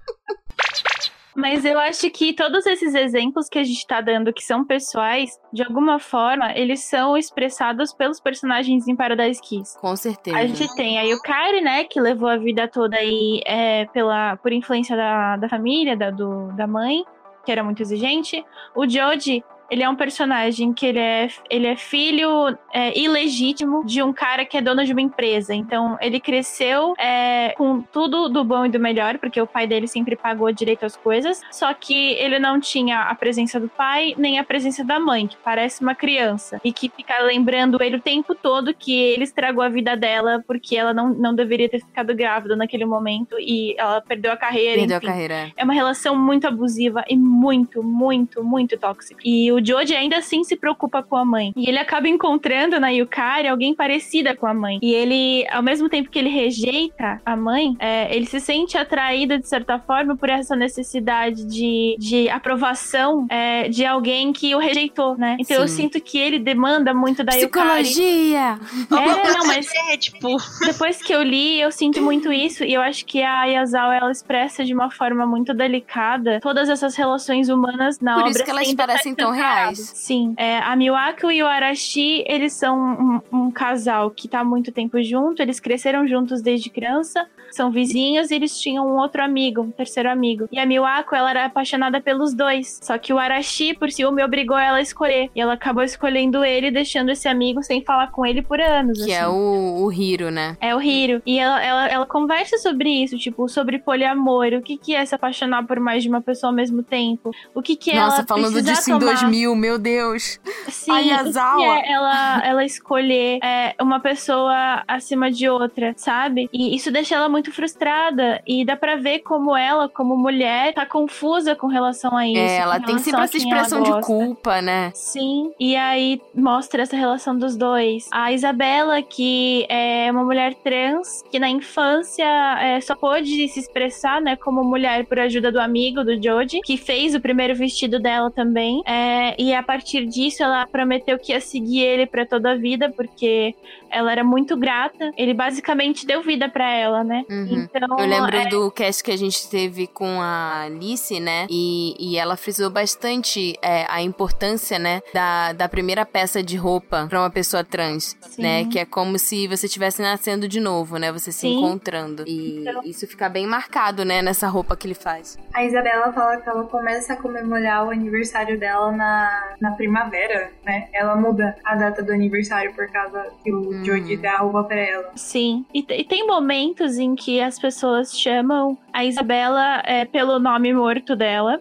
Mas 1.36 1.66
eu 1.66 1.78
acho 1.78 2.08
que 2.10 2.32
todos 2.32 2.64
esses 2.64 2.94
exemplos 2.94 3.46
que 3.46 3.58
a 3.58 3.62
gente 3.62 3.86
tá 3.86 4.00
dando, 4.00 4.32
que 4.32 4.42
são 4.42 4.64
pessoais, 4.64 5.38
de 5.52 5.62
alguma 5.62 5.98
forma, 5.98 6.50
eles 6.56 6.84
são 6.84 7.14
expressados 7.14 7.92
pelos 7.92 8.18
personagens 8.18 8.88
em 8.88 8.96
Paradise 8.96 9.40
Kiss. 9.42 9.78
Com 9.78 9.94
certeza. 9.94 10.38
A 10.38 10.46
gente 10.46 10.74
tem 10.74 10.98
a 10.98 11.02
Yukari, 11.02 11.60
né, 11.60 11.84
que 11.84 12.00
levou 12.00 12.30
a 12.30 12.38
vida 12.38 12.66
toda 12.66 12.96
aí 12.96 13.42
é, 13.44 13.84
pela, 13.86 14.36
por 14.38 14.50
influência 14.50 14.96
da, 14.96 15.36
da 15.36 15.48
família, 15.48 15.94
da, 15.94 16.10
do, 16.10 16.50
da 16.52 16.66
mãe, 16.66 17.04
que 17.44 17.52
era 17.52 17.62
muito 17.62 17.82
exigente. 17.82 18.42
O 18.74 18.88
Joji, 18.88 19.44
ele 19.70 19.82
é 19.82 19.88
um 19.88 19.96
personagem 19.96 20.72
que 20.72 20.86
ele 20.86 20.98
é, 20.98 21.28
ele 21.50 21.66
é 21.66 21.76
filho 21.76 22.56
é, 22.72 22.98
ilegítimo 22.98 23.84
de 23.84 24.02
um 24.02 24.12
cara 24.12 24.44
que 24.44 24.56
é 24.56 24.60
dono 24.60 24.84
de 24.84 24.92
uma 24.92 25.00
empresa. 25.00 25.54
Então, 25.54 25.96
ele 26.00 26.20
cresceu 26.20 26.94
é, 26.98 27.54
com 27.56 27.80
tudo 27.80 28.28
do 28.28 28.44
bom 28.44 28.66
e 28.66 28.68
do 28.68 28.78
melhor, 28.78 29.18
porque 29.18 29.40
o 29.40 29.46
pai 29.46 29.66
dele 29.66 29.86
sempre 29.86 30.16
pagou 30.16 30.50
direito 30.52 30.84
às 30.84 30.96
coisas. 30.96 31.40
Só 31.50 31.72
que 31.74 32.12
ele 32.14 32.38
não 32.38 32.60
tinha 32.60 33.02
a 33.02 33.14
presença 33.14 33.58
do 33.58 33.68
pai, 33.68 34.14
nem 34.16 34.38
a 34.38 34.44
presença 34.44 34.84
da 34.84 34.98
mãe, 34.98 35.26
que 35.26 35.36
parece 35.36 35.82
uma 35.82 35.94
criança. 35.94 36.60
E 36.64 36.72
que 36.72 36.88
fica 36.88 37.18
lembrando 37.22 37.82
ele 37.82 37.96
o 37.96 38.00
tempo 38.00 38.34
todo 38.34 38.74
que 38.74 38.94
ele 38.94 39.24
estragou 39.24 39.62
a 39.62 39.68
vida 39.68 39.96
dela, 39.96 40.42
porque 40.46 40.76
ela 40.76 40.94
não, 40.94 41.10
não 41.10 41.34
deveria 41.34 41.68
ter 41.68 41.80
ficado 41.80 42.14
grávida 42.14 42.56
naquele 42.56 42.84
momento. 42.84 43.36
E 43.38 43.74
ela 43.78 44.00
perdeu 44.00 44.32
a 44.32 44.36
carreira, 44.36 44.78
Perdeu 44.78 44.96
a 44.96 44.98
enfim. 44.98 45.06
carreira. 45.06 45.52
É 45.56 45.64
uma 45.64 45.74
relação 45.74 46.16
muito 46.16 46.46
abusiva 46.46 47.04
e 47.08 47.16
muito, 47.16 47.82
muito, 47.82 48.42
muito 48.44 48.76
tóxica. 48.78 49.20
E 49.24 49.50
o 49.52 49.55
Joji 49.64 49.94
ainda 49.94 50.18
assim 50.18 50.44
se 50.44 50.56
preocupa 50.56 51.02
com 51.02 51.16
a 51.16 51.24
mãe. 51.24 51.52
E 51.56 51.68
ele 51.68 51.78
acaba 51.78 52.08
encontrando 52.08 52.78
na 52.80 52.88
Yukari 52.88 53.48
alguém 53.48 53.74
parecida 53.74 54.34
com 54.34 54.46
a 54.46 54.54
mãe. 54.54 54.78
E 54.82 54.92
ele, 54.92 55.46
ao 55.50 55.62
mesmo 55.62 55.88
tempo 55.88 56.10
que 56.10 56.18
ele 56.18 56.28
rejeita 56.28 57.20
a 57.24 57.36
mãe, 57.36 57.76
é, 57.78 58.14
ele 58.14 58.26
se 58.26 58.40
sente 58.40 58.76
atraído, 58.76 59.38
de 59.38 59.48
certa 59.48 59.78
forma, 59.78 60.16
por 60.16 60.28
essa 60.28 60.56
necessidade 60.56 61.44
de, 61.44 61.96
de 61.98 62.28
aprovação 62.28 63.26
é, 63.30 63.68
de 63.68 63.84
alguém 63.84 64.32
que 64.32 64.54
o 64.54 64.58
rejeitou, 64.58 65.16
né? 65.16 65.36
Então 65.38 65.56
eu 65.56 65.68
Sim. 65.68 65.82
sinto 65.82 66.00
que 66.00 66.18
ele 66.18 66.38
demanda 66.38 66.92
muito 66.92 67.22
da 67.22 67.34
Yukari. 67.34 67.82
Psicologia! 67.82 68.58
É, 68.90 69.32
não, 69.32 69.46
mas 69.46 69.68
É, 69.90 69.96
tipo, 69.96 70.36
depois 70.64 71.02
que 71.02 71.12
eu 71.12 71.22
li, 71.22 71.60
eu 71.60 71.70
sinto 71.70 72.02
muito 72.02 72.32
isso. 72.32 72.64
E 72.64 72.74
eu 72.74 72.80
acho 72.80 73.04
que 73.04 73.22
a 73.22 73.44
Yazawa, 73.44 73.94
ela 73.94 74.10
expressa 74.10 74.64
de 74.64 74.74
uma 74.74 74.90
forma 74.90 75.26
muito 75.26 75.54
delicada 75.54 76.40
todas 76.40 76.68
essas 76.68 76.96
relações 76.96 77.48
humanas 77.48 78.00
na 78.00 78.14
Por 78.14 78.20
obra. 78.20 78.30
isso 78.30 78.44
que 78.44 78.50
elas 78.50 78.74
parecem 78.74 79.14
tão 79.14 79.32
escancaradas 79.32 79.45
reais. 79.54 79.92
Sim. 79.94 80.34
É, 80.36 80.58
a 80.58 80.74
Miwako 80.76 81.30
e 81.30 81.42
o 81.42 81.46
Arashi, 81.46 82.24
eles 82.26 82.52
são 82.52 83.22
um, 83.32 83.46
um 83.46 83.50
casal 83.50 84.10
que 84.10 84.28
tá 84.28 84.40
há 84.40 84.44
muito 84.44 84.72
tempo 84.72 85.02
junto, 85.02 85.40
eles 85.40 85.60
cresceram 85.60 86.06
juntos 86.06 86.42
desde 86.42 86.70
criança, 86.70 87.26
são 87.50 87.70
vizinhos 87.70 88.30
e 88.30 88.34
eles 88.34 88.58
tinham 88.58 88.86
um 88.86 88.96
outro 88.98 89.22
amigo, 89.22 89.62
um 89.62 89.70
terceiro 89.70 90.10
amigo. 90.10 90.48
E 90.50 90.58
a 90.58 90.66
Miwako, 90.66 91.14
ela 91.14 91.30
era 91.30 91.44
apaixonada 91.46 92.00
pelos 92.00 92.34
dois. 92.34 92.78
Só 92.82 92.98
que 92.98 93.12
o 93.12 93.18
Arashi, 93.18 93.74
por 93.74 93.90
ciúme, 93.90 94.22
obrigou 94.22 94.58
ela 94.58 94.78
a 94.78 94.82
escolher. 94.82 95.30
E 95.34 95.40
ela 95.40 95.54
acabou 95.54 95.82
escolhendo 95.82 96.44
ele, 96.44 96.70
deixando 96.70 97.10
esse 97.10 97.28
amigo 97.28 97.62
sem 97.62 97.82
falar 97.82 98.10
com 98.10 98.26
ele 98.26 98.42
por 98.42 98.60
anos. 98.60 99.04
Que 99.04 99.12
é 99.12 99.20
assim. 99.20 99.24
é 99.24 99.28
o, 99.28 99.84
o 99.84 99.92
Hiro, 99.92 100.30
né? 100.30 100.56
É 100.60 100.74
o 100.74 100.82
Hiro. 100.82 101.22
E 101.24 101.38
ela, 101.38 101.62
ela, 101.62 101.88
ela 101.88 102.06
conversa 102.06 102.58
sobre 102.58 102.90
isso, 102.90 103.16
tipo, 103.16 103.48
sobre 103.48 103.78
poliamor, 103.78 104.48
o 104.54 104.62
que, 104.62 104.76
que 104.76 104.94
é 104.94 105.04
se 105.04 105.14
apaixonar 105.14 105.66
por 105.66 105.78
mais 105.80 106.02
de 106.02 106.08
uma 106.08 106.20
pessoa 106.20 106.50
ao 106.50 106.54
mesmo 106.54 106.82
tempo. 106.82 107.30
O 107.54 107.62
que, 107.62 107.76
que 107.76 107.90
é. 107.90 107.96
Nossa, 107.96 108.24
falando 108.24 108.60
disso 108.60 108.84
tomar. 108.84 108.96
em 108.96 108.98
2000 108.98 109.35
mil, 109.36 109.54
meu 109.54 109.78
Deus. 109.78 110.40
Sim, 110.68 110.90
a 110.90 110.98
Yazawa. 111.00 111.62
É 111.62 111.92
ela, 111.92 112.46
ela 112.46 112.64
escolher 112.64 113.38
é, 113.42 113.74
uma 113.80 114.00
pessoa 114.00 114.82
acima 114.88 115.30
de 115.30 115.48
outra, 115.48 115.92
sabe? 115.96 116.48
E 116.52 116.74
isso 116.74 116.90
deixa 116.90 117.14
ela 117.14 117.28
muito 117.28 117.52
frustrada. 117.52 118.42
E 118.46 118.64
dá 118.64 118.76
pra 118.76 118.96
ver 118.96 119.20
como 119.20 119.56
ela, 119.56 119.88
como 119.88 120.16
mulher, 120.16 120.72
tá 120.72 120.86
confusa 120.86 121.54
com 121.54 121.66
relação 121.66 122.16
a 122.16 122.26
é, 122.26 122.30
isso. 122.30 122.40
É, 122.40 122.56
ela 122.56 122.80
tem 122.80 122.98
sempre 122.98 123.22
essa 123.22 123.36
expressão 123.36 123.82
de 123.82 124.00
culpa, 124.00 124.62
né? 124.62 124.90
Sim. 124.94 125.52
E 125.60 125.76
aí 125.76 126.20
mostra 126.34 126.82
essa 126.82 126.96
relação 126.96 127.36
dos 127.36 127.56
dois. 127.56 128.08
A 128.10 128.32
Isabela, 128.32 129.02
que 129.02 129.66
é 129.68 130.10
uma 130.10 130.24
mulher 130.24 130.54
trans, 130.54 131.22
que 131.30 131.38
na 131.38 131.48
infância 131.48 132.24
é, 132.60 132.80
só 132.80 132.94
pôde 132.94 133.48
se 133.48 133.60
expressar, 133.60 134.20
né, 134.20 134.36
como 134.36 134.64
mulher 134.64 135.04
por 135.04 135.18
ajuda 135.18 135.52
do 135.52 135.60
amigo, 135.60 136.02
do 136.02 136.20
Jody, 136.22 136.60
que 136.64 136.76
fez 136.76 137.14
o 137.14 137.20
primeiro 137.20 137.54
vestido 137.54 138.00
dela 138.00 138.30
também. 138.30 138.82
É, 138.86 139.25
e 139.38 139.54
a 139.54 139.62
partir 139.62 140.06
disso, 140.06 140.42
ela 140.42 140.66
prometeu 140.66 141.18
que 141.18 141.32
ia 141.32 141.40
seguir 141.40 141.80
ele 141.82 142.06
pra 142.06 142.26
toda 142.26 142.52
a 142.52 142.56
vida, 142.56 142.90
porque 142.96 143.54
ela 143.90 144.12
era 144.12 144.22
muito 144.24 144.56
grata. 144.56 145.10
Ele 145.16 145.32
basicamente 145.34 146.06
deu 146.06 146.22
vida 146.22 146.48
pra 146.48 146.70
ela, 146.70 147.02
né? 147.04 147.24
Uhum. 147.30 147.66
Então, 147.74 147.98
Eu 147.98 148.06
lembro 148.06 148.36
é, 148.36 148.48
do 148.48 148.70
cast 148.70 149.02
que 149.02 149.10
a 149.10 149.16
gente 149.16 149.48
teve 149.48 149.86
com 149.86 150.20
a 150.20 150.62
Alice, 150.64 151.18
né? 151.20 151.46
E, 151.50 151.94
e 151.98 152.16
ela 152.16 152.36
frisou 152.36 152.68
bastante 152.70 153.56
é, 153.62 153.86
a 153.88 154.02
importância, 154.02 154.78
né? 154.78 155.00
Da, 155.14 155.52
da 155.52 155.68
primeira 155.68 156.04
peça 156.04 156.42
de 156.42 156.56
roupa 156.56 157.06
pra 157.08 157.20
uma 157.20 157.30
pessoa 157.30 157.62
trans, 157.64 158.16
Sim. 158.20 158.42
né? 158.42 158.64
Que 158.66 158.78
é 158.80 158.84
como 158.84 159.18
se 159.18 159.46
você 159.46 159.66
estivesse 159.66 160.02
nascendo 160.02 160.48
de 160.48 160.60
novo, 160.60 160.96
né? 160.98 161.12
Você 161.12 161.30
se 161.32 161.40
Sim. 161.40 161.58
encontrando. 161.58 162.24
E 162.26 162.60
Então- 162.60 162.82
isso 162.84 163.06
fica 163.06 163.28
bem 163.28 163.46
marcado, 163.46 164.04
né? 164.04 164.20
Nessa 164.22 164.48
roupa 164.48 164.76
que 164.76 164.86
ele 164.86 164.94
faz. 164.94 165.38
A 165.54 165.64
Isabela 165.64 166.12
fala 166.12 166.36
que 166.38 166.48
ela 166.48 166.64
começa 166.64 167.12
a 167.12 167.16
comemorar 167.16 167.86
o 167.86 167.90
aniversário 167.90 168.58
dela 168.58 168.90
na, 168.92 169.15
na 169.60 169.72
primavera, 169.72 170.50
né? 170.64 170.88
Ela 170.92 171.16
muda 171.16 171.56
a 171.64 171.74
data 171.74 172.02
do 172.02 172.12
aniversário 172.12 172.72
por 172.74 172.86
causa 172.90 173.26
que 173.42 173.52
o 173.52 173.70
Hum. 173.70 173.84
Joji 173.84 174.16
dá 174.16 174.34
a 174.34 174.38
roupa 174.38 174.64
pra 174.64 174.76
ela. 174.80 175.10
Sim. 175.16 175.64
E, 175.74 175.84
e 175.88 176.04
tem 176.04 176.26
momentos 176.26 176.98
em 176.98 177.14
que 177.14 177.40
as 177.40 177.58
pessoas 177.58 178.18
chamam 178.18 178.76
a 178.92 179.04
Isabela 179.04 179.82
é, 179.84 180.04
pelo 180.04 180.38
nome 180.38 180.72
morto 180.72 181.14
dela. 181.16 181.60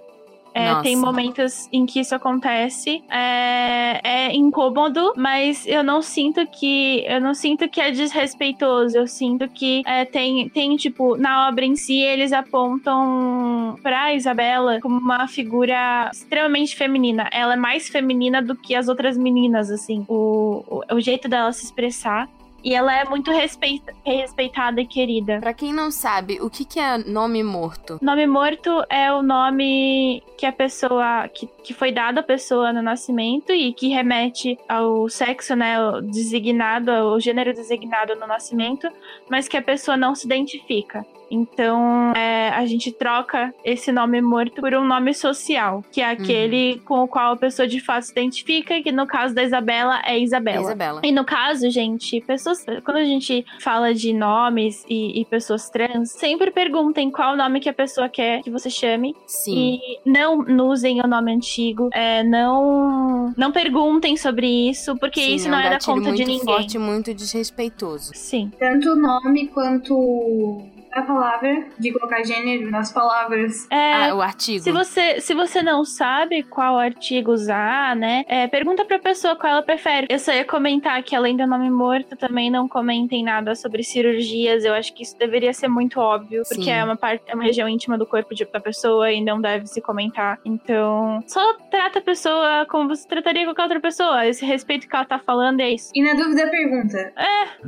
É, 0.55 0.73
tem 0.81 0.95
momentos 0.95 1.67
em 1.69 1.85
que 1.85 1.99
isso 1.99 2.15
acontece. 2.15 3.03
É, 3.11 3.99
é 4.01 4.33
incômodo, 4.33 5.11
mas 5.17 5.67
eu 5.67 5.83
não 5.83 6.01
sinto 6.01 6.47
que. 6.47 7.03
Eu 7.05 7.19
não 7.19 7.33
sinto 7.33 7.67
que 7.67 7.81
é 7.81 7.91
desrespeitoso. 7.91 8.97
Eu 8.97 9.05
sinto 9.05 9.49
que 9.49 9.83
é, 9.85 10.05
tem, 10.05 10.47
tem, 10.47 10.77
tipo, 10.77 11.17
na 11.17 11.49
obra 11.49 11.65
em 11.65 11.75
si, 11.75 11.97
eles 11.97 12.31
apontam 12.31 13.75
pra 13.83 14.13
Isabela 14.13 14.79
como 14.79 14.97
uma 14.97 15.27
figura 15.27 16.09
extremamente 16.13 16.73
feminina. 16.73 17.27
Ela 17.33 17.55
é 17.55 17.57
mais 17.57 17.89
feminina 17.89 18.41
do 18.41 18.55
que 18.55 18.75
as 18.75 18.87
outras 18.87 19.17
meninas, 19.17 19.69
assim. 19.69 20.05
O, 20.07 20.63
o, 20.89 20.95
o 20.95 21.01
jeito 21.01 21.27
dela 21.27 21.51
se 21.51 21.65
expressar. 21.65 22.29
E 22.65 22.73
ela 22.73 22.91
é 22.99 23.05
muito 23.05 23.29
respeita- 23.29 23.93
respeitada 24.03 24.81
e 24.81 24.87
querida. 24.87 25.37
Pra 25.39 25.53
quem 25.53 25.71
não 25.71 25.91
sabe, 25.91 26.39
o 26.41 26.49
que, 26.49 26.65
que 26.65 26.79
é 26.79 26.97
nome 26.97 27.43
morto? 27.43 27.99
Nome 28.01 28.25
morto 28.25 28.83
é 28.89 29.13
o 29.13 29.21
nome 29.21 30.23
que 30.35 30.47
a 30.47 30.51
pessoa. 30.51 31.27
que, 31.31 31.45
que 31.63 31.75
foi 31.75 31.91
dado 31.91 32.17
à 32.17 32.23
pessoa 32.23 32.73
no 32.73 32.81
nascimento 32.81 33.51
e 33.53 33.71
que 33.71 33.89
remete 33.89 34.57
ao 34.67 35.07
sexo, 35.07 35.55
né? 35.55 35.75
Designado, 36.03 36.89
ao 36.89 37.19
gênero 37.19 37.53
designado 37.53 38.15
no 38.15 38.25
nascimento, 38.25 38.89
mas 39.29 39.47
que 39.47 39.57
a 39.57 39.61
pessoa 39.61 39.95
não 39.95 40.15
se 40.15 40.25
identifica. 40.25 41.05
Então, 41.29 42.13
é, 42.15 42.49
a 42.49 42.65
gente 42.65 42.91
troca 42.91 43.53
esse 43.63 43.91
nome 43.91 44.21
morto 44.21 44.61
por 44.61 44.73
um 44.73 44.85
nome 44.85 45.13
social, 45.13 45.83
que 45.91 46.01
é 46.01 46.09
aquele 46.09 46.79
com 46.85 47.03
o 47.03 47.07
qual 47.07 47.33
a 47.33 47.37
pessoa 47.37 47.67
de 47.67 47.79
fato 47.79 48.03
se 48.03 48.11
identifica, 48.11 48.81
que 48.81 48.91
no 48.91 49.05
caso 49.07 49.33
da 49.33 49.43
Isabela 49.43 50.01
é 50.05 50.19
Isabela. 50.19 50.61
Isabela. 50.61 51.01
E 51.03 51.11
no 51.11 51.25
caso, 51.25 51.69
gente, 51.69 52.21
pessoas. 52.21 52.65
Quando 52.83 52.97
a 52.97 53.03
gente 53.05 53.45
fala 53.59 53.93
de 53.93 54.13
nomes 54.13 54.85
e, 54.89 55.21
e 55.21 55.25
pessoas 55.25 55.69
trans, 55.69 56.11
sempre 56.11 56.51
perguntem 56.51 57.09
qual 57.11 57.35
nome 57.35 57.59
que 57.59 57.69
a 57.69 57.73
pessoa 57.73 58.07
quer 58.09 58.41
que 58.41 58.49
você 58.49 58.69
chame. 58.69 59.15
Sim. 59.27 59.79
E 59.79 60.09
não 60.09 60.45
usem 60.67 61.01
o 61.01 61.07
nome 61.07 61.31
antigo. 61.33 61.89
é, 61.93 62.23
não, 62.23 63.33
não 63.37 63.51
perguntem 63.51 64.15
sobre 64.17 64.47
isso, 64.69 64.95
porque 64.97 65.21
Sim, 65.21 65.35
isso 65.35 65.47
é 65.47 65.51
não 65.51 65.57
um 65.57 65.61
é 65.61 65.69
da 65.69 65.79
conta 65.79 66.11
de 66.11 66.25
ninguém. 66.25 66.39
forte, 66.39 66.77
muito 66.77 67.13
desrespeitoso. 67.13 68.11
Sim. 68.13 68.51
Tanto 68.59 68.89
o 68.91 68.95
nome 68.95 69.47
quanto 69.47 70.61
a 70.95 71.01
palavra, 71.01 71.65
de 71.77 71.91
colocar 71.91 72.23
gênero 72.23 72.71
nas 72.71 72.91
palavras. 72.91 73.67
É, 73.69 74.09
Ah, 74.09 74.15
o 74.15 74.21
artigo. 74.21 74.63
Se 74.63 74.71
você, 74.71 75.19
se 75.19 75.33
você 75.33 75.61
não 75.61 75.83
sabe 75.83 76.43
qual 76.43 76.77
artigo 76.77 77.31
usar, 77.31 77.95
né? 77.95 78.23
é, 78.27 78.47
pergunta 78.47 78.85
pra 78.85 78.97
pessoa 78.99 79.35
qual 79.35 79.51
ela 79.53 79.61
prefere. 79.61 80.07
Eu 80.09 80.19
só 80.19 80.31
ia 80.33 80.45
comentar 80.45 81.01
que 81.03 81.15
além 81.15 81.35
do 81.35 81.45
nome 81.45 81.69
morto, 81.69 82.15
também 82.15 82.49
não 82.49 82.67
comentem 82.67 83.23
nada 83.23 83.55
sobre 83.55 83.83
cirurgias. 83.83 84.63
Eu 84.63 84.73
acho 84.73 84.93
que 84.93 85.03
isso 85.03 85.17
deveria 85.17 85.53
ser 85.53 85.67
muito 85.67 85.99
óbvio, 85.99 86.43
porque 86.47 86.63
Sim. 86.65 86.71
é 86.71 86.83
uma 86.83 86.95
parte, 86.95 87.23
é 87.27 87.35
uma 87.35 87.43
região 87.43 87.67
íntima 87.67 87.97
do 87.97 88.05
corpo 88.05 88.33
de, 88.33 88.45
da 88.45 88.59
pessoa 88.59 89.11
e 89.11 89.21
não 89.23 89.41
deve 89.41 89.67
se 89.67 89.81
comentar. 89.81 90.39
Então, 90.45 91.21
só 91.27 91.41
trata 91.69 91.99
a 91.99 92.01
pessoa 92.01 92.65
como 92.69 92.87
você 92.89 93.07
trataria 93.07 93.45
qualquer 93.45 93.63
outra 93.63 93.79
pessoa. 93.79 94.25
Esse 94.25 94.45
respeito 94.45 94.87
que 94.87 94.95
ela 94.95 95.05
tá 95.05 95.19
falando 95.19 95.59
é 95.59 95.71
isso. 95.71 95.91
E 95.93 96.01
na 96.01 96.13
dúvida, 96.13 96.47
pergunta. 96.49 97.13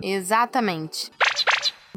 Exatamente. 0.01 1.11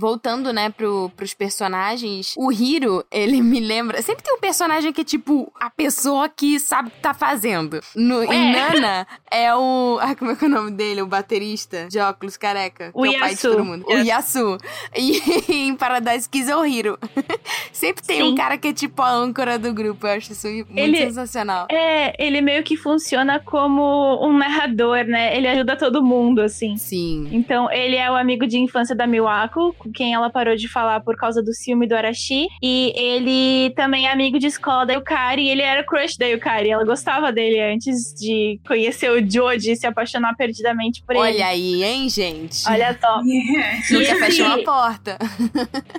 Voltando, 0.00 0.50
né, 0.50 0.70
pro, 0.70 1.10
pros 1.14 1.34
personagens, 1.34 2.32
o 2.38 2.50
Hiro, 2.50 3.04
ele 3.10 3.42
me 3.42 3.60
lembra. 3.60 4.00
Sempre 4.00 4.24
tem 4.24 4.34
um 4.34 4.40
personagem 4.40 4.92
que 4.94 5.02
é 5.02 5.04
tipo 5.04 5.52
a 5.60 5.68
pessoa 5.68 6.26
que 6.26 6.58
sabe 6.58 6.88
o 6.88 6.90
que 6.90 7.00
tá 7.00 7.12
fazendo. 7.12 7.80
No, 7.94 8.22
Em 8.24 8.52
Nana, 8.52 9.06
é 9.30 9.54
o. 9.54 9.98
Ah, 10.00 10.14
como 10.14 10.30
é 10.30 10.36
que 10.36 10.44
é 10.44 10.48
o 10.48 10.50
nome 10.50 10.70
dele? 10.70 11.02
O 11.02 11.06
baterista 11.06 11.86
de 11.90 11.98
óculos 11.98 12.38
careca. 12.38 12.90
O 12.94 13.02
que 13.02 13.14
é 13.14 13.18
o 13.18 13.20
pai 13.20 13.34
de 13.34 13.42
todo 13.42 13.62
mundo. 13.62 13.84
O 13.86 13.92
Yasu. 13.92 14.56
E 14.96 15.20
em 15.68 15.74
Paradise 15.76 16.26
Kiss 16.28 16.50
é 16.50 16.56
o 16.56 16.64
Hiro. 16.64 16.98
Sempre 17.72 18.02
tem 18.02 18.22
um 18.22 18.30
Sim. 18.30 18.34
cara 18.36 18.56
que 18.56 18.68
é 18.68 18.72
tipo 18.72 19.02
a 19.02 19.10
âncora 19.10 19.58
do 19.58 19.72
grupo. 19.74 20.06
Eu 20.06 20.12
acho 20.14 20.32
isso 20.32 20.48
muito 20.48 20.72
Ele- 20.78 20.96
sensacional. 20.96 21.66
É, 21.70 22.14
ele 22.24 22.40
meio 22.40 22.62
que 22.62 22.76
funciona 22.76 23.38
como 23.38 24.18
um 24.26 24.32
narrador, 24.36 25.04
né? 25.04 25.36
Ele 25.36 25.46
ajuda 25.46 25.76
todo 25.76 26.02
mundo, 26.02 26.40
assim. 26.40 26.76
Sim. 26.76 27.28
Então, 27.32 27.70
ele 27.70 27.96
é 27.96 28.10
o 28.10 28.16
amigo 28.16 28.46
de 28.46 28.58
infância 28.58 28.94
da 28.96 29.06
Miwako, 29.06 29.74
com 29.90 29.92
quem 29.92 30.14
ela 30.14 30.30
parou 30.30 30.56
de 30.56 30.68
falar 30.68 31.00
por 31.00 31.16
causa 31.16 31.42
do 31.42 31.52
ciúme 31.52 31.86
do 31.86 31.94
Arashi. 31.94 32.46
E 32.62 32.92
ele 32.96 33.70
também 33.74 34.06
é 34.06 34.12
amigo 34.12 34.38
de 34.38 34.46
escola 34.46 34.86
da 34.86 34.94
Yukari, 34.94 35.42
e 35.42 35.50
ele 35.50 35.62
era 35.62 35.84
crush 35.84 36.16
da 36.16 36.26
Yukari. 36.26 36.70
Ela 36.70 36.84
gostava 36.84 37.32
dele 37.32 37.60
antes 37.60 38.14
de 38.14 38.60
conhecer 38.66 39.10
o 39.10 39.20
Joji 39.20 39.72
e 39.72 39.76
se 39.76 39.86
apaixonar 39.86 40.34
perdidamente 40.36 41.02
por 41.02 41.14
ele. 41.16 41.24
Olha 41.24 41.46
aí, 41.46 41.82
hein, 41.82 42.08
gente? 42.08 42.68
Olha 42.68 42.96
só. 42.98 43.20
Nunca 43.90 44.16
fecha 44.16 44.44
uma 44.44 44.62
porta. 44.62 45.18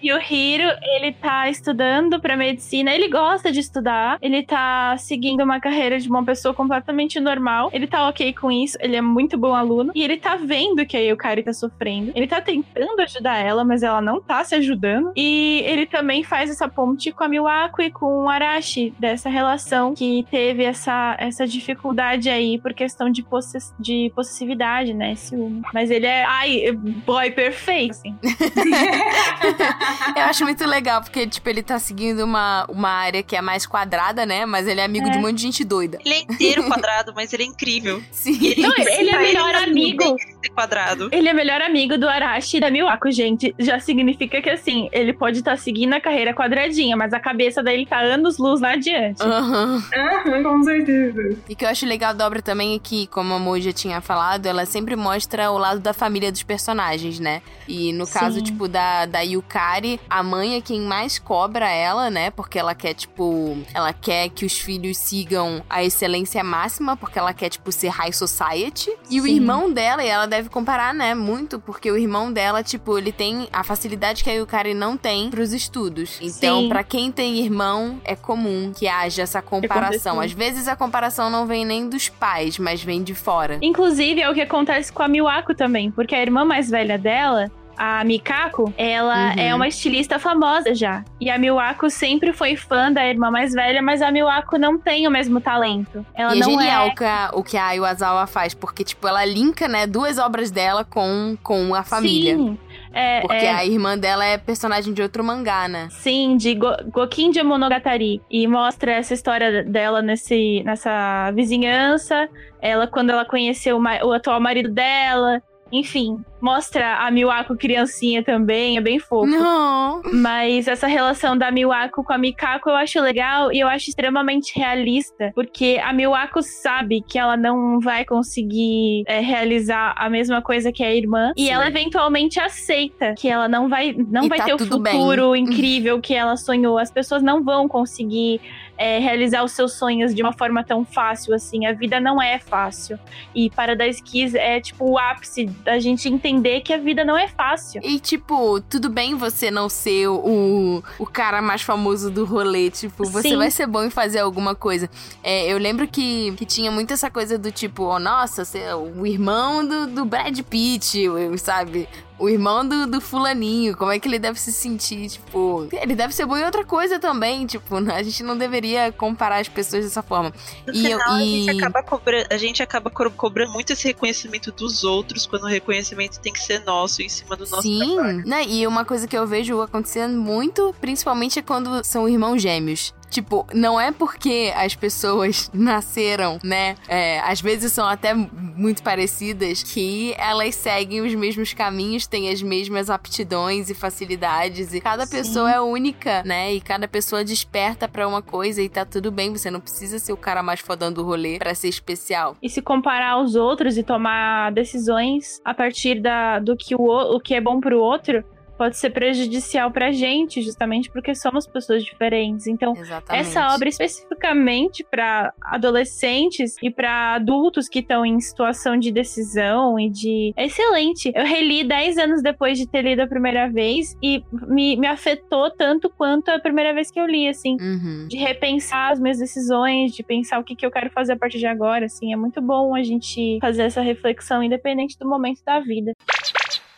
E 0.02 0.12
o 0.12 0.18
Hiro, 0.18 0.68
ele 0.96 1.12
tá 1.12 1.48
estudando 1.50 2.20
pra 2.20 2.36
medicina, 2.36 2.92
ele 2.92 3.08
gosta 3.08 3.52
de 3.52 3.60
estudar, 3.60 4.18
ele 4.22 4.42
tá 4.42 4.96
seguindo 4.98 5.44
uma 5.44 5.60
carreira 5.60 6.00
de 6.00 6.10
uma 6.10 6.24
pessoa 6.24 6.54
completamente 6.54 7.20
normal, 7.20 7.70
ele 7.72 7.86
tá 7.86 8.08
ok 8.08 8.34
com 8.34 8.52
isso, 8.52 8.78
ele 8.80 8.96
é 8.96 9.02
muito 9.02 9.38
bom 9.38 9.54
aluno, 9.54 9.92
e 9.94 10.04
ele 10.04 10.18
tá 10.18 10.36
vendo 10.36 10.86
que 10.86 10.98
a 10.98 11.00
Yukari 11.00 11.44
tá 11.44 11.54
sofrendo, 11.54 12.12
ele 12.16 12.26
tá 12.26 12.42
tentando 12.42 13.00
ajudar 13.02 13.38
ela, 13.38 13.64
mas 13.64 13.81
ela 13.84 14.02
não 14.02 14.22
tá 14.22 14.44
se 14.44 14.56
ajudando, 14.56 15.12
e 15.16 15.62
ele 15.66 15.86
também 15.86 16.24
faz 16.24 16.50
essa 16.50 16.68
ponte 16.68 17.12
com 17.12 17.24
a 17.24 17.28
Miwako 17.28 17.82
e 17.82 17.92
com 17.92 18.24
o 18.26 18.30
Arashi, 18.30 18.94
dessa 19.00 19.30
relação 19.30 19.94
que 19.94 20.26
teve 20.30 20.64
essa, 20.64 21.16
essa 21.20 21.46
dificuldade 21.48 22.30
aí 22.30 22.60
por 22.60 22.74
questão 22.74 23.10
de, 23.10 23.24
possess 23.24 23.74
de 23.80 24.12
possessividade, 24.16 24.94
né, 24.94 25.16
ciúme. 25.16 25.62
Mas 25.74 25.90
ele 25.92 26.06
é, 26.06 26.24
ai, 26.26 26.72
boy 27.06 27.32
perfeito, 27.32 27.92
assim. 27.92 28.16
Eu 30.16 30.24
acho 30.24 30.44
muito 30.44 30.66
legal, 30.66 31.02
porque, 31.02 31.28
tipo, 31.28 31.48
ele 31.50 31.64
tá 31.64 31.80
seguindo 31.80 32.24
uma, 32.24 32.66
uma 32.70 32.90
área 32.90 33.24
que 33.24 33.36
é 33.36 33.42
mais 33.42 33.66
quadrada, 33.66 34.26
né? 34.26 34.46
Mas 34.46 34.68
ele 34.68 34.80
é 34.80 34.84
amigo 34.86 35.08
É. 35.08 35.10
de 35.12 35.18
um 35.18 35.22
monte 35.22 35.36
de 35.36 35.42
gente 35.44 35.64
doida. 35.64 35.98
Ele 36.06 36.14
é 36.14 36.20
inteiro 36.20 36.64
quadrado, 36.68 37.14
mas 37.16 37.32
ele 37.34 37.44
é 37.44 37.46
incrível. 37.46 38.02
Sim. 38.12 38.56
Não, 38.58 38.74
ele 38.78 39.10
é 39.10 39.12
Pra 39.12 39.20
melhor 39.22 39.56
amigo. 39.56 40.16
quadrado. 40.56 41.10
Ele 41.12 41.28
é 41.30 41.34
melhor 41.34 41.62
amigo 41.62 41.98
do 41.98 42.08
Arashi 42.08 42.58
e 42.58 42.60
da 42.60 42.70
Miwako, 42.70 43.12
gente. 43.12 43.54
Já 43.62 43.80
significa 43.80 44.42
que, 44.42 44.50
assim, 44.50 44.90
ele 44.92 45.14
pode 45.14 45.40
estar 45.40 45.58
seguindo 45.58 45.94
a 45.94 46.02
carreira 46.02 46.34
quadradinha, 46.34 46.96
mas 46.98 47.14
a 47.14 47.20
cabeça 47.20 47.62
dele 47.62 47.86
tá 47.86 48.00
anos 48.00 48.38
luz 48.38 48.60
lá 48.62 48.74
adiante. 48.74 49.22
Aham. 49.22 49.84
Aham, 49.96 50.44
com 50.44 50.64
certeza. 50.64 51.38
E 51.48 51.54
o 51.54 51.56
que 51.56 51.66
eu 51.66 51.70
acho 51.70 51.86
legal 51.86 52.14
da 52.14 52.26
obra 52.26 52.42
também 52.42 52.76
é 52.76 52.80
que, 52.80 53.08
como 53.08 53.34
a 53.34 53.40
Mo 53.40 53.60
já 53.60 53.72
tinha 53.72 54.02
falado, 54.02 54.46
ela 54.46 54.66
sempre 54.66 54.96
mostra 54.96 55.52
o 55.52 55.58
lado 55.58 55.80
da 55.80 55.94
família 55.94 56.32
dos 56.32 56.44
personagens, 56.44 57.20
né? 57.20 57.42
E 57.68 57.94
no 57.94 58.08
caso, 58.08 58.38
Sim. 58.38 58.44
tipo, 58.44 58.68
da, 58.68 59.06
da 59.06 59.22
Yukari, 59.22 60.00
a 60.10 60.24
mãe 60.24 60.56
é 60.56 60.62
quem 60.62 60.82
mais 60.82 61.20
cobra 61.20 61.70
ela, 61.70 62.10
né? 62.10 62.32
Porque 62.32 62.58
ela 62.58 62.74
quer, 62.74 62.94
tipo, 62.94 63.58
ela 63.74 63.94
quer 63.94 64.30
que 64.30 64.46
os 64.46 64.58
filhos 64.58 64.98
sigam 64.98 65.64
a 65.70 65.84
excelência 65.84 66.44
máxima, 66.44 66.96
porque 66.98 67.20
ela 67.20 67.34
quer, 67.34 67.50
tipo, 67.50 67.72
ser 67.72 67.90
high 67.90 68.12
society. 68.14 68.92
E 69.10 69.20
o 69.20 69.24
Sim. 69.26 69.36
irmão 69.36 69.72
dela, 69.72 70.04
e 70.04 70.08
ela 70.08 70.26
deve 70.26 70.50
comparar, 70.50 70.94
né? 70.94 71.14
Muito, 71.14 71.60
porque 71.60 71.92
o 71.92 71.98
irmão 71.98 72.32
dela, 72.32 72.64
tipo, 72.64 72.98
ele 72.98 73.12
tem 73.12 73.48
a 73.52 73.64
facilidade 73.64 74.24
que 74.24 74.30
a 74.30 74.34
Yukari 74.34 74.74
não 74.74 74.96
tem 74.98 75.30
pros 75.30 75.54
estudos. 75.54 76.20
Então, 76.22 76.70
pra 76.70 76.84
quem 76.84 77.12
tem 77.12 77.40
irmão, 77.40 78.00
é 78.04 78.16
comum 78.16 78.72
que 78.76 78.88
haja 78.88 79.22
essa 79.24 79.42
comparação. 79.42 80.20
Às 80.20 80.32
vezes 80.32 80.68
a 80.68 80.76
comparação 80.76 81.30
não 81.30 81.46
vem 81.46 81.66
nem 81.66 81.90
dos 81.90 82.10
pais, 82.10 82.58
mas 82.58 82.84
vem 82.84 83.04
de 83.04 83.14
fora. 83.16 83.58
Inclusive, 83.62 84.22
é 84.22 84.30
o 84.30 84.34
que 84.34 84.42
acontece 84.42 84.92
com 84.92 85.04
a 85.04 85.08
Miwako 85.08 85.54
também, 85.54 85.92
porque 85.92 86.16
a 86.16 86.22
irmã 86.22 86.46
mais 86.46 86.70
velha 86.70 86.98
dela. 86.98 87.50
A 87.78 88.04
Mikako, 88.04 88.72
ela 88.78 89.30
Uhum. 89.34 89.40
é 89.40 89.56
uma 89.56 89.68
estilista 89.68 90.20
famosa 90.20 90.76
já. 90.76 91.04
E 91.20 91.32
a 91.32 91.38
Miwako 91.40 91.90
sempre 91.90 92.32
foi 92.32 92.56
fã 92.56 92.92
da 92.92 93.04
irmã 93.08 93.32
mais 93.32 93.54
velha, 93.54 93.82
mas 93.82 94.04
a 94.04 94.12
Miwako 94.12 94.58
não 94.60 94.78
tem 94.78 95.08
o 95.08 95.12
mesmo 95.12 95.42
talento. 95.42 96.06
Ela 96.14 96.36
e 96.36 96.38
é 96.38 96.42
não 96.42 96.50
genial 96.52 96.88
é 96.88 96.92
o 96.92 96.96
que 96.96 97.04
a, 97.04 97.32
o 97.34 97.44
que 97.44 97.58
a 97.58 97.72
Iwasawa 97.74 98.28
faz, 98.28 98.54
porque, 98.54 98.84
tipo, 98.84 99.08
ela 99.08 99.26
linka, 99.26 99.68
né, 99.68 99.88
duas 99.88 100.20
obras 100.20 100.52
dela 100.52 100.84
com, 100.86 101.36
com 101.42 101.74
a 101.74 101.82
família. 101.82 102.36
Sim. 102.36 102.58
É, 102.94 103.22
Porque 103.22 103.46
é, 103.46 103.54
a 103.54 103.66
irmã 103.66 103.98
dela 103.98 104.26
é 104.26 104.38
personagem 104.38 104.94
de 104.94 105.02
outro 105.02 105.24
mangá, 105.24 105.68
né? 105.68 105.88
Sim, 105.92 106.36
de 106.36 106.56
Go 106.56 106.70
Gokinja 106.92 107.44
Monogatari. 107.44 108.22
E 108.30 108.46
mostra 108.48 108.92
essa 108.92 109.14
história 109.14 109.64
dela 109.64 110.02
nesse, 110.02 110.62
nessa 110.64 111.32
vizinhança. 111.32 112.28
Ela, 112.62 112.88
quando 112.88 113.12
ela 113.12 113.26
conheceu 113.26 113.78
o, 113.78 113.82
o 113.82 114.14
atual 114.14 114.40
marido 114.40 114.70
dela. 114.70 115.42
Enfim, 115.72 116.20
mostra 116.42 116.98
a 116.98 117.12
Miwako 117.12 117.56
criancinha 117.56 118.24
também, 118.24 118.78
é 118.78 118.82
bem 118.82 119.00
fofo. 119.00 119.28
Não. 119.28 120.02
Mas 120.14 120.68
essa 120.68 120.88
relação 120.88 121.38
da 121.38 121.52
Miwako 121.52 122.04
com 122.04 122.14
a 122.14 122.18
Mikako 122.18 122.70
eu 122.70 122.76
acho 122.76 123.00
legal 123.00 123.52
e 123.52 123.60
eu 123.60 123.68
acho 123.68 123.90
extremamente 123.90 124.58
realista, 124.58 125.32
porque 125.36 125.80
a 125.84 125.94
Miwako 125.94 126.42
sabe 126.42 127.02
que 127.08 127.20
ela 127.20 127.38
não 127.38 127.80
vai 127.80 128.04
conseguir 128.04 129.04
é, 129.08 129.20
realizar 129.20 129.94
a 129.98 130.10
mesma 130.10 130.42
coisa 130.42 130.72
que 130.72 130.84
a 130.84 130.94
irmã 130.94 131.32
e 131.38 131.46
Sim. 131.46 131.52
ela 131.52 131.68
eventualmente 131.68 132.40
aceita 132.40 133.14
que 133.16 133.28
ela 133.28 133.48
não 133.48 133.70
vai 133.70 133.94
não 133.94 134.26
E 134.26 134.30
vai 134.30 134.40
tá 134.40 134.46
ter 134.46 134.54
o 134.54 134.58
tudo 134.58 134.80
bem. 134.80 134.94
futuro 134.94 135.36
incrível 135.36 136.00
que 136.02 136.14
ela 136.14 136.36
sonhou. 136.36 136.78
As 136.78 136.92
pessoas 136.92 137.22
não 137.22 137.44
vão 137.44 137.68
conseguir 137.68 138.42
é, 138.78 138.98
realizar 138.98 139.44
os 139.44 139.52
seus 139.52 139.74
sonhos 139.74 140.14
de 140.16 140.24
uma 140.24 140.34
forma 140.34 140.64
tão 140.64 140.84
fácil 140.84 141.36
assim. 141.36 141.66
A 141.66 141.74
vida 141.74 142.00
não 142.00 142.22
é 142.22 142.40
fácil. 142.40 142.98
E 143.36 143.50
Paradise 143.52 144.02
Kiss 144.02 144.36
é 144.36 144.60
tipo 144.60 144.90
o 144.90 144.98
ápice 144.98 145.46
da 145.64 145.78
gente 145.78 146.10
entender 146.10 146.31
que 146.64 146.72
a 146.72 146.78
vida 146.78 147.04
não 147.04 147.18
é 147.18 147.28
fácil. 147.28 147.82
E, 147.84 148.00
tipo, 148.00 148.62
tudo 148.62 148.90
bem 148.90 149.16
você 149.16 149.50
não 149.50 149.68
ser 149.68 150.08
o, 150.08 150.84
o 151.00 151.06
cara 151.06 151.42
mais 151.42 151.62
famoso 151.62 152.12
do 152.12 152.24
rolê. 152.24 152.70
Tipo, 152.70 153.06
você 153.06 153.30
Sim. 153.30 153.38
vai 153.38 153.50
ser 153.50 153.68
bom 153.68 153.84
em 153.84 153.90
fazer 153.90 154.20
alguma 154.20 154.54
coisa. 154.54 154.90
É, 155.24 155.52
eu 155.52 155.58
lembro 155.58 155.88
que, 155.88 156.32
que 156.34 156.46
tinha 156.46 156.72
muito 156.72 156.94
essa 156.94 157.10
coisa 157.10 157.38
do 157.38 157.52
tipo, 157.52 157.84
oh, 157.84 158.00
nossa, 158.00 158.46
você 158.46 158.60
é 158.60 158.76
o 158.76 159.06
irmão 159.06 159.66
do, 159.66 159.88
do 159.88 160.06
Brad 160.06 160.40
Pitt, 160.42 161.06
sabe? 161.38 161.90
O 162.22 162.30
irmão 162.30 162.68
do, 162.68 162.86
do 162.86 163.02
fulaninho, 163.02 163.76
como 163.76 163.92
é 163.92 164.00
que 164.00 164.08
ele 164.08 164.20
deve 164.20 164.40
se 164.40 164.52
sentir? 164.54 165.10
Tipo, 165.10 165.68
ele 165.72 165.96
deve 165.96 166.14
ser 166.14 166.26
bom 166.28 166.38
em 166.38 166.44
outra 166.46 166.64
coisa 166.64 167.00
também. 167.00 167.48
Tipo, 167.48 167.76
a 167.78 168.04
gente 168.04 168.22
não 168.22 168.38
deveria 168.38 168.92
comparar 168.92 169.40
as 169.40 169.48
pessoas 169.50 169.84
dessa 169.86 170.04
forma. 170.04 170.32
No 170.68 170.74
E 170.74 170.92
eu- 170.92 171.00
final, 171.00 171.16
a, 171.16 171.24
e- 171.24 171.44
gente 171.46 171.58
acaba 171.58 171.84
cobrando, 171.84 172.28
a 172.30 172.38
gente 172.38 172.62
acaba 172.62 172.90
co- 172.92 173.10
cobrando 173.12 173.52
muito 173.52 173.74
esse 173.74 173.88
reconhecimento 173.88 174.52
dos 174.52 174.84
outros, 174.84 175.26
quando 175.26 175.44
o 175.44 175.48
reconhecimento 175.48 176.20
tem 176.20 176.32
que 176.32 176.40
ser 176.40 176.60
nosso, 176.64 177.02
em 177.02 177.10
cima 177.10 177.36
do 177.36 177.46
nosso 177.50 177.64
Sim, 177.64 177.96
trabalho. 177.96 178.24
né? 178.28 178.46
E 178.48 178.68
uma 178.68 178.86
coisa 178.86 179.08
que 179.08 179.18
eu 179.18 179.26
vejo 179.26 179.60
acontecendo 179.62 180.16
muito, 180.20 180.76
principalmente 180.80 181.40
é 181.40 181.42
quando 181.42 181.84
são 181.84 182.08
irmãos 182.08 182.40
gêmeos. 182.42 182.94
Tipo, 183.12 183.46
não 183.54 183.80
é 183.80 183.92
porque 183.92 184.52
as 184.56 184.74
pessoas 184.74 185.52
nasceram, 185.54 186.40
né? 186.44 186.76
é, 186.88 187.20
às 187.20 187.40
vezes 187.42 187.72
são 187.74 187.86
até 187.88 188.14
muito 188.14 188.82
parecidas, 188.82 189.62
que 189.62 190.16
elas 190.18 190.56
seguem 190.56 191.02
os 191.02 191.14
mesmos 191.14 191.54
caminhos, 191.54 192.08
têm 192.08 192.30
as 192.30 192.42
mesmas 192.42 192.90
aptidões 192.90 193.70
e 193.70 193.74
facilidades. 193.76 194.74
E 194.74 194.82
cada 194.82 195.06
Sim. 195.06 195.18
pessoa 195.18 195.52
é 195.52 195.60
única, 195.62 196.24
né? 196.26 196.54
E 196.54 196.62
cada 196.62 196.88
pessoa 196.88 197.24
desperta 197.24 197.88
pra 197.88 198.08
uma 198.08 198.22
coisa 198.22 198.62
e 198.62 198.70
tá 198.70 198.86
tudo 198.86 199.12
bem. 199.12 199.32
Você 199.32 199.52
não 199.52 199.60
precisa 199.60 200.00
ser 200.00 200.14
o 200.14 200.18
cara 200.18 200.42
mais 200.42 200.62
fodão 200.62 200.92
do 200.92 201.04
rolê 201.04 201.38
pra 201.38 201.54
ser 201.54 201.68
especial. 201.68 202.36
e 202.42 202.50
se 202.50 202.62
comparar 202.62 203.12
aos 203.12 203.36
outros 203.36 203.78
e 203.78 203.84
tomar 203.84 204.52
decisões 204.54 205.42
a 205.44 205.54
partir 205.54 206.02
da, 206.02 206.40
do 206.40 206.56
que 206.56 206.74
o- 206.76 207.16
o 207.16 207.20
que 207.20 207.34
é 207.36 207.42
bom 207.42 207.60
pro 207.60 207.78
outro, 207.80 208.24
pode 208.62 208.78
ser 208.78 208.92
prejudicial 208.92 209.72
pra 209.72 209.92
gente, 209.92 210.40
justamente 210.40 210.88
porque 210.92 211.16
somos 211.16 211.48
pessoas 211.48 211.84
diferentes. 211.84 212.46
Então, 212.46 212.76
Exatamente. 212.78 213.28
essa 213.28 213.56
obra 213.56 213.68
especificamente 213.68 214.84
para 214.84 215.34
adolescentes 215.42 216.58
e 216.62 216.70
para 216.70 217.16
adultos 217.16 217.68
que 217.68 217.80
estão 217.80 218.06
em 218.06 218.20
situação 218.20 218.78
de 218.78 218.92
decisão 218.92 219.80
e 219.80 219.90
de. 219.90 220.32
É 220.38 220.46
excelente. 220.46 221.12
Eu 221.16 221.26
reli 221.26 221.64
10 221.64 221.98
anos 221.98 222.22
depois 222.22 222.56
de 222.56 222.68
ter 222.68 222.84
lido 222.84 223.00
a 223.00 223.08
primeira 223.08 223.50
vez 223.50 223.98
e 224.00 224.24
me, 224.32 224.76
me 224.76 224.86
afetou 224.86 225.50
tanto 225.50 225.90
quanto 225.90 226.30
a 226.30 226.38
primeira 226.38 226.72
vez 226.72 226.92
que 226.92 227.00
eu 227.00 227.08
li, 227.08 227.28
assim. 227.28 227.58
Uhum. 227.60 228.06
De 228.08 228.18
repensar 228.18 228.92
as 228.92 229.00
minhas 229.00 229.18
decisões, 229.18 229.92
de 229.92 230.04
pensar 230.04 230.38
o 230.38 230.44
que, 230.44 230.56
que 230.56 230.64
eu 230.64 230.70
quero 230.70 230.92
fazer 230.92 231.14
a 231.14 231.18
partir 231.18 231.40
de 231.40 231.48
agora, 231.48 231.88
assim. 231.88 232.14
É 232.14 232.16
muito 232.16 232.40
bom 232.40 232.76
a 232.76 232.84
gente 232.84 233.40
fazer 233.42 233.64
essa 233.64 233.82
reflexão, 233.82 234.44
independente 234.44 235.00
do 235.00 235.10
momento 235.10 235.42
da 235.44 235.60
vida. 235.60 235.96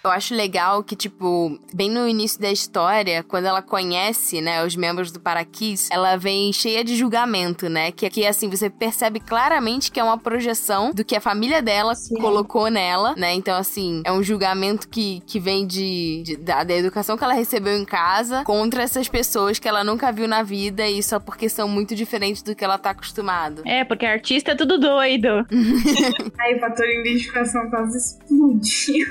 Eu 0.05 0.11
acho 0.11 0.35
legal 0.35 0.83
que, 0.83 0.97
tipo, 0.97 1.57
bem 1.73 1.89
no 1.89 2.05
início 2.05 2.37
da 2.41 2.51
história, 2.51 3.23
quando 3.23 3.45
ela 3.45 3.61
conhece, 3.61 4.41
né, 4.41 4.61
os 4.65 4.75
membros 4.75 5.11
do 5.13 5.19
Paraquis, 5.21 5.87
ela 5.89 6.17
vem 6.17 6.51
cheia 6.51 6.83
de 6.83 6.93
julgamento, 6.97 7.69
né? 7.69 7.89
Que 7.89 8.05
aqui, 8.05 8.27
assim, 8.27 8.49
você 8.49 8.69
percebe 8.69 9.21
claramente 9.21 9.89
que 9.89 10.01
é 10.01 10.03
uma 10.03 10.17
projeção 10.17 10.91
do 10.91 11.05
que 11.05 11.15
a 11.15 11.21
família 11.21 11.61
dela 11.61 11.95
Sim. 11.95 12.15
colocou 12.15 12.69
nela, 12.69 13.15
né? 13.15 13.33
Então, 13.33 13.55
assim, 13.55 14.01
é 14.05 14.11
um 14.11 14.21
julgamento 14.21 14.89
que, 14.89 15.21
que 15.25 15.39
vem 15.39 15.65
de, 15.65 16.21
de- 16.25 16.35
da, 16.35 16.65
da 16.65 16.73
educação 16.73 17.15
que 17.17 17.23
ela 17.23 17.33
recebeu 17.33 17.77
em 17.77 17.85
casa 17.85 18.43
contra 18.43 18.83
essas 18.83 19.07
pessoas 19.07 19.57
que 19.57 19.69
ela 19.69 19.85
nunca 19.85 20.11
viu 20.11 20.27
na 20.27 20.43
vida 20.43 20.85
e 20.85 21.01
só 21.01 21.17
porque 21.17 21.47
são 21.47 21.69
muito 21.69 21.95
diferentes 21.95 22.41
do 22.41 22.53
que 22.53 22.65
ela 22.65 22.77
tá 22.77 22.89
acostumado. 22.89 23.61
É, 23.65 23.85
porque 23.85 24.05
artista 24.05 24.51
é 24.51 24.55
tudo 24.55 24.77
doido. 24.77 25.29
Aí 26.41 26.55
o 26.57 26.59
fator 26.59 26.85
identificação 26.89 27.69
quase 27.69 27.97
explodiu. 27.97 29.07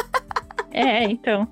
É, 0.73 1.03
então. 1.05 1.47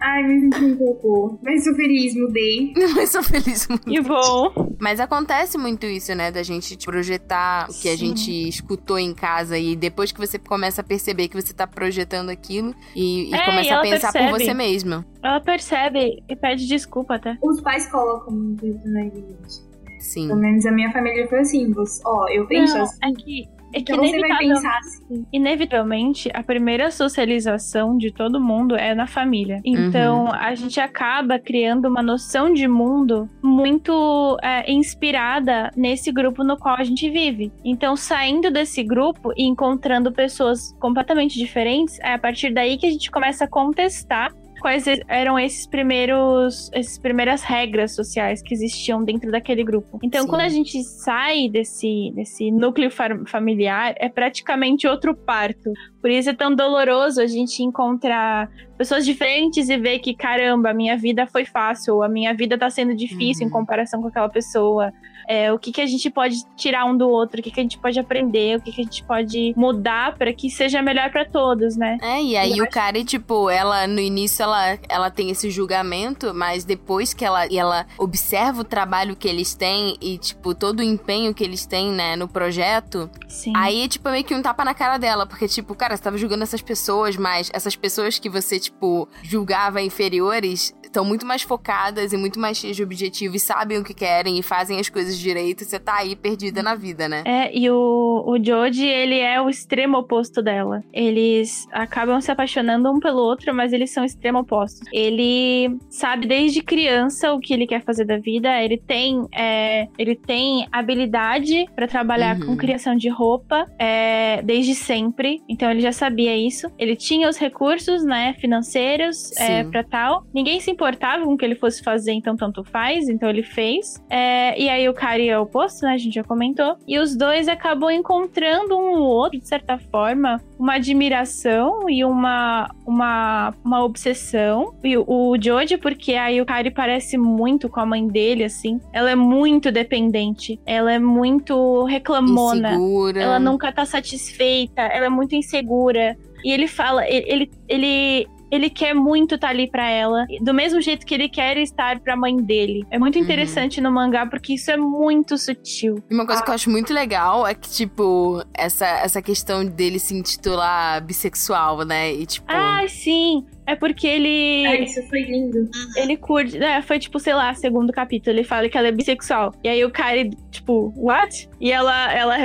Ai, 0.00 0.22
me 0.22 0.40
senti 0.40 0.64
um 0.64 0.76
pouco. 0.76 1.40
Mas 1.42 1.64
sou 1.64 1.74
feliz, 1.74 2.14
mudei. 2.14 2.72
Mas 2.94 3.10
sou 3.10 3.22
feliz 3.22 3.66
muito. 3.68 3.90
E 3.92 4.00
bom. 4.00 4.76
Mas 4.80 5.00
acontece 5.00 5.58
muito 5.58 5.86
isso, 5.86 6.14
né? 6.14 6.30
Da 6.30 6.42
gente 6.42 6.76
tipo, 6.76 6.92
projetar 6.92 7.68
o 7.68 7.74
que 7.74 7.88
a 7.88 7.96
gente 7.96 8.30
escutou 8.48 8.98
em 8.98 9.12
casa 9.12 9.58
e 9.58 9.74
depois 9.74 10.12
que 10.12 10.18
você 10.20 10.38
começa 10.38 10.82
a 10.82 10.84
perceber 10.84 11.26
que 11.28 11.40
você 11.40 11.52
tá 11.52 11.66
projetando 11.66 12.30
aquilo 12.30 12.72
e, 12.94 13.28
e 13.30 13.34
É, 13.34 13.44
começa 13.44 13.68
e 13.68 13.72
a 13.72 13.80
pensar 13.80 14.12
por 14.12 14.20
percebe. 14.20 14.44
você 14.44 14.54
mesmo. 14.54 15.04
Ela 15.22 15.40
percebe 15.40 16.22
e 16.28 16.36
pede 16.36 16.66
desculpa 16.68 17.16
até. 17.16 17.36
Os 17.42 17.60
pais 17.60 17.90
colocam 17.90 18.32
muito 18.32 18.64
isso 18.66 18.88
na 18.88 19.02
gente. 19.02 19.68
Sim. 19.98 20.28
Pelo 20.28 20.38
menos 20.40 20.64
a 20.64 20.70
minha 20.70 20.92
família 20.92 21.26
foi 21.28 21.40
assim. 21.40 21.74
Ó, 22.06 22.28
eu 22.28 22.46
penso 22.46 22.74
Não, 22.76 22.82
assim. 22.84 22.98
é 23.02 23.12
que, 23.14 23.48
é 23.72 23.80
que 23.80 23.92
Então 23.92 24.04
inevitavelmente, 24.04 24.66
assim. 24.66 25.26
inevitavelmente, 25.32 26.30
a 26.32 26.42
primeira 26.42 26.90
socialização 26.90 27.96
de 27.96 28.10
todo 28.10 28.40
mundo 28.40 28.74
é 28.76 28.94
na 28.94 29.06
família. 29.06 29.60
Então, 29.64 30.32
a 30.32 30.54
gente 30.54 30.80
acaba 30.80 31.38
criando 31.38 31.86
uma 31.88 32.02
noção 32.02 32.52
de 32.52 32.66
mundo 32.66 33.28
muito 33.42 34.38
é, 34.42 34.70
inspirada 34.70 35.70
nesse 35.76 36.10
grupo 36.12 36.42
no 36.42 36.56
qual 36.56 36.76
a 36.76 36.84
gente 36.84 37.08
vive. 37.10 37.52
Então, 37.64 37.96
saindo 37.96 38.50
desse 38.50 38.82
grupo 38.82 39.32
e 39.36 39.44
encontrando 39.44 40.12
pessoas 40.12 40.72
completamente 40.80 41.38
diferentes, 41.38 41.98
é 42.00 42.14
a 42.14 42.18
partir 42.18 42.52
daí 42.52 42.76
que 42.76 42.86
a 42.86 42.90
gente 42.90 43.10
começa 43.10 43.44
a 43.44 43.48
contestar 43.48 44.32
quais 44.60 44.84
eram 45.08 45.38
esses 45.38 45.66
primeiros 45.66 46.70
essas 46.72 46.98
primeiras 46.98 47.42
regras 47.42 47.94
sociais 47.94 48.42
que 48.42 48.54
existiam 48.54 49.04
dentro 49.04 49.30
daquele 49.30 49.64
grupo. 49.64 49.98
Então, 50.02 50.22
Sim. 50.22 50.28
quando 50.28 50.42
a 50.42 50.48
gente 50.48 50.82
sai 50.82 51.48
desse 51.48 52.12
desse 52.14 52.50
núcleo 52.50 52.90
familiar, 53.26 53.94
é 53.98 54.08
praticamente 54.08 54.86
outro 54.86 55.14
parto. 55.14 55.72
Por 56.00 56.10
isso 56.10 56.30
é 56.30 56.34
tão 56.34 56.54
doloroso 56.54 57.20
a 57.20 57.26
gente 57.26 57.62
encontrar 57.62 58.48
pessoas 58.76 59.04
diferentes 59.04 59.68
e 59.68 59.76
ver 59.76 59.98
que 59.98 60.14
caramba, 60.14 60.70
a 60.70 60.74
minha 60.74 60.96
vida 60.96 61.26
foi 61.26 61.44
fácil, 61.44 62.02
a 62.02 62.08
minha 62.08 62.32
vida 62.34 62.56
tá 62.56 62.70
sendo 62.70 62.94
difícil 62.94 63.42
Uhum. 63.44 63.48
em 63.48 63.52
comparação 63.52 64.00
com 64.00 64.08
aquela 64.08 64.28
pessoa. 64.28 64.92
É, 65.28 65.52
o 65.52 65.58
que, 65.58 65.70
que 65.70 65.80
a 65.80 65.86
gente 65.86 66.08
pode 66.10 66.42
tirar 66.56 66.84
um 66.86 66.96
do 66.96 67.08
outro, 67.08 67.40
o 67.40 67.42
que, 67.42 67.50
que 67.50 67.60
a 67.60 67.62
gente 67.62 67.78
pode 67.78 67.98
aprender, 68.00 68.56
o 68.56 68.62
que, 68.62 68.72
que 68.72 68.80
a 68.80 68.84
gente 68.84 69.04
pode 69.04 69.52
mudar 69.56 70.16
para 70.16 70.32
que 70.32 70.48
seja 70.48 70.80
melhor 70.80 71.10
para 71.10 71.24
todos, 71.24 71.76
né? 71.76 71.98
É, 72.00 72.22
e 72.22 72.36
aí 72.36 72.60
o 72.60 72.68
cara, 72.68 73.04
tipo, 73.04 73.50
ela 73.50 73.86
no 73.86 74.00
início 74.00 74.42
ela, 74.42 74.78
ela 74.88 75.10
tem 75.10 75.30
esse 75.30 75.50
julgamento, 75.50 76.32
mas 76.34 76.64
depois 76.64 77.12
que 77.12 77.24
ela, 77.24 77.46
e 77.46 77.58
ela 77.58 77.86
observa 77.98 78.62
o 78.62 78.64
trabalho 78.64 79.14
que 79.14 79.28
eles 79.28 79.54
têm 79.54 79.96
e, 80.00 80.16
tipo, 80.18 80.54
todo 80.54 80.80
o 80.80 80.82
empenho 80.82 81.34
que 81.34 81.44
eles 81.44 81.66
têm, 81.66 81.92
né, 81.92 82.16
no 82.16 82.26
projeto, 82.26 83.10
Sim. 83.28 83.52
Aí 83.54 83.84
é 83.84 83.88
tipo 83.88 84.08
meio 84.10 84.24
que 84.24 84.34
um 84.34 84.42
tapa 84.42 84.64
na 84.64 84.74
cara 84.74 84.98
dela, 84.98 85.26
porque, 85.26 85.46
tipo, 85.46 85.74
cara, 85.74 85.96
você 85.96 86.02
tava 86.02 86.16
julgando 86.16 86.42
essas 86.42 86.62
pessoas, 86.62 87.16
mas 87.16 87.50
essas 87.52 87.76
pessoas 87.76 88.18
que 88.18 88.28
você, 88.28 88.58
tipo, 88.58 89.08
julgava 89.22 89.82
inferiores 89.82 90.74
estão 90.82 91.04
muito 91.04 91.26
mais 91.26 91.42
focadas 91.42 92.12
e 92.12 92.16
muito 92.16 92.40
mais 92.40 92.56
cheias 92.56 92.76
de 92.76 92.82
objetivos, 92.82 93.42
sabem 93.42 93.78
o 93.78 93.84
que 93.84 93.92
querem 93.92 94.38
e 94.38 94.42
fazem 94.42 94.80
as 94.80 94.88
coisas 94.88 95.17
direito. 95.20 95.64
Você 95.64 95.78
tá 95.78 95.96
aí 95.98 96.14
perdida 96.16 96.62
na 96.62 96.74
vida, 96.74 97.08
né? 97.08 97.22
É, 97.26 97.56
e 97.56 97.70
o, 97.70 98.24
o 98.26 98.36
Joji, 98.42 98.86
ele 98.86 99.18
é 99.18 99.40
o 99.40 99.48
extremo 99.48 99.98
oposto 99.98 100.42
dela. 100.42 100.82
Eles 100.92 101.66
acabam 101.72 102.20
se 102.20 102.30
apaixonando 102.30 102.90
um 102.90 103.00
pelo 103.00 103.18
outro, 103.20 103.54
mas 103.54 103.72
eles 103.72 103.90
são 103.92 104.04
extremo 104.04 104.40
opostos. 104.40 104.80
Ele 104.92 105.76
sabe 105.90 106.26
desde 106.26 106.62
criança 106.62 107.32
o 107.32 107.40
que 107.40 107.52
ele 107.52 107.66
quer 107.66 107.82
fazer 107.82 108.04
da 108.04 108.18
vida. 108.18 108.62
Ele 108.62 108.76
tem, 108.78 109.26
é, 109.34 109.86
ele 109.98 110.14
tem 110.16 110.66
habilidade 110.72 111.66
pra 111.74 111.86
trabalhar 111.86 112.28
Uhum. 112.40 112.46
com 112.46 112.56
criação 112.56 112.94
de 112.96 113.08
roupa 113.08 113.66
é, 113.78 114.42
desde 114.42 114.74
sempre. 114.74 115.40
Então 115.48 115.70
ele 115.70 115.80
já 115.80 115.92
sabia 115.92 116.36
isso. 116.36 116.66
Ele 116.78 116.94
tinha 116.96 117.28
os 117.28 117.36
recursos, 117.38 118.04
né, 118.04 118.34
financeiros 118.40 119.32
é, 119.38 119.64
para 119.64 119.82
tal. 119.84 120.24
Ninguém 120.34 120.60
se 120.60 120.70
importava 120.70 121.24
com 121.24 121.32
o 121.34 121.36
que 121.36 121.44
ele 121.44 121.54
fosse 121.54 121.82
fazer, 121.82 122.12
então 122.12 122.36
tanto 122.36 122.62
faz. 122.64 123.08
Então 123.08 123.28
ele 123.28 123.42
fez. 123.42 124.02
É, 124.10 124.60
e 124.60 124.68
aí 124.68 124.88
o 124.88 124.94
Kari 125.08 125.28
é 125.30 125.38
oposto, 125.38 125.86
né? 125.86 125.92
A 125.92 125.96
gente 125.96 126.14
já 126.14 126.24
comentou. 126.24 126.76
E 126.86 126.98
os 126.98 127.16
dois 127.16 127.48
acabam 127.48 127.90
encontrando 127.90 128.76
um 128.76 128.96
no 128.96 129.04
outro, 129.04 129.40
de 129.40 129.48
certa 129.48 129.78
forma, 129.78 130.40
uma 130.58 130.74
admiração 130.74 131.88
e 131.88 132.04
uma, 132.04 132.70
uma, 132.86 133.54
uma 133.64 133.82
obsessão. 133.84 134.74
E 134.84 134.98
o, 134.98 135.04
o 135.06 135.36
Joji, 135.40 135.78
porque 135.78 136.14
aí 136.14 136.40
o 136.40 136.46
Kari 136.46 136.70
parece 136.70 137.16
muito 137.16 137.70
com 137.70 137.80
a 137.80 137.86
mãe 137.86 138.06
dele, 138.06 138.44
assim. 138.44 138.78
Ela 138.92 139.10
é 139.10 139.14
muito 139.14 139.72
dependente. 139.72 140.60
Ela 140.66 140.92
é 140.92 140.98
muito 140.98 141.84
reclamona. 141.84 142.70
Insegura. 142.70 143.22
Ela 143.22 143.38
nunca 143.38 143.72
tá 143.72 143.86
satisfeita, 143.86 144.82
ela 144.82 145.06
é 145.06 145.10
muito 145.10 145.34
insegura. 145.34 146.16
E 146.44 146.52
ele 146.52 146.68
fala, 146.68 147.08
ele, 147.08 147.50
ele, 147.66 148.28
ele, 148.50 148.70
quer 148.70 148.94
muito 148.94 149.34
estar 149.34 149.48
ali 149.48 149.70
pra 149.70 149.88
ela, 149.88 150.26
do 150.40 150.52
mesmo 150.54 150.80
jeito 150.80 151.04
que 151.06 151.14
ele 151.14 151.28
quer 151.28 151.56
estar 151.58 152.00
pra 152.00 152.16
mãe 152.16 152.36
dele. 152.36 152.84
É 152.90 152.98
muito 152.98 153.16
Uhum. 153.16 153.22
interessante 153.24 153.80
no 153.80 153.90
mangá 153.92 154.26
porque 154.26 154.54
isso 154.54 154.70
é 154.70 154.76
muito 154.76 155.36
sutil. 155.38 156.02
E 156.10 156.14
uma 156.14 156.26
coisa 156.26 156.42
que 156.42 156.50
eu 156.50 156.54
acho 156.54 156.70
muito 156.70 156.92
legal 156.92 157.46
é 157.46 157.54
que, 157.54 157.68
tipo, 157.68 158.42
essa, 158.54 158.86
essa 158.86 159.20
questão 159.22 159.64
dele 159.64 159.98
se 159.98 160.14
intitular 160.14 161.04
bissexual, 161.04 161.84
né? 161.84 162.12
E, 162.12 162.26
tipo. 162.26 162.46
Ah, 162.50 162.84
sim. 162.88 163.44
É 163.68 163.76
porque 163.76 164.06
ele. 164.06 164.66
Ah, 164.66 164.76
isso 164.76 165.02
foi 165.08 165.20
lindo. 165.20 165.68
Ele 165.94 166.16
curte. 166.16 166.56
É, 166.56 166.80
foi 166.80 166.98
tipo, 166.98 167.20
sei 167.20 167.34
lá, 167.34 167.52
segundo 167.52 167.92
capítulo. 167.92 168.34
Ele 168.34 168.42
fala 168.42 168.66
que 168.66 168.78
ela 168.78 168.88
é 168.88 168.92
bissexual. 168.92 169.54
E 169.62 169.68
aí 169.68 169.84
o 169.84 169.90
cara, 169.90 170.28
tipo, 170.50 170.90
what? 170.96 171.46
E 171.60 171.70
ela, 171.70 172.10
ela 172.10 172.36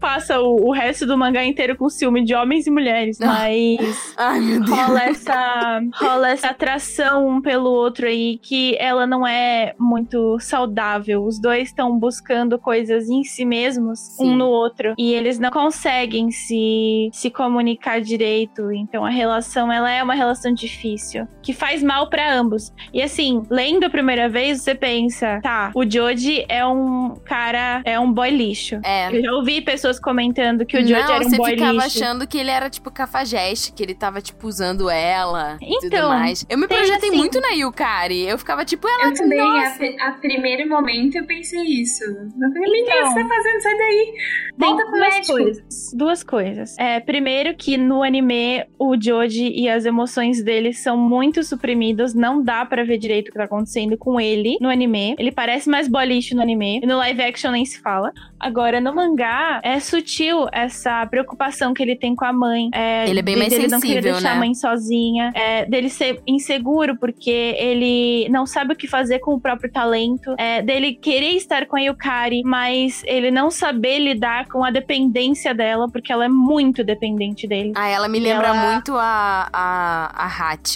passa 0.00 0.40
o, 0.40 0.68
o 0.68 0.72
resto 0.72 1.06
do 1.06 1.16
mangá 1.16 1.44
inteiro 1.44 1.76
com 1.76 1.88
ciúme 1.88 2.24
de 2.24 2.34
homens 2.34 2.66
e 2.66 2.72
mulheres. 2.72 3.20
Ah. 3.20 3.26
Mas. 3.26 4.14
Ai, 4.16 4.40
meu 4.40 4.64
Deus. 4.64 4.70
rola 4.76 5.02
essa, 5.04 5.80
rola 5.94 6.30
essa 6.30 6.48
atração 6.48 7.28
um 7.28 7.40
pelo 7.40 7.70
outro 7.70 8.06
aí 8.06 8.38
que 8.42 8.76
ela 8.78 9.06
não 9.06 9.24
é 9.24 9.74
muito 9.78 10.38
saudável. 10.40 11.24
Os 11.24 11.38
dois 11.38 11.68
estão 11.68 11.96
buscando 11.96 12.58
coisas 12.58 13.08
em 13.08 13.22
si 13.22 13.44
mesmos, 13.44 14.00
Sim. 14.00 14.30
um 14.30 14.36
no 14.36 14.46
outro, 14.46 14.94
e 14.98 15.12
eles 15.12 15.38
não 15.38 15.50
conseguem 15.50 16.32
se, 16.32 17.10
se 17.12 17.30
comunicar 17.30 18.00
direito. 18.00 18.72
Então 18.72 19.04
a 19.04 19.10
relação 19.10 19.70
ela 19.70 19.90
é 19.90 20.02
uma 20.02 20.14
relação 20.14 20.52
difícil, 20.66 21.26
que 21.42 21.52
faz 21.52 21.82
mal 21.82 22.08
pra 22.08 22.32
ambos. 22.32 22.72
E 22.92 23.02
assim, 23.02 23.42
lendo 23.50 23.84
a 23.84 23.90
primeira 23.90 24.28
vez, 24.28 24.60
você 24.62 24.74
pensa, 24.74 25.40
tá, 25.42 25.70
o 25.74 25.84
Joji 25.88 26.44
é 26.48 26.64
um 26.66 27.14
cara, 27.24 27.82
é 27.84 27.98
um 27.98 28.12
boy 28.12 28.30
lixo. 28.30 28.80
É. 28.84 29.14
Eu 29.16 29.22
já 29.22 29.32
ouvi 29.32 29.60
pessoas 29.60 29.98
comentando 30.00 30.64
que 30.66 30.76
o 30.76 30.80
Joji 30.80 30.92
não, 30.92 31.00
era 31.14 31.24
um 31.26 31.30
você 31.30 31.36
boy 31.36 31.50
ficava 31.50 31.72
lixo. 31.72 31.86
achando 31.86 32.26
que 32.26 32.38
ele 32.38 32.50
era, 32.50 32.68
tipo, 32.70 32.90
cafajeste, 32.90 33.72
que 33.72 33.82
ele 33.82 33.94
tava, 33.94 34.20
tipo, 34.20 34.46
usando 34.46 34.88
ela 34.90 35.58
e 35.60 35.74
tudo 35.80 35.86
Então, 35.86 36.08
mais. 36.08 36.44
Eu 36.48 36.58
me 36.58 36.66
projetei 36.66 37.08
assim- 37.10 37.16
muito 37.18 37.40
na 37.40 37.50
Yukari. 37.50 38.22
Eu 38.26 38.38
ficava, 38.38 38.64
tipo, 38.64 38.86
ela... 38.88 39.08
Eu 39.08 39.14
também, 39.14 39.40
a, 39.40 39.44
nossa. 39.44 39.76
pri- 39.78 40.00
a 40.00 40.12
primeiro 40.12 40.68
momento, 40.68 41.16
eu 41.16 41.26
pensei 41.26 41.60
isso. 41.62 42.02
Eu 42.04 42.14
falei, 42.52 42.70
menina, 42.72 42.94
Então. 42.94 43.10
o 43.10 43.14
que 43.14 43.22
você 43.22 43.28
tá 43.28 43.34
fazendo? 43.34 43.60
Sai 43.62 43.76
daí. 43.76 44.12
Tem 44.58 44.68
Volta 44.68 44.84
pro 44.86 44.94
duas 44.96 45.26
coisas. 45.26 45.92
Duas 45.94 46.22
coisas. 46.24 46.78
É, 46.78 47.00
primeiro 47.00 47.54
que 47.56 47.76
no 47.76 48.02
anime 48.02 48.64
o 48.78 48.96
Joji 49.00 49.50
e 49.54 49.68
as 49.68 49.84
emoções 49.84 50.42
dele 50.42 50.53
dele 50.54 50.72
são 50.72 50.96
muito 50.96 51.42
suprimidos, 51.42 52.14
não 52.14 52.42
dá 52.42 52.64
pra 52.64 52.84
ver 52.84 52.98
direito 52.98 53.28
o 53.28 53.32
que 53.32 53.38
tá 53.38 53.44
acontecendo 53.44 53.96
com 53.98 54.20
ele 54.20 54.56
no 54.60 54.68
anime. 54.68 55.14
Ele 55.18 55.32
parece 55.32 55.68
mais 55.68 55.88
boliche 55.88 56.34
no 56.34 56.42
anime, 56.42 56.80
e 56.82 56.86
no 56.86 56.96
live 56.98 57.22
action 57.22 57.50
nem 57.50 57.64
se 57.64 57.80
fala. 57.80 58.12
Agora, 58.38 58.80
no 58.80 58.94
mangá, 58.94 59.60
é 59.64 59.80
sutil 59.80 60.46
essa 60.52 61.04
preocupação 61.06 61.72
que 61.74 61.82
ele 61.82 61.96
tem 61.96 62.14
com 62.14 62.24
a 62.24 62.32
mãe. 62.32 62.68
É, 62.72 63.08
Ele 63.08 63.18
é 63.20 63.22
bem 63.22 63.36
mais 63.36 63.48
dele 63.50 63.68
não 63.68 63.80
querer 63.80 63.94
sensível, 63.94 64.12
deixar 64.14 64.30
né? 64.30 64.36
a 64.36 64.38
mãe 64.38 64.54
sozinha, 64.54 65.32
é, 65.34 65.64
dele 65.64 65.88
ser 65.88 66.20
inseguro 66.26 66.96
porque 66.96 67.30
ele 67.58 68.28
não 68.30 68.46
sabe 68.46 68.74
o 68.74 68.76
que 68.76 68.86
fazer 68.86 69.18
com 69.20 69.34
o 69.34 69.40
próprio 69.40 69.70
talento, 69.72 70.34
é, 70.38 70.62
dele 70.62 70.94
querer 70.94 71.32
estar 71.36 71.66
com 71.66 71.76
a 71.76 71.80
Yukari, 71.80 72.42
mas 72.44 73.02
ele 73.06 73.30
não 73.30 73.50
saber 73.50 73.98
lidar 73.98 74.46
com 74.48 74.62
a 74.64 74.70
dependência 74.70 75.54
dela, 75.54 75.88
porque 75.90 76.12
ela 76.12 76.26
é 76.26 76.28
muito 76.28 76.84
dependente 76.84 77.46
dele. 77.46 77.72
Ah, 77.74 77.88
ela 77.88 78.08
me 78.08 78.20
lembra 78.20 78.48
ela- 78.48 78.72
muito 78.72 78.94
a, 78.96 79.48
a, 79.52 80.24
a 80.24 80.26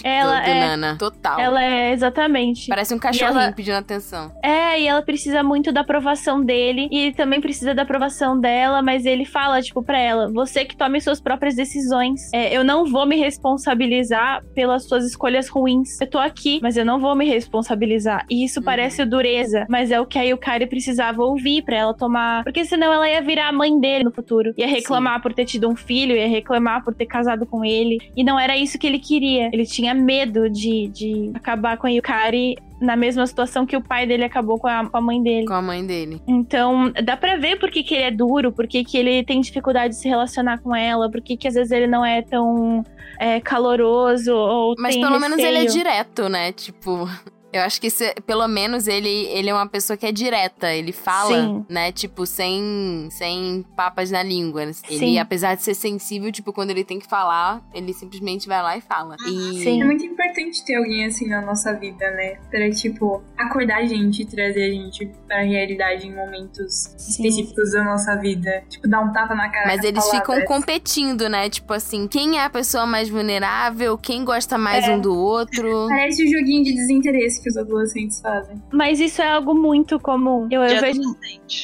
Ela 0.03 0.39
do, 0.39 0.45
do 0.45 0.49
é- 0.49 0.59
Nana. 0.59 0.95
Total. 0.97 1.39
Ela 1.39 1.63
é 1.63 1.91
exatamente. 1.91 2.67
Parece 2.67 2.93
um 2.93 2.99
cachorrinho 2.99 3.39
ela- 3.39 3.51
pedindo 3.51 3.75
atenção. 3.77 4.31
É, 4.43 4.79
e 4.81 4.87
ela 4.87 5.01
precisa 5.01 5.43
muito 5.43 5.71
da 5.71 5.81
aprovação 5.81 6.43
dele 6.43 6.87
e 6.91 7.11
também 7.13 7.39
precisa 7.41 7.73
da 7.73 7.83
aprovação 7.83 8.39
dela, 8.39 8.81
mas 8.81 9.05
ele 9.05 9.25
fala, 9.25 9.61
tipo, 9.61 9.83
pra 9.83 9.99
ela: 9.99 10.31
você 10.31 10.65
que 10.65 10.75
tome 10.75 10.99
suas 11.01 11.19
próprias 11.21 11.55
decisões. 11.55 12.31
É, 12.33 12.55
eu 12.55 12.63
não 12.63 12.85
vou 12.85 13.05
me 13.05 13.15
responsabilizar 13.17 14.43
pelas 14.55 14.87
suas 14.87 15.05
escolhas 15.05 15.47
ruins. 15.49 15.99
Eu 16.01 16.07
tô 16.09 16.17
aqui, 16.17 16.59
mas 16.61 16.77
eu 16.77 16.85
não 16.85 16.99
vou 16.99 17.15
me 17.15 17.25
responsabilizar. 17.25 18.25
E 18.29 18.43
isso 18.45 18.59
Uhum. 18.59 18.65
parece 18.65 19.05
dureza, 19.05 19.65
mas 19.69 19.91
é 19.91 19.99
o 19.99 20.05
que 20.05 20.17
a 20.17 20.23
Yukari 20.23 20.65
precisava 20.67 21.21
ouvir 21.23 21.61
pra 21.63 21.77
ela 21.77 21.93
tomar. 21.93 22.43
Porque 22.43 22.65
senão 22.65 22.91
ela 22.91 23.09
ia 23.09 23.21
virar 23.21 23.49
a 23.49 23.51
mãe 23.51 23.77
dele 23.79 24.03
no 24.05 24.11
futuro. 24.11 24.53
Ia 24.57 24.67
reclamar 24.67 25.21
por 25.21 25.33
ter 25.33 25.45
tido 25.45 25.69
um 25.69 25.75
filho, 25.75 26.15
ia 26.15 26.27
reclamar 26.27 26.83
por 26.83 26.93
ter 26.93 27.05
casado 27.05 27.45
com 27.45 27.63
ele. 27.65 27.97
E 28.15 28.23
não 28.23 28.39
era 28.39 28.55
isso 28.57 28.77
que 28.77 28.87
ele 28.87 28.99
queria. 28.99 29.49
Ele 29.51 29.58
tinha 29.65 29.93
medo 29.93 30.49
de, 30.49 30.87
de 30.87 31.31
acabar 31.33 31.77
com 31.77 31.87
a 31.87 31.89
Yukari 31.89 32.57
na 32.79 32.95
mesma 32.95 33.27
situação 33.27 33.65
que 33.65 33.75
o 33.75 33.81
pai 33.81 34.07
dele 34.07 34.23
acabou 34.23 34.57
com 34.57 34.67
a, 34.67 34.85
com 34.85 34.97
a 34.97 35.01
mãe 35.01 35.21
dele. 35.21 35.45
Com 35.45 35.53
a 35.53 35.61
mãe 35.61 35.85
dele. 35.85 36.21
Então, 36.27 36.91
dá 37.03 37.17
pra 37.17 37.35
ver 37.35 37.59
por 37.59 37.69
que, 37.69 37.83
que 37.83 37.93
ele 37.93 38.03
é 38.03 38.11
duro, 38.11 38.51
por 38.51 38.67
que, 38.67 38.83
que 38.83 38.97
ele 38.97 39.23
tem 39.23 39.41
dificuldade 39.41 39.93
de 39.93 39.99
se 39.99 40.07
relacionar 40.07 40.59
com 40.59 40.75
ela, 40.75 41.09
por 41.11 41.21
que, 41.21 41.35
que 41.35 41.47
às 41.47 41.55
vezes 41.55 41.71
ele 41.71 41.87
não 41.87 42.05
é 42.05 42.21
tão 42.21 42.85
é, 43.19 43.39
caloroso 43.41 44.33
ou 44.33 44.75
Mas 44.77 44.95
pelo 44.95 45.19
menos 45.19 45.37
ele 45.39 45.57
é 45.57 45.61
receio. 45.61 45.83
direto, 45.83 46.29
né? 46.29 46.51
Tipo. 46.53 47.09
Eu 47.51 47.61
acho 47.61 47.81
que 47.81 47.87
isso 47.87 48.03
é- 48.03 48.13
pelo 48.25 48.47
menos 48.47 48.87
ele, 48.87 49.09
ele 49.27 49.49
é 49.49 49.53
uma 49.53 49.67
pessoa 49.67 49.97
que 49.97 50.05
é 50.05 50.11
direta. 50.11 50.71
Ele 50.73 50.91
fala, 50.91 51.35
Sim. 51.35 51.65
né? 51.67 51.91
Tipo, 51.91 52.25
sem, 52.25 53.07
sem 53.11 53.65
papas 53.75 54.11
na 54.11 54.21
língua. 54.21 54.61
Ele, 54.63 54.73
Sim. 54.73 55.17
apesar 55.19 55.55
de 55.55 55.63
ser 55.63 55.73
sensível, 55.73 56.31
tipo, 56.31 56.53
quando 56.53 56.69
ele 56.69 56.83
tem 56.83 56.99
que 56.99 57.07
falar, 57.07 57.61
ele 57.73 57.93
simplesmente 57.93 58.47
vai 58.47 58.61
lá 58.61 58.77
e 58.77 58.81
fala. 58.81 59.15
E 59.27 59.63
Sim. 59.63 59.81
É 59.81 59.85
muito 59.85 60.05
importante 60.05 60.63
ter 60.63 60.75
alguém 60.75 61.05
assim 61.05 61.27
na 61.27 61.41
nossa 61.41 61.73
vida, 61.73 62.09
né? 62.11 62.37
Pra, 62.51 62.69
tipo, 62.69 63.21
acordar 63.37 63.77
a 63.79 63.85
gente 63.85 64.21
e 64.21 64.25
trazer 64.25 64.65
a 64.65 64.71
gente 64.71 65.09
pra 65.27 65.41
realidade 65.41 66.07
em 66.07 66.13
momentos 66.15 66.93
específicos 66.97 67.71
da 67.71 67.83
nossa 67.83 68.15
vida. 68.15 68.63
Tipo, 68.69 68.87
dar 68.87 69.01
um 69.01 69.11
tapa 69.11 69.33
na 69.33 69.49
cara 69.49 69.65
Mas 69.67 69.83
eles 69.83 70.07
ficam 70.09 70.39
competindo, 70.45 71.27
né? 71.27 71.49
Tipo 71.49 71.73
assim, 71.73 72.07
quem 72.07 72.37
é 72.37 72.43
a 72.43 72.49
pessoa 72.49 72.85
mais 72.85 73.09
vulnerável? 73.09 73.97
Quem 73.97 74.23
gosta 74.23 74.57
mais 74.57 74.85
É. 74.87 74.91
um 74.95 74.99
do 74.99 75.15
outro? 75.15 75.87
Parece 75.89 76.23
o 76.23 76.27
joguinho 76.29 76.63
de 76.63 76.73
desinteresse 76.73 77.38
que 77.39 77.49
os 77.49 77.57
adolescentes 77.57 78.19
fazem. 78.21 78.61
Mas 78.71 78.99
isso 78.99 79.21
é 79.21 79.29
algo 79.29 79.53
muito 79.53 79.99
comum. 79.99 80.47
Eu, 80.51 80.63
eu 80.63 80.81
vejo. 80.81 81.01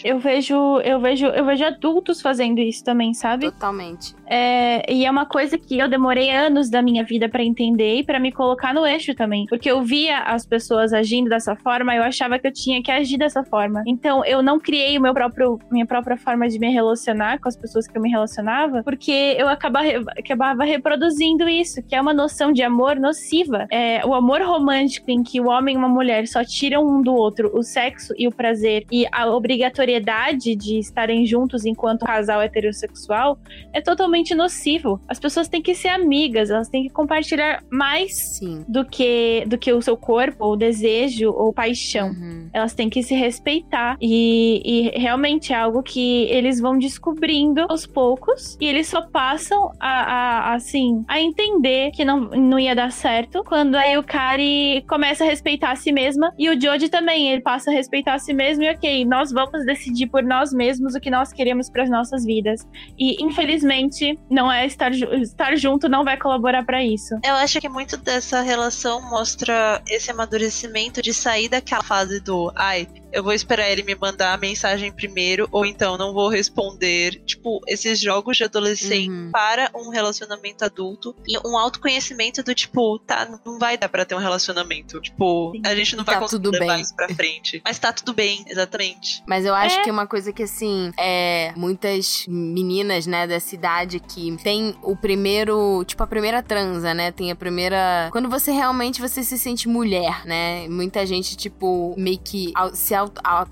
Eu 0.03 0.19
vejo, 0.19 0.80
eu 0.82 0.99
vejo, 0.99 1.26
eu 1.28 1.45
vejo 1.45 1.63
adultos 1.63 2.21
fazendo 2.21 2.59
isso 2.59 2.84
também, 2.84 3.13
sabe? 3.13 3.51
Totalmente. 3.51 4.15
É, 4.28 4.91
e 4.91 5.05
é 5.05 5.11
uma 5.11 5.26
coisa 5.26 5.57
que 5.57 5.78
eu 5.78 5.88
demorei 5.88 6.32
anos 6.32 6.69
da 6.69 6.82
minha 6.82 7.03
vida 7.03 7.30
pra 7.30 7.43
entender 7.43 7.99
e 7.99 8.03
pra 8.03 8.19
me 8.19 8.32
colocar 8.32 8.73
no 8.73 8.86
eixo 8.86 9.13
também. 9.13 9.45
Porque 9.47 9.69
eu 9.69 9.82
via 9.84 10.19
as 10.19 10.45
pessoas 10.45 10.93
agindo 10.93 11.30
dessa 11.30 11.55
forma, 11.55 11.95
eu 11.95 12.03
achava 12.03 12.39
que 12.39 12.47
eu 12.47 12.53
tinha 12.53 12.82
que 12.82 12.91
agir 12.91 13.17
dessa 13.17 13.43
forma. 13.43 13.84
Então 13.86 14.26
eu 14.26 14.41
não 14.41 14.59
criei 14.59 14.97
o 14.97 15.01
meu 15.01 15.13
próprio, 15.13 15.59
minha 15.71 15.86
própria 15.86 16.17
forma 16.17 16.47
de 16.47 16.59
me 16.59 16.69
relacionar 16.69 17.39
com 17.39 17.47
as 17.47 17.55
pessoas 17.55 17.88
que 17.88 17.97
eu 17.97 18.01
me 18.01 18.09
relacionava, 18.09 18.84
porque 18.84 19.36
eu 19.38 19.47
acabava, 19.47 19.88
acabava 20.17 20.63
reproduzindo 20.63 21.47
isso, 21.47 21.82
que 21.84 21.95
é 21.95 22.01
uma 22.01 22.13
noção 22.13 22.51
de 22.51 22.63
amor 22.63 22.95
nociva. 22.95 23.67
É, 23.71 24.05
o 24.05 24.13
amor 24.13 24.41
romântico 24.41 25.09
em 25.11 25.23
que 25.23 25.39
o 25.39 25.47
homem 25.47 25.64
e 25.72 25.76
uma 25.78 25.88
mulher 25.89 26.28
só 26.28 26.43
tiram 26.43 26.86
um 26.88 27.01
do 27.01 27.13
outro 27.13 27.51
o 27.53 27.63
sexo 27.63 28.13
e 28.18 28.28
o 28.28 28.32
prazer 28.32 28.86
e 28.91 29.05
a 29.11 29.28
obrigatoriedade 29.28 30.55
de 30.55 30.80
estarem 30.80 31.26
juntos 31.26 31.66
enquanto 31.66 32.05
casal 32.05 32.41
heterossexual 32.41 33.38
é 33.74 33.82
totalmente 33.82 34.34
nocivo. 34.34 34.99
As 35.07 35.20
pessoas 35.20 35.47
têm 35.47 35.61
que 35.61 35.76
ser 35.76 35.89
amigas, 35.89 36.49
elas 36.49 36.70
têm 36.70 36.84
que 36.84 36.89
compartilhar 36.89 37.63
mais 37.70 38.13
Sim. 38.16 38.63
do 38.68 38.86
que 38.86 39.43
do 39.47 39.57
que 39.57 39.72
o 39.72 39.82
seu 39.82 39.97
corpo, 39.97 40.45
ou 40.45 40.55
desejo, 40.57 41.32
ou 41.32 41.51
paixão. 41.53 42.09
Uhum. 42.09 42.49
Elas 42.53 42.74
têm 42.74 42.89
que 42.89 43.03
se 43.03 43.13
respeitar. 43.16 43.97
E, 44.01 44.61
e 44.66 44.97
realmente 44.99 45.51
é 45.53 45.55
algo 45.55 45.84
que 45.84 46.24
eles 46.24 46.59
vão 46.59 46.78
descobrindo 46.78 47.66
aos 47.70 47.86
poucos. 47.86 48.57
E 48.59 48.66
eles 48.68 48.88
só 48.88 49.01
passam 49.01 49.72
a, 49.80 49.89
a- 49.89 50.53
assim, 50.55 51.03
a 51.07 51.20
entender 51.20 51.91
que 51.91 52.03
não, 52.05 52.22
não 52.22 52.59
ia 52.59 52.76
dar 52.76 52.91
certo. 52.91 53.43
Quando 53.43 53.76
aí 53.76 53.97
o 53.97 54.03
Kari 54.03 54.84
começa 54.88 55.24
a 55.24 55.28
respeitar 55.28 55.55
a 55.64 55.76
si 55.76 55.91
mesma. 55.91 56.34
E 56.38 56.49
o 56.49 56.60
Joji 56.60 56.89
também, 56.89 57.32
ele 57.32 57.41
passa 57.41 57.72
a 57.72 57.74
respeitar 57.74 58.14
a 58.16 58.20
si 58.20 58.34
mesmo. 58.34 58.64
E 58.64 58.70
ok, 58.70 59.06
nós 59.06 59.32
vamos 59.32 59.66
decidir 59.66 60.08
por 60.08 60.24
nós 60.24 60.53
mesmos 60.53 60.95
o 60.95 60.99
que 60.99 61.10
nós 61.10 61.32
queremos 61.32 61.70
para 61.70 61.84
as 61.84 61.89
nossas 61.89 62.26
vidas. 62.26 62.68
E 62.97 63.24
infelizmente, 63.24 64.18
não 64.30 64.51
é 64.51 64.66
estar, 64.66 64.91
estar 64.91 65.56
junto 65.56 65.88
não 65.89 66.03
vai 66.03 66.18
colaborar 66.18 66.64
para 66.66 66.84
isso. 66.84 67.16
Eu 67.24 67.36
acho 67.36 67.60
que 67.60 67.70
muito 67.70 67.97
dessa 67.97 68.41
relação 68.41 69.01
mostra 69.10 69.82
esse 69.89 70.12
amadurecimento 70.12 71.01
de 71.01 71.14
sair 71.14 71.49
daquela 71.49 71.84
fase 71.84 72.20
do 72.20 72.51
ai, 72.56 72.88
eu 73.16 73.24
vou 73.24 73.34
esperar 73.34 73.70
ele 73.70 73.82
me 73.84 73.95
mandar 73.95 74.34
a 74.34 74.38
mensagem 74.38 74.91
primeiro, 74.91 75.47
ou 75.51 75.66
então 75.66 75.97
não 75.97 76.13
vou 76.13 76.30
responder. 76.30 77.22
Tipo, 77.26 77.61
esses 77.68 77.99
jogos 77.99 78.38
de 78.38 78.43
adolescente 78.43 79.09
Uhum. 79.09 79.30
para 79.32 79.70
um 79.76 79.89
relacionamento 79.89 80.63
adulto 80.66 81.16
e 81.28 81.38
um 81.47 81.57
autoconhecimento 81.57 82.43
do 82.43 82.53
tipo, 82.53 82.99
tá, 82.99 83.28
não 83.45 83.57
vai 83.57 83.78
dar 83.78 83.89
pra 83.89 84.05
ter 84.05 84.16
um 84.16 84.20
relacionamento. 84.20 84.99
Tipo, 85.01 85.53
a 85.66 85.74
gente 85.76 85.95
não 85.95 86.03
vai 86.03 86.16
Tá 86.16 86.22
conseguir 86.22 86.43
tudo 86.43 86.59
bem. 86.59 86.82
isso 86.82 86.95
pra 86.95 87.07
frente. 87.09 87.61
Mas 87.63 87.80
tá 87.80 87.91
tudo 87.93 88.13
bem, 88.13 88.43
exatamente. 88.47 89.24
Mas 89.28 89.45
eu 89.45 89.55
acho 89.55 89.80
É. 89.80 89.84
que 89.84 89.89
é 89.89 89.91
uma 89.93 90.07
coisa 90.07 90.32
que, 90.34 90.43
assim, 90.43 90.91
é. 90.99 91.53
Muitas 91.55 92.26
meninas, 92.28 93.05
né, 93.07 93.26
da 93.28 93.39
cidade 93.39 93.99
que 93.99 94.36
tem 94.43 94.76
o 94.84 94.95
primeiro. 94.95 95.84
Tipo, 95.86 96.03
a 96.03 96.07
primeira 96.07 96.43
transa, 96.43 96.93
né? 96.93 97.11
Tem 97.11 97.32
a 97.32 97.36
primeira. 97.36 98.09
Quando 98.11 98.30
você 98.30 98.51
realmente 98.51 98.99
você 99.01 99.24
se 99.24 99.38
sente 99.38 99.68
mulher, 99.68 100.26
né? 100.26 100.68
Muita 100.68 101.05
gente, 101.05 101.36
tipo, 101.38 101.93
meio 101.97 102.20
que 102.20 102.51
se 102.74 102.93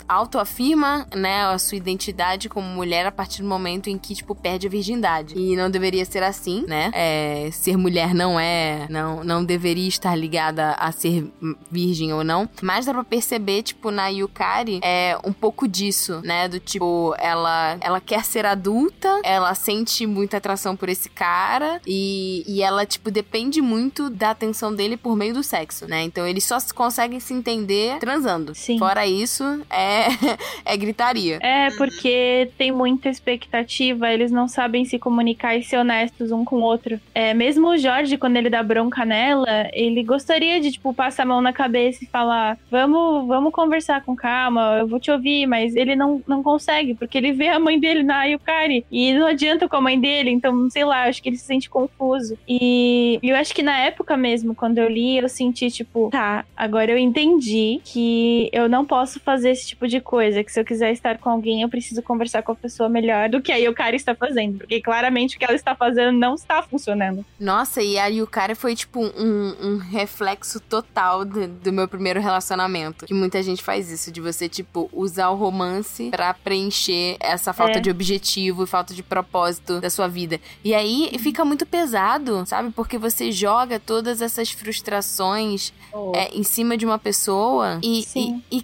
autoafirma, 0.07 1.07
né, 1.15 1.45
a 1.45 1.57
sua 1.57 1.77
identidade 1.77 2.49
como 2.49 2.67
mulher 2.67 3.05
a 3.05 3.11
partir 3.11 3.41
do 3.41 3.47
momento 3.47 3.89
em 3.89 3.97
que, 3.97 4.15
tipo, 4.15 4.35
perde 4.35 4.67
a 4.67 4.69
virgindade. 4.69 5.37
E 5.37 5.55
não 5.55 5.69
deveria 5.69 6.05
ser 6.05 6.23
assim, 6.23 6.65
né? 6.67 6.91
É, 6.93 7.49
ser 7.51 7.77
mulher 7.77 8.13
não 8.13 8.39
é. 8.39 8.87
Não, 8.89 9.23
não 9.23 9.43
deveria 9.43 9.87
estar 9.87 10.15
ligada 10.15 10.71
a 10.73 10.91
ser 10.91 11.31
virgem 11.71 12.13
ou 12.13 12.23
não. 12.23 12.49
Mas 12.61 12.85
dá 12.85 12.93
pra 12.93 13.03
perceber, 13.03 13.63
tipo, 13.63 13.91
na 13.91 14.07
Yukari, 14.07 14.79
é 14.83 15.17
um 15.23 15.33
pouco 15.33 15.67
disso, 15.67 16.21
né? 16.23 16.47
Do 16.47 16.59
tipo, 16.59 17.15
ela, 17.17 17.77
ela 17.81 17.99
quer 17.99 18.23
ser 18.23 18.45
adulta, 18.45 19.21
ela 19.23 19.53
sente 19.55 20.05
muita 20.05 20.37
atração 20.37 20.75
por 20.75 20.89
esse 20.89 21.09
cara 21.09 21.81
e, 21.85 22.43
e 22.47 22.61
ela, 22.61 22.85
tipo, 22.85 23.09
depende 23.11 23.61
muito 23.61 24.09
da 24.09 24.31
atenção 24.31 24.73
dele 24.73 24.97
por 24.97 25.15
meio 25.15 25.33
do 25.33 25.43
sexo, 25.43 25.87
né? 25.87 26.03
Então 26.03 26.27
eles 26.27 26.43
só 26.43 26.59
se 26.59 26.73
conseguem 26.73 27.19
se 27.19 27.33
entender 27.33 27.99
transando. 27.99 28.53
Sim. 28.55 28.77
Fora 28.77 29.05
isso, 29.05 29.32
é, 29.69 30.07
é 30.65 30.77
gritaria. 30.77 31.39
É, 31.41 31.69
porque 31.71 32.51
tem 32.57 32.71
muita 32.71 33.09
expectativa, 33.09 34.11
eles 34.11 34.31
não 34.31 34.47
sabem 34.47 34.85
se 34.85 34.99
comunicar 34.99 35.55
e 35.55 35.63
ser 35.63 35.77
honestos 35.77 36.31
um 36.31 36.43
com 36.43 36.57
o 36.57 36.61
outro. 36.61 36.99
É, 37.13 37.33
mesmo 37.33 37.69
o 37.69 37.77
Jorge, 37.77 38.17
quando 38.17 38.37
ele 38.37 38.49
dá 38.49 38.61
bronca 38.61 39.05
nela, 39.05 39.67
ele 39.73 40.03
gostaria 40.03 40.59
de, 40.59 40.71
tipo, 40.71 40.93
passar 40.93 41.23
a 41.23 41.25
mão 41.25 41.41
na 41.41 41.53
cabeça 41.53 42.03
e 42.03 42.07
falar: 42.07 42.57
vamos, 42.69 43.27
vamos 43.27 43.53
conversar 43.53 44.03
com 44.03 44.15
calma, 44.15 44.77
eu 44.79 44.87
vou 44.87 44.99
te 44.99 45.11
ouvir, 45.11 45.45
mas 45.47 45.75
ele 45.75 45.95
não, 45.95 46.21
não 46.27 46.43
consegue, 46.43 46.93
porque 46.93 47.17
ele 47.17 47.31
vê 47.31 47.47
a 47.47 47.59
mãe 47.59 47.79
dele 47.79 48.03
na 48.03 48.25
Yukari 48.25 48.85
e 48.91 49.13
não 49.13 49.27
adianta 49.27 49.67
com 49.67 49.75
a 49.77 49.81
mãe 49.81 49.99
dele, 49.99 50.29
então, 50.29 50.69
sei 50.69 50.85
lá, 50.85 51.03
acho 51.03 51.21
que 51.21 51.29
ele 51.29 51.37
se 51.37 51.45
sente 51.45 51.69
confuso. 51.69 52.37
E 52.47 53.19
eu 53.23 53.35
acho 53.35 53.53
que 53.53 53.63
na 53.63 53.77
época 53.77 54.15
mesmo, 54.17 54.53
quando 54.53 54.77
eu 54.77 54.89
li, 54.89 55.17
eu 55.17 55.29
senti, 55.29 55.69
tipo, 55.71 56.09
tá, 56.11 56.45
agora 56.55 56.91
eu 56.91 56.97
entendi 56.97 57.81
que 57.83 58.49
eu 58.51 58.67
não 58.67 58.85
posso 58.85 59.19
fazer 59.23 59.51
esse 59.51 59.67
tipo 59.67 59.87
de 59.87 59.99
coisa. 59.99 60.43
Que 60.43 60.51
se 60.51 60.59
eu 60.59 60.65
quiser 60.65 60.91
estar 60.91 61.17
com 61.17 61.29
alguém, 61.29 61.61
eu 61.61 61.69
preciso 61.69 62.01
conversar 62.01 62.43
com 62.43 62.51
a 62.51 62.55
pessoa 62.55 62.87
melhor 62.89 63.29
do 63.29 63.41
que 63.41 63.51
a 63.51 63.57
Yukari 63.57 63.95
está 63.97 64.13
fazendo. 64.15 64.57
Porque 64.59 64.81
claramente 64.81 65.35
o 65.35 65.39
que 65.39 65.45
ela 65.45 65.55
está 65.55 65.75
fazendo 65.75 66.11
não 66.17 66.35
está 66.35 66.61
funcionando. 66.61 67.25
Nossa, 67.39 67.81
e 67.81 67.97
a 67.97 68.07
Yukari 68.07 68.55
foi, 68.55 68.75
tipo, 68.75 68.99
um, 68.99 69.55
um 69.61 69.77
reflexo 69.77 70.59
total 70.59 71.23
do, 71.25 71.47
do 71.47 71.71
meu 71.73 71.87
primeiro 71.87 72.19
relacionamento. 72.19 73.05
Que 73.05 73.13
muita 73.13 73.41
gente 73.41 73.63
faz 73.63 73.89
isso, 73.91 74.11
de 74.11 74.21
você, 74.21 74.47
tipo, 74.49 74.89
usar 74.93 75.29
o 75.29 75.35
romance 75.35 76.09
pra 76.09 76.33
preencher 76.33 77.17
essa 77.19 77.53
falta 77.53 77.77
É. 77.77 77.81
de 77.81 77.89
objetivo 77.89 78.63
e 78.63 78.67
falta 78.67 78.93
de 78.93 79.01
propósito 79.01 79.79
da 79.79 79.89
sua 79.89 80.07
vida. 80.07 80.39
E 80.63 80.73
aí 80.75 81.09
fica 81.19 81.43
muito 81.45 81.65
pesado, 81.65 82.45
sabe? 82.45 82.71
Porque 82.71 82.97
você 82.97 83.31
joga 83.31 83.79
todas 83.79 84.21
essas 84.21 84.51
frustrações 84.51 85.73
é, 86.15 86.35
em 86.35 86.43
cima 86.43 86.77
de 86.77 86.85
uma 86.85 86.97
pessoa 86.99 87.79
e, 87.83 88.03
e, 88.15 88.57
e 88.57 88.61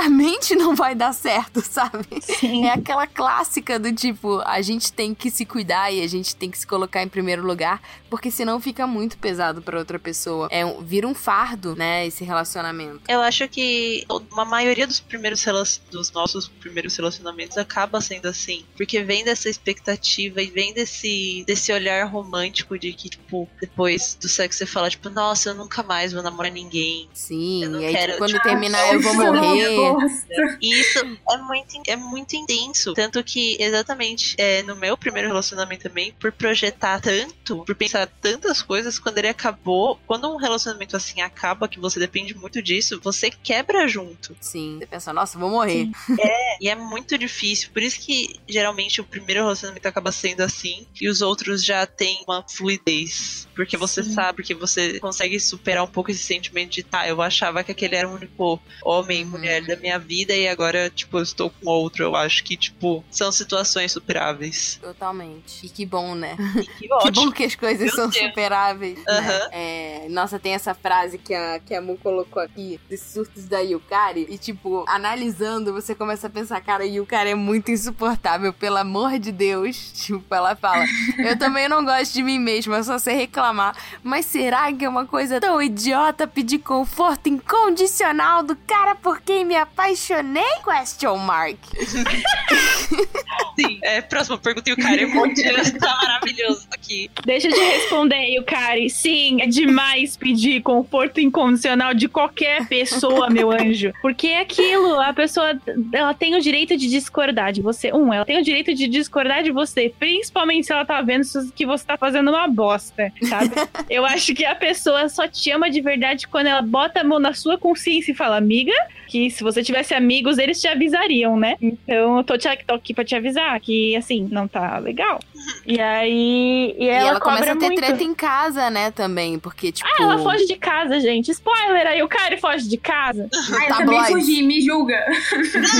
claramente 0.00 0.54
não 0.54 0.74
vai 0.74 0.94
dar 0.94 1.12
certo, 1.12 1.60
sabe? 1.64 2.06
Sim. 2.22 2.64
É 2.64 2.72
aquela 2.72 3.06
clássica 3.06 3.78
do 3.78 3.92
tipo, 3.92 4.40
a 4.44 4.62
gente 4.62 4.92
tem 4.92 5.14
que 5.14 5.30
se 5.30 5.44
cuidar 5.44 5.92
e 5.92 6.02
a 6.02 6.06
gente 6.06 6.34
tem 6.34 6.50
que 6.50 6.58
se 6.58 6.66
colocar 6.66 7.02
em 7.02 7.08
primeiro 7.08 7.46
lugar, 7.46 7.82
porque 8.08 8.30
senão 8.30 8.60
fica 8.60 8.86
muito 8.86 9.18
pesado 9.18 9.60
pra 9.60 9.78
outra 9.78 9.98
pessoa. 9.98 10.48
É 10.50 10.64
um, 10.64 10.82
vira 10.82 11.06
um 11.06 11.14
fardo, 11.14 11.76
né, 11.76 12.06
esse 12.06 12.24
relacionamento. 12.24 13.00
Eu 13.08 13.20
acho 13.20 13.46
que 13.48 14.06
uma 14.32 14.44
maioria 14.44 14.86
dos 14.86 15.00
primeiros 15.00 15.44
dos 15.90 16.10
nossos 16.12 16.48
primeiros 16.48 16.96
relacionamentos 16.96 17.58
acaba 17.58 18.00
sendo 18.00 18.26
assim, 18.26 18.64
porque 18.76 19.02
vem 19.02 19.24
dessa 19.24 19.48
expectativa 19.48 20.40
e 20.40 20.46
vem 20.46 20.72
desse 20.72 21.44
desse 21.46 21.72
olhar 21.72 22.06
romântico 22.06 22.78
de 22.78 22.92
que 22.92 23.08
tipo 23.08 23.48
depois 23.60 24.16
do 24.20 24.28
sexo 24.28 24.58
você 24.58 24.66
fala 24.66 24.88
tipo, 24.88 25.10
nossa, 25.10 25.50
eu 25.50 25.54
nunca 25.54 25.82
mais 25.82 26.12
vou 26.12 26.22
namorar 26.22 26.52
ninguém. 26.52 27.08
Sim, 27.12 27.64
Eu 27.64 27.70
não 27.70 27.80
e 27.80 27.86
aí 27.86 27.92
quero, 27.92 28.12
tipo, 28.12 28.18
quando 28.18 28.32
tipo, 28.32 28.42
terminar 28.42 28.92
eu 28.92 29.00
vou 29.00 29.14
morrer. 29.14 29.89
Bosta. 29.94 30.58
E 30.60 30.80
isso 30.80 30.98
é 31.30 31.36
muito 31.38 31.82
é 31.86 31.96
muito 31.96 32.36
intenso, 32.36 32.92
tanto 32.94 33.22
que 33.22 33.56
exatamente 33.60 34.34
é, 34.38 34.62
no 34.62 34.76
meu 34.76 34.96
primeiro 34.96 35.28
relacionamento 35.28 35.84
também, 35.88 36.12
por 36.18 36.32
projetar 36.32 37.00
tanto, 37.00 37.64
por 37.64 37.74
pensar 37.74 38.06
tantas 38.20 38.62
coisas, 38.62 38.98
quando 38.98 39.18
ele 39.18 39.28
acabou, 39.28 39.98
quando 40.06 40.28
um 40.32 40.36
relacionamento 40.36 40.96
assim 40.96 41.20
acaba, 41.20 41.68
que 41.68 41.78
você 41.80 41.98
depende 41.98 42.34
muito 42.36 42.62
disso, 42.62 43.00
você 43.02 43.30
quebra 43.30 43.86
junto. 43.88 44.36
Sim, 44.40 44.78
você 44.78 44.86
pensa, 44.86 45.12
nossa, 45.12 45.38
vou 45.38 45.50
morrer. 45.50 45.88
E 46.60 46.68
é 46.68 46.74
muito 46.74 47.16
difícil. 47.16 47.70
Por 47.72 47.82
isso 47.82 47.98
que 48.00 48.38
geralmente 48.46 49.00
o 49.00 49.04
primeiro 49.04 49.40
relacionamento 49.40 49.88
acaba 49.88 50.12
sendo 50.12 50.42
assim 50.42 50.86
e 51.00 51.08
os 51.08 51.22
outros 51.22 51.64
já 51.64 51.86
têm 51.86 52.22
uma 52.28 52.44
fluidez. 52.46 53.48
Porque 53.56 53.76
você 53.78 54.04
Sim. 54.04 54.12
sabe 54.12 54.42
que 54.42 54.54
você 54.54 55.00
consegue 55.00 55.40
superar 55.40 55.82
um 55.84 55.86
pouco 55.86 56.10
esse 56.10 56.22
sentimento 56.22 56.72
de 56.72 56.82
tá, 56.82 57.08
eu 57.08 57.22
achava 57.22 57.64
que 57.64 57.72
aquele 57.72 57.96
era 57.96 58.08
o 58.08 58.14
único 58.14 58.60
homem 58.84 59.20
e 59.22 59.24
Uhum. 59.24 59.30
mulher 59.30 59.64
da 59.64 59.76
minha 59.80 59.98
vida 59.98 60.34
e 60.34 60.46
agora, 60.48 60.90
tipo, 60.90 61.18
eu 61.18 61.22
estou 61.22 61.50
com 61.50 61.68
outro. 61.70 62.04
Eu 62.04 62.14
acho 62.16 62.44
que, 62.44 62.56
tipo, 62.56 63.04
são 63.10 63.32
situações 63.32 63.92
superáveis. 63.92 64.78
Totalmente. 64.82 65.64
E 65.66 65.68
que 65.68 65.84
bom, 65.86 66.14
né? 66.14 66.36
Que 66.78 66.88
Que 67.00 67.10
bom 67.10 67.30
que 67.32 67.44
as 67.44 67.54
coisas 67.54 67.86
Meu 67.86 67.94
são 67.94 68.08
Deus. 68.08 68.26
superáveis. 68.26 68.98
né? 68.98 69.04
Aham. 69.08 69.48
É, 69.52 70.06
nossa, 70.10 70.38
tem 70.38 70.54
essa 70.54 70.74
frase 70.74 71.18
que 71.18 71.32
a, 71.34 71.58
que 71.64 71.74
a 71.74 71.80
Mu 71.80 71.96
colocou 71.98 72.42
aqui, 72.42 72.78
dos 72.88 73.00
surtos 73.00 73.44
da 73.46 73.60
Yukari. 73.60 74.26
E, 74.30 74.36
tipo, 74.38 74.84
analisando, 74.88 75.72
você 75.72 75.94
começa 75.94 76.26
a 76.26 76.30
pensar, 76.30 76.60
cara, 76.60 76.84
Yukari 76.84 77.30
é 77.30 77.34
muito 77.34 77.70
insuportável, 77.70 78.52
pelo 78.52 78.76
amor 78.76 79.18
de 79.18 79.32
Deus. 79.32 79.90
Tipo, 80.10 80.34
ela 80.34 80.56
fala, 80.56 80.84
eu 81.18 81.38
também 81.38 81.68
não 81.68 81.84
gosto 81.84 82.12
de 82.14 82.22
mim 82.22 82.38
mesma, 82.38 82.76
eu 82.78 82.84
só 82.84 82.98
sei 82.98 83.14
reclamar. 83.16 83.76
Mas 84.02 84.26
será 84.26 84.72
que 84.72 84.84
é 84.84 84.88
uma 84.88 85.06
coisa 85.06 85.40
tão 85.40 85.60
idiota 85.62 86.26
pedir 86.26 86.58
conforto 86.58 87.28
incondicional 87.28 88.42
do 88.42 88.56
cara 88.56 88.94
por 88.94 89.20
quem 89.20 89.44
me 89.44 89.54
apaixonei? 89.72 90.44
Question 90.64 91.16
mark. 91.16 91.58
Sim. 93.58 93.78
É, 93.82 94.00
próxima 94.00 94.38
pergunta 94.38 94.70
e 94.70 94.72
o 94.72 94.76
cara 94.76 95.00
emoji 95.02 95.42
está 95.42 95.96
maravilhoso 96.02 96.66
aqui. 96.90 97.10
Deixa 97.24 97.48
eu 97.48 97.52
te 97.52 97.60
responder, 97.60 98.34
Yukari. 98.34 98.90
Sim, 98.90 99.40
é 99.40 99.46
demais 99.46 100.16
pedir 100.16 100.60
conforto 100.62 101.20
incondicional 101.20 101.94
de 101.94 102.08
qualquer 102.08 102.66
pessoa, 102.68 103.30
meu 103.30 103.50
anjo. 103.50 103.92
Porque 104.02 104.28
é 104.28 104.40
aquilo, 104.40 105.00
a 105.00 105.12
pessoa, 105.12 105.58
ela 105.92 106.12
tem 106.12 106.34
o 106.34 106.40
direito 106.40 106.76
de 106.76 106.88
discordar 106.88 107.52
de 107.52 107.62
você. 107.62 107.92
Um, 107.92 108.12
ela 108.12 108.24
tem 108.24 108.38
o 108.38 108.44
direito 108.44 108.74
de 108.74 108.88
discordar 108.88 109.42
de 109.42 109.52
você, 109.52 109.92
principalmente 109.98 110.66
se 110.66 110.72
ela 110.72 110.84
tá 110.84 111.00
vendo 111.00 111.24
que 111.54 111.64
você 111.64 111.84
tá 111.84 111.96
fazendo 111.96 112.30
uma 112.30 112.48
bosta, 112.48 113.12
sabe? 113.22 113.54
Eu 113.88 114.04
acho 114.04 114.34
que 114.34 114.44
a 114.44 114.54
pessoa 114.54 115.08
só 115.08 115.28
te 115.28 115.50
ama 115.50 115.70
de 115.70 115.80
verdade 115.80 116.26
quando 116.26 116.46
ela 116.46 116.62
bota 116.62 117.00
a 117.00 117.04
mão 117.04 117.18
na 117.18 117.32
sua 117.32 117.56
consciência 117.56 118.12
e 118.12 118.14
fala, 118.14 118.36
amiga, 118.36 118.72
que 119.06 119.30
se 119.30 119.42
você 119.42 119.62
tivesse 119.62 119.92
amigos, 119.92 120.38
eles 120.38 120.60
te 120.60 120.68
avisariam, 120.68 121.36
né? 121.36 121.56
Então 121.60 122.18
eu 122.18 122.24
tô 122.24 122.34
aqui 122.68 122.94
pra 122.94 123.04
te 123.04 123.14
avisar 123.14 123.58
que, 123.60 123.96
assim, 123.96 124.28
não 124.30 124.46
tá 124.46 124.78
legal. 124.78 125.20
E 125.66 125.80
aí. 125.80 126.74
E 126.78 126.84
E 126.84 126.88
ela, 126.88 127.08
ela, 127.10 127.20
começa 127.20 127.38
cobra 127.42 127.52
a 127.52 127.56
ter 127.56 127.66
muito. 127.66 127.78
treta 127.82 128.02
em 128.02 128.14
casa, 128.14 128.70
né, 128.70 128.90
também. 128.90 129.38
Porque, 129.38 129.72
tipo. 129.72 129.88
Ah, 129.88 130.02
ela 130.02 130.18
foge 130.18 130.46
de 130.46 130.56
casa, 130.56 131.00
gente. 131.00 131.30
Spoiler 131.30 131.86
aí, 131.86 132.02
o 132.02 132.08
cara 132.08 132.36
foge 132.38 132.68
de 132.68 132.76
casa. 132.76 133.28
Ah, 133.32 133.38
eu 133.38 133.50
também 133.50 133.68
Tabloides. 133.98 134.08
fugi, 134.10 134.42
me 134.42 134.60
julga. 134.60 135.04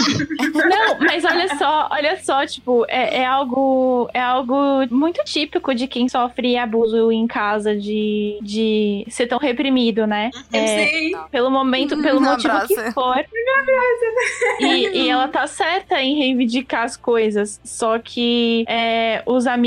Não, 0.69 0.99
mas 1.01 1.25
olha 1.25 1.57
só, 1.57 1.89
olha 1.91 2.19
só, 2.23 2.47
tipo, 2.47 2.85
é, 2.89 3.19
é 3.19 3.27
algo 3.27 4.09
é 4.15 4.21
algo 4.21 4.55
muito 4.91 5.23
típico 5.25 5.75
de 5.75 5.87
quem 5.87 6.09
sofre 6.09 6.57
abuso 6.57 7.11
em 7.13 7.27
casa 7.27 7.77
de, 7.77 8.39
de 8.43 9.05
ser 9.09 9.27
tão 9.27 9.39
reprimido, 9.39 10.07
né? 10.07 10.31
Eu 10.53 10.61
É, 10.61 10.67
sei. 10.67 11.13
pelo 11.31 11.51
momento, 11.51 12.01
pelo 12.03 12.19
Um 12.19 12.23
motivo 12.25 12.67
que 12.67 12.93
for. 12.93 13.25
E, 14.61 14.89
e 15.05 15.09
ela 15.09 15.29
tá 15.29 15.47
certa 15.47 16.01
em 16.01 16.17
reivindicar 16.17 16.85
as 16.85 16.97
coisas. 16.97 17.61
Só 17.65 17.99
que 17.99 18.65
é, 18.69 19.23
os 19.27 19.47
amigos 19.47 19.60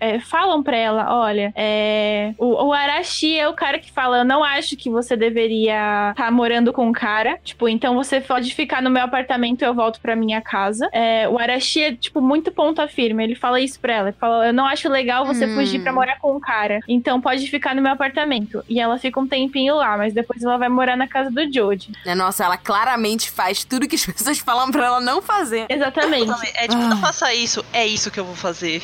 é, 0.00 0.18
falam 0.20 0.62
pra 0.62 0.76
ela: 0.76 1.14
olha, 1.14 1.52
é, 1.56 2.32
o, 2.38 2.66
o 2.66 2.72
Arashi 2.72 3.36
é 3.38 3.48
o 3.48 3.54
cara 3.54 3.78
que 3.78 3.90
fala: 3.90 4.18
eu 4.18 4.24
não 4.24 4.42
acho 4.42 4.76
que 4.76 4.90
você 4.90 5.16
deveria 5.16 6.10
estar 6.10 6.30
morando 6.30 6.72
com 6.72 6.86
um 6.88 6.92
cara. 6.92 7.38
Tipo, 7.42 7.68
então 7.68 7.94
você 7.94 8.20
pode 8.20 8.54
ficar 8.54 8.82
no 8.82 8.90
meu 8.90 9.02
apartamento 9.02 9.62
e 9.62 9.64
eu 9.64 9.74
volto 9.74 10.00
pra 10.00 10.16
minha 10.16 10.40
casa. 10.40 10.88
É, 10.92 11.28
o 11.28 11.38
Arashi 11.38 11.82
é, 11.82 11.92
tipo, 11.94 12.20
muito 12.20 12.50
ponta 12.52 12.86
firme. 12.88 13.22
Ele 13.24 13.34
fala 13.34 13.60
isso 13.60 13.78
pra 13.80 13.94
ela. 13.94 14.08
Ele 14.08 14.16
fala: 14.18 14.46
eu 14.46 14.52
não 14.52 14.66
acho 14.66 14.88
legal 14.88 15.26
você 15.26 15.46
Hum. 15.46 15.54
fugir 15.54 15.82
pra 15.82 15.92
morar 15.92 16.18
com 16.18 16.36
um 16.36 16.40
cara. 16.40 16.80
Então 16.88 17.20
pode 17.20 17.46
ficar 17.48 17.74
no 17.74 17.82
meu 17.82 17.92
apartamento. 17.92 18.62
E 18.68 18.80
ela 18.80 18.98
fica 18.98 19.18
um 19.20 19.26
tempinho 19.26 19.74
lá, 19.76 19.96
mas 19.96 20.12
depois 20.12 20.42
ela 20.42 20.56
vai 20.56 20.68
morar 20.68 20.96
na 20.96 21.06
casa 21.08 21.30
do 21.30 21.52
Joji. 21.52 21.90
né, 22.06 22.14
Nossa, 22.14 22.44
ela 22.44 22.56
claramente 22.56 23.30
faz 23.30 23.64
tudo 23.64 23.88
que 23.88 23.96
as 23.96 24.04
pessoas 24.06 24.38
falam 24.38 24.70
pra 24.70 24.86
ela 24.86 25.00
não 25.00 25.20
fazer. 25.20 25.66
Exatamente. 25.68 26.30
É 26.54 26.68
tipo, 26.68 26.82
não 26.82 26.96
faça 26.98 27.32
isso, 27.34 27.64
é 27.72 27.86
isso 27.86 28.10
que 28.10 28.18
eu 28.20 28.24
vou 28.24 28.34
fazer. 28.36 28.80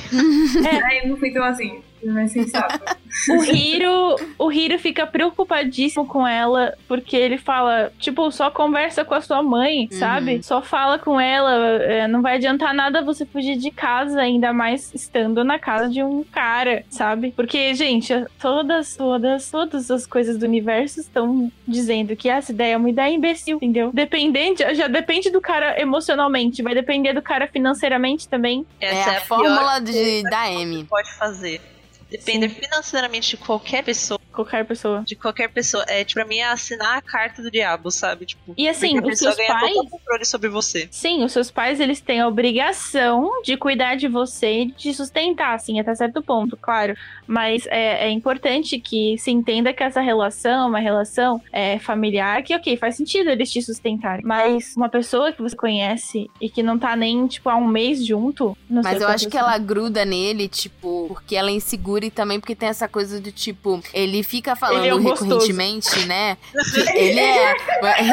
Ai, 0.85 1.01
eu 1.01 1.09
não 1.09 1.16
fui 1.16 1.31
tão 1.31 1.45
assim. 1.45 1.81
Sensato. 2.28 2.99
O 3.30 3.42
Hiro, 3.42 4.16
o 4.38 4.53
Hiro 4.53 4.78
fica 4.78 5.07
preocupadíssimo 5.07 6.07
com 6.07 6.26
ela, 6.26 6.74
porque 6.86 7.16
ele 7.16 7.38
fala, 7.38 7.90
tipo, 7.99 8.30
só 8.30 8.51
conversa 8.51 9.05
com 9.05 9.14
a 9.14 9.20
sua 9.20 9.42
mãe, 9.42 9.88
sabe? 9.90 10.42
Só 10.42 10.62
fala 10.62 10.99
com 10.99 11.18
ela, 11.18 11.53
é, 11.82 12.07
não 12.07 12.22
vai 12.22 12.36
adiantar 12.36 12.74
nada 12.74 13.03
você 13.03 13.24
fugir 13.24 13.57
de 13.57 13.70
casa, 13.70 14.20
ainda 14.20 14.53
mais 14.53 14.94
estando 14.94 15.42
na 15.42 15.59
casa 15.59 15.88
de 15.88 16.03
um 16.03 16.22
cara, 16.22 16.84
sabe? 16.90 17.32
Porque, 17.34 17.74
gente, 17.74 18.14
todas, 18.38 18.94
todas, 18.94 19.51
todas 19.51 19.90
as 19.90 20.07
coisas 20.07 20.36
do 20.36 20.44
universo 20.44 21.01
estão 21.01 21.51
dizendo 21.66 22.14
que 22.14 22.28
essa 22.28 22.53
ideia 22.53 22.74
é 22.74 22.76
uma 22.76 22.90
ideia 22.90 23.12
imbecil, 23.12 23.57
entendeu? 23.57 23.90
Dependente, 23.92 24.62
já 24.74 24.86
depende 24.86 25.30
do 25.30 25.40
cara 25.40 25.80
emocionalmente, 25.80 26.62
vai 26.62 26.74
depender 26.74 27.14
do 27.14 27.22
cara 27.22 27.46
financeiramente 27.49 28.28
também. 28.28 28.66
É 28.80 28.88
Essa 28.88 29.11
a, 29.11 29.14
pior 29.14 29.26
fórmula 29.26 29.80
de, 29.80 30.22
da 30.24 30.51
M. 30.51 30.84
pode 30.84 31.12
fazer. 31.14 31.78
Depender 32.11 32.48
financeiramente 32.48 33.30
de 33.30 33.36
qualquer 33.36 33.84
pessoa, 33.84 34.18
Qualquer 34.39 34.64
pessoa. 34.64 35.03
de 35.05 35.16
qualquer 35.16 35.49
pessoa. 35.49 35.84
É, 35.89 36.05
tipo, 36.05 36.20
pra 36.20 36.28
mim, 36.28 36.36
é 36.36 36.45
assinar 36.49 36.99
a 36.99 37.03
carta 37.03 37.43
do 37.43 37.51
diabo, 37.51 37.91
sabe? 37.91 38.24
Tipo, 38.26 38.55
E 38.57 38.68
assim, 38.68 38.99
os 38.99 39.05
pessoa 39.05 39.32
seus 39.32 39.36
ganha 39.36 39.61
pais. 39.61 39.74
todo 39.74 39.86
o 39.86 39.91
controle 39.91 40.24
sobre 40.24 40.49
você. 40.49 40.89
Sim, 40.91 41.24
os 41.24 41.32
seus 41.32 41.51
pais, 41.51 41.80
eles 41.80 42.01
têm 42.01 42.20
a 42.20 42.28
obrigação 42.28 43.43
de 43.43 43.57
cuidar 43.57 43.97
de 43.97 44.09
você 44.09 44.62
e 44.62 44.66
de 44.66 44.72
te 44.74 44.95
sustentar, 44.95 45.55
assim, 45.55 45.80
até 45.80 45.95
certo 45.95 46.22
ponto, 46.22 46.57
claro. 46.57 46.97
Mas 47.26 47.66
é, 47.66 48.07
é 48.07 48.11
importante 48.11 48.78
que 48.78 49.16
se 49.18 49.30
entenda 49.30 49.72
que 49.72 49.82
essa 49.82 50.01
relação 50.01 50.64
é 50.64 50.66
uma 50.66 50.78
relação 50.78 51.41
é, 51.53 51.78
familiar, 51.78 52.43
que, 52.43 52.55
ok, 52.55 52.76
faz 52.76 52.97
sentido 52.97 53.30
eles 53.30 53.51
te 53.51 53.61
sustentarem. 53.61 54.24
Mas 54.24 54.74
uma 54.76 54.89
pessoa 54.89 55.32
que 55.32 55.43
você 55.43 55.57
conhece 55.57 56.30
e 56.41 56.49
que 56.49 56.62
não 56.62 56.78
tá 56.78 56.95
nem, 56.97 57.26
tipo, 57.26 57.49
há 57.49 57.57
um 57.57 57.66
mês 57.66 58.05
junto, 58.07 58.57
não 58.68 58.82
sei 58.82 58.93
Mas 58.93 59.03
eu 59.03 59.09
acho 59.09 59.28
que 59.28 59.36
ela 59.36 59.57
gruda 59.59 60.05
nele, 60.05 60.49
tipo, 60.49 61.07
porque 61.09 61.36
ela 61.36 61.51
é 61.51 61.53
insegura 61.55 62.07
e 62.07 62.11
também 62.11 62.41
porque 62.41 62.55
tem 62.55 62.68
essa 62.68 62.89
coisa 62.89 63.20
do 63.20 63.30
tipo, 63.32 63.80
ele 63.93 64.22
fica 64.29 64.55
falando 64.55 64.85
Ele 64.85 64.89
é 64.89 64.95
um 64.95 65.03
recorrentemente, 65.03 66.05
né? 66.05 66.37
Que 66.74 66.81
ele 66.99 67.18
é. 67.18 67.57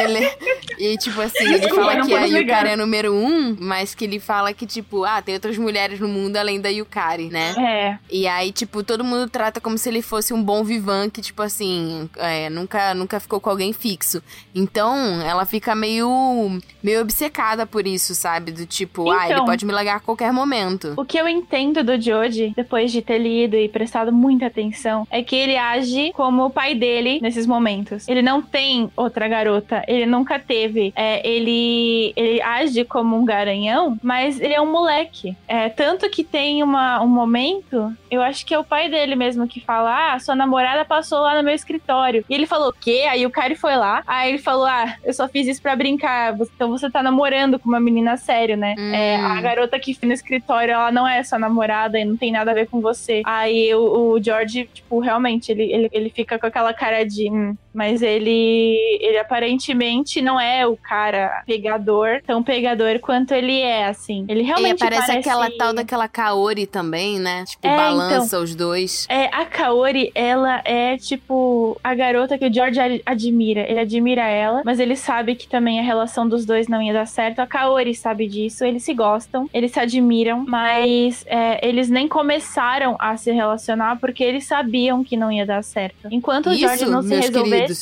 Ele, 0.02 0.32
E, 0.80 0.98
tipo 0.98 1.20
assim, 1.22 1.44
ele 1.44 1.70
fala 1.70 1.94
que 2.06 2.14
a 2.14 2.20
posso 2.20 2.34
negar. 2.34 2.42
Yukari 2.42 2.70
é 2.70 2.76
número 2.76 3.14
um, 3.14 3.56
mas 3.60 3.94
que 3.96 4.06
ele 4.06 4.20
fala 4.20 4.54
que, 4.54 4.66
tipo, 4.66 5.04
ah, 5.04 5.22
tem 5.22 5.36
outras 5.36 5.58
mulheres 5.58 6.00
no 6.00 6.08
mundo 6.08 6.38
além 6.38 6.60
da 6.60 6.70
Yukari, 6.70 7.30
né? 7.30 7.54
É. 7.58 7.98
E 8.10 8.28
aí, 8.28 8.52
tipo, 8.52 8.84
todo 8.84 9.04
mundo 9.04 9.30
trata 9.30 9.60
como 9.62 9.78
se 9.78 9.90
ele 9.90 10.02
fosse 10.02 10.34
um 10.34 10.42
bom 10.44 10.64
vivan 10.64 11.10
que, 11.10 11.22
tipo 11.22 11.42
assim, 11.42 12.10
é, 12.18 12.50
nunca, 12.50 12.94
nunca 12.94 13.20
ficou 13.20 13.40
com 13.40 13.50
alguém 13.50 13.74
fixo. 13.74 14.22
Então, 14.54 15.22
ela 15.22 15.46
fica 15.46 15.76
meio, 15.76 16.60
meio 16.84 17.02
obcecada 17.02 17.66
por 17.66 17.86
isso, 17.86 18.16
sabe? 18.16 18.52
Do 18.52 18.66
tipo, 18.66 19.12
ah, 19.12 19.26
ele 19.26 19.34
Então. 19.34 19.46
pode 19.46 19.66
me 19.66 19.72
largar 19.72 19.98
a 19.98 20.00
qualquer 20.00 20.32
momento. 20.32 20.94
O 20.98 21.06
que 21.06 21.18
eu 21.18 21.28
entendo 21.28 21.84
do 21.84 22.00
Joji, 22.00 22.54
depois 22.56 22.92
de 22.92 23.02
ter 23.02 23.18
lido 23.18 23.56
e 23.56 23.68
prestado 23.70 24.12
muita 24.12 24.48
atenção, 24.48 25.08
é 25.12 25.22
que 25.22 25.36
ele 25.36 25.58
age 25.58 26.12
como 26.14 26.46
o 26.46 26.50
pai 26.50 26.74
dele 26.76 27.20
nesses 27.22 27.46
momentos. 27.46 28.08
Ele 28.08 28.22
não 28.22 28.42
tem 28.42 28.90
outra 28.96 29.28
garota, 29.28 29.84
ele 29.88 30.06
nunca 30.06 30.40
teve. 30.40 30.65
É, 30.96 31.26
ele, 31.28 32.14
ele 32.16 32.42
age 32.42 32.84
como 32.86 33.16
um 33.18 33.26
garanhão, 33.26 33.98
mas 34.02 34.40
ele 34.40 34.54
é 34.54 34.62
um 34.62 34.72
moleque. 34.72 35.36
É, 35.48 35.70
tanto 35.70 36.10
que 36.10 36.24
tem 36.24 36.64
uma, 36.64 37.02
um 37.02 37.08
momento, 37.08 37.94
eu 38.10 38.22
acho 38.22 38.46
que 38.46 38.54
é 38.54 38.60
o 38.60 38.64
pai 38.64 38.90
dele 38.90 39.16
mesmo 39.16 39.48
que 39.48 39.60
fala: 39.60 40.14
Ah, 40.14 40.20
sua 40.20 40.36
namorada 40.36 40.86
passou 40.86 41.20
lá 41.22 41.36
no 41.36 41.44
meu 41.44 41.54
escritório. 41.54 42.24
E 42.30 42.34
ele 42.34 42.46
falou: 42.46 42.70
O 42.70 42.74
quê? 42.74 43.06
Aí 43.10 43.26
o 43.26 43.32
cara 43.32 43.56
foi 43.56 43.76
lá. 43.76 44.04
Aí 44.08 44.30
ele 44.30 44.38
falou: 44.40 44.66
Ah, 44.66 44.96
eu 45.04 45.14
só 45.14 45.28
fiz 45.28 45.48
isso 45.48 45.62
pra 45.62 45.76
brincar. 45.76 46.36
Então 46.56 46.70
você 46.70 46.90
tá 46.90 47.02
namorando 47.04 47.60
com 47.60 47.70
uma 47.70 47.80
menina 47.80 48.18
sério, 48.18 48.58
né? 48.58 48.76
Hum. 48.78 48.94
É, 48.94 49.16
a 49.18 49.42
garota 49.42 49.80
que 49.80 49.96
no 50.04 50.14
escritório, 50.14 50.74
ela 50.74 50.92
não 50.92 51.08
é 51.08 51.24
sua 51.24 51.40
namorada 51.40 52.00
e 52.00 52.06
não 52.06 52.16
tem 52.18 52.32
nada 52.32 52.52
a 52.52 52.54
ver 52.54 52.68
com 52.68 52.82
você. 52.82 53.22
Aí 53.26 53.74
o, 53.74 54.14
o 54.14 54.24
George, 54.24 54.70
tipo, 54.74 55.00
realmente, 55.00 55.52
ele, 55.52 55.64
ele, 55.72 55.90
ele 55.92 56.10
fica 56.10 56.38
com 56.38 56.46
aquela 56.46 56.74
cara 56.74 57.04
de. 57.04 57.30
"Hum", 57.32 57.56
mas 57.76 58.02
ele, 58.02 58.78
ele 59.02 59.18
aparentemente 59.18 60.22
não 60.22 60.40
é 60.40 60.66
o 60.66 60.76
cara 60.78 61.44
pegador, 61.46 62.22
tão 62.26 62.42
pegador 62.42 63.00
quanto 63.00 63.34
ele 63.34 63.60
é, 63.60 63.86
assim. 63.86 64.26
Ele 64.28 64.42
E 64.42 64.44
realmente 64.44 64.82
aparece 64.84 65.08
parece... 65.08 65.30
aquela 65.30 65.50
tal 65.58 65.74
daquela 65.74 66.08
Kaori 66.08 66.66
também, 66.66 67.20
né? 67.20 67.44
Tipo, 67.46 67.68
É, 67.68 67.76
balança 67.76 68.40
os 68.40 68.56
dois. 68.56 69.06
É, 69.10 69.26
a 69.26 69.46
Kaori, 69.46 70.12
ela 70.16 70.62
é 70.66 70.98
tipo 70.98 71.78
a 71.84 71.94
garota 71.94 72.38
que 72.38 72.46
o 72.48 72.54
George 72.54 72.80
ad- 72.80 73.02
admira. 73.06 73.70
Ele 73.70 73.80
admira 73.80 74.24
ela, 74.28 74.62
mas 74.66 74.80
ele 74.80 74.96
sabe 74.96 75.36
que 75.36 75.48
também 75.48 75.80
a 75.80 75.84
relação 75.84 76.28
dos 76.28 76.46
dois 76.46 76.68
não 76.68 76.82
ia 76.82 76.94
dar 76.94 77.06
certo. 77.08 77.40
A 77.40 77.48
Kaori 77.48 77.94
sabe 77.94 78.28
disso, 78.28 78.64
eles 78.64 78.84
se 78.84 78.94
gostam, 78.94 79.50
eles 79.54 79.72
se 79.72 79.80
admiram, 79.80 80.44
mas 80.48 81.26
é, 81.28 81.66
eles 81.68 81.90
nem 81.90 82.08
começaram 82.08 82.96
a 83.00 83.18
se 83.18 83.32
relacionar 83.32 83.98
porque 84.00 84.24
eles 84.24 84.46
sabiam 84.46 85.04
que 85.04 85.18
não 85.18 85.32
ia 85.32 85.46
dar 85.46 85.64
certo. 85.64 86.08
Enquanto 86.12 86.48
o 86.50 86.54
George 86.54 86.84
Isso, 86.84 86.92
não 86.92 87.02
se 87.02 87.10
meus 87.10 87.26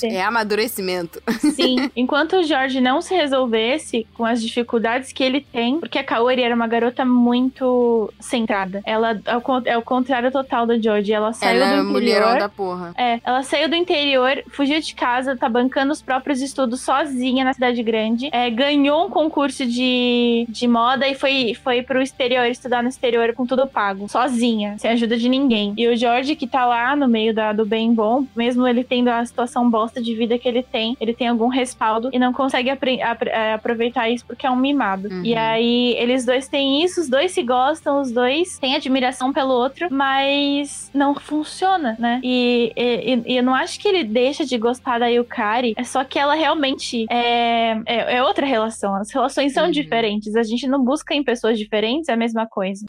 é 0.03 0.21
amadurecimento. 0.21 1.21
Sim, 1.39 1.89
enquanto 1.95 2.37
o 2.37 2.43
Jorge 2.43 2.79
não 2.81 3.01
se 3.01 3.13
resolvesse 3.15 4.05
com 4.13 4.25
as 4.25 4.41
dificuldades 4.41 5.11
que 5.11 5.23
ele 5.23 5.41
tem, 5.41 5.79
porque 5.79 5.97
a 5.97 6.03
Kaori 6.03 6.41
era 6.41 6.55
uma 6.55 6.67
garota 6.67 7.03
muito 7.05 8.11
centrada. 8.19 8.81
Ela 8.85 9.19
é 9.25 9.35
o, 9.37 9.41
con- 9.41 9.61
o 9.77 9.81
contrário 9.81 10.31
total 10.31 10.65
do 10.65 10.81
George. 10.81 11.11
Ela 11.11 11.33
saiu 11.33 11.61
Ela 11.61 11.73
é 11.73 11.77
do 11.77 11.83
mulherão 11.85 12.27
interior. 12.29 12.39
da 12.39 12.49
porra. 12.49 12.93
É, 12.97 13.19
ela 13.23 13.43
saiu 13.43 13.69
do 13.69 13.75
interior, 13.75 14.43
fugiu 14.49 14.79
de 14.79 14.93
casa, 14.95 15.35
tá 15.35 15.47
bancando 15.49 15.91
os 15.91 16.01
próprios 16.01 16.41
estudos 16.41 16.81
sozinha 16.81 17.43
na 17.43 17.53
cidade 17.53 17.81
grande. 17.83 18.29
É, 18.31 18.49
ganhou 18.49 19.07
um 19.07 19.09
concurso 19.09 19.65
de, 19.65 20.45
de 20.49 20.67
moda 20.67 21.07
e 21.07 21.15
foi, 21.15 21.53
foi 21.63 21.81
pro 21.81 22.01
exterior, 22.01 22.45
estudar 22.45 22.81
no 22.83 22.89
exterior 22.89 23.33
com 23.33 23.45
tudo 23.45 23.67
pago. 23.67 24.07
Sozinha, 24.09 24.75
sem 24.77 24.91
ajuda 24.91 25.17
de 25.17 25.29
ninguém. 25.29 25.73
E 25.77 25.87
o 25.87 25.95
Jorge, 25.95 26.35
que 26.35 26.47
tá 26.47 26.65
lá 26.65 26.95
no 26.95 27.07
meio 27.07 27.33
da, 27.33 27.51
do 27.53 27.65
bem 27.65 27.93
bom, 27.93 28.25
mesmo 28.35 28.67
ele 28.67 28.83
tendo 28.83 29.09
a 29.09 29.25
situação 29.25 29.69
bosta 29.73 29.99
de 30.01 30.13
vida 30.13 30.37
que 30.37 30.47
ele 30.47 30.61
tem, 30.61 30.95
ele 31.01 31.13
tem 31.15 31.27
algum 31.27 31.47
respaldo 31.47 32.09
e 32.13 32.19
não 32.19 32.31
consegue 32.31 32.69
é, 32.69 33.53
aproveitar 33.53 34.07
isso 34.09 34.23
porque 34.25 34.45
é 34.45 34.51
um 34.51 34.55
mimado. 34.55 35.07
Uhum. 35.09 35.23
E 35.25 35.33
aí, 35.35 35.95
eles 35.97 36.25
dois 36.25 36.47
têm 36.47 36.83
isso, 36.83 37.01
os 37.01 37.09
dois 37.09 37.31
se 37.31 37.41
gostam, 37.41 37.99
os 37.99 38.11
dois 38.11 38.59
têm 38.59 38.75
admiração 38.75 39.33
pelo 39.33 39.53
outro, 39.53 39.87
mas 39.91 40.91
não 40.93 41.15
funciona, 41.15 41.95
né? 41.99 42.19
E, 42.23 42.71
e- 42.77 43.23
e 43.33 43.37
eu 43.37 43.43
não 43.43 43.55
acho 43.55 43.79
que 43.79 43.87
ele 43.87 44.03
deixa 44.03 44.45
de 44.45 44.57
gostar 44.57 44.99
da 44.99 45.07
Yukari, 45.07 45.73
é 45.75 45.83
só 45.83 46.03
que 46.03 46.19
ela 46.19 46.35
realmente 46.35 47.05
é, 47.09 47.71
é, 47.85 48.17
é 48.17 48.23
outra 48.23 48.45
relação. 48.45 48.95
As 48.95 49.11
relações 49.11 49.53
são 49.53 49.65
Uhum. 49.65 49.71
diferentes, 49.71 50.35
a 50.35 50.43
gente 50.43 50.67
não 50.67 50.83
busca 50.83 51.13
em 51.15 51.23
pessoas 51.23 51.57
diferentes 51.57 52.09
a 52.09 52.15
mesma 52.15 52.45
coisa. 52.45 52.85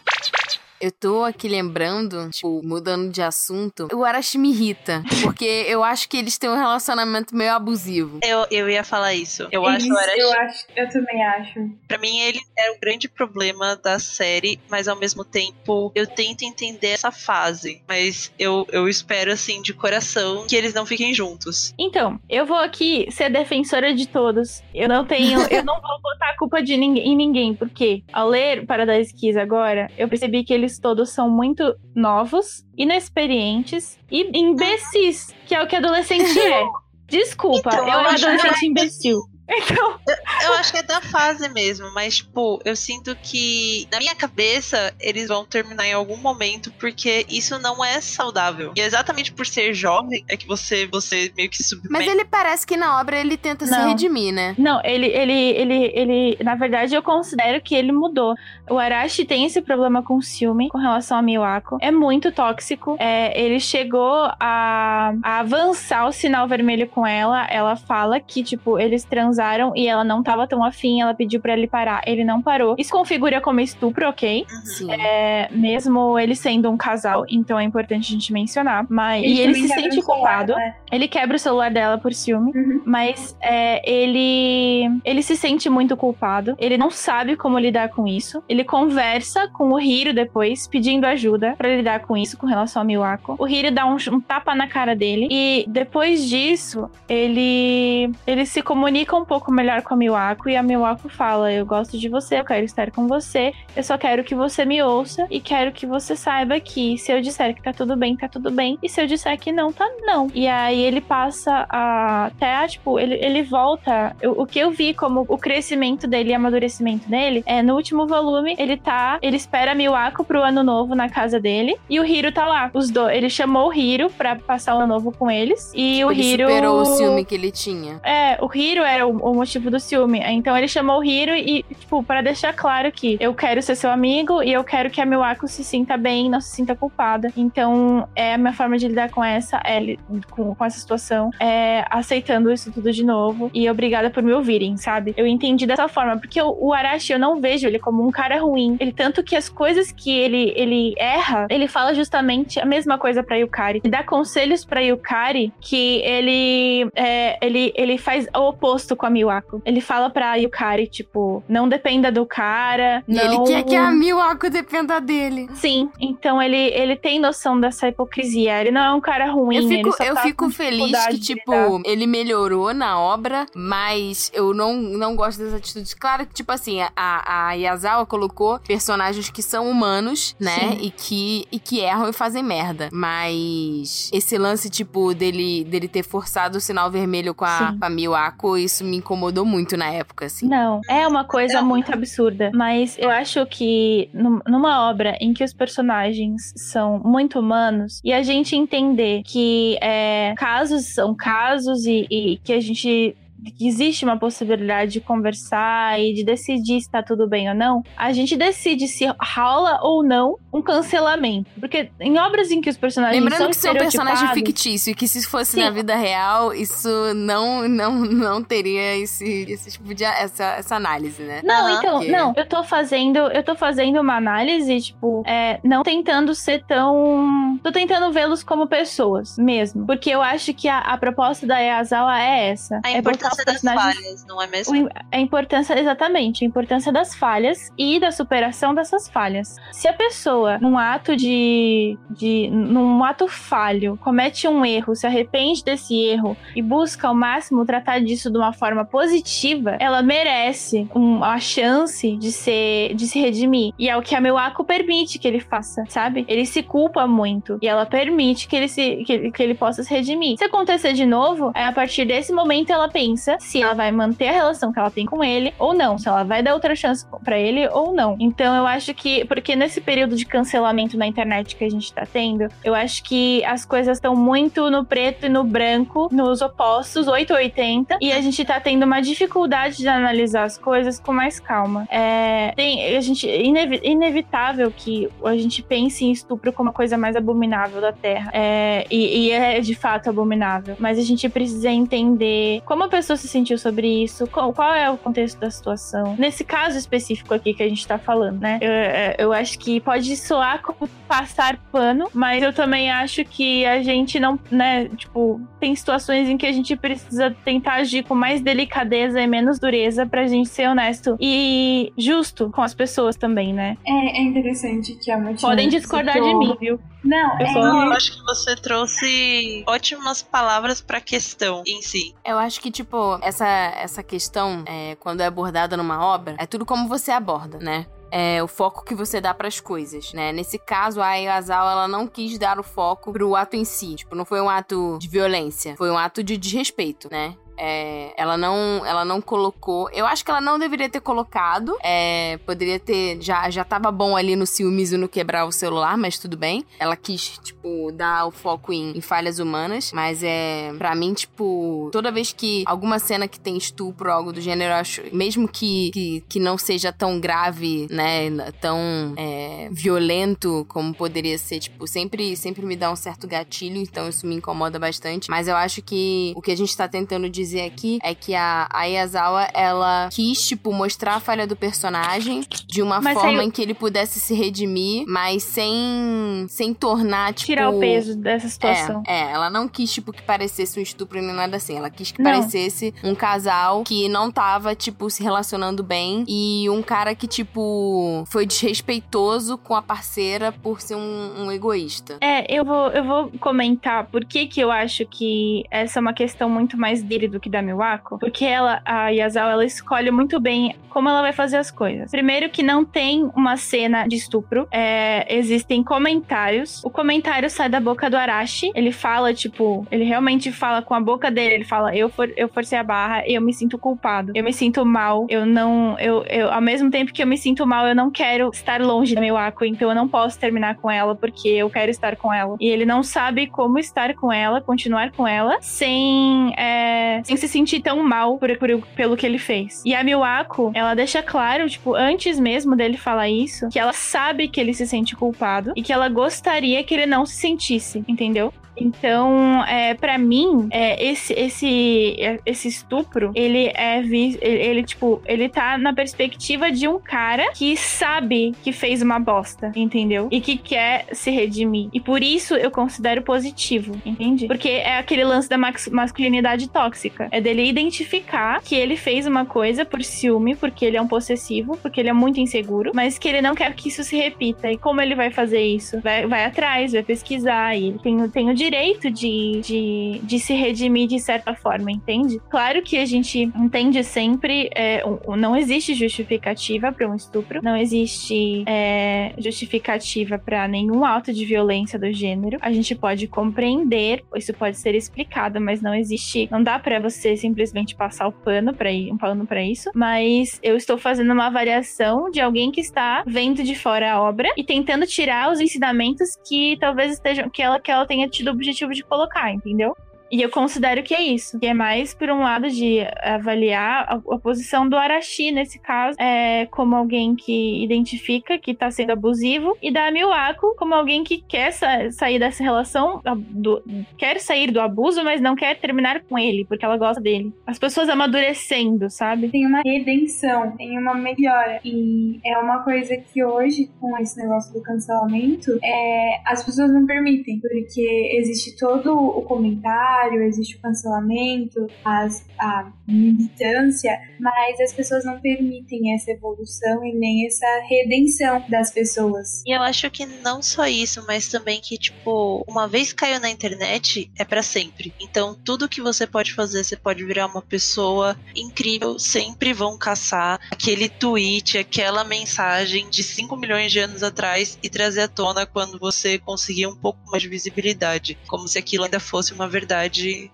Eu 0.85 0.93
tô 0.93 1.25
aqui 1.25 1.49
lembrando, 1.49 2.29
tipo, 2.29 2.61
mudando 2.63 3.11
de 3.11 3.23
assunto, 3.23 3.89
o 3.91 4.05
Arashi 4.05 4.37
me 4.37 4.51
irrita. 4.51 5.03
Porque 5.23 5.65
eu 5.67 5.83
acho 5.83 6.07
que 6.07 6.19
eles 6.19 6.37
têm 6.37 6.51
um 6.51 6.59
relacionamento 6.59 7.35
meio 7.35 7.55
abusivo. 7.55 8.21
Eu, 8.23 8.47
eu 8.51 8.69
ia 8.69 8.85
falar 8.85 9.15
isso. 9.15 9.49
Eu 9.51 9.65
acho 9.65 9.87
Isso, 9.87 9.95
o 9.95 9.97
Arashi 9.97 10.21
eu 10.21 10.33
acho, 10.35 10.67
eu 10.77 10.89
também 10.91 11.25
acho. 11.25 11.71
Pra 11.89 11.97
mim, 11.97 12.21
ele 12.21 12.39
é 12.59 12.71
o 12.73 12.79
grande 12.79 13.09
problema 13.09 13.77
da 13.77 13.99
série, 13.99 14.61
mas 14.69 14.87
ao 14.87 14.95
mesmo 14.95 15.25
tempo 15.25 15.91
eu 15.95 16.07
tento 16.07 16.43
entender 16.43 16.89
essa 16.89 17.11
fase. 17.11 17.83
Mas 17.89 18.31
eu, 18.39 18.67
eu 18.71 18.87
espero, 18.87 19.33
assim, 19.33 19.63
de 19.63 19.73
coração, 19.73 20.47
que 20.47 20.55
eles 20.55 20.75
não 20.75 20.85
fiquem 20.85 21.15
juntos. 21.15 21.73
Então, 21.79 22.21
eu 22.29 22.45
vou 22.45 22.59
aqui 22.59 23.11
ser 23.11 23.31
defensora 23.31 23.95
de 23.95 24.07
todos. 24.07 24.63
Eu 24.75 24.87
não 24.87 25.07
tenho, 25.07 25.41
eu 25.51 25.65
não 25.65 25.81
vou 25.81 26.03
botar 26.03 26.29
a 26.29 26.37
culpa 26.37 26.63
de 26.63 26.77
ninguém, 26.77 27.09
em 27.09 27.17
ninguém, 27.17 27.55
porque 27.55 28.03
ao 28.13 28.29
ler 28.29 28.67
Paradise 28.67 29.15
Kiss 29.15 29.39
agora, 29.39 29.91
eu 29.97 30.07
percebi 30.09 30.45
que 30.45 30.53
eles 30.53 30.74
todos 30.79 31.11
são 31.11 31.29
muito 31.31 31.75
novos, 31.95 32.65
inexperientes 32.77 33.99
e 34.11 34.31
imbecis, 34.39 35.35
que 35.47 35.55
é 35.55 35.63
o 35.63 35.67
que 35.67 35.77
adolescente 35.77 36.39
é. 36.39 36.65
Desculpa, 37.07 37.71
Então, 37.71 37.87
eu 37.87 37.93
eu 37.93 37.99
adolescente 38.09 38.61
que- 38.61 38.67
imbecil. 38.67 39.19
Então, 39.49 39.99
Eu 40.45 40.55
acho 40.55 40.73
que 40.73 40.79
é 40.79 40.83
da 40.83 41.01
fase 41.01 41.49
mesmo, 41.49 41.91
mas, 41.95 42.17
tipo, 42.19 42.61
eu 42.65 42.75
sinto 42.75 43.17
que 43.23 43.87
na 43.91 43.99
minha 43.99 44.15
cabeça 44.15 44.93
eles 45.01 45.29
vão 45.29 45.45
terminar 45.45 45.87
em 45.87 45.93
algum 45.93 46.17
momento, 46.17 46.73
porque 46.79 47.25
isso 47.29 47.59
não 47.59 47.85
é 47.85 48.01
saudável. 48.01 48.73
E 48.77 48.81
exatamente 48.81 49.33
por 49.33 49.47
ser 49.47 49.73
jovem 49.75 50.25
é 50.29 50.37
que 50.37 50.47
você, 50.47 50.87
você 50.87 51.33
meio 51.37 51.49
que 51.49 51.59
Mas 51.61 51.69
submete. 51.69 52.09
ele 52.11 52.25
parece 52.25 52.67
que 52.67 52.77
na 52.77 53.01
obra 53.01 53.19
ele 53.19 53.37
tenta 53.37 53.65
se 53.65 53.71
Não. 53.71 53.89
redimir, 53.89 54.33
né? 54.33 54.55
Não, 54.59 54.81
ele, 54.85 55.07
ele, 55.07 55.33
ele, 55.33 55.93
ele, 55.95 56.39
na 56.43 56.55
verdade, 56.55 56.95
eu 56.95 57.03
considero 57.03 57.61
que 57.61 57.75
ele 57.75 57.93
mudou. 57.93 58.35
O 58.69 58.79
Arashi 58.79 59.25
tem 59.25 59.45
esse 59.45 59.61
problema 59.63 60.03
com 60.03 60.21
ciúme 60.21 60.69
com 60.69 60.79
relação 60.79 61.19
a 61.19 61.23
Miwako. 61.23 61.79
É 61.81 61.91
muito 61.91 62.33
tóxico. 62.33 62.97
É, 62.99 63.39
ele 63.41 63.61
chegou 63.61 64.31
a, 64.41 65.13
a 65.23 65.39
avançar 65.41 66.07
o 66.07 66.13
sinal 66.13 66.49
vermelho 66.49 66.89
com 66.89 67.07
ela. 67.07 67.47
Ela 67.47 67.77
fala 67.77 68.19
que, 68.21 68.43
tipo, 68.43 68.79
eles 68.79 69.05
transaram 69.35 69.73
e 69.75 69.89
ela 69.89 70.05
não 70.05 70.23
tava 70.23 70.47
tão 70.47 70.65
afim. 70.65 71.01
Ela 71.01 71.15
pediu 71.15 71.41
pra 71.41 71.53
ele 71.53 71.67
parar. 71.67 72.03
Ele 72.07 72.25
não 72.25 72.41
parou. 72.41 72.77
Isso 72.79 72.93
configura 72.93 73.41
como 73.41 73.61
estupro, 73.61 74.09
ok? 74.09 74.47
Sim. 74.65 74.93
É, 74.93 75.49
mesmo 75.51 76.19
ele 76.19 76.35
sendo 76.35 76.71
um 76.71 76.77
casal, 76.77 77.25
então 77.29 77.59
é 77.59 77.65
importante 77.65 78.09
a 78.09 78.13
gente 78.13 78.33
mencionar. 78.33 78.87
Mas, 78.89 79.25
e 79.25 79.41
ele 79.41 79.55
se 79.55 79.69
sente 79.69 79.99
o 79.99 80.03
celular, 80.03 80.05
culpado. 80.05 80.55
né? 80.55 80.75
Ele 80.93 81.09
quebra 81.09 81.37
o 81.37 81.39
celular 81.39 81.71
dela 81.71 81.99
por 81.99 82.13
ciúme. 82.13 82.53
Uhum. 82.55 82.83
Mas 82.85 83.37
é, 83.41 83.83
ele 83.91 84.91
ele 85.05 85.23
se 85.23 85.37
sente 85.37 85.69
muito 85.69 85.97
culpado. 85.97 86.55
Ele 86.59 86.79
não 86.79 86.91
sabe 86.91 87.37
como 87.37 87.59
lidar 87.59 87.89
com 87.89 88.07
isso. 88.07 88.43
Ele 88.49 88.63
conversa 88.65 89.49
com 89.49 89.73
o 89.73 89.81
Hiro 89.81 90.13
depois, 90.13 90.69
pedindo 90.69 91.05
ajuda 91.05 91.55
pra 91.57 91.75
lidar 91.75 92.01
com 92.01 92.17
isso, 92.17 92.37
com 92.37 92.47
relação 92.47 92.83
a 92.83 92.85
Miwako. 92.85 93.37
O 93.39 93.49
Hiro 93.49 93.71
dá 93.73 93.87
um, 93.87 93.97
um 94.13 94.21
tapa 94.21 94.55
na 94.55 94.69
cara 94.69 94.95
dele. 94.95 95.29
E 95.31 95.65
depois 95.69 96.29
disso, 96.29 96.91
ele 97.09 98.11
ele 98.27 98.47
se 98.47 98.63
comunica 98.63 99.17
um 99.17 99.24
pouco 99.25 99.51
melhor 99.53 99.83
com 99.83 99.95
a 99.95 99.97
Miwako. 99.97 100.49
E 100.49 100.57
a 100.57 100.63
Miwako 100.63 101.09
fala: 101.09 101.53
Eu 101.53 101.65
gosto 101.67 101.99
de 101.99 102.09
você, 102.09 102.39
eu 102.41 102.45
quero 102.45 102.65
estar 102.65 102.91
com 102.91 103.07
você. 103.07 103.53
Eu 103.77 103.83
só 103.83 103.97
quero 103.99 104.23
que 104.25 104.35
você 104.35 104.65
me 104.65 104.83
ouça. 104.83 105.27
E 105.31 105.41
quero 105.41 105.73
que 105.73 105.87
você 105.87 106.15
saiba 106.17 106.59
que 106.61 106.97
se 106.99 107.13
eu 107.13 107.21
disser 107.21 107.55
que 107.55 107.63
tá 107.63 107.73
tudo 107.73 107.97
bem, 107.97 108.17
tá 108.17 108.29
tudo 108.29 108.51
bem. 108.51 108.79
E 108.83 108.89
se 108.89 109.01
eu 109.03 109.07
disser 109.07 109.39
que 109.39 109.51
não, 109.53 109.73
tá 109.73 109.89
não. 110.03 110.29
E 110.35 110.47
aí 110.47 110.81
ele 110.83 111.01
passa 111.01 111.67
a, 111.69 112.27
até, 112.27 112.67
tipo, 112.69 112.99
ele, 112.99 113.15
ele 113.15 113.43
volta. 113.43 114.15
eu- 114.21 114.33
o 114.33 114.47
que 114.47 114.59
eu 114.59 114.71
vi 114.71 114.95
como 114.95 115.25
o 115.29 115.39
crescimento 115.39 116.07
dele 116.07 116.31
e 116.31 116.35
amadurecimento 116.35 117.09
dele 117.09 117.43
é 117.47 117.63
no 117.63 117.75
último 117.75 118.07
volume, 118.07 118.55
ele 118.59 118.77
tá. 118.77 119.19
Ele 119.23 119.37
espera 119.37 119.73
a 119.73 119.75
Miwako 119.75 120.25
pro 120.25 120.43
ano 120.43 120.63
novo 120.63 120.95
na 120.95 121.09
casa 121.09 121.39
dele. 121.41 121.77
E 121.89 121.99
o 122.01 122.05
Hiro 122.05 122.33
tá 122.33 122.47
lá. 122.47 122.71
Os 122.75 122.91
dois. 122.91 123.17
Ele 123.17 123.29
chamou 123.31 123.69
o 123.69 123.73
Hiro 123.75 124.11
pra 124.11 124.37
passar 124.37 124.75
o 124.75 124.79
ano 124.79 124.95
novo 124.95 125.13
com 125.13 125.31
eles. 125.31 125.73
E 125.75 126.05
o 126.05 126.11
ele 126.11 126.23
Hiro. 126.23 126.49
superou 126.49 126.81
o 126.81 126.85
ciúme 126.85 127.25
que 127.25 127.35
ele 127.35 127.51
tinha. 127.51 128.01
É, 128.03 128.39
o 128.41 128.51
Hiro 128.55 128.83
era 128.83 129.07
o, 129.07 129.14
o 129.21 129.35
motivo 129.35 129.71
do 129.71 129.81
ciúme. 129.81 130.21
Então 130.25 130.57
ele 130.57 130.69
chamou 130.69 131.01
o 131.01 131.05
Hiro 131.05 131.35
e, 131.35 131.63
tipo, 131.63 132.03
pra 132.03 132.23
deixar 132.23 132.53
claro 132.53 132.91
que 132.93 133.17
eu 133.21 133.35
quero 133.35 133.63
ser 133.63 133.75
seu 133.75 133.91
amigo 133.91 134.43
e 134.43 134.53
eu 134.53 134.65
quero 134.65 134.91
que 134.91 135.01
a 135.01 135.07
Miwako 135.07 135.49
se 135.49 135.65
sinta 135.65 135.97
bem, 135.97 136.29
não 136.29 136.41
se 136.41 136.51
sinta 136.51 136.75
culpada. 136.75 137.33
Então, 137.37 138.09
é 138.15 138.35
a 138.35 138.39
minha 138.39 138.53
forma 138.53 138.79
de 138.79 138.89
lidar 138.89 139.11
com 139.11 139.23
essa, 139.23 139.61
é, 139.65 139.97
com, 140.31 140.55
com 140.55 140.65
essa 140.65 140.79
situação, 140.79 141.31
é 141.41 141.85
aceitando 141.91 142.53
isso 142.53 142.73
tudo 142.73 142.93
de 142.93 143.05
novo. 143.05 143.51
E 143.53 143.69
obrigada 143.69 144.11
por 144.11 144.23
me 144.23 144.33
ouvirem, 144.33 144.77
sabe? 144.77 145.15
Eu 145.17 145.27
entendi 145.27 145.67
dessa 145.67 145.89
forma, 145.89 146.17
porque 146.19 146.41
o, 146.41 146.57
o 146.59 146.73
Arashi 146.73 147.13
eu 147.13 147.19
não 147.19 147.41
vejo 147.41 147.67
ele 147.67 147.79
como 147.79 148.07
um 148.07 148.11
cara 148.11 148.41
ruim. 148.41 148.77
Ele 148.81 148.93
tanto 148.93 149.23
que 149.23 149.37
as 149.37 149.49
coisas 149.49 149.93
que 149.93 150.11
ele, 150.11 150.53
ele 150.57 150.95
erra, 150.97 151.47
ele 151.51 151.69
fala 151.69 151.95
justamente 151.95 152.61
a 152.61 152.65
mesma 152.65 152.99
coisa 152.99 153.23
pra 153.23 153.37
Yukari. 153.37 153.81
Ele 153.83 153.91
dá 153.91 154.03
conselhos 154.03 154.65
pra 154.65 154.81
Yukari 154.81 155.53
que 155.61 156.01
ele, 156.03 156.89
é, 156.95 157.39
ele, 157.45 157.73
ele 157.77 157.99
faz 157.99 158.27
o 158.35 158.49
oposto 158.49 158.97
com 159.05 159.09
a 159.09 159.11
Miwako. 159.11 159.63
Ele 159.67 159.83
fala 159.83 160.09
pra 160.09 160.35
Yukari, 160.37 160.87
tipo, 160.87 161.45
não 161.47 161.69
dependa 161.69 162.11
do 162.11 162.25
cara. 162.25 163.05
E 163.07 163.15
não... 163.15 163.23
ele 163.23 163.47
quer 163.47 163.63
que 163.65 163.77
a 163.77 163.91
Miwako 163.91 164.49
dependa 164.49 164.99
dele. 164.99 165.49
Sim, 165.55 165.91
então 166.01 166.41
ele, 166.41 166.57
ele 166.57 166.97
tem 166.97 167.21
noção 167.21 167.61
dessa 167.61 167.89
hipocrisia. 167.89 168.63
Ele 168.63 168.71
não 168.71 168.81
é 168.81 168.95
um 168.95 169.01
cara 169.01 169.31
ruim. 169.31 169.57
Eu 169.57 169.69
fico, 169.69 170.03
eu 170.03 170.15
tá 170.15 170.23
fico 170.23 170.51
feliz 170.51 171.07
que, 171.07 171.19
tipo, 171.19 171.53
ele 171.85 172.07
melhorou 172.07 172.73
na 172.73 172.99
obra, 172.99 173.47
mas 173.55 174.31
eu 174.33 174.55
não, 174.55 174.75
não 174.75 175.15
gosto 175.15 175.45
das 175.45 175.53
atitudes. 175.53 175.93
Claro 175.93 176.27
que, 176.27 176.33
tipo 176.33 176.51
assim, 176.51 176.81
a, 176.97 177.49
a 177.49 177.53
Yazawa 177.53 178.07
colocou 178.07 178.59
personagens 178.61 179.29
que 179.29 179.43
são 179.43 179.69
humanos, 179.69 180.35
né? 180.41 180.79
E 180.81 180.91
que, 180.91 181.47
e 181.53 181.59
que 181.59 181.81
erram 181.81 182.09
e 182.09 182.13
fazem 182.13 182.43
merda. 182.43 182.89
Mas 182.91 184.11
esse 184.15 184.39
lance, 184.39 184.71
tipo, 184.71 185.13
dele, 185.13 185.65
dele 185.65 185.89
ter 185.89 186.03
forçado 186.03 186.57
o 186.57 186.61
sinal 186.61 186.91
vermelho 186.91 187.35
com 187.35 187.45
a, 187.45 187.59
Sim. 187.59 187.79
com 187.79 187.85
a 187.85 187.91
Miwako, 187.91 188.57
isso 188.57 188.83
me 188.83 188.94
incomodou 188.95 189.45
muito 189.45 189.77
na 189.77 189.91
época, 189.91 190.27
assim. 190.27 190.49
Não, 190.49 190.81
é 190.89 191.07
uma 191.07 191.25
coisa 191.25 191.61
Não. 191.61 191.67
muito 191.69 191.93
absurda. 191.93 192.51
Mas 192.55 192.97
eu 192.99 193.11
acho 193.11 193.45
que 193.47 194.09
num- 194.13 194.41
numa 194.49 194.89
obra 194.89 195.17
em 195.21 195.33
que 195.35 195.45
os 195.45 195.53
personagens 195.53 196.53
são 196.57 196.99
muito 196.99 197.39
humanos 197.39 198.01
e 198.05 198.13
a 198.13 198.23
gente 198.23 198.57
entender 198.57 199.23
que 199.25 199.79
é, 199.81 200.35
casos 200.37 200.87
são 200.95 201.15
casos 201.15 201.85
e, 201.87 202.07
e 202.11 202.37
que 202.43 202.53
a 202.53 202.61
gente. 202.61 203.17
Que 203.53 203.69
existe 203.69 204.05
uma 204.05 204.17
possibilidade 204.19 204.93
de 204.93 205.01
conversar 205.01 206.01
e 206.01 206.13
de 206.15 206.25
decidir 206.25 206.81
se 206.81 206.91
tá 206.91 207.03
tudo 207.03 207.29
bem 207.29 207.49
ou 207.49 207.55
não, 207.55 207.83
a 207.97 208.13
gente 208.13 208.37
decide 208.37 208.89
se 208.89 209.05
rola 209.21 209.81
ou 209.83 210.03
não 210.03 210.37
um 210.53 210.63
cancelamento. 210.63 211.51
Porque 211.59 211.91
em 212.01 212.19
obras 212.19 212.51
em 212.51 212.61
que 212.61 212.71
os 212.71 212.77
personagens 212.77 213.23
Lembrando 213.23 213.39
são 213.41 213.51
que 213.51 213.57
isso 213.57 213.69
é 213.69 213.73
um 213.73 213.77
personagem 213.77 214.29
fictício 214.35 214.91
e 214.91 214.95
que 214.95 215.09
se 215.09 215.27
fosse 215.27 215.53
Sim. 215.53 215.61
na 215.61 215.71
vida 215.71 215.95
real, 215.97 216.53
isso 216.55 216.89
não, 217.15 217.69
não, 217.69 217.95
não 218.05 218.43
teria 218.43 218.97
esse, 218.97 219.47
esse 219.49 219.73
tipo 219.73 219.95
de 219.95 220.05
essa, 220.05 220.45
essa 220.59 220.77
análise, 220.77 221.23
né? 221.23 221.41
Não, 221.45 221.67
Aham. 221.67 221.79
então, 221.79 221.99
Porque- 221.99 222.13
não, 222.13 222.33
eu 222.37 222.47
tô 222.47 222.63
fazendo, 222.63 223.19
eu 223.19 223.43
tô 223.43 223.55
fazendo 223.55 224.01
uma 224.01 224.17
análise, 224.17 224.81
tipo, 224.81 225.23
é, 225.27 225.59
não 225.63 225.83
tentando 225.83 226.35
ser 226.35 226.65
tão. 226.65 227.59
Tô 227.63 227.73
tentando 227.73 228.13
vê-los 228.13 228.43
como 228.43 228.67
pessoas 228.67 229.37
mesmo. 229.39 229.87
Porque 229.87 230.11
eu 230.11 230.23
acho 230.23 230.53
que 230.55 230.69
a, 230.69 230.79
a 230.79 230.97
proposta 230.97 231.47
da 231.47 231.59
Yazawa 231.59 232.21
é 232.21 232.49
essa. 232.51 232.81
A 232.85 232.91
é 232.91 233.01
os 233.01 233.05
importância 233.43 233.75
das 233.75 233.83
falhas, 233.83 234.27
não 234.27 234.43
é 234.43 234.47
mesmo? 234.47 234.89
A 235.13 235.19
importância, 235.19 235.79
exatamente, 235.79 236.45
a 236.45 236.47
importância 236.47 236.93
das 236.93 237.15
falhas 237.15 237.71
e 237.79 237.99
da 238.01 238.11
superação 238.11 238.75
dessas 238.75 239.09
falhas. 239.09 239.57
Se 239.73 239.89
a 239.89 239.93
pessoa, 239.93 240.59
num 240.59 240.79
ato 240.79 241.17
de, 241.17 241.99
de. 242.11 242.49
num 242.51 243.03
ato 243.05 243.27
falho, 243.29 243.99
comete 244.03 244.47
um 244.49 244.65
erro, 244.65 244.95
se 244.95 245.07
arrepende 245.07 245.65
desse 245.65 245.95
erro 245.99 246.37
e 246.55 246.63
busca 246.63 247.09
ao 247.09 247.15
máximo 247.15 247.65
tratar 247.65 248.01
disso 248.01 248.31
de 248.31 248.39
uma 248.39 248.53
forma 248.53 248.85
positiva, 248.85 249.77
ela 249.81 250.03
merece 250.03 250.89
um- 250.95 251.23
a 251.23 251.39
chance 251.39 252.17
de 252.17 252.33
ser. 252.33 252.95
de 252.95 253.07
se 253.07 253.21
redimir. 253.21 253.73
E 253.79 253.89
é 253.89 253.97
o 253.97 254.03
que 254.03 254.15
a 254.15 254.21
Miwako 254.21 254.65
permite 254.65 255.19
que 255.19 255.27
ele 255.29 255.41
faça, 255.41 255.85
sabe? 255.89 256.25
Ele 256.29 256.45
se 256.47 256.63
culpa 256.63 257.07
muito. 257.07 257.59
E 257.63 257.69
ela 257.69 257.87
permite 257.87 258.47
que 258.49 258.57
ele, 258.57 258.69
se, 258.69 259.03
que, 259.05 259.13
ele- 259.13 259.31
que 259.33 259.43
ele 259.43 259.55
possa 259.55 259.83
se 259.83 259.93
redimir. 259.93 260.37
Se 260.39 260.45
acontecer 260.45 260.93
de 260.93 261.05
novo, 261.07 261.51
aí 261.55 261.65
a 261.65 261.73
partir 261.73 262.05
desse 262.05 262.33
momento 262.33 262.71
ela 262.71 262.89
pensa 262.89 263.14
se 263.17 263.63
ela 263.63 263.75
vai 263.75 263.91
manter 263.93 264.29
a 264.29 264.33
relação 264.33 264.73
que 264.73 264.79
ela 264.79 264.91
tem 264.91 265.07
com 265.07 265.23
ele 265.23 265.53
ou 265.59 265.75
não. 265.75 265.99
Se 265.99 266.09
ela 266.09 266.23
vai 266.25 266.43
dar 266.43 266.55
outra 266.55 266.75
chance 266.75 267.07
pra 267.25 267.39
ele 267.39 267.67
ou 267.69 267.93
não. 267.93 268.17
Então 268.21 268.55
eu 268.55 268.67
acho 268.67 268.93
que. 268.95 269.25
Porque 269.25 269.55
nesse 269.57 269.81
período 269.81 270.17
de 270.17 270.25
cancelamento 270.25 270.97
na 270.97 271.07
internet 271.07 271.57
que 271.57 271.65
a 271.65 271.71
gente 271.71 271.93
tá 271.93 272.07
tendo, 272.11 272.49
eu 272.65 272.75
acho 272.75 273.03
que 273.05 273.45
as 273.45 273.65
coisas 273.65 273.99
estão 273.99 274.15
muito 274.15 274.71
no 274.71 274.85
preto 274.85 275.27
e 275.27 275.29
no 275.29 275.45
branco, 275.45 276.09
nos 276.13 276.41
opostos, 276.43 277.07
880. 277.09 277.99
E 278.01 278.13
a 278.13 278.21
gente 278.21 278.45
tá 278.45 278.61
tendo 278.61 278.85
uma 278.85 279.01
dificuldade 279.01 279.77
de 279.79 279.89
analisar 279.89 280.45
as 280.45 280.59
coisas 280.59 280.99
com 281.01 281.13
mais 281.13 281.39
calma. 281.41 281.87
É, 281.91 282.53
tem, 282.57 282.97
a 282.97 283.01
gente, 283.01 283.27
inevi- 283.29 283.81
inevitável 283.83 284.71
que 284.75 285.09
a 285.25 285.37
gente 285.37 285.63
pense 285.63 286.05
em 286.05 286.11
estupro 286.13 286.53
como 286.53 286.71
a 286.71 286.73
coisa 286.73 286.97
mais 286.97 287.17
abominável 287.17 287.81
da 287.81 287.93
Terra. 287.93 288.31
É, 288.33 288.87
e, 288.91 289.27
e 289.27 289.31
é 289.31 289.61
de 289.61 289.75
fato 289.75 290.09
abominável. 290.11 290.77
Mas 290.79 290.99
a 290.99 291.03
gente 291.03 291.29
precisa 291.29 291.71
entender 291.71 292.63
como 292.65 292.85
a 292.85 292.89
pessoa 292.89 293.04
se 293.17 293.29
sentiu 293.29 293.59
sobre 293.59 294.05
isso, 294.05 294.27
qual, 294.27 294.53
qual 294.53 294.73
é 294.75 294.89
o 294.91 294.97
contexto 294.97 295.39
da 295.39 295.51
situação. 295.51 296.17
Nesse 296.19 296.45
caso 296.45 296.79
específico 296.79 297.35
aqui 297.35 297.53
que 297.53 297.63
a 297.63 297.69
gente 297.69 297.87
tá 297.87 297.99
falando, 297.99 298.41
né? 298.41 298.59
Eu, 298.61 298.71
é, 298.71 299.17
eu 299.19 299.33
acho 299.33 299.59
que 299.59 299.81
pode 299.81 300.17
soar 300.17 300.63
como 300.63 300.89
passar 301.07 301.57
pano, 301.71 302.09
mas 302.15 302.43
eu 302.43 302.53
também 302.53 302.91
acho 302.91 303.25
que 303.25 303.65
a 303.67 303.83
gente 303.83 304.19
não, 304.19 304.39
né, 304.51 304.89
tipo, 304.97 305.41
tem 305.61 305.75
situações 305.77 306.29
em 306.29 306.37
que 306.37 306.47
a 306.47 306.53
gente 306.53 306.75
precisa 306.77 307.31
tentar 307.45 307.75
agir 307.75 308.03
com 308.05 308.15
mais 308.15 308.41
delicadeza 308.41 309.21
e 309.21 309.27
menos 309.27 309.59
dureza 309.59 310.07
pra 310.07 310.27
gente 310.27 310.49
ser 310.49 310.69
honesto 310.69 311.17
e 311.21 311.93
justo 311.99 312.51
com 312.51 312.63
as 312.63 312.75
pessoas 312.75 313.17
também, 313.17 313.53
né? 313.53 313.77
É, 313.87 314.19
é 314.19 314.23
interessante 314.23 314.95
que 314.95 315.11
a 315.11 315.19
Podem 315.41 315.69
discordar 315.69 316.15
de 316.15 316.23
citou- 316.25 316.39
mim, 316.39 316.57
viu? 316.61 316.81
Não, 317.05 317.39
Eu 317.39 317.47
é, 317.47 317.87
Eu 317.87 317.93
acho 317.93 318.13
que 318.13 318.23
você 318.25 318.57
trouxe 318.57 319.63
ótimas 319.67 320.23
palavras 320.23 320.81
pra 320.81 321.01
questão 321.01 321.63
em 321.67 321.83
si. 321.83 322.15
Eu 322.25 322.39
acho 322.39 322.61
que, 322.61 322.71
tipo, 322.71 323.19
essa, 323.23 323.47
essa 323.47 324.03
questão, 324.03 324.65
é, 324.67 324.97
quando 324.97 325.21
é 325.21 325.27
abordada 325.27 325.77
numa 325.77 326.05
obra, 326.05 326.35
é 326.39 326.47
tudo 326.47 326.65
como 326.65 326.89
você 326.89 327.11
aborda, 327.11 327.59
né? 327.59 327.87
É 328.11 328.43
o 328.43 328.47
foco 328.47 328.85
que 328.85 328.95
você 328.95 329.21
dá 329.21 329.35
pras 329.35 329.61
coisas, 329.61 330.13
né? 330.13 330.33
Nesse 330.33 330.57
caso, 330.59 331.01
a 331.01 331.09
Ayazawa, 331.09 331.73
ela 331.73 331.89
não 331.89 332.07
quis 332.07 332.39
dar 332.39 332.61
o 332.61 332.63
foco 332.63 333.13
pro 333.13 333.35
ato 333.35 333.57
em 333.57 333.65
si. 333.65 333.97
Tipo, 333.97 334.15
não 334.15 334.25
foi 334.25 334.41
um 334.41 334.49
ato 334.49 334.97
de 335.01 335.09
violência, 335.09 335.75
foi 335.77 335.91
um 335.91 335.99
ato 335.99 336.23
de 336.23 336.37
desrespeito, 336.37 337.09
né? 337.11 337.35
É, 337.57 338.13
ela 338.17 338.37
não 338.37 338.85
ela 338.85 339.05
não 339.05 339.21
colocou. 339.21 339.89
Eu 339.91 340.07
acho 340.07 340.25
que 340.25 340.31
ela 340.31 340.41
não 340.41 340.59
deveria 340.59 340.89
ter 340.89 341.01
colocado. 341.01 341.77
É, 341.83 342.39
poderia 342.45 342.79
ter. 342.79 343.21
Já, 343.21 343.49
já 343.51 343.65
tava 343.65 343.91
bom 343.91 344.17
ali 344.17 344.37
no 344.37 344.47
ciúmes 344.47 344.93
e 344.93 344.97
no 344.97 345.09
quebrar 345.09 345.47
o 345.47 345.53
celular, 345.53 345.97
mas 345.97 346.19
tudo 346.19 346.37
bem. 346.37 346.65
Ela 346.79 346.97
quis, 346.97 347.39
tipo, 347.39 347.91
dar 347.93 348.27
o 348.27 348.31
foco 348.31 348.73
em, 348.73 348.97
em 348.97 349.01
falhas 349.01 349.39
humanas. 349.39 349.93
Mas 349.93 350.23
é. 350.23 350.73
Pra 350.79 350.95
mim, 350.95 351.15
tipo, 351.15 351.89
toda 351.93 352.11
vez 352.11 352.33
que 352.33 352.65
alguma 352.67 352.99
cena 352.99 353.29
que 353.29 353.39
tem 353.39 353.57
estupro 353.57 354.11
algo 354.11 354.33
do 354.33 354.41
gênero, 354.41 354.73
eu 354.73 354.77
acho. 354.77 355.03
Mesmo 355.13 355.49
que, 355.49 355.91
que, 355.93 356.25
que 356.29 356.41
não 356.41 356.59
seja 356.59 356.93
tão 356.93 357.21
grave, 357.21 357.87
né? 357.91 358.31
Tão 358.61 359.15
é, 359.17 359.69
violento 359.71 360.67
como 360.69 360.95
poderia 360.95 361.39
ser, 361.39 361.61
tipo, 361.61 361.87
sempre, 361.87 362.37
sempre 362.37 362.67
me 362.67 362.77
dá 362.77 362.91
um 362.91 362.97
certo 362.97 363.27
gatilho. 363.27 363.77
Então 363.79 364.09
isso 364.09 364.27
me 364.27 364.35
incomoda 364.35 364.79
bastante. 364.79 365.31
Mas 365.31 365.49
eu 365.49 365.57
acho 365.57 365.83
que 365.83 366.33
o 366.37 366.43
que 366.43 366.51
a 366.51 366.57
gente 366.57 366.77
tá 366.77 366.89
tentando 366.89 367.29
dizer 367.29 367.44
aqui 367.67 367.99
é 368.03 368.15
que 368.15 368.35
a, 368.35 368.67
a 368.71 368.85
Yazawa, 368.85 369.49
ela 369.55 370.09
quis, 370.13 370.47
tipo, 370.47 370.73
mostrar 370.73 371.17
a 371.17 371.21
falha 371.21 371.47
do 371.47 371.57
personagem 371.57 372.43
de 372.67 372.83
uma 372.83 373.01
Mas 373.01 373.15
forma 373.19 373.41
aí- 373.41 373.47
em 373.47 373.51
que 373.51 373.61
ele 373.63 373.75
pudesse 373.75 374.19
se 374.21 374.35
redimir, 374.35 375.05
mas 375.07 375.43
sem, 375.43 376.47
sem 376.49 376.73
tornar, 376.75 377.33
tipo. 377.35 377.47
Tirar 377.47 377.71
o 377.71 377.79
peso 377.79 378.17
dessa 378.17 378.49
situação. 378.49 379.03
É, 379.07 379.21
é, 379.21 379.33
ela 379.33 379.51
não 379.51 379.69
quis, 379.69 379.93
tipo, 379.93 380.13
que 380.13 380.23
parecesse 380.23 380.79
um 380.79 380.83
estupro 380.83 381.21
nem 381.21 381.35
nada 381.35 381.57
assim. 381.57 381.77
Ela 381.77 381.91
quis 381.91 382.11
que 382.11 382.23
Não. 382.23 382.31
parecesse 382.31 382.95
um 383.03 383.15
casal 383.15 383.85
que 383.85 384.09
não 384.09 384.31
tava, 384.31 384.75
tipo, 384.75 385.09
se 385.11 385.23
relacionando 385.23 385.83
bem 385.83 386.25
e 386.29 386.69
um 386.71 386.83
cara 386.83 387.15
que, 387.15 387.27
tipo, 387.27 388.25
foi 388.29 388.47
desrespeitoso 388.47 389.57
com 389.59 389.75
a 389.75 389.83
parceira 389.83 390.53
por 390.53 390.81
ser 390.81 390.95
um, 390.97 391.45
um 391.45 391.53
egoísta. 391.53 392.19
É, 392.21 392.53
eu 392.53 392.65
vou, 392.65 392.89
eu 392.89 393.05
vou 393.05 393.31
comentar 393.41 394.07
por 394.07 394.25
que 394.25 394.47
que 394.47 394.61
eu 394.61 394.71
acho 394.71 395.07
que 395.07 395.65
essa 395.71 395.99
é 395.99 396.01
uma 396.01 396.13
questão 396.13 396.49
muito 396.49 396.77
mais 396.77 397.03
dele 397.03 397.29
do 397.35 397.41
que 397.41 397.51
da 397.51 397.61
Miwako. 397.61 398.19
Porque 398.19 398.45
ela, 398.45 398.81
a 398.85 399.09
Yazawa, 399.09 399.53
ela 399.53 399.65
escolhe 399.65 400.11
muito 400.11 400.41
bem 400.41 400.75
como 400.89 401.09
ela 401.09 401.23
vai 401.23 401.33
fazer 401.33 401.57
as 401.57 401.73
coisas. 401.73 402.11
Primeiro 402.11 402.49
que 402.49 402.63
não 402.63 402.85
tem 402.85 403.29
uma 403.35 403.57
cena 403.57 404.07
de 404.07 404.15
estupro. 404.15 404.69
É, 404.71 405.27
existem 405.29 405.83
comentários. 405.83 406.83
O 406.85 406.91
comentário 406.91 407.51
sai 407.51 407.69
da 407.69 407.81
boca 407.81 408.09
do 408.09 408.17
Arashi. 408.17 408.71
Ele 408.75 408.93
fala, 408.93 409.35
tipo, 409.35 409.85
ele 409.91 410.05
realmente 410.05 410.53
fala 410.53 410.81
com 410.83 410.95
a 410.95 411.01
boca 411.01 411.33
dele. 411.33 411.55
Ele 411.55 411.65
fala, 411.65 411.95
eu, 411.97 412.09
for, 412.09 412.33
eu 412.37 412.49
forcei 412.49 412.79
a 412.79 412.85
barra, 412.85 413.25
eu 413.27 413.43
me 413.43 413.53
sinto 413.53 413.77
culpado. 413.77 414.33
Eu 414.35 414.45
me 414.45 414.53
sinto 414.53 414.87
mal. 414.87 415.27
Eu 415.29 415.45
não... 415.45 415.99
Eu, 415.99 416.25
eu, 416.27 416.53
ao 416.53 416.61
mesmo 416.61 416.89
tempo 416.91 417.13
que 417.13 417.23
eu 417.23 417.27
me 417.27 417.37
sinto 417.37 417.67
mal, 417.67 417.89
eu 417.89 417.95
não 417.95 418.11
quero 418.11 418.51
estar 418.51 418.81
longe 418.81 419.17
da 419.17 419.21
Miwako. 419.21 419.65
Então 419.65 419.89
eu 419.89 419.95
não 419.97 420.07
posso 420.07 420.39
terminar 420.39 420.77
com 420.77 420.89
ela 420.89 421.17
porque 421.17 421.49
eu 421.49 421.69
quero 421.69 421.91
estar 421.91 422.15
com 422.15 422.33
ela. 422.33 422.57
E 422.61 422.69
ele 422.69 422.85
não 422.85 423.03
sabe 423.03 423.49
como 423.49 423.81
estar 423.81 424.15
com 424.15 424.33
ela, 424.33 424.61
continuar 424.61 425.11
com 425.11 425.27
ela, 425.27 425.59
sem, 425.61 426.55
é, 426.57 427.21
sem 427.25 427.37
se 427.37 427.49
sentir 427.49 427.81
tão 427.81 428.03
mal 428.03 428.39
por, 428.39 428.57
por- 428.57 428.87
pelo 428.95 429.17
que 429.17 429.27
ele 429.27 429.39
fez. 429.39 429.83
E 429.85 429.95
a 429.95 430.05
Miwako, 430.05 430.71
ela 430.75 430.95
deixa 430.95 431.23
claro, 431.23 431.69
tipo, 431.69 431.95
antes 431.95 432.39
mesmo 432.39 432.77
dele 432.77 432.97
falar 432.97 433.29
isso, 433.29 433.69
que 433.71 433.79
ela 433.79 433.93
sabe 433.93 434.47
que 434.47 434.61
ele 434.61 434.73
se 434.73 434.87
sente 434.87 435.17
culpado 435.17 435.73
e 435.75 435.83
que 435.83 435.93
ela 435.93 436.09
gostaria 436.09 436.83
que 436.85 436.95
ele 436.95 437.07
não 437.07 437.27
se 437.27 437.35
sentisse, 437.37 438.05
entendeu? 438.07 438.53
Então, 438.77 439.65
é, 439.65 439.95
para 439.95 440.19
mim, 440.19 440.69
é, 440.71 441.05
esse, 441.05 441.33
esse, 441.33 442.17
é, 442.19 442.39
esse 442.45 442.69
estupro, 442.69 443.33
ele 443.35 443.71
é 443.75 444.03
visto, 444.03 444.39
ele, 444.43 444.63
ele, 444.63 444.83
tipo, 444.83 445.23
ele 445.27 445.49
tá 445.49 445.79
na 445.79 445.93
perspectiva 445.93 446.71
de 446.71 446.89
um 446.89 446.99
cara 446.99 447.53
que 447.53 447.77
sabe 447.77 448.53
que 448.63 448.73
fez 448.73 449.03
uma 449.03 449.19
bosta, 449.19 449.73
entendeu? 449.75 450.29
E 450.31 450.41
que 450.41 450.57
quer 450.57 451.07
se 451.13 451.31
redimir. 451.31 451.89
E 451.93 452.01
por 452.01 452.23
isso 452.23 452.55
eu 452.55 452.71
considero 452.71 453.23
positivo, 453.23 453.97
entende? 454.05 454.47
Porque 454.47 454.69
é 454.69 454.99
aquele 454.99 455.25
lance 455.25 455.49
da 455.49 455.59
masculinidade 455.59 456.69
tóxica. 456.69 457.29
É 457.31 457.41
dele 457.41 457.67
identificar 457.69 458.61
que 458.63 458.75
ele 458.75 458.97
fez 458.97 459.27
uma 459.27 459.45
coisa 459.45 459.85
por 459.85 460.03
ciúme, 460.03 460.55
porque 460.57 460.85
ele 460.85 460.97
é 460.97 461.03
um 461.03 461.09
possessivo, 461.09 461.77
porque 461.79 462.01
ele 462.01 462.09
é 462.09 462.13
muito 462.13 462.41
inseguro, 462.41 462.93
mas 462.95 463.19
que 463.19 463.29
ele 463.29 463.41
não 463.41 463.55
quer 463.55 463.73
que 463.75 463.89
isso 463.89 464.03
se 464.03 464.17
repita. 464.17 464.71
E 464.71 464.77
como 464.77 465.01
ele 465.01 465.15
vai 465.15 465.31
fazer 465.31 465.63
isso? 465.63 466.01
Vai, 466.01 466.27
vai 466.27 466.45
atrás, 466.45 466.93
vai 466.93 467.03
pesquisar, 467.03 467.77
e 467.77 467.93
tem, 468.03 468.29
tem 468.29 468.51
o 468.51 468.55
direito 468.65 469.11
de, 469.11 469.61
de, 469.61 470.21
de 470.23 470.39
se 470.39 470.55
redimir 470.55 471.07
de 471.07 471.19
certa 471.21 471.55
forma, 471.55 471.93
entende? 471.93 472.41
Claro 472.49 472.83
que 472.83 472.97
a 472.97 473.05
gente 473.05 473.43
entende 473.55 474.03
sempre, 474.03 474.71
é, 474.75 475.03
não 475.37 475.55
existe 475.55 475.95
justificativa 475.95 476.91
para 476.91 477.09
um 477.09 477.15
estupro, 477.15 477.61
não 477.63 477.77
existe 477.77 478.65
é, 478.67 479.35
justificativa 479.39 480.39
para 480.39 480.67
nenhum 480.67 481.05
ato 481.05 481.33
de 481.33 481.45
violência 481.45 481.99
do 481.99 482.11
gênero. 482.13 482.59
A 482.61 482.73
gente 482.73 482.95
pode 482.95 483.27
compreender, 483.27 484.25
isso 484.35 484.55
pode 484.55 484.79
ser 484.79 484.95
explicado, 484.95 485.61
mas 485.61 485.83
não 485.83 485.95
existe, 485.95 486.49
não 486.51 486.63
dá 486.63 486.79
para 486.79 486.99
você 486.99 487.37
simplesmente 487.37 487.95
passar 487.95 488.27
o 488.27 488.33
pano 488.33 488.73
para 488.73 488.91
um 488.91 489.19
pano 489.19 489.47
para 489.47 489.63
isso. 489.63 489.91
Mas 489.95 490.59
eu 490.63 490.77
estou 490.77 490.97
fazendo 490.97 491.33
uma 491.33 491.47
avaliação 491.47 492.31
de 492.31 492.41
alguém 492.41 492.71
que 492.71 492.81
está 492.81 493.23
vendo 493.27 493.63
de 493.63 493.75
fora 493.75 494.13
a 494.13 494.23
obra 494.23 494.49
e 494.57 494.65
tentando 494.65 495.07
tirar 495.07 495.53
os 495.53 495.61
ensinamentos 495.61 496.37
que 496.47 496.77
talvez 496.79 497.13
estejam 497.13 497.51
que 497.51 497.63
ela 497.63 497.79
que 497.79 497.91
ela 497.91 498.07
tenha 498.07 498.29
tido 498.29 498.54
objetivo 498.55 498.93
de 498.93 499.03
colocar, 499.03 499.53
entendeu? 499.53 499.97
E 500.35 500.43
eu 500.43 500.51
considero 500.51 501.03
que 501.03 501.15
é 501.15 501.23
isso. 501.23 501.59
Que 501.61 501.67
é 501.67 501.75
mais 501.75 502.13
por 502.15 502.29
um 502.29 502.41
lado 502.41 502.69
de 502.69 503.01
avaliar 503.23 504.05
a, 504.09 504.15
a 504.35 504.39
posição 504.39 504.89
do 504.89 504.97
Arashi, 504.97 505.53
nesse 505.53 505.79
caso, 505.79 506.17
é, 506.21 506.67
como 506.67 506.97
alguém 506.97 507.37
que 507.37 507.85
identifica 507.85 508.59
que 508.59 508.75
tá 508.75 508.91
sendo 508.91 509.13
abusivo, 509.13 509.77
e 509.81 509.93
da 509.93 510.11
Miwako 510.11 510.75
como 510.77 510.95
alguém 510.95 511.23
que 511.23 511.41
quer 511.41 511.71
sa- 511.73 512.11
sair 512.11 512.39
dessa 512.39 512.63
relação, 512.65 513.21
do- 513.51 513.83
quer 514.19 514.41
sair 514.41 514.71
do 514.71 514.81
abuso, 514.81 515.23
mas 515.23 515.41
não 515.41 515.55
quer 515.55 515.79
terminar 515.79 516.21
com 516.23 516.39
ele, 516.39 516.65
porque 516.65 516.85
ela 516.85 516.97
gosta 516.97 517.23
dele. 517.23 517.53
As 517.67 517.79
pessoas 517.79 518.09
amadurecendo, 518.09 519.09
sabe? 519.11 519.49
Tem 519.51 519.67
uma 519.67 519.83
redenção, 519.85 520.73
tem 520.77 520.99
uma 520.99 521.15
melhora. 521.15 521.81
E 521.85 522.41
é 522.45 522.59
uma 522.59 522.83
coisa 522.83 523.17
que 523.17 523.45
hoje, 523.45 523.89
com 524.01 524.17
esse 524.19 524.37
negócio 524.41 524.73
do 524.75 524.83
cancelamento, 524.83 525.71
é, 525.83 526.41
as 526.47 526.65
pessoas 526.65 526.93
não 526.93 527.07
permitem. 527.07 527.61
Porque 527.61 528.31
existe 528.41 528.77
todo 528.79 529.13
o 529.15 529.43
comentário, 529.43 530.24
existe 530.33 530.77
o 530.77 530.81
cancelamento, 530.81 531.87
as, 532.05 532.45
a 532.59 532.93
militância, 533.07 534.19
mas 534.41 534.81
as 534.81 534.93
pessoas 534.93 535.25
não 535.25 535.41
permitem 535.41 536.15
essa 536.15 536.31
evolução 536.31 537.05
e 537.05 537.15
nem 537.15 537.47
essa 537.47 537.67
redenção 537.89 538.65
das 538.69 538.91
pessoas. 538.91 539.63
E 539.67 539.77
eu 539.77 539.83
acho 539.83 540.11
que 540.11 540.27
não 540.27 540.63
só 540.63 540.87
isso, 540.87 541.25
mas 541.27 541.49
também 541.49 541.81
que, 541.81 541.99
tipo, 541.99 542.65
uma 542.69 542.87
vez 542.87 543.13
caiu 543.13 543.41
na 543.41 543.51
internet, 543.51 544.31
é 544.39 544.45
pra 544.45 544.63
sempre. 544.63 545.13
Então, 545.21 545.55
tudo 545.55 545.89
que 545.89 546.01
você 546.01 546.27
pode 546.27 546.53
fazer, 546.53 546.85
você 546.85 546.97
pode 546.97 547.25
virar 547.25 547.47
uma 547.47 547.63
pessoa 547.63 548.37
incrível. 548.55 549.19
Sempre 549.19 549.73
vão 549.73 549.99
caçar 549.99 550.61
aquele 550.71 551.09
tweet, 551.09 551.79
aquela 551.79 552.25
mensagem 552.25 553.09
de 553.09 553.23
5 553.23 553.57
milhões 553.57 553.93
de 553.93 553.99
anos 553.99 554.23
atrás 554.23 554.79
e 554.83 554.89
trazer 554.89 555.23
à 555.23 555.29
tona 555.29 555.67
quando 555.67 555.99
você 555.99 556.39
conseguir 556.39 556.87
um 556.87 556.97
pouco 556.97 557.19
mais 557.31 557.43
de 557.43 557.49
visibilidade. 557.49 558.39
Como 558.47 558.69
se 558.69 558.79
aquilo 558.79 559.05
ainda 559.05 559.21
fosse 559.21 559.53
uma 559.53 559.69
verdade, 559.69 560.04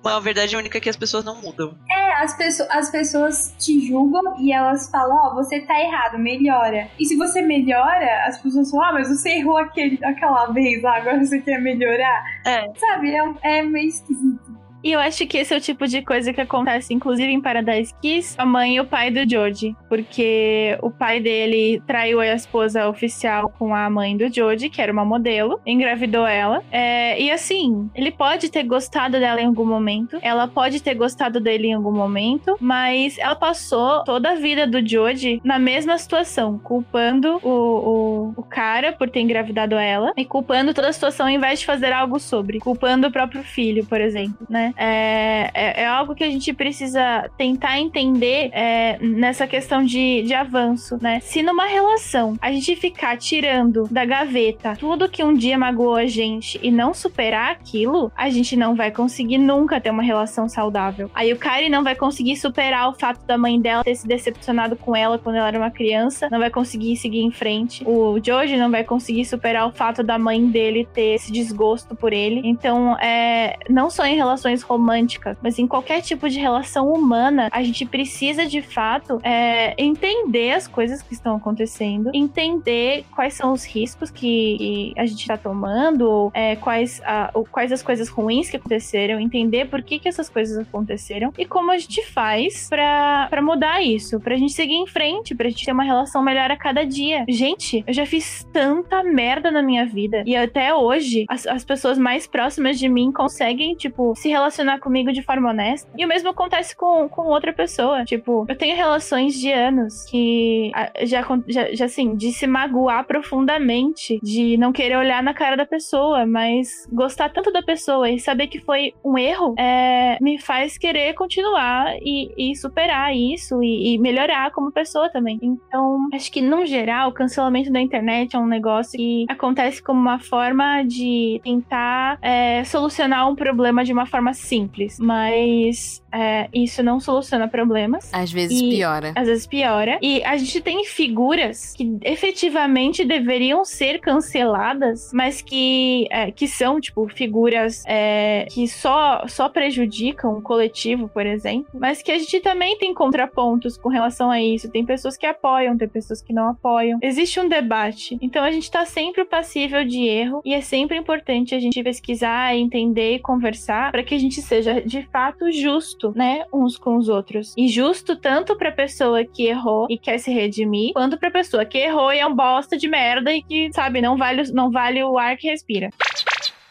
uma 0.02 0.20
verdade 0.20 0.56
única 0.56 0.80
que 0.80 0.88
as 0.88 0.96
pessoas 0.96 1.24
não 1.24 1.40
mudam. 1.40 1.74
É, 1.90 2.12
as, 2.22 2.36
pesso 2.36 2.64
as 2.70 2.90
pessoas 2.90 3.54
te 3.58 3.86
julgam 3.86 4.38
e 4.38 4.52
elas 4.52 4.90
falam, 4.90 5.16
ó, 5.16 5.34
você 5.34 5.60
tá 5.60 5.78
errado, 5.80 6.18
melhora. 6.18 6.88
E 6.98 7.06
se 7.06 7.16
você 7.16 7.42
melhora, 7.42 8.26
as 8.26 8.40
pessoas 8.40 8.70
falam, 8.70 8.86
ah, 8.86 8.92
mas 8.94 9.08
você 9.08 9.30
errou 9.30 9.56
aquele, 9.56 9.98
aquela 10.04 10.46
vez 10.46 10.82
lá, 10.82 10.96
agora 10.96 11.24
você 11.24 11.40
quer 11.40 11.60
melhorar. 11.60 12.24
É. 12.46 12.66
Sabe, 12.78 13.14
é, 13.14 13.58
é 13.58 13.62
meio 13.62 13.88
esquisito. 13.88 14.39
E 14.82 14.92
eu 14.92 15.00
acho 15.00 15.26
que 15.26 15.38
esse 15.38 15.52
é 15.52 15.56
o 15.56 15.60
tipo 15.60 15.86
de 15.86 16.02
coisa 16.02 16.32
que 16.32 16.40
acontece, 16.40 16.94
inclusive 16.94 17.30
em 17.30 17.40
Paradise 17.40 17.94
Kiss, 18.00 18.34
a 18.38 18.46
mãe 18.46 18.76
e 18.76 18.80
o 18.80 18.86
pai 18.86 19.10
do 19.10 19.28
Joji. 19.28 19.76
Porque 19.88 20.78
o 20.82 20.90
pai 20.90 21.20
dele 21.20 21.82
traiu 21.86 22.20
a 22.20 22.26
esposa 22.26 22.88
oficial 22.88 23.52
com 23.58 23.74
a 23.74 23.88
mãe 23.90 24.16
do 24.16 24.32
Joji, 24.32 24.70
que 24.70 24.80
era 24.80 24.92
uma 24.92 25.04
modelo, 25.04 25.60
engravidou 25.66 26.26
ela. 26.26 26.62
É, 26.70 27.20
e 27.20 27.30
assim, 27.30 27.90
ele 27.94 28.10
pode 28.10 28.50
ter 28.50 28.62
gostado 28.62 29.18
dela 29.18 29.40
em 29.40 29.46
algum 29.46 29.66
momento, 29.66 30.18
ela 30.22 30.48
pode 30.48 30.82
ter 30.82 30.94
gostado 30.94 31.40
dele 31.40 31.68
em 31.68 31.74
algum 31.74 31.92
momento, 31.92 32.56
mas 32.60 33.18
ela 33.18 33.36
passou 33.36 34.02
toda 34.04 34.30
a 34.30 34.34
vida 34.34 34.66
do 34.66 34.86
Joji 34.86 35.40
na 35.44 35.58
mesma 35.58 35.98
situação, 35.98 36.58
culpando 36.58 37.38
o, 37.42 37.48
o, 37.48 38.34
o 38.36 38.42
cara 38.42 38.92
por 38.92 39.10
ter 39.10 39.20
engravidado 39.20 39.74
ela 39.74 40.12
e 40.16 40.24
culpando 40.24 40.72
toda 40.72 40.88
a 40.88 40.92
situação 40.92 41.26
ao 41.26 41.32
invés 41.32 41.60
de 41.60 41.66
fazer 41.66 41.92
algo 41.92 42.18
sobre, 42.18 42.58
culpando 42.58 43.08
o 43.08 43.12
próprio 43.12 43.42
filho, 43.42 43.84
por 43.84 44.00
exemplo, 44.00 44.46
né? 44.48 44.69
É, 44.76 45.50
é, 45.54 45.82
é 45.82 45.86
algo 45.86 46.14
que 46.14 46.24
a 46.24 46.30
gente 46.30 46.52
precisa 46.52 47.30
tentar 47.36 47.78
entender 47.78 48.50
é, 48.52 48.98
nessa 49.00 49.46
questão 49.46 49.84
de, 49.84 50.22
de 50.22 50.34
avanço, 50.34 50.98
né? 51.00 51.20
Se 51.20 51.42
numa 51.42 51.66
relação 51.66 52.36
a 52.40 52.52
gente 52.52 52.74
ficar 52.76 53.16
tirando 53.16 53.88
da 53.90 54.04
gaveta 54.04 54.76
tudo 54.76 55.08
que 55.08 55.22
um 55.22 55.34
dia 55.34 55.58
magoou 55.58 55.96
a 55.96 56.06
gente 56.06 56.58
e 56.62 56.70
não 56.70 56.94
superar 56.94 57.50
aquilo, 57.50 58.10
a 58.16 58.28
gente 58.30 58.56
não 58.56 58.74
vai 58.74 58.90
conseguir 58.90 59.38
nunca 59.38 59.80
ter 59.80 59.90
uma 59.90 60.02
relação 60.02 60.48
saudável. 60.48 61.10
Aí 61.14 61.32
o 61.32 61.36
Kari 61.36 61.68
não 61.68 61.82
vai 61.82 61.94
conseguir 61.94 62.36
superar 62.36 62.88
o 62.88 62.94
fato 62.94 63.24
da 63.26 63.36
mãe 63.36 63.60
dela 63.60 63.84
ter 63.84 63.94
se 63.94 64.06
decepcionado 64.06 64.76
com 64.76 64.94
ela 64.94 65.18
quando 65.18 65.36
ela 65.36 65.48
era 65.48 65.58
uma 65.58 65.70
criança, 65.70 66.28
não 66.30 66.38
vai 66.38 66.50
conseguir 66.50 66.96
seguir 66.96 67.20
em 67.20 67.30
frente. 67.30 67.82
O 67.86 68.18
Joji 68.22 68.56
não 68.56 68.70
vai 68.70 68.84
conseguir 68.84 69.24
superar 69.24 69.66
o 69.66 69.72
fato 69.72 70.02
da 70.02 70.18
mãe 70.18 70.46
dele 70.48 70.86
ter 70.92 71.14
esse 71.14 71.32
desgosto 71.32 71.94
por 71.94 72.12
ele. 72.12 72.42
Então, 72.44 72.96
é, 72.98 73.56
não 73.68 73.90
só 73.90 74.04
em 74.04 74.16
relações 74.16 74.59
românticas, 74.62 75.36
mas 75.42 75.58
em 75.58 75.66
qualquer 75.66 76.00
tipo 76.02 76.28
de 76.28 76.38
relação 76.38 76.92
humana, 76.92 77.48
a 77.50 77.62
gente 77.62 77.84
precisa 77.86 78.46
de 78.46 78.62
fato 78.62 79.20
é, 79.22 79.74
entender 79.76 80.52
as 80.52 80.66
coisas 80.66 81.02
que 81.02 81.12
estão 81.12 81.36
acontecendo, 81.36 82.10
entender 82.14 83.04
quais 83.14 83.34
são 83.34 83.52
os 83.52 83.64
riscos 83.64 84.10
que, 84.10 84.92
a 84.96 85.06
gente 85.06 85.20
está 85.20 85.36
tomando, 85.36 86.08
ou, 86.08 86.30
é, 86.34 86.56
quais, 86.56 87.00
a, 87.04 87.32
quais 87.50 87.72
as 87.72 87.82
coisas 87.82 88.08
ruins 88.08 88.50
que 88.50 88.56
aconteceram, 88.56 89.20
entender 89.20 89.66
por 89.66 89.82
que, 89.82 89.98
que 89.98 90.08
essas 90.08 90.28
coisas 90.28 90.58
aconteceram 90.58 91.32
e 91.38 91.44
como 91.44 91.70
a 91.70 91.78
gente 91.78 92.04
faz 92.06 92.68
pra 92.68 93.40
mudar 93.42 93.82
isso, 93.82 94.20
pra 94.20 94.36
gente 94.36 94.52
seguir 94.52 94.74
em 94.74 94.86
frente, 94.86 95.34
pra 95.34 95.48
gente 95.48 95.64
ter 95.64 95.72
uma 95.72 95.84
relação 95.84 96.22
melhor 96.22 96.50
a 96.50 96.56
cada 96.56 96.84
dia. 96.84 97.24
Gente, 97.28 97.84
eu 97.86 97.92
já 97.92 98.06
fiz 98.06 98.46
tanta 98.52 99.02
merda 99.02 99.50
na 99.50 99.62
minha 99.62 99.86
vida 99.86 100.22
e 100.26 100.36
até 100.36 100.74
hoje 100.74 101.24
as, 101.28 101.46
as 101.46 101.64
pessoas 101.64 101.98
mais 101.98 102.26
próximas 102.26 102.78
de 102.78 102.88
mim 102.88 103.12
conseguem, 103.12 103.74
tipo, 103.74 104.14
se 104.16 104.28
relacionar 104.28 104.49
comigo 104.80 105.12
de 105.12 105.22
forma 105.22 105.50
honesta. 105.50 105.90
E 105.96 106.04
o 106.04 106.08
mesmo 106.08 106.30
acontece 106.30 106.74
com, 106.74 107.08
com 107.08 107.22
outra 107.22 107.52
pessoa. 107.52 108.04
Tipo, 108.04 108.46
eu 108.48 108.56
tenho 108.56 108.76
relações 108.76 109.34
de 109.34 109.52
anos 109.52 110.04
que 110.04 110.70
ah, 110.74 110.90
já, 111.02 111.22
já, 111.48 111.74
já 111.74 111.84
assim, 111.84 112.14
de 112.14 112.32
se 112.32 112.46
magoar 112.46 113.04
profundamente, 113.04 114.18
de 114.22 114.56
não 114.56 114.72
querer 114.72 114.96
olhar 114.96 115.22
na 115.22 115.34
cara 115.34 115.56
da 115.56 115.66
pessoa, 115.66 116.26
mas 116.26 116.86
gostar 116.92 117.30
tanto 117.30 117.52
da 117.52 117.62
pessoa 117.62 118.10
e 118.10 118.18
saber 118.18 118.46
que 118.46 118.60
foi 118.60 118.94
um 119.04 119.18
erro, 119.18 119.54
é, 119.58 120.18
me 120.20 120.38
faz 120.38 120.78
querer 120.78 121.14
continuar 121.14 121.96
e, 122.00 122.32
e 122.36 122.56
superar 122.56 123.14
isso 123.14 123.62
e, 123.62 123.94
e 123.94 123.98
melhorar 123.98 124.50
como 124.50 124.72
pessoa 124.72 125.10
também. 125.10 125.38
Então, 125.42 126.08
acho 126.12 126.30
que, 126.30 126.40
no 126.40 126.64
geral, 126.66 127.10
o 127.10 127.12
cancelamento 127.12 127.72
da 127.72 127.80
internet 127.80 128.34
é 128.34 128.38
um 128.38 128.46
negócio 128.46 128.96
que 128.96 129.26
acontece 129.28 129.82
como 129.82 130.00
uma 130.00 130.18
forma 130.18 130.82
de 130.82 131.40
tentar 131.42 132.18
é, 132.22 132.64
solucionar 132.64 133.28
um 133.28 133.34
problema 133.34 133.84
de 133.84 133.92
uma 133.92 134.06
forma 134.06 134.32
simples, 134.40 134.98
mas 134.98 136.02
é, 136.12 136.48
isso 136.52 136.82
não 136.82 136.98
soluciona 137.00 137.48
problemas. 137.48 138.12
Às 138.12 138.32
vezes 138.32 138.60
E- 138.60 138.70
piora. 138.70 139.12
Às 139.14 139.26
vezes 139.28 139.46
piora. 139.46 139.98
E 140.02 140.22
a 140.24 140.36
gente 140.36 140.60
tem 140.60 140.84
figuras 140.84 141.72
que 141.74 141.98
efetivamente 142.02 143.04
deveriam 143.04 143.64
ser 143.64 144.00
canceladas, 144.00 145.10
mas 145.12 145.40
que, 145.42 146.06
é, 146.10 146.30
que 146.30 146.46
são, 146.48 146.80
tipo, 146.80 147.08
figuras 147.08 147.82
é, 147.86 148.46
que 148.50 148.66
só, 148.68 149.24
só 149.26 149.48
prejudicam 149.48 150.38
o 150.38 150.42
coletivo, 150.42 151.08
por 151.08 151.26
exemplo. 151.26 151.66
Mas 151.74 152.02
que 152.02 152.12
a 152.12 152.18
gente 152.18 152.40
também 152.40 152.76
tem 152.78 152.92
contrapontos 152.94 153.76
com 153.76 153.88
relação 153.88 154.30
a 154.30 154.40
isso. 154.40 154.70
Tem 154.70 154.84
pessoas 154.84 155.16
que 155.16 155.26
apoiam, 155.26 155.76
tem 155.76 155.88
pessoas 155.88 156.22
que 156.22 156.32
não 156.32 156.48
apoiam. 156.48 156.98
Existe 157.02 157.40
um 157.40 157.48
debate. 157.48 158.18
Então 158.20 158.42
a 158.44 158.50
gente 158.50 158.70
tá 158.70 158.84
sempre 158.84 159.24
passível 159.24 159.84
de 159.84 160.04
erro 160.06 160.40
e 160.44 160.54
é 160.54 160.60
sempre 160.60 160.96
importante 160.96 161.54
a 161.54 161.60
gente 161.60 161.82
pesquisar, 161.82 162.54
entender 162.56 163.14
e 163.14 163.18
conversar 163.18 163.90
para 163.92 164.02
que 164.02 164.14
a 164.14 164.18
gente 164.18 164.29
seja 164.32 164.80
de 164.80 165.02
fato 165.10 165.50
justo, 165.52 166.12
né, 166.14 166.44
uns 166.52 166.76
com 166.76 166.96
os 166.96 167.08
outros. 167.08 167.54
E 167.56 167.68
justo 167.68 168.16
tanto 168.16 168.56
pra 168.56 168.72
pessoa 168.72 169.24
que 169.24 169.46
errou 169.46 169.86
e 169.90 169.98
quer 169.98 170.18
se 170.18 170.30
redimir, 170.30 170.92
quanto 170.92 171.18
pra 171.18 171.30
pessoa 171.30 171.64
que 171.64 171.78
errou 171.78 172.12
e 172.12 172.18
é 172.18 172.26
um 172.26 172.34
bosta 172.34 172.76
de 172.76 172.88
merda 172.88 173.32
e 173.32 173.42
que, 173.42 173.72
sabe, 173.72 174.00
não 174.00 174.16
vale, 174.16 174.42
não 174.52 174.70
vale 174.70 175.02
o 175.02 175.18
ar 175.18 175.36
que 175.36 175.48
respira. 175.48 175.90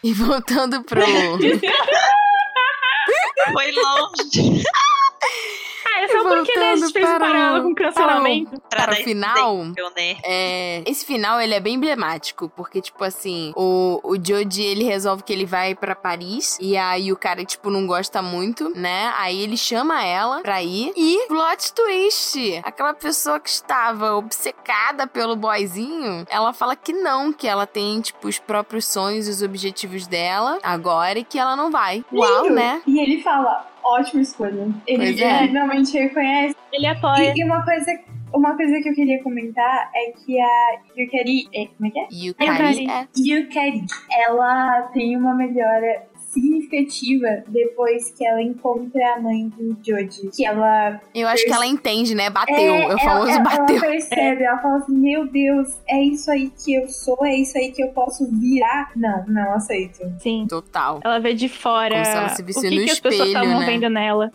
E 0.04 0.14
voltando 0.14 0.84
pro. 0.84 1.02
Foi 3.54 3.72
longe. 3.72 4.64
É 6.00 6.08
só 6.08 6.24
porque 6.24 6.60
né, 6.60 6.72
a 6.72 6.76
gente 6.76 6.92
fez 6.94 7.06
um 7.06 7.10
Voltando 7.10 7.20
paralelo 7.32 7.52
para 7.52 7.60
o- 7.60 7.64
com 7.64 7.76
cancelamento. 7.76 8.62
Para 8.70 8.84
o 8.84 8.88
dar 8.88 8.96
final, 9.04 9.56
exemplo, 9.62 9.92
né? 9.96 10.18
É, 10.24 10.84
esse 10.86 11.06
final 11.06 11.40
ele 11.42 11.54
é 11.54 11.60
bem 11.60 11.76
emblemático, 11.76 12.50
porque, 12.56 12.82
tipo 12.82 13.04
assim, 13.04 13.52
o, 13.56 14.00
o 14.04 14.16
Joji 14.16 14.64
ele 14.64 14.84
resolve 14.84 15.24
que 15.24 15.34
ele 15.34 15.46
vai 15.46 15.76
pra 15.76 15.96
Paris, 15.96 16.58
e 16.62 16.78
aí 16.78 17.12
o 17.12 17.18
cara, 17.18 17.44
tipo, 17.44 17.70
não 17.70 17.86
gosta 17.88 18.22
muito, 18.22 18.70
né? 18.76 19.14
Aí 19.18 19.42
ele 19.42 19.58
chama 19.58 20.04
ela 20.04 20.42
pra 20.42 20.62
ir, 20.64 20.94
e 20.96 21.26
plot 21.28 21.74
twist! 21.74 22.62
Aquela 22.64 22.94
pessoa 22.94 23.40
que 23.40 23.50
estava 23.50 24.16
obcecada 24.16 25.08
pelo 25.08 25.36
boyzinho, 25.36 26.26
ela 26.30 26.54
fala 26.54 26.76
que 26.76 26.94
não, 26.94 27.32
que 27.34 27.48
ela 27.48 27.66
tem, 27.68 28.00
tipo, 28.02 28.28
os 28.28 28.40
próprios 28.40 28.86
sonhos 28.86 29.28
e 29.28 29.32
os 29.32 29.42
objetivos 29.42 30.08
dela 30.08 30.60
agora 30.64 31.20
e 31.20 31.24
que 31.24 31.38
ela 31.40 31.56
não 31.56 31.70
vai. 31.72 32.04
Uau, 32.12 32.44
Lindo. 32.44 32.56
né? 32.56 32.82
E 32.88 33.00
ele 33.00 33.22
fala, 33.22 33.66
ótima 33.84 34.22
escolha. 34.22 34.68
Ele, 34.88 34.98
Pois 34.98 35.22
é. 35.22 35.44
ele 35.44 35.52
realmente 35.54 35.98
reconhece. 35.98 36.56
Ele 36.72 36.88
apoia. 36.88 37.34
E, 37.36 37.40
e 37.40 37.44
uma 37.44 37.64
coisa. 37.64 37.92
Uma 38.32 38.56
coisa 38.56 38.80
que 38.80 38.90
eu 38.90 38.94
queria 38.94 39.24
comentar 39.24 39.90
é 39.96 40.12
que 40.12 40.40
a 40.40 40.80
Yukari. 40.96 41.48
É, 41.54 41.66
como 41.66 41.88
é 41.88 41.90
que 41.92 42.00
é? 42.00 42.08
Yukari 42.12 42.84
Yukari. 42.84 42.88
é. 42.90 43.08
Yukari, 43.18 43.86
ela 44.12 44.82
tem 44.94 45.18
uma 45.18 45.34
melhora 45.34 46.04
significativa 46.40 47.44
depois 47.48 48.12
que 48.12 48.26
ela 48.26 48.42
encontra 48.42 49.16
a 49.16 49.20
mãe 49.20 49.50
do 49.50 49.78
Joji. 49.84 50.30
Que 50.36 50.46
ela. 50.46 51.00
Eu 51.14 51.28
acho 51.28 51.44
que 51.46 51.52
ela 51.52 51.66
entende, 51.66 52.16
né? 52.16 52.30
Bateu. 52.30 52.56
é, 52.56 52.84
é 52.84 52.96
o 52.96 53.00
famoso 53.00 53.32
ela, 53.32 53.40
bateu. 53.42 53.76
Ela 53.76 53.86
percebe, 53.86 54.44
ela 54.44 54.58
fala 54.62 54.78
assim: 54.78 54.94
Meu 54.94 55.28
Deus, 55.28 55.78
é 55.88 56.02
isso 56.02 56.32
aí 56.32 56.52
que 56.64 56.74
eu 56.74 56.88
sou, 56.88 57.18
é 57.26 57.36
isso 57.36 57.58
aí 57.58 57.72
que 57.72 57.84
eu 57.84 57.90
posso 57.90 58.30
virar. 58.32 58.92
Não, 58.96 59.26
não 59.28 59.54
aceito. 59.54 60.00
Sim. 60.20 60.46
Total. 60.50 61.00
Ela 61.04 61.20
vê 61.20 61.34
de 61.34 61.50
fora 61.50 61.96
Como 61.96 62.06
se 62.06 62.12
ela 62.12 62.30
se 62.30 62.42
o 62.42 62.46
visse 62.46 62.62
que, 62.62 62.76
no 62.76 62.86
que 62.86 62.92
as 62.92 63.00
pessoas 63.00 63.28
espelho, 63.30 63.44
estavam 63.44 63.60
né? 63.60 63.66
vendo 63.66 63.90
nela. 63.90 64.32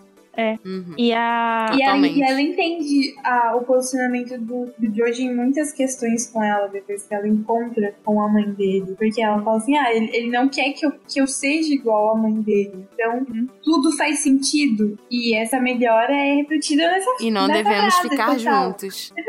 Uhum. 0.65 0.95
E 0.97 1.13
a. 1.13 1.71
E 1.75 1.83
ela, 1.83 2.07
e 2.07 2.23
ela 2.23 2.41
entende 2.41 3.15
ah, 3.25 3.57
o 3.57 3.63
posicionamento 3.63 4.39
do, 4.39 4.73
do 4.79 5.05
em 5.05 5.35
muitas 5.35 5.73
questões 5.73 6.31
com 6.31 6.43
ela, 6.43 6.67
depois 6.69 7.07
que 7.07 7.15
ela 7.15 7.29
encontra 7.29 7.95
com 8.05 8.21
a 8.21 8.29
mãe 8.29 8.51
dele. 8.53 8.95
Porque 8.99 9.23
ela 9.23 9.43
fala 9.43 9.59
assim: 9.59 9.77
ah, 9.77 9.95
ele, 9.95 10.11
ele 10.13 10.31
não 10.31 10.49
quer 10.49 10.73
que 10.73 10.87
eu, 10.87 10.93
que 10.93 11.21
eu 11.21 11.27
seja 11.27 11.73
igual 11.73 12.17
à 12.17 12.17
mãe 12.17 12.41
dele. 12.41 12.87
Então, 12.95 13.15
Uhum. 13.15 13.49
tudo 13.63 13.97
faz 13.97 14.21
sentido. 14.21 14.99
E 15.11 15.35
essa 15.35 15.61
melhora 15.61 16.13
é 16.13 16.37
repetida 16.37 16.87
nessa 16.87 17.11
E 17.21 17.31
não 17.31 17.47
nessa 17.47 17.63
devemos 17.63 17.95
frase, 17.95 18.09
ficar 18.09 18.37
total. 18.37 18.67
juntos. 18.67 19.13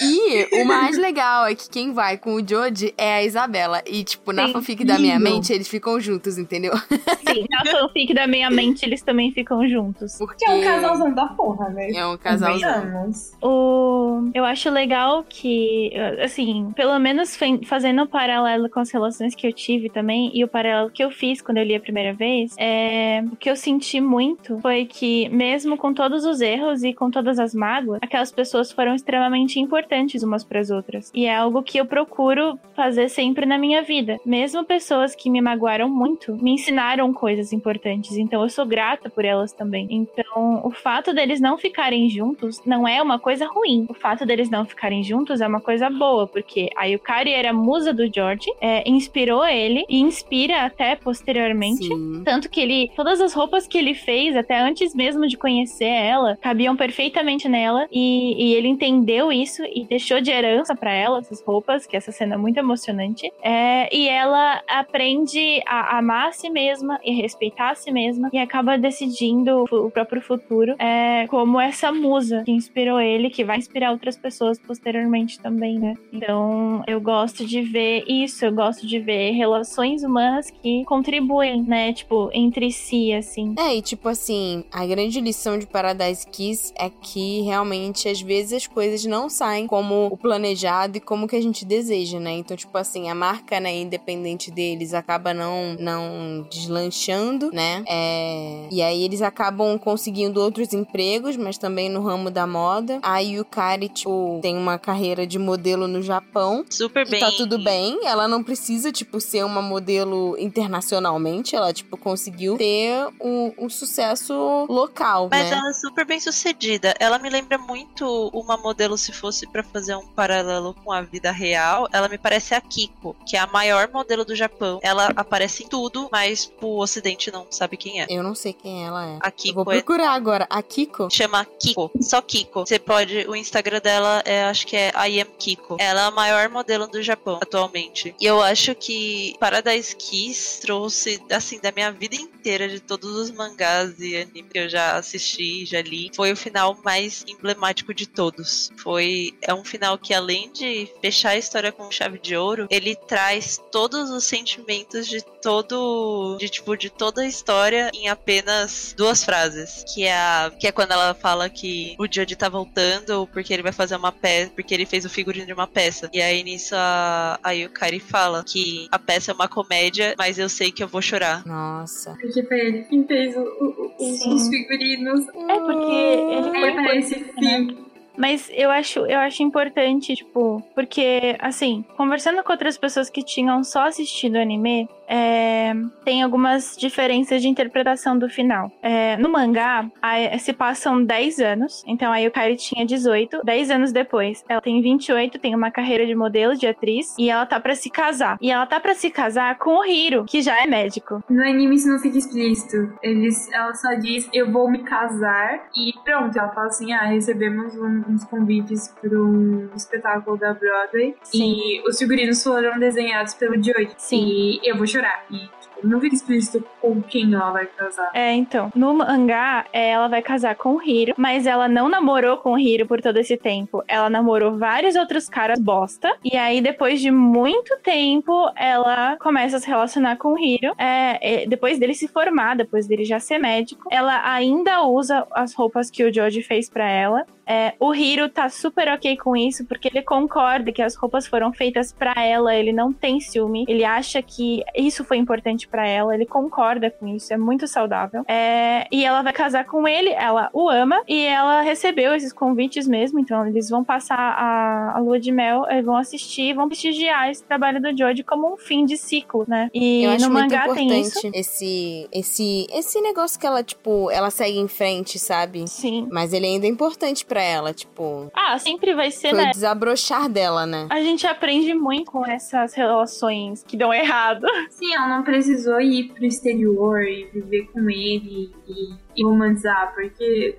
E 0.00 0.62
o 0.62 0.64
mais 0.64 0.96
legal 0.96 1.46
é 1.46 1.54
que 1.54 1.68
quem 1.68 1.92
vai 1.92 2.16
com 2.16 2.34
o 2.34 2.46
Joji 2.46 2.94
é 2.96 3.16
a 3.16 3.22
Isabela. 3.24 3.82
E, 3.86 4.02
tipo, 4.02 4.32
na 4.32 4.46
Sim. 4.46 4.52
fanfic 4.54 4.84
da 4.84 4.98
minha 4.98 5.18
mente, 5.18 5.52
eles 5.52 5.68
ficam 5.68 6.00
juntos, 6.00 6.38
entendeu? 6.38 6.72
Sim, 7.28 7.46
na 7.50 7.70
fanfic 7.70 8.14
da 8.14 8.26
meia 8.26 8.50
mente 8.50 8.84
eles 8.84 9.02
também 9.02 9.30
ficam 9.32 9.66
juntos. 9.68 10.01
Porque 10.18 10.44
Que 10.44 10.50
é 10.50 10.54
um 10.54 10.62
casalzão 10.62 11.12
da 11.12 11.26
porra, 11.26 11.68
né? 11.68 11.90
É 11.90 12.06
um 12.06 12.16
casalzão. 12.16 13.10
O... 13.42 14.30
Eu 14.34 14.44
acho 14.44 14.70
legal 14.70 15.24
que, 15.28 15.92
assim, 16.22 16.72
pelo 16.74 16.98
menos 16.98 17.38
fazendo 17.64 18.02
um 18.02 18.06
paralelo 18.06 18.68
com 18.68 18.80
as 18.80 18.90
relações 18.90 19.34
que 19.34 19.46
eu 19.46 19.52
tive 19.52 19.88
também, 19.88 20.30
e 20.34 20.44
o 20.44 20.48
paralelo 20.48 20.90
que 20.90 21.02
eu 21.02 21.10
fiz 21.10 21.40
quando 21.40 21.58
eu 21.58 21.64
li 21.64 21.74
a 21.74 21.80
primeira 21.80 22.12
vez, 22.12 22.54
é... 22.58 23.22
o 23.30 23.36
que 23.36 23.50
eu 23.50 23.56
senti 23.56 24.00
muito 24.00 24.58
foi 24.60 24.84
que, 24.84 25.28
mesmo 25.28 25.76
com 25.76 25.92
todos 25.92 26.24
os 26.24 26.40
erros 26.40 26.82
e 26.82 26.92
com 26.92 27.10
todas 27.10 27.38
as 27.38 27.54
mágoas, 27.54 27.98
aquelas 28.02 28.30
pessoas 28.32 28.72
foram 28.72 28.94
extremamente 28.94 29.58
importantes 29.60 30.22
umas 30.22 30.44
para 30.44 30.60
as 30.60 30.70
outras. 30.70 31.10
E 31.14 31.26
é 31.26 31.36
algo 31.36 31.62
que 31.62 31.78
eu 31.78 31.86
procuro 31.86 32.58
fazer 32.74 33.08
sempre 33.08 33.46
na 33.46 33.58
minha 33.58 33.82
vida. 33.82 34.18
Mesmo 34.24 34.64
pessoas 34.64 35.14
que 35.14 35.30
me 35.30 35.40
magoaram 35.40 35.88
muito, 35.88 36.34
me 36.36 36.52
ensinaram 36.52 37.12
coisas 37.12 37.52
importantes. 37.52 38.16
Então 38.16 38.42
eu 38.42 38.48
sou 38.48 38.66
grata 38.66 39.10
por 39.10 39.24
elas 39.24 39.52
também. 39.52 39.86
Então, 39.92 40.62
o 40.64 40.70
fato 40.70 41.12
deles 41.12 41.38
não 41.38 41.58
ficarem 41.58 42.08
juntos 42.08 42.62
não 42.64 42.88
é 42.88 43.02
uma 43.02 43.18
coisa 43.18 43.46
ruim. 43.46 43.86
O 43.90 43.94
fato 43.94 44.24
deles 44.24 44.48
não 44.48 44.64
ficarem 44.64 45.04
juntos 45.04 45.42
é 45.42 45.46
uma 45.46 45.60
coisa 45.60 45.90
boa, 45.90 46.26
porque 46.26 46.70
a 46.74 46.86
Yukari 46.86 47.30
era 47.30 47.52
musa 47.52 47.92
do 47.92 48.12
George, 48.12 48.50
é, 48.58 48.88
inspirou 48.88 49.44
ele 49.44 49.84
e 49.88 50.00
inspira 50.00 50.64
até 50.64 50.96
posteriormente. 50.96 51.86
Sim. 51.86 52.22
Tanto 52.24 52.48
que 52.48 52.60
ele. 52.60 52.90
Todas 52.96 53.20
as 53.20 53.34
roupas 53.34 53.66
que 53.66 53.76
ele 53.76 53.94
fez, 53.94 54.34
até 54.34 54.58
antes 54.58 54.94
mesmo 54.94 55.26
de 55.28 55.36
conhecer 55.36 55.84
ela, 55.84 56.38
cabiam 56.40 56.74
perfeitamente 56.74 57.48
nela. 57.48 57.86
E, 57.92 58.50
e 58.50 58.54
ele 58.54 58.68
entendeu 58.68 59.30
isso 59.30 59.62
e 59.64 59.84
deixou 59.84 60.20
de 60.20 60.30
herança 60.30 60.74
pra 60.74 60.92
ela 60.92 61.18
essas 61.18 61.42
roupas, 61.42 61.86
que 61.86 61.96
essa 61.96 62.10
cena 62.10 62.34
é 62.34 62.38
muito 62.38 62.56
emocionante. 62.56 63.30
É, 63.42 63.94
e 63.94 64.08
ela 64.08 64.62
aprende 64.66 65.62
a 65.66 65.98
amar 65.98 66.28
a 66.28 66.32
si 66.32 66.48
mesma 66.48 66.98
e 67.04 67.12
respeitar 67.12 67.70
a 67.70 67.74
si 67.74 67.92
mesma. 67.92 68.30
E 68.32 68.38
acaba 68.38 68.78
decidindo 68.78 69.66
o 69.86 69.90
próprio 69.90 70.22
futuro 70.22 70.74
é, 70.78 71.26
como 71.28 71.60
essa 71.60 71.92
musa 71.92 72.42
que 72.44 72.52
inspirou 72.52 73.00
ele, 73.00 73.30
que 73.30 73.44
vai 73.44 73.58
inspirar 73.58 73.92
outras 73.92 74.16
pessoas 74.16 74.58
posteriormente 74.58 75.38
também, 75.40 75.78
né? 75.78 75.94
Então 76.12 76.82
eu 76.86 77.00
gosto 77.00 77.44
de 77.44 77.62
ver 77.62 78.04
isso, 78.06 78.44
eu 78.44 78.52
gosto 78.52 78.86
de 78.86 78.98
ver 78.98 79.32
relações 79.32 80.02
humanas 80.02 80.50
que 80.50 80.84
contribuem, 80.84 81.62
né? 81.62 81.92
Tipo, 81.92 82.30
entre 82.32 82.70
si, 82.70 83.12
assim. 83.12 83.54
É, 83.58 83.76
e 83.76 83.82
tipo 83.82 84.08
assim, 84.08 84.64
a 84.72 84.86
grande 84.86 85.20
lição 85.20 85.58
de 85.58 85.66
Paradise 85.66 86.26
Kiss 86.26 86.72
é 86.78 86.88
que 86.90 87.42
realmente 87.42 88.08
às 88.08 88.20
vezes 88.20 88.52
as 88.52 88.66
coisas 88.66 89.04
não 89.04 89.28
saem 89.28 89.66
como 89.66 90.06
o 90.06 90.16
planejado 90.16 90.96
e 90.96 91.00
como 91.00 91.26
que 91.26 91.36
a 91.36 91.40
gente 91.40 91.64
deseja, 91.64 92.18
né? 92.20 92.32
Então, 92.32 92.56
tipo 92.56 92.76
assim, 92.76 93.08
a 93.08 93.14
marca, 93.14 93.58
né, 93.60 93.74
independente 93.74 94.50
deles 94.50 94.94
acaba 94.94 95.34
não, 95.34 95.74
não 95.78 96.46
deslanchando, 96.50 97.50
né? 97.52 97.84
É... 97.88 98.68
E 98.70 98.82
aí 98.82 99.02
eles 99.02 99.22
acabam 99.22 99.71
conseguindo 99.78 100.40
outros 100.40 100.72
empregos, 100.72 101.36
mas 101.36 101.58
também 101.58 101.88
no 101.88 102.02
ramo 102.02 102.30
da 102.30 102.46
moda. 102.46 102.98
A 103.02 103.18
Yukari, 103.18 103.88
tipo, 103.88 104.38
tem 104.42 104.56
uma 104.56 104.78
carreira 104.78 105.26
de 105.26 105.38
modelo 105.38 105.86
no 105.86 106.02
Japão. 106.02 106.64
Super 106.70 107.06
E 107.06 107.10
bem. 107.10 107.20
tá 107.20 107.30
tudo 107.32 107.58
bem, 107.58 107.98
ela 108.04 108.26
não 108.28 108.42
precisa, 108.42 108.90
tipo, 108.92 109.20
ser 109.20 109.44
uma 109.44 109.62
modelo 109.62 110.36
internacionalmente, 110.38 111.54
ela, 111.54 111.72
tipo, 111.72 111.96
conseguiu 111.96 112.56
ter 112.56 113.06
um, 113.20 113.52
um 113.58 113.68
sucesso 113.68 114.66
local, 114.68 115.28
Mas 115.30 115.50
né? 115.50 115.56
ela 115.56 115.70
é 115.70 115.72
super 115.72 116.04
bem 116.04 116.20
sucedida. 116.20 116.94
Ela 116.98 117.18
me 117.18 117.28
lembra 117.30 117.58
muito 117.58 118.30
uma 118.32 118.56
modelo, 118.56 118.96
se 118.98 119.12
fosse 119.12 119.46
pra 119.46 119.62
fazer 119.62 119.94
um 119.96 120.06
paralelo 120.06 120.74
com 120.84 120.92
a 120.92 121.02
vida 121.02 121.30
real. 121.30 121.88
Ela 121.92 122.08
me 122.08 122.18
parece 122.18 122.54
a 122.54 122.60
Kiko, 122.60 123.14
que 123.26 123.36
é 123.36 123.40
a 123.40 123.46
maior 123.46 123.88
modelo 123.92 124.24
do 124.24 124.34
Japão. 124.34 124.80
Ela 124.82 125.12
aparece 125.16 125.64
em 125.64 125.68
tudo, 125.68 126.08
mas 126.10 126.46
pro 126.46 126.76
ocidente 126.78 127.30
não 127.30 127.46
sabe 127.50 127.76
quem 127.76 128.00
é. 128.00 128.06
Eu 128.08 128.22
não 128.22 128.34
sei 128.34 128.52
quem 128.52 128.84
ela 128.86 129.06
é. 129.06 129.18
A 129.20 129.28
Eu 129.28 129.32
vou 129.64 129.74
procurar 129.74 130.12
agora. 130.12 130.46
A 130.50 130.62
Kiko? 130.62 131.08
chama 131.10 131.44
Kiko, 131.44 131.90
só 132.00 132.20
Kiko. 132.20 132.60
Você 132.60 132.78
pode, 132.78 133.26
o 133.28 133.36
Instagram 133.36 133.80
dela 133.80 134.22
é, 134.24 134.44
acho 134.44 134.66
que 134.66 134.76
é 134.76 134.92
I 135.08 135.20
am 135.20 135.28
Kiko. 135.38 135.76
Ela 135.78 136.02
é 136.02 136.04
a 136.06 136.10
maior 136.10 136.48
modelo 136.48 136.86
do 136.86 137.02
Japão 137.02 137.38
atualmente. 137.40 138.14
E 138.20 138.26
eu 138.26 138.42
acho 138.42 138.74
que 138.74 139.36
Paradise 139.38 139.94
Kiss 139.96 140.60
trouxe, 140.60 141.20
assim, 141.30 141.60
da 141.60 141.72
minha 141.72 141.90
vida 141.92 142.16
inteira, 142.16 142.68
de 142.68 142.80
todos 142.80 143.14
os 143.16 143.30
mangás 143.30 143.98
e 144.00 144.16
animes 144.16 144.52
que 144.52 144.58
eu 144.58 144.68
já 144.68 144.96
assisti, 144.96 145.64
já 145.64 145.80
li, 145.80 146.10
foi 146.14 146.32
o 146.32 146.36
final 146.36 146.76
mais 146.84 147.24
emblemático 147.28 147.94
de 147.94 148.06
todos. 148.06 148.70
Foi, 148.76 149.34
é 149.42 149.54
um 149.54 149.64
final 149.64 149.98
que 149.98 150.14
além 150.14 150.50
de 150.52 150.88
fechar 151.00 151.30
a 151.30 151.36
história 151.36 151.72
com 151.72 151.90
chave 151.90 152.18
de 152.18 152.36
ouro, 152.36 152.66
ele 152.70 152.94
traz 152.96 153.60
todos 153.70 154.10
os 154.10 154.24
sentimentos 154.24 155.06
de 155.06 155.22
todo, 155.42 156.36
de 156.38 156.48
tipo, 156.48 156.76
de 156.76 156.90
toda 156.90 157.22
a 157.22 157.26
história 157.26 157.90
em 157.92 158.08
apenas 158.08 158.94
duas 158.96 159.24
frases, 159.24 159.51
que 159.94 160.04
é 160.04 160.14
a, 160.14 160.52
que 160.58 160.66
é 160.66 160.72
quando 160.72 160.92
ela 160.92 161.14
fala 161.14 161.48
que 161.48 161.94
o 161.98 162.06
Jody 162.10 162.36
tá 162.36 162.48
voltando 162.48 163.26
porque 163.32 163.52
ele 163.52 163.62
vai 163.62 163.72
fazer 163.72 163.96
uma 163.96 164.12
peça, 164.12 164.52
porque 164.54 164.74
ele 164.74 164.86
fez 164.86 165.04
o 165.04 165.10
figurino 165.10 165.46
de 165.46 165.52
uma 165.52 165.66
peça. 165.66 166.10
E 166.12 166.20
aí 166.20 166.42
nisso 166.42 166.74
a, 166.76 167.38
a 167.42 167.52
Yukari 167.52 168.00
fala 168.00 168.44
que 168.44 168.88
a 168.90 168.98
peça 168.98 169.32
é 169.32 169.34
uma 169.34 169.48
comédia, 169.48 170.14
mas 170.18 170.38
eu 170.38 170.48
sei 170.48 170.70
que 170.70 170.82
eu 170.82 170.88
vou 170.88 171.02
chorar. 171.02 171.46
Nossa. 171.46 172.16
Porque 172.20 172.42
foi 172.42 172.60
ele 172.60 172.82
quem 172.84 173.04
fez 173.06 173.34
os, 173.36 174.48
figurinos. 174.48 175.26
É 175.28 175.58
porque 175.58 175.92
ele 175.92 176.48
Aí 176.48 176.60
foi 176.60 176.70
aparece 176.70 177.14
importante, 177.14 177.74
fim. 177.74 177.92
Mas 178.16 178.50
eu 178.52 178.70
acho, 178.70 179.00
eu 179.06 179.18
acho 179.18 179.42
importante, 179.42 180.14
tipo, 180.14 180.62
porque, 180.74 181.36
assim, 181.38 181.84
conversando 181.96 182.42
com 182.42 182.52
outras 182.52 182.76
pessoas 182.76 183.08
que 183.08 183.22
tinham 183.22 183.64
só 183.64 183.86
assistido 183.86 184.34
o 184.34 184.40
anime, 184.40 184.88
é, 185.08 185.72
tem 186.04 186.22
algumas 186.22 186.76
diferenças 186.76 187.42
de 187.42 187.48
interpretação 187.48 188.18
do 188.18 188.28
final. 188.28 188.70
É, 188.82 189.16
no 189.16 189.28
mangá, 189.30 189.86
a- 190.00 190.38
se 190.38 190.52
passam 190.52 191.02
10 191.04 191.38
anos, 191.38 191.82
então 191.86 192.12
a 192.12 192.18
Yukari 192.18 192.56
tinha 192.56 192.84
18, 192.86 193.42
10 193.44 193.70
anos 193.70 193.92
depois. 193.92 194.44
Ela 194.48 194.60
tem 194.60 194.80
28, 194.80 195.38
tem 195.38 195.54
uma 195.54 195.70
carreira 195.70 196.06
de 196.06 196.14
modelo, 196.14 196.56
de 196.56 196.66
atriz, 196.66 197.14
e 197.18 197.30
ela 197.30 197.46
tá 197.46 197.58
pra 197.60 197.74
se 197.74 197.90
casar. 197.90 198.36
E 198.40 198.50
ela 198.50 198.66
tá 198.66 198.80
pra 198.80 198.94
se 198.94 199.10
casar 199.10 199.58
com 199.58 199.78
o 199.78 199.84
Hiro, 199.84 200.24
que 200.24 200.42
já 200.42 200.62
é 200.62 200.66
médico. 200.66 201.22
No 201.28 201.42
anime 201.42 201.76
isso 201.76 201.88
não 201.88 201.98
fica 201.98 202.18
explícito. 202.18 202.92
Eles, 203.02 203.50
ela 203.52 203.74
só 203.74 203.94
diz, 203.94 204.28
eu 204.32 204.50
vou 204.50 204.70
me 204.70 204.78
casar 204.84 205.68
e 205.76 205.92
pronto. 206.04 206.38
Ela 206.38 206.48
fala 206.50 206.66
assim, 206.66 206.92
ah, 206.92 207.04
recebemos 207.06 207.74
um- 207.76 208.02
uns 208.08 208.24
convites 208.24 208.88
para 209.00 209.20
um 209.20 209.68
espetáculo 209.74 210.36
da 210.36 210.54
Broadway 210.54 211.14
Sim. 211.22 211.54
e 211.54 211.88
os 211.88 211.98
figurinos 211.98 212.42
foram 212.42 212.78
desenhados 212.78 213.34
pelo 213.34 213.62
Joey. 213.62 213.88
Sim. 213.96 214.22
E 214.26 214.60
eu 214.70 214.76
vou 214.76 214.86
chorar. 214.92 215.24
E, 215.30 215.38
tipo, 215.38 215.86
não 215.86 216.00
fica 216.00 216.14
explícito 216.14 216.64
com 216.80 217.02
quem 217.02 217.34
ela 217.34 217.50
vai 217.50 217.66
casar. 217.66 218.10
É, 218.14 218.32
então, 218.32 218.70
no 218.74 218.94
mangá, 218.94 219.66
é, 219.72 219.90
ela 219.90 220.08
vai 220.08 220.22
casar 220.22 220.54
com 220.54 220.76
o 220.76 220.82
Hiro, 220.82 221.14
mas 221.16 221.46
ela 221.46 221.68
não 221.68 221.88
namorou 221.88 222.36
com 222.38 222.52
o 222.52 222.58
Hiro 222.58 222.86
por 222.86 223.00
todo 223.00 223.16
esse 223.16 223.36
tempo. 223.36 223.82
Ela 223.88 224.08
namorou 224.08 224.58
vários 224.58 224.94
outros 224.96 225.28
caras 225.28 225.58
bosta. 225.58 226.16
E 226.24 226.36
aí, 226.36 226.60
depois 226.60 227.00
de 227.00 227.10
muito 227.10 227.76
tempo, 227.78 228.50
ela 228.56 229.16
começa 229.16 229.56
a 229.56 229.60
se 229.60 229.66
relacionar 229.66 230.16
com 230.16 230.34
o 230.34 230.38
Hiro. 230.38 230.74
É, 230.78 231.42
é, 231.42 231.46
depois 231.46 231.78
dele 231.78 231.94
se 231.94 232.08
formar, 232.08 232.56
depois 232.56 232.86
dele 232.86 233.04
já 233.04 233.18
ser 233.18 233.38
médico, 233.38 233.88
ela 233.90 234.30
ainda 234.32 234.82
usa 234.82 235.26
as 235.32 235.54
roupas 235.54 235.90
que 235.90 236.04
o 236.04 236.12
Joji 236.12 236.42
fez 236.42 236.68
pra 236.68 236.88
ela. 236.88 237.26
É, 237.46 237.74
o 237.78 237.94
Hiro 237.94 238.28
tá 238.28 238.48
super 238.48 238.88
ok 238.88 239.16
com 239.16 239.36
isso, 239.36 239.64
porque 239.64 239.88
ele 239.88 240.02
concorda 240.02 240.72
que 240.72 240.82
as 240.82 240.94
roupas 240.94 241.26
foram 241.26 241.52
feitas 241.52 241.92
pra 241.92 242.14
ela, 242.16 242.54
ele 242.54 242.72
não 242.72 242.92
tem 242.92 243.20
ciúme, 243.20 243.64
ele 243.68 243.84
acha 243.84 244.22
que 244.22 244.62
isso 244.76 245.04
foi 245.04 245.16
importante 245.16 245.66
pra 245.66 245.86
ela, 245.86 246.14
ele 246.14 246.26
concorda 246.26 246.90
com 246.90 247.06
isso, 247.06 247.32
é 247.32 247.36
muito 247.36 247.66
saudável. 247.66 248.24
É, 248.28 248.86
e 248.90 249.04
ela 249.04 249.22
vai 249.22 249.32
casar 249.32 249.64
com 249.66 249.86
ele, 249.86 250.10
ela 250.10 250.50
o 250.52 250.68
ama, 250.68 251.02
e 251.08 251.24
ela 251.24 251.62
recebeu 251.62 252.14
esses 252.14 252.32
convites 252.32 252.86
mesmo, 252.86 253.18
então 253.18 253.46
eles 253.46 253.68
vão 253.68 253.82
passar 253.82 254.18
a, 254.18 254.96
a 254.96 254.98
lua 255.00 255.18
de 255.18 255.32
mel, 255.32 255.66
eles 255.68 255.84
vão 255.84 255.96
assistir, 255.96 256.54
vão 256.54 256.68
prestigiar 256.68 257.30
esse 257.30 257.42
trabalho 257.44 257.80
do 257.80 257.96
Joji 257.96 258.22
como 258.22 258.52
um 258.52 258.56
fim 258.56 258.84
de 258.84 258.96
ciclo, 258.96 259.44
né? 259.48 259.68
E 259.74 260.06
no 260.18 260.30
mangá 260.30 260.72
tem 260.74 261.00
isso. 261.00 261.30
esse, 261.34 262.08
esse, 262.12 262.66
esse 262.70 263.00
negócio 263.00 263.38
que 263.38 263.46
ela, 263.46 263.62
tipo, 263.62 264.10
ela 264.10 264.30
segue 264.30 264.58
em 264.58 264.68
frente, 264.68 265.18
sabe? 265.18 265.68
Sim. 265.68 266.08
Mas 266.10 266.32
ele 266.32 266.46
ainda 266.46 266.66
é 266.66 266.68
importante 266.68 267.24
pra 267.32 267.42
ela, 267.42 267.72
tipo, 267.72 268.30
Ah, 268.34 268.58
sempre 268.58 268.94
vai 268.94 269.10
ser, 269.10 269.30
foi 269.30 269.38
né? 269.38 269.48
o 269.48 269.50
desabrochar 269.52 270.28
dela, 270.28 270.66
né? 270.66 270.86
A 270.90 271.00
gente 271.00 271.26
aprende 271.26 271.72
muito 271.72 272.10
com 272.10 272.26
essas 272.26 272.74
relações 272.74 273.64
que 273.66 273.74
dão 273.76 273.92
errado. 273.92 274.46
Sim, 274.68 274.94
ela 274.94 275.08
não 275.08 275.22
precisou 275.22 275.80
ir 275.80 276.12
pro 276.12 276.26
exterior 276.26 277.00
e 277.02 277.24
viver 277.32 277.68
com 277.72 277.88
ele 277.88 278.50
e, 278.68 278.94
e 279.16 279.24
romantizar, 279.24 279.94
porque 279.94 280.58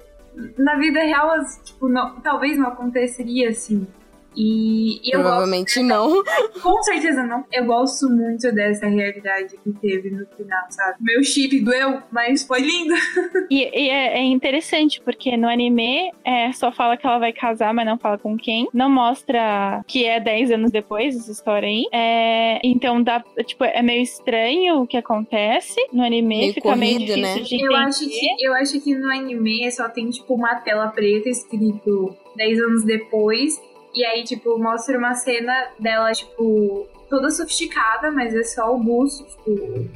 na 0.58 0.76
vida 0.78 1.00
real, 1.02 1.30
tipo, 1.64 1.88
não- 1.88 2.20
talvez 2.22 2.58
não 2.58 2.70
aconteceria 2.70 3.50
assim. 3.50 3.86
E, 4.36 5.00
e 5.04 5.16
eu 5.16 5.22
Provavelmente 5.22 5.82
não. 5.82 6.10
gosto, 6.24 6.62
com 6.62 6.84
certeza 6.84 7.24
não. 7.24 7.44
Eu 7.52 7.66
gosto 7.66 8.10
muito 8.10 8.52
dessa 8.52 8.88
realidade 8.88 9.56
que 9.64 9.72
teve 9.74 10.10
no 10.10 10.26
final, 10.36 10.66
sabe? 10.70 10.98
Meu 11.02 11.24
chip 11.24 11.60
doeu, 11.62 12.02
mas 12.12 12.44
foi 12.44 12.62
lindo. 12.62 12.94
E, 13.50 13.70
e 13.74 13.90
é, 13.90 14.18
é 14.18 14.22
interessante, 14.24 15.00
porque 15.02 15.38
no 15.38 15.48
anime 15.48 16.12
é, 16.26 16.52
só 16.54 16.72
fala 16.72 16.98
que 16.98 17.06
ela 17.06 17.20
vai 17.20 17.32
casar, 17.32 17.74
mas 17.74 17.86
não 17.86 18.00
fala 18.00 18.18
com 18.18 18.36
quem. 18.38 18.68
Não 18.74 18.90
mostra 18.90 19.84
que 19.86 20.06
é 20.06 20.20
10 20.20 20.52
anos 20.52 20.72
depois 20.72 21.16
essa 21.16 21.32
história 21.32 21.68
aí. 21.68 21.86
É, 21.92 22.60
então 22.64 23.04
dá, 23.04 23.24
tipo, 23.46 23.64
é 23.64 23.82
meio 23.82 24.02
estranho 24.02 24.82
o 24.82 24.88
que 24.88 24.98
acontece 24.98 25.76
no 25.92 26.04
anime. 26.04 26.38
Meio 26.38 26.54
fica 26.54 26.76
meio 26.76 26.94
corrido, 26.94 27.16
difícil 27.16 27.36
né? 27.36 27.42
de 27.44 27.56
Eu 27.56 27.72
entender. 27.72 27.88
acho, 27.88 28.10
que, 28.10 28.46
eu 28.46 28.54
acho 28.54 28.82
que 28.82 28.96
no 28.96 29.12
anime 29.12 29.72
só 29.72 29.90
tem, 29.90 30.10
tipo, 30.10 30.34
uma 30.34 30.56
tela 30.56 30.88
preta 30.88 31.30
escrito 31.30 32.16
10 32.36 32.60
anos 32.60 32.84
depois. 32.86 33.62
E 33.94 34.04
aí, 34.06 34.24
tipo, 34.24 34.58
mostra 34.58 34.98
uma 34.98 35.14
cena 35.14 35.70
dela, 35.80 36.12
tipo, 36.12 36.88
toda 37.10 37.30
sofisticada, 37.30 38.12
mas 38.12 38.34
é 38.34 38.44
só 38.44 38.74
o 38.74 38.80
busto, 38.80 39.24
tipo, 39.26 39.52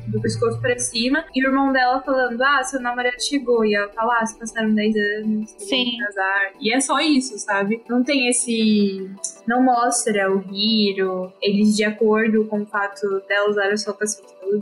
do 0.08 0.22
pescoço 0.22 0.62
pra 0.62 0.78
cima. 0.78 1.26
E 1.34 1.44
o 1.44 1.50
irmão 1.50 1.74
dela 1.74 2.00
falando, 2.02 2.40
ah, 2.42 2.64
seu 2.64 2.80
namorado 2.80 3.20
chegou. 3.20 3.66
E 3.66 3.74
ela 3.74 3.90
fala, 3.90 4.20
ah, 4.20 4.26
se 4.26 4.38
passaram 4.38 4.74
10 4.74 4.96
anos, 4.96 5.56
Sim. 5.58 5.98
casar. 5.98 6.52
E 6.62 6.72
é 6.72 6.80
só 6.80 7.00
isso, 7.00 7.38
sabe? 7.40 7.82
Não 7.90 8.04
tem 8.04 8.30
esse... 8.30 9.10
Não 9.48 9.64
mostra 9.64 10.32
o 10.32 10.44
Hiro, 10.54 11.34
eles 11.42 11.76
de 11.76 11.84
acordo 11.84 12.46
com 12.46 12.62
o 12.62 12.66
fato 12.66 13.22
dela 13.28 13.50
usar 13.50 13.72
as 13.72 13.86
roupas 13.86 14.22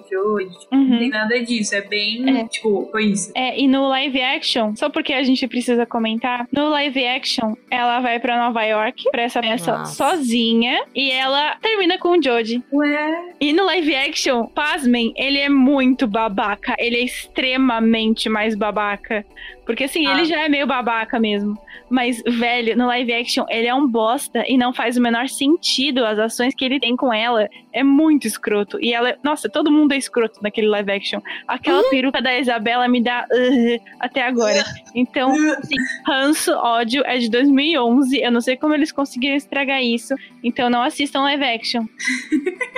Joey. 0.09 0.49
Tipo, 0.49 0.75
Uhum. 0.75 0.83
não 0.89 0.97
tem 0.99 1.09
nada 1.09 1.39
disso. 1.43 1.75
É 1.75 1.81
bem, 1.81 2.39
É. 2.41 2.47
tipo, 2.47 2.87
foi 2.91 3.05
isso. 3.05 3.31
É, 3.35 3.59
e 3.59 3.67
no 3.67 3.87
live 3.87 4.21
action, 4.21 4.75
só 4.75 4.89
porque 4.89 5.13
a 5.13 5.23
gente 5.23 5.47
precisa 5.47 5.85
comentar, 5.85 6.47
no 6.51 6.69
live 6.69 7.05
action, 7.05 7.53
ela 7.69 7.99
vai 7.99 8.19
pra 8.19 8.37
Nova 8.37 8.63
York 8.63 9.03
pra 9.11 9.23
essa 9.23 9.41
peça 9.41 9.85
sozinha 9.85 10.83
e 10.95 11.11
ela 11.11 11.55
termina 11.61 11.97
com 11.97 12.17
o 12.17 12.21
Joji. 12.21 12.63
Ué, 12.73 13.33
E 13.39 13.53
no 13.53 13.65
live 13.65 13.95
action, 13.95 14.45
pasmem, 14.47 15.13
ele 15.15 15.37
é 15.39 15.49
muito 15.49 16.07
babaca. 16.07 16.75
Ele 16.79 16.97
é 16.97 17.03
extremamente 17.03 18.27
mais 18.29 18.55
babaca. 18.55 19.25
Porque 19.65 19.85
assim, 19.85 20.05
Ah. 20.05 20.11
ele 20.13 20.25
já 20.25 20.43
é 20.43 20.49
meio 20.49 20.67
babaca 20.67 21.19
mesmo. 21.19 21.57
Mas, 21.89 22.21
velho, 22.25 22.75
no 22.77 22.87
live 22.87 23.13
action, 23.13 23.45
ele 23.49 23.67
é 23.67 23.73
um 23.73 23.87
bosta 23.87 24.43
e 24.47 24.57
não 24.57 24.73
faz 24.73 24.97
o 24.97 25.01
menor 25.01 25.27
sentido 25.29 26.03
as 26.05 26.17
ações 26.19 26.53
que 26.55 26.63
ele 26.65 26.79
tem 26.79 26.95
com 26.95 27.13
ela. 27.13 27.47
É 27.73 27.83
muito 27.83 28.25
escroto. 28.27 28.77
E 28.81 28.93
ela. 28.93 29.17
Nossa, 29.23 29.49
todo 29.49 29.71
mundo 29.71 29.91
é 29.93 29.97
escroto 29.97 30.39
naquele 30.41 30.67
live 30.67 30.91
action. 30.91 31.19
Aquela 31.47 31.81
Uhum. 31.83 31.89
peruca 31.89 32.21
da 32.21 32.37
Isabela 32.39 32.87
me 32.87 33.01
dá. 33.03 33.25
uh, 33.31 33.83
até 33.99 34.21
agora. 34.23 34.63
Então, 34.95 35.31
assim, 35.57 35.75
ranço, 36.07 36.53
ódio 36.53 37.03
é 37.05 37.17
de 37.17 37.29
2011. 37.29 38.17
Eu 38.21 38.31
não 38.31 38.39
sei 38.39 38.55
como 38.55 38.73
eles 38.73 38.93
conseguiram 38.93 39.35
estragar 39.35 39.83
isso. 39.83 40.15
Então, 40.41 40.69
não 40.69 40.81
assistam 40.81 41.21
live 41.23 41.43
action. 41.43 41.83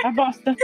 A 0.04 0.10
bosta. 0.12 0.56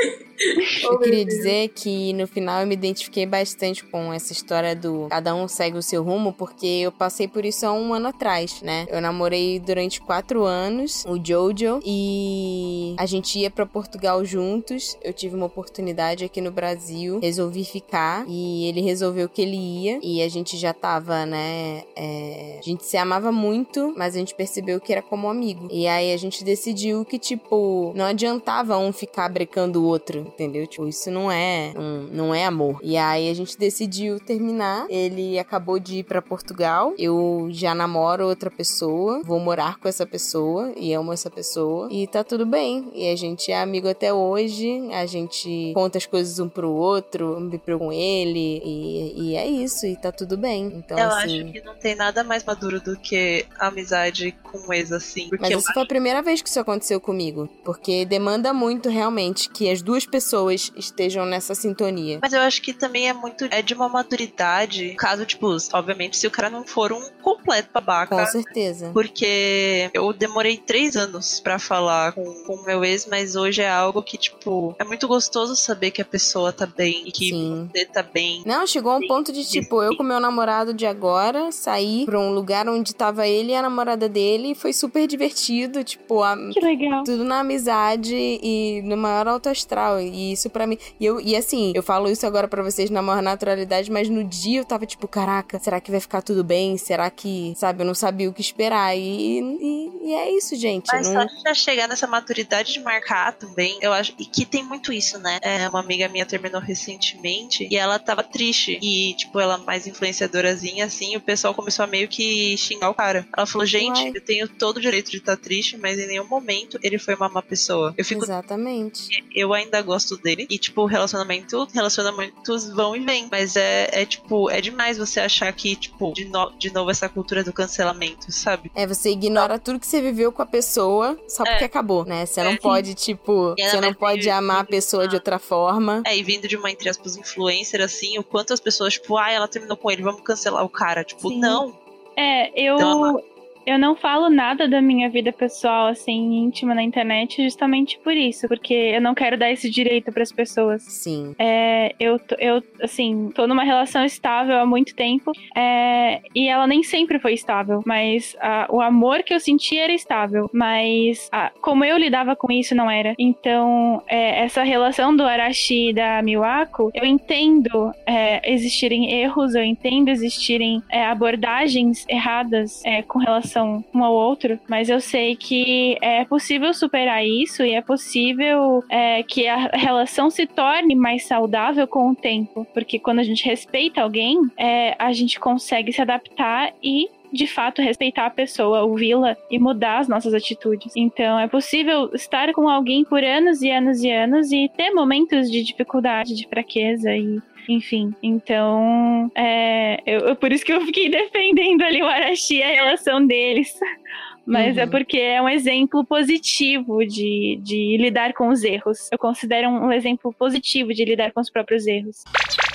Eu 0.83 0.99
queria 0.99 1.23
dizer 1.23 1.69
que 1.69 2.11
no 2.13 2.25
final 2.27 2.61
eu 2.61 2.67
me 2.67 2.73
identifiquei 2.73 3.25
bastante 3.25 3.83
com 3.85 4.11
essa 4.11 4.33
história 4.33 4.75
do 4.75 5.07
cada 5.09 5.35
um 5.35 5.47
segue 5.47 5.77
o 5.77 5.81
seu 5.81 6.01
rumo, 6.03 6.12
porque 6.31 6.67
eu 6.67 6.91
passei 6.91 7.27
por 7.27 7.45
isso 7.45 7.65
há 7.65 7.73
um 7.73 7.93
ano 7.93 8.09
atrás, 8.09 8.61
né? 8.61 8.85
Eu 8.89 9.01
namorei 9.01 9.59
durante 9.59 10.01
quatro 10.01 10.43
anos 10.43 11.05
o 11.07 11.17
Jojo 11.23 11.79
e 11.85 12.95
a 12.97 13.05
gente 13.05 13.39
ia 13.39 13.49
pra 13.49 13.65
Portugal 13.65 14.23
juntos. 14.25 14.97
Eu 15.03 15.13
tive 15.13 15.35
uma 15.35 15.45
oportunidade 15.45 16.25
aqui 16.25 16.41
no 16.41 16.51
Brasil, 16.51 17.19
resolvi 17.19 17.63
ficar 17.63 18.25
e 18.27 18.65
ele 18.65 18.81
resolveu 18.81 19.27
que 19.27 19.41
ele 19.41 19.57
ia 19.57 19.99
e 20.01 20.21
a 20.21 20.29
gente 20.29 20.57
já 20.57 20.73
tava, 20.73 21.25
né? 21.25 21.83
é, 21.95 22.57
A 22.59 22.61
gente 22.61 22.85
se 22.85 22.97
amava 22.97 23.31
muito, 23.31 23.93
mas 23.97 24.15
a 24.15 24.19
gente 24.19 24.35
percebeu 24.35 24.79
que 24.79 24.91
era 24.91 25.01
como 25.01 25.29
amigo. 25.29 25.67
E 25.71 25.87
aí 25.87 26.13
a 26.13 26.17
gente 26.17 26.43
decidiu 26.43 27.05
que, 27.05 27.17
tipo, 27.17 27.91
não 27.95 28.05
adiantava 28.05 28.77
um 28.77 28.91
ficar 28.91 29.29
brecando 29.29 29.81
o 29.81 29.85
outro, 29.85 30.19
entendeu? 30.19 30.67
Tipo, 30.67 30.87
isso 30.87 31.09
não 31.09 31.31
é, 31.31 31.73
não, 31.73 32.03
não 32.11 32.35
é 32.35 32.45
amor. 32.45 32.79
E 32.83 32.97
aí 32.97 33.29
a 33.29 33.33
gente 33.33 33.57
decidiu 33.57 34.19
terminar. 34.19 34.85
Ele 34.89 35.39
acabou 35.39 35.79
de 35.79 35.99
ir 35.99 36.02
pra 36.03 36.21
Portugal. 36.21 36.93
Eu 36.97 37.47
já 37.51 37.73
namoro 37.73 38.27
outra 38.27 38.49
pessoa, 38.49 39.21
vou 39.23 39.39
morar 39.39 39.79
com 39.79 39.87
essa 39.87 40.05
pessoa 40.05 40.73
e 40.75 40.93
amo 40.93 41.13
essa 41.13 41.29
pessoa. 41.29 41.87
E 41.91 42.07
tá 42.07 42.23
tudo 42.23 42.45
bem. 42.45 42.91
E 42.93 43.09
a 43.09 43.15
gente 43.15 43.51
é 43.51 43.61
amigo 43.61 43.87
até 43.87 44.13
hoje. 44.13 44.89
A 44.93 45.05
gente 45.05 45.71
conta 45.73 45.97
as 45.97 46.05
coisas 46.05 46.39
um 46.39 46.49
pro 46.49 46.69
outro, 46.69 47.39
me 47.39 47.59
com 47.59 47.91
ele. 47.91 48.61
E, 48.63 49.29
e 49.29 49.35
é 49.35 49.47
isso. 49.47 49.85
E 49.85 49.95
tá 49.95 50.11
tudo 50.11 50.37
bem. 50.37 50.65
Então, 50.75 50.97
eu 50.97 51.07
assim. 51.07 51.41
acho 51.43 51.51
que 51.51 51.61
não 51.61 51.75
tem 51.75 51.95
nada 51.95 52.23
mais 52.23 52.43
maduro 52.43 52.79
do 52.81 52.97
que 52.97 53.45
amizade 53.59 54.35
com 54.43 54.57
um 54.57 54.73
ex 54.73 54.91
assim. 54.91 55.29
Mas 55.39 55.51
eu 55.51 55.59
isso 55.59 55.73
foi 55.73 55.83
a 55.83 55.87
primeira 55.87 56.21
vez 56.21 56.41
que 56.41 56.49
isso 56.49 56.59
aconteceu 56.59 56.99
comigo. 56.99 57.49
Porque 57.63 58.05
demanda 58.05 58.53
muito 58.53 58.89
realmente 58.89 59.49
que 59.49 59.69
as 59.69 59.81
duas 59.81 60.05
pessoas 60.05 60.71
estejam 60.75 61.25
nessa 61.25 61.55
sintonia. 61.55 62.19
Mas 62.21 62.33
eu 62.33 62.41
acho 62.41 62.61
que 62.61 62.73
também 62.73 63.09
é 63.09 63.13
muito. 63.13 63.45
É 63.51 63.61
de 63.61 63.73
uma 63.73 63.89
maturidade. 63.89 64.95
Caso, 64.95 65.25
tipo, 65.25 65.47
obviamente, 65.73 65.92
se 66.11 66.27
o 66.27 66.31
cara 66.31 66.49
não 66.49 66.65
for 66.65 66.91
um 66.91 67.01
completo 67.21 67.69
babaca. 67.73 68.15
Com 68.15 68.25
certeza. 68.25 68.91
Porque 68.93 69.89
eu 69.93 70.11
demorei 70.13 70.57
três 70.57 70.95
anos 70.95 71.39
pra 71.39 71.57
falar 71.59 72.13
com 72.13 72.21
o 72.21 72.63
meu 72.65 72.83
ex, 72.83 73.07
mas 73.09 73.35
hoje 73.35 73.61
é 73.61 73.69
algo 73.69 74.01
que, 74.03 74.17
tipo, 74.17 74.75
é 74.79 74.83
muito 74.83 75.07
gostoso 75.07 75.55
saber 75.55 75.91
que 75.91 76.01
a 76.01 76.05
pessoa 76.05 76.51
tá 76.51 76.65
bem 76.65 77.03
e 77.07 77.11
que 77.11 77.29
Sim. 77.29 77.69
você 77.73 77.85
tá 77.85 78.03
bem. 78.03 78.43
Não, 78.45 78.65
chegou 78.67 78.91
a 78.91 78.97
um 78.97 79.07
ponto 79.07 79.31
de 79.31 79.43
tipo, 79.45 79.81
eu 79.81 79.95
com 79.95 80.03
meu 80.03 80.19
namorado 80.19 80.73
de 80.73 80.85
agora 80.85 81.51
saí 81.51 82.05
pra 82.05 82.19
um 82.19 82.31
lugar 82.33 82.67
onde 82.67 82.93
tava 82.95 83.27
ele 83.27 83.51
e 83.51 83.55
a 83.55 83.61
namorada 83.61 84.07
dele 84.09 84.51
e 84.51 84.55
foi 84.55 84.73
super 84.73 85.07
divertido, 85.07 85.83
tipo, 85.83 86.21
a- 86.23 86.35
Que 86.51 86.59
legal. 86.59 87.03
tudo 87.03 87.23
na 87.23 87.39
amizade 87.39 88.15
e 88.15 88.81
no 88.83 88.97
maior 88.97 89.27
alto 89.27 89.49
astral. 89.49 89.99
E 89.99 90.31
isso 90.33 90.49
pra 90.49 90.65
mim. 90.67 90.77
E, 90.99 91.05
eu, 91.05 91.19
e 91.19 91.35
assim, 91.35 91.71
eu 91.75 91.83
falo 91.83 92.09
isso 92.09 92.25
agora 92.25 92.47
pra 92.47 92.63
vocês 92.63 92.89
na 92.89 93.01
maior 93.01 93.21
naturalidade, 93.21 93.91
mas 93.91 94.09
no 94.09 94.23
dia 94.23 94.59
eu 94.59 94.65
tava 94.65 94.85
tipo, 94.85 95.07
caraca, 95.07 95.59
será 95.59 95.79
que 95.83 95.91
vai 95.91 95.99
ficar 95.99 96.21
tudo 96.21 96.43
bem? 96.43 96.77
Será 96.77 97.09
que, 97.09 97.53
sabe, 97.55 97.81
eu 97.81 97.85
não 97.85 97.93
sabia 97.93 98.29
o 98.29 98.33
que 98.33 98.41
esperar. 98.41 98.95
E, 98.97 99.39
e, 99.39 100.09
e 100.09 100.13
é 100.13 100.31
isso, 100.35 100.55
gente. 100.55 100.87
Mas 100.91 101.09
não... 101.09 101.27
só 101.27 101.35
já 101.45 101.53
chegar 101.53 101.87
nessa 101.87 102.07
maturidade 102.07 102.73
de 102.73 102.79
marcar 102.79 103.33
também, 103.33 103.77
eu 103.81 103.93
acho. 103.93 104.13
E 104.17 104.25
que 104.25 104.45
tem 104.45 104.63
muito 104.63 104.91
isso, 104.91 105.19
né? 105.19 105.39
É, 105.41 105.67
uma 105.69 105.81
amiga 105.81 106.07
minha 106.07 106.25
terminou 106.25 106.61
recentemente 106.61 107.67
e 107.69 107.75
ela 107.77 107.99
tava 107.99 108.23
triste. 108.23 108.79
E, 108.81 109.13
tipo, 109.15 109.39
ela 109.39 109.57
mais 109.57 109.85
influenciadorazinha, 109.85 110.85
assim, 110.85 111.15
o 111.15 111.21
pessoal 111.21 111.53
começou 111.53 111.83
a 111.83 111.87
meio 111.87 112.07
que 112.07 112.57
xingar 112.57 112.89
o 112.89 112.93
cara. 112.93 113.27
Ela 113.35 113.45
falou, 113.45 113.65
gente, 113.65 114.01
Uai. 114.01 114.11
eu 114.15 114.21
tenho 114.21 114.47
todo 114.47 114.77
o 114.77 114.81
direito 114.81 115.11
de 115.11 115.17
estar 115.17 115.37
triste, 115.37 115.77
mas 115.77 115.99
em 115.99 116.07
nenhum 116.07 116.27
momento 116.27 116.79
ele 116.81 116.97
foi 116.97 117.15
uma 117.15 117.29
má 117.29 117.41
pessoa. 117.41 117.93
Eu 117.97 118.05
fico 118.05 118.23
Exatamente. 118.23 119.09
eu 119.35 119.53
ainda 119.53 119.81
gosto 119.81 120.17
dele. 120.17 120.47
E, 120.49 120.57
tipo, 120.57 120.85
relacionamento, 120.85 121.67
relacionamentos 121.73 122.69
vão 122.69 122.95
e 122.95 122.99
vêm. 122.99 123.27
Mas 123.29 123.55
é, 123.55 123.89
é 123.91 124.05
tipo, 124.05 124.49
é 124.49 124.61
demais 124.61 124.97
você 124.97 125.19
achar 125.19 125.51
que 125.51 125.72
tipo, 125.75 126.13
de, 126.13 126.25
no- 126.25 126.51
de 126.57 126.71
novo 126.73 126.89
essa 126.91 127.07
cultura 127.09 127.43
do 127.43 127.51
cancelamento, 127.53 128.31
sabe? 128.31 128.71
É, 128.75 128.85
você 128.87 129.09
ignora 129.11 129.57
tudo 129.59 129.79
que 129.79 129.87
você 129.87 130.01
viveu 130.01 130.31
com 130.31 130.41
a 130.41 130.45
pessoa 130.45 131.17
só 131.27 131.43
É. 131.43 131.49
porque 131.51 131.65
acabou, 131.65 132.05
né? 132.05 132.25
Você 132.25 132.43
não 132.43 132.51
É. 132.51 132.57
pode, 132.57 132.93
tipo, 132.93 133.55
você 133.57 133.79
não 133.81 133.93
pode 133.93 134.29
amar 134.29 134.61
a 134.61 134.63
pessoa 134.63 135.07
de 135.07 135.15
outra 135.15 135.39
forma. 135.39 136.01
É, 136.05 136.17
e 136.17 136.23
vindo 136.23 136.47
de 136.47 136.55
uma, 136.57 136.69
entre 136.71 136.89
aspas, 136.89 137.15
influencer, 137.17 137.81
assim, 137.81 138.17
o 138.17 138.23
quanto 138.23 138.53
as 138.53 138.59
pessoas, 138.59 138.93
tipo, 138.93 139.17
ah, 139.17 139.31
ela 139.31 139.47
terminou 139.47 139.77
com 139.77 139.89
ele, 139.91 140.01
vamos 140.01 140.21
cancelar 140.21 140.63
o 140.63 140.69
cara. 140.69 141.03
Tipo, 141.03 141.29
Sim. 141.29 141.39
não. 141.39 141.73
É, 142.15 142.51
eu. 142.61 142.75
Então, 142.75 143.23
Eu 143.65 143.79
não 143.79 143.95
falo 143.95 144.29
nada 144.29 144.67
da 144.67 144.81
minha 144.81 145.09
vida 145.09 145.31
pessoal, 145.31 145.87
assim, 145.87 146.35
íntima 146.37 146.75
na 146.75 146.83
internet, 146.83 147.41
justamente 147.43 147.97
por 147.99 148.13
isso, 148.13 148.47
porque 148.47 148.73
eu 148.73 149.01
não 149.01 149.15
quero 149.15 149.37
dar 149.37 149.51
esse 149.51 149.69
direito 149.69 150.11
pras 150.11 150.31
pessoas. 150.31 150.83
Sim. 150.83 151.35
É, 151.39 151.95
eu, 151.99 152.19
eu, 152.39 152.63
assim, 152.81 153.31
tô 153.33 153.47
numa 153.47 153.63
relação 153.63 154.03
estável 154.03 154.57
há 154.57 154.65
muito 154.65 154.95
tempo 154.95 155.31
é, 155.55 156.21
e 156.35 156.47
ela 156.47 156.67
nem 156.67 156.83
sempre 156.83 157.19
foi 157.19 157.33
estável, 157.33 157.81
mas 157.85 158.35
ah, 158.41 158.67
o 158.69 158.81
amor 158.81 159.23
que 159.23 159.33
eu 159.33 159.39
senti 159.39 159.77
era 159.77 159.93
estável, 159.93 160.49
mas 160.53 161.29
ah, 161.31 161.51
como 161.61 161.85
eu 161.85 161.97
lidava 161.97 162.35
com 162.35 162.51
isso 162.51 162.75
não 162.75 162.89
era. 162.89 163.13
Então, 163.17 164.03
é, 164.07 164.43
essa 164.43 164.63
relação 164.63 165.15
do 165.15 165.23
Arashi 165.23 165.89
e 165.89 165.93
da 165.93 166.21
Miwako, 166.21 166.91
eu 166.93 167.05
entendo 167.05 167.91
é, 168.05 168.51
existirem 168.51 169.11
erros, 169.13 169.55
eu 169.55 169.63
entendo 169.63 170.09
existirem 170.09 170.81
é, 170.89 171.05
abordagens 171.05 172.05
erradas 172.07 172.83
é, 172.85 173.01
com 173.01 173.19
relação 173.19 173.52
um 173.61 174.03
ao 174.03 174.13
outro, 174.13 174.59
mas 174.67 174.89
eu 174.89 174.99
sei 174.99 175.35
que 175.35 175.97
é 176.01 176.23
possível 176.25 176.73
superar 176.73 177.25
isso 177.25 177.63
e 177.63 177.73
é 177.73 177.81
possível 177.81 178.83
é, 178.89 179.21
que 179.23 179.47
a 179.47 179.69
relação 179.73 180.29
se 180.29 180.47
torne 180.47 180.95
mais 180.95 181.25
saudável 181.25 181.87
com 181.87 182.09
o 182.09 182.15
tempo, 182.15 182.65
porque 182.73 182.97
quando 182.97 183.19
a 183.19 183.23
gente 183.23 183.45
respeita 183.45 184.01
alguém, 184.01 184.39
é, 184.57 184.95
a 184.97 185.11
gente 185.11 185.39
consegue 185.39 185.91
se 185.91 186.01
adaptar 186.01 186.73
e 186.81 187.09
de 187.33 187.47
fato 187.47 187.81
respeitar 187.81 188.27
a 188.27 188.29
pessoa, 188.29 188.83
ouvi-la 188.83 189.35
e 189.49 189.57
mudar 189.57 189.97
as 189.97 190.07
nossas 190.07 190.35
atitudes. 190.35 190.93
Então 190.95 191.39
é 191.39 191.47
possível 191.47 192.11
estar 192.13 192.53
com 192.53 192.69
alguém 192.69 193.03
por 193.03 193.23
anos 193.23 193.63
e 193.63 193.71
anos 193.71 194.03
e 194.03 194.11
anos 194.11 194.51
e 194.51 194.69
ter 194.77 194.91
momentos 194.91 195.49
de 195.49 195.63
dificuldade, 195.63 196.35
de 196.35 196.47
fraqueza 196.47 197.15
e 197.15 197.41
enfim, 197.67 198.13
então 198.21 199.31
é 199.35 199.97
eu, 200.05 200.19
eu- 200.29 200.35
por 200.35 200.51
isso 200.51 200.65
que 200.65 200.73
eu 200.73 200.81
fiquei 200.81 201.09
defendendo 201.09 201.81
ali 201.83 202.01
o 202.01 202.07
Arashi 202.07 202.55
e 202.57 202.63
a 202.63 202.67
relação 202.67 203.25
deles. 203.25 203.73
Mas 204.45 204.77
é 204.77 204.83
Uhum. 204.83 204.89
porque 204.89 205.17
é 205.17 205.41
um 205.41 205.47
exemplo 205.47 206.03
positivo 206.05 207.05
de, 207.05 207.57
de 207.63 207.95
lidar 207.97 208.33
com 208.33 208.49
os 208.49 208.61
erros. 208.61 209.07
Eu 209.09 209.17
considero 209.17 209.69
um 209.69 209.89
exemplo 209.89 210.33
positivo 210.37 210.93
de 210.93 211.05
lidar 211.05 211.31
com 211.31 211.39
os 211.39 211.49
próprios 211.49 211.87
erros. 211.87 212.25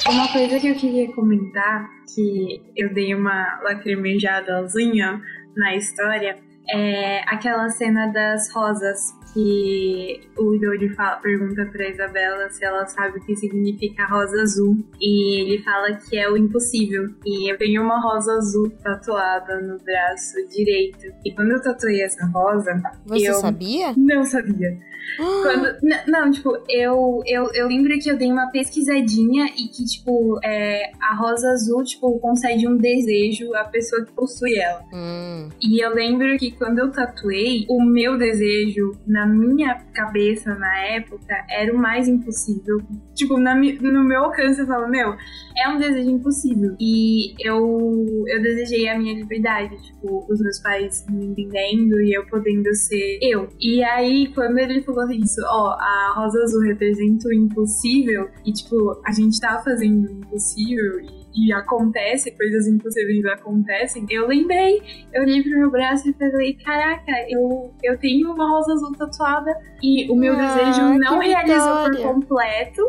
Uma 0.09 0.27
coisa 0.33 0.59
que 0.59 0.69
eu 0.69 0.75
queria 0.75 1.13
comentar, 1.13 1.87
que 2.15 2.63
eu 2.75 2.95
dei 2.95 3.15
uma 3.15 3.61
lacrimejadazinha 3.63 5.21
na 5.57 5.77
história, 5.77 6.37
é 6.71 7.21
aquela 7.27 7.69
cena 7.69 8.07
das 8.09 8.51
rosas 8.55 8.99
que 9.33 10.21
o 10.37 10.59
fala, 10.95 11.17
pergunta 11.17 11.65
pra 11.67 11.89
Isabela 11.89 12.49
se 12.51 12.65
ela 12.65 12.87
sabe 12.87 13.19
o 13.19 13.25
que 13.25 13.37
significa 13.37 14.07
rosa 14.07 14.41
azul. 14.43 14.77
E 15.01 15.41
ele 15.41 15.63
fala 15.63 15.93
que 15.95 16.17
é 16.19 16.29
o 16.31 16.37
impossível. 16.37 17.09
E 17.25 17.51
eu 17.53 17.57
tenho 17.59 17.83
uma 17.83 18.01
rosa 18.01 18.33
azul 18.35 18.71
tatuada 18.83 19.61
no 19.61 19.79
braço 19.79 20.35
direito. 20.49 21.07
E 21.25 21.33
quando 21.35 21.53
eu 21.53 21.63
tatuei 21.63 22.03
essa 22.03 22.27
rosa, 22.27 22.81
Você 23.07 23.29
eu 23.29 23.35
sabia? 23.35 23.93
não 23.97 24.25
sabia. 24.25 24.79
Quando, 25.17 25.67
n- 25.83 26.03
não, 26.07 26.31
tipo, 26.31 26.51
eu, 26.69 27.23
eu, 27.27 27.51
eu 27.55 27.67
lembro 27.67 27.99
que 27.99 28.11
eu 28.11 28.17
dei 28.19 28.31
uma 28.31 28.51
pesquisadinha 28.51 29.47
e 29.57 29.67
que, 29.69 29.85
tipo, 29.87 30.39
é, 30.45 30.91
a 31.01 31.15
rosa 31.17 31.49
azul, 31.51 31.83
tipo, 31.83 32.19
concede 32.21 32.69
um 32.69 32.77
desejo 32.77 33.55
à 33.55 33.65
pessoa 33.65 34.05
que 34.05 34.13
possui 34.13 34.59
ela. 34.59 34.85
Hum. 34.93 35.49
E 35.63 35.83
eu 35.83 35.95
lembro 35.95 36.37
que 36.37 36.51
quando 36.53 36.79
eu 36.81 36.91
tatuei, 36.93 37.65
o 37.71 37.83
meu 37.83 38.19
desejo, 38.19 38.93
na 39.07 39.18
minha 39.27 39.75
cabeça, 39.93 40.55
na 40.55 40.79
época, 40.87 41.45
era 41.51 41.73
o 41.75 41.79
mais 41.79 42.09
impossível. 42.09 42.79
Tipo, 43.15 43.39
na 43.39 43.55
no 43.55 44.05
meu 44.05 44.25
alcance, 44.25 44.61
eu 44.61 44.67
falo, 44.67 44.89
meu, 44.89 45.15
é 45.57 45.69
um 45.69 45.79
desejo 45.79 46.11
impossível. 46.11 46.77
E 46.81 47.35
eu, 47.41 48.25
eu 48.29 48.43
desejei 48.43 48.89
a 48.89 48.99
minha 48.99 49.15
liberdade, 49.15 49.77
tipo, 49.83 50.27
os 50.29 50.41
meus 50.41 50.61
pais 50.61 51.05
me 51.11 51.27
entendendo 51.27 52.01
e 52.01 52.13
eu 52.13 52.27
podendo 52.27 52.73
ser 52.75 53.19
eu. 53.23 53.49
E 53.61 53.83
aí, 53.83 54.33
quando 54.35 54.59
ele 54.59 54.83
falou 54.83 55.11
isso, 55.11 55.41
ó, 55.45 55.77
a 55.79 56.15
rosa 56.17 56.43
azul 56.43 56.61
representa 56.63 57.29
o 57.29 57.33
impossível, 57.33 58.29
e 58.45 58.53
tipo, 58.53 59.01
a 59.05 59.13
gente 59.13 59.41
tá 59.41 59.61
fazendo 59.63 60.09
o 60.09 60.13
impossível 60.13 61.01
e. 61.01 61.18
E 61.41 61.53
acontece, 61.53 62.33
coisas 62.37 62.67
impossíveis 62.67 63.25
acontecem. 63.27 64.05
Eu 64.11 64.27
lembrei, 64.27 64.83
eu 65.13 65.23
olhei 65.23 65.43
pro 65.43 65.53
meu 65.53 65.71
braço 65.71 66.09
e 66.11 66.13
falei: 66.15 66.55
Caraca, 66.55 67.13
eu, 67.29 67.73
eu 67.83 67.97
tenho 67.99 68.33
uma 68.33 68.51
rosa 68.51 68.73
azul 68.73 68.93
tatuada 68.97 69.57
e 69.81 70.11
o 70.11 70.17
meu 70.17 70.35
Ah, 70.35 70.37
desejo 70.37 70.99
não 70.99 71.21
realizou 71.21 71.91
por 71.91 72.03
completo, 72.03 72.83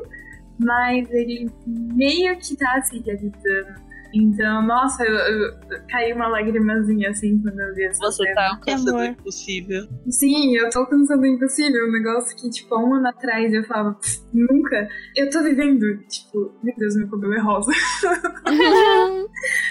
mas 0.57 1.09
ele 1.11 1.49
meio 1.67 2.35
que 2.37 2.57
tá 2.57 2.81
se 2.81 2.99
realizando. 2.99 3.88
Então, 4.13 4.61
nossa, 4.65 5.03
eu, 5.03 5.13
eu, 5.15 5.53
caiu 5.89 6.15
uma 6.15 6.27
lagrimazinha 6.27 7.09
assim 7.09 7.39
quando 7.41 7.59
eu 7.59 7.73
vi 7.75 7.85
essa 7.85 7.99
Você 7.99 8.23
cena. 8.23 8.35
tá 8.35 8.49
alcançando 8.49 8.95
o 8.97 9.03
impossível. 9.03 9.87
Sim, 10.09 10.55
eu 10.57 10.69
tô 10.69 10.79
alcançando 10.79 11.21
o 11.21 11.25
impossível. 11.25 11.87
Um 11.87 11.91
negócio 11.91 12.35
que, 12.37 12.49
tipo, 12.49 12.73
há 12.75 12.83
um 12.83 12.95
ano 12.95 13.07
atrás 13.07 13.53
eu 13.53 13.63
falava, 13.63 13.93
"Pff, 13.95 14.21
nunca. 14.33 14.87
Eu 15.15 15.29
tô 15.29 15.43
vivendo. 15.43 15.85
Tipo, 16.07 16.51
meu 16.63 16.73
Deus, 16.77 16.95
meu 16.97 17.07
cabelo 17.09 17.33
é 17.33 17.39
rosa. 17.39 17.71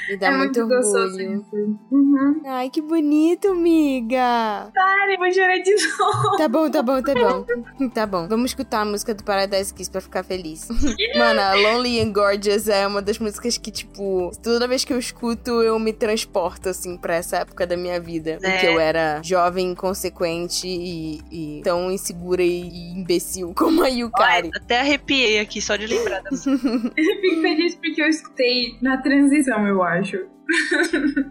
Me 0.09 0.17
dá 0.19 0.27
é 0.29 0.37
muito, 0.37 0.67
gostoso 0.67 1.17
orgulho. 1.17 1.41
isso. 1.41 1.79
Uhum. 1.91 2.43
Ai, 2.47 2.71
que 2.71 2.81
bonito, 2.81 3.49
amiga. 3.49 4.71
Para, 4.75 5.13
eu 5.13 5.19
vou 5.19 5.33
chorar 5.33 5.59
de 5.59 5.75
novo. 5.75 6.37
Tá 6.37 6.49
bom, 6.49 6.71
tá 6.71 6.83
bom, 6.83 7.03
tá 7.03 7.15
bom. 7.15 7.89
Tá 7.91 8.07
bom. 8.07 8.29
Vamos 8.29 8.51
escutar 8.51 8.81
a 8.81 8.85
música 8.85 9.15
do 9.15 9.25
Paradise 9.25 9.73
Kiss 9.75 9.91
pra 9.91 10.01
ficar 10.01 10.23
feliz. 10.23 10.69
Mano, 11.17 11.41
Lonely 11.63 12.01
and 12.01 12.13
Gorgeous 12.13 12.69
é 12.69 12.87
uma 12.87 13.03
das 13.03 13.19
músicas 13.19 13.59
que, 13.59 13.71
tipo, 13.71 14.28
toda 14.43 14.67
vez 14.69 14.85
que 14.85 14.93
eu 14.93 14.99
escuto, 14.99 15.63
eu 15.63 15.79
me 15.79 15.93
transporto, 15.93 16.69
assim, 16.69 16.97
pra 16.97 17.15
essa 17.17 17.39
época 17.39 17.67
da 17.67 17.77
minha 17.77 18.01
vida. 18.01 18.39
Em 18.43 18.47
É. 18.47 18.59
que 18.59 18.67
eu 18.67 18.79
era 18.81 19.21
jovem, 19.23 19.71
inconsequente 19.71 20.67
e, 20.67 21.21
e 21.31 21.61
tão 21.63 21.91
insegura 21.91 22.43
e 22.43 22.93
imbecil 22.93 23.53
como 23.57 23.83
a 23.83 23.89
Yukari. 23.89 24.51
Até 24.55 24.81
arrepiei 24.81 25.39
aqui 25.41 25.61
só 25.61 25.77
de 25.77 25.87
lembrar 25.87 26.21
da 26.23 26.31
música. 26.31 26.51
Eu 26.97 27.21
fico 27.21 27.41
feliz 27.43 27.75
porque 27.77 28.03
eu 28.03 28.09
escutei 28.09 28.77
na 28.83 28.97
transição, 28.99 29.67
eu 29.67 29.83
acho. 29.83 30.17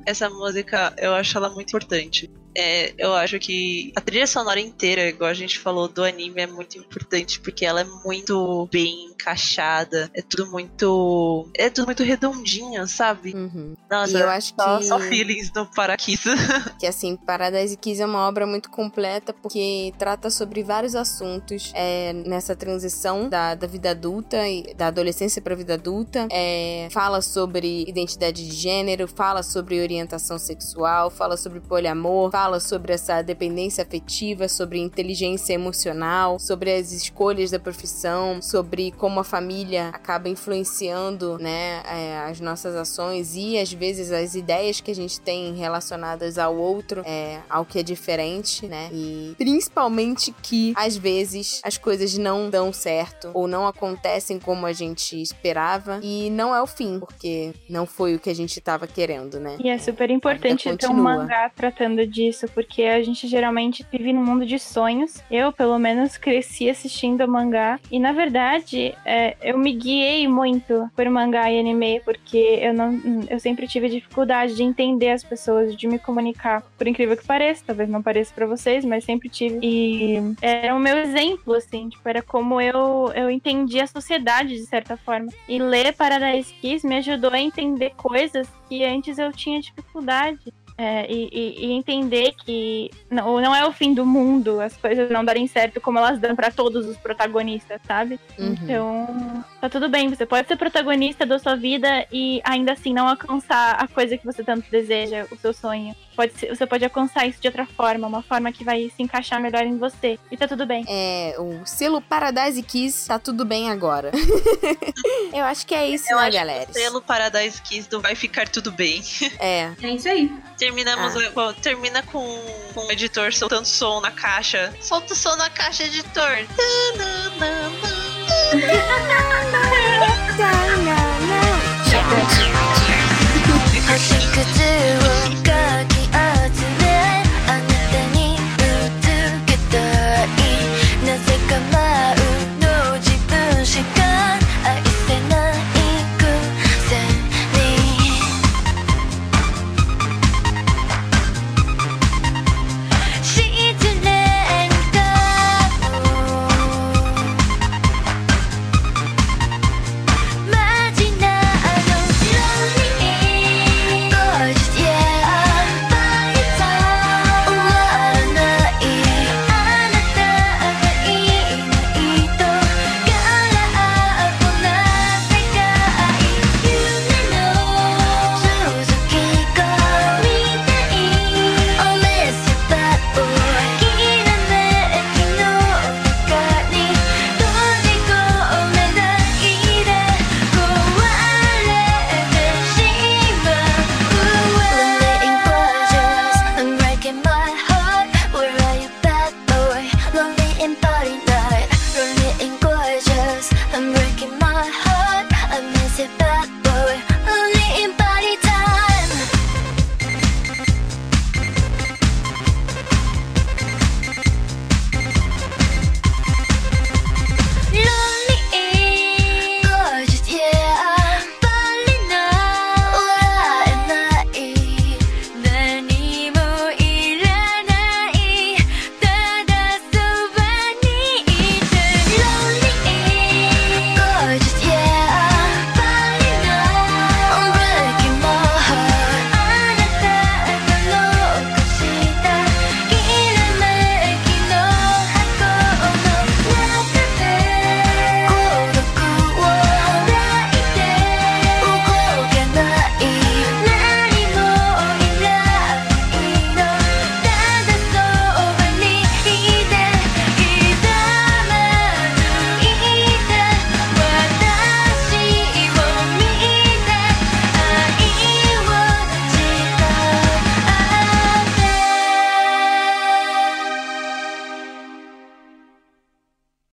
Essa 0.05 0.29
música, 0.29 0.93
eu 0.97 1.13
acho 1.13 1.37
ela 1.37 1.49
muito 1.49 1.69
importante. 1.69 2.31
É, 2.57 2.93
eu 2.97 3.13
acho 3.13 3.37
que 3.39 3.91
a 3.95 4.01
trilha 4.01 4.25
sonora 4.25 4.59
inteira, 4.59 5.07
igual 5.07 5.29
a 5.29 5.33
gente 5.33 5.59
falou 5.59 5.87
do 5.87 6.03
anime, 6.03 6.41
é 6.41 6.47
muito 6.47 6.77
importante 6.77 7.39
porque 7.39 7.63
ela 7.65 7.81
é 7.81 7.85
muito 8.03 8.67
bem 8.71 9.05
encaixada. 9.11 10.09
É 10.13 10.21
tudo 10.21 10.49
muito. 10.49 11.49
É 11.55 11.69
tudo 11.69 11.85
muito 11.85 12.03
redondinho, 12.03 12.87
sabe? 12.87 13.33
Uhum. 13.35 13.75
Nossa, 13.89 14.17
E 14.17 14.21
eu 14.21 14.29
acho 14.29 14.53
só, 14.59 14.77
que- 14.79 14.85
só 14.85 14.99
feelings 14.99 15.51
no 15.55 15.65
Paraquisa. 15.67 16.31
Que 16.79 16.85
assim, 16.87 17.15
Paradise 17.15 17.75
Kiss 17.77 18.01
é 18.01 18.05
uma 18.05 18.27
obra 18.27 18.45
muito 18.45 18.69
completa 18.69 19.33
porque 19.33 19.93
trata 19.97 20.29
sobre 20.29 20.63
vários 20.63 20.95
assuntos 20.95 21.71
é, 21.73 22.13
nessa 22.13 22.55
transição 22.55 23.27
da, 23.29 23.55
da 23.55 23.65
vida 23.67 23.91
adulta 23.91 24.47
e 24.47 24.73
da 24.75 24.87
adolescência 24.87 25.41
para 25.41 25.55
vida 25.55 25.73
adulta. 25.75 26.27
É, 26.31 26.87
fala 26.91 27.21
sobre 27.21 27.83
identidade 27.87 28.47
de 28.47 28.55
gênero, 28.55 29.07
fala 29.07 29.41
sobre 29.43 29.81
orientação 29.81 30.37
sexual, 30.37 31.09
fala 31.09 31.35
sobre 31.37 31.59
poliamor, 31.59 32.31
fala 32.31 32.46
sobre 32.59 32.93
essa 32.93 33.21
dependência 33.21 33.83
afetiva, 33.83 34.47
sobre 34.47 34.79
inteligência 34.79 35.53
emocional, 35.53 36.39
sobre 36.39 36.73
as 36.73 36.91
escolhas 36.91 37.51
da 37.51 37.59
profissão, 37.59 38.41
sobre 38.41 38.91
como 38.91 39.19
a 39.19 39.23
família 39.23 39.89
acaba 39.89 40.29
influenciando, 40.29 41.37
né, 41.39 41.81
é, 41.85 42.17
as 42.29 42.39
nossas 42.39 42.75
ações 42.75 43.35
e 43.35 43.57
às 43.57 43.71
vezes 43.71 44.11
as 44.11 44.35
ideias 44.35 44.79
que 44.79 44.91
a 44.91 44.95
gente 44.95 45.19
tem 45.19 45.53
relacionadas 45.55 46.37
ao 46.37 46.55
outro, 46.55 47.01
é, 47.05 47.39
ao 47.49 47.65
que 47.65 47.79
é 47.79 47.83
diferente, 47.83 48.65
né? 48.67 48.89
E 48.91 49.35
principalmente 49.37 50.33
que 50.41 50.73
às 50.75 50.95
vezes 50.95 51.61
as 51.63 51.77
coisas 51.77 52.17
não 52.17 52.49
dão 52.49 52.71
certo 52.71 53.31
ou 53.33 53.47
não 53.47 53.67
acontecem 53.67 54.39
como 54.39 54.65
a 54.65 54.73
gente 54.73 55.21
esperava 55.21 55.99
e 56.01 56.29
não 56.29 56.55
é 56.55 56.61
o 56.61 56.67
fim, 56.67 56.99
porque 56.99 57.53
não 57.69 57.85
foi 57.85 58.15
o 58.15 58.19
que 58.19 58.29
a 58.29 58.35
gente 58.35 58.59
tava 58.61 58.87
querendo, 58.87 59.39
né? 59.39 59.57
E 59.59 59.69
é 59.69 59.77
super 59.77 60.09
importante 60.09 60.75
ter 60.77 60.87
um 60.87 60.93
mangá 60.93 61.49
tratando 61.55 62.05
disso. 62.05 62.36
Isso, 62.37 62.47
porque 62.49 62.83
a 62.83 63.01
gente 63.01 63.27
geralmente 63.27 63.85
vive 63.91 64.13
num 64.13 64.23
mundo 64.23 64.45
de 64.45 64.59
sonhos. 64.59 65.21
Eu, 65.29 65.51
pelo 65.51 65.77
menos, 65.79 66.17
cresci 66.17 66.69
assistindo 66.69 67.27
mangá. 67.27 67.79
E 67.91 67.99
na 67.99 68.11
verdade, 68.11 68.93
é, 69.03 69.35
eu 69.41 69.57
me 69.57 69.73
guiei 69.73 70.27
muito 70.27 70.89
por 70.95 71.09
mangá 71.09 71.51
e 71.51 71.59
anime, 71.59 71.99
porque 72.01 72.59
eu 72.61 72.73
não. 72.73 72.99
Eu 73.29 73.39
sempre 73.39 73.67
tive 73.67 73.89
dificuldade 73.89 74.55
de 74.55 74.63
entender 74.63 75.09
as 75.09 75.23
pessoas, 75.23 75.75
de 75.75 75.87
me 75.87 75.97
comunicar. 75.97 76.61
Por 76.77 76.87
incrível 76.87 77.17
que 77.17 77.25
pareça, 77.25 77.63
talvez 77.65 77.89
não 77.89 78.01
pareça 78.01 78.33
para 78.33 78.45
vocês, 78.45 78.85
mas 78.85 79.03
sempre 79.03 79.29
tive. 79.29 79.59
E 79.61 80.17
era 80.41 80.75
o 80.75 80.79
meu 80.79 80.97
exemplo, 80.97 81.53
assim, 81.55 81.89
tipo, 81.89 82.07
era 82.07 82.21
como 82.21 82.61
eu, 82.61 83.11
eu 83.15 83.29
entendi 83.29 83.79
a 83.79 83.87
sociedade 83.87 84.55
de 84.55 84.65
certa 84.65 84.95
forma. 84.95 85.31
E 85.47 85.59
ler 85.59 85.93
Paradise 85.93 86.53
Kiss 86.53 86.85
me 86.85 86.97
ajudou 86.97 87.31
a 87.31 87.39
entender 87.39 87.93
coisas 87.95 88.47
que 88.69 88.83
antes 88.83 89.17
eu 89.17 89.31
tinha 89.31 89.59
dificuldade. 89.59 90.53
É, 90.79 91.11
e, 91.11 91.27
e- 91.31 91.65
e 91.65 91.71
entender 91.71 92.33
que 92.45 92.91
não, 93.09 93.41
não 93.41 93.55
é 93.55 93.65
o 93.65 93.71
fim 93.71 93.95
do 93.95 94.05
mundo 94.05 94.61
as 94.61 94.77
coisas 94.77 95.09
não 95.09 95.25
darem 95.25 95.47
certo 95.47 95.81
como 95.81 95.97
elas 95.97 96.19
dão 96.19 96.35
pra 96.35 96.51
todos 96.51 96.85
os 96.85 96.95
protagonistas, 96.97 97.81
sabe? 97.87 98.19
Uhum. 98.37 98.53
Então, 98.61 99.43
tá 99.59 99.67
tudo 99.69 99.89
bem, 99.89 100.07
você 100.07 100.23
pode 100.23 100.47
ser 100.47 100.55
protagonista 100.55 101.25
da 101.25 101.39
sua 101.39 101.55
vida 101.55 102.05
e 102.11 102.39
ainda 102.43 102.73
assim 102.73 102.93
não 102.93 103.07
alcançar 103.07 103.71
a 103.71 103.87
coisa 103.87 104.17
que 104.17 104.25
você 104.25 104.43
tanto 104.43 104.69
deseja, 104.69 105.25
o 105.31 105.35
seu 105.37 105.51
sonho. 105.51 105.95
Pode 106.17 106.33
ser, 106.37 106.47
você 106.49 106.65
pode 106.65 106.83
alcançar 106.83 107.27
isso 107.27 107.39
de 107.39 107.47
outra 107.47 107.65
forma, 107.65 108.07
uma 108.07 108.23
forma 108.23 108.51
que 108.51 108.63
vai 108.63 108.91
se 108.95 109.03
encaixar 109.03 109.39
melhor 109.39 109.61
em 109.61 109.77
você. 109.77 110.17
E 110.31 110.35
tá 110.35 110.47
tudo 110.47 110.65
bem. 110.65 110.83
É, 110.89 111.35
o 111.37 111.61
selo 111.63 112.01
Paradise 112.01 112.61
Kiss 112.63 113.07
tá 113.07 113.19
tudo 113.19 113.45
bem 113.45 113.69
agora. 113.69 114.11
Eu 115.31 115.45
acho 115.45 115.65
que 115.67 115.75
é 115.75 115.87
isso, 115.87 116.11
Eu 116.11 116.17
né, 116.19 116.31
galera? 116.31 116.67
o 116.69 116.73
selo 116.73 117.01
Paradise 117.03 117.61
Kiss 117.61 117.87
do 117.87 118.01
Vai 118.01 118.15
Ficar 118.15 118.49
Tudo 118.49 118.71
Bem. 118.71 119.01
É. 119.39 119.71
É 119.83 119.89
isso 119.91 120.09
aí. 120.09 120.31
Terminamos, 120.57 121.15
Ah. 121.15 121.29
bom, 121.35 121.53
termina 121.53 122.01
com, 122.01 122.25
com 122.73 122.87
o 122.87 122.91
editor 122.91 123.31
soltando 123.31 123.65
som 123.65 124.01
na 124.01 124.09
caixa. 124.09 124.73
Solta 124.81 125.13
o 125.13 125.15
som 125.15 125.35
na 125.35 125.51
caixa, 125.51 125.83
editor. 125.83 126.47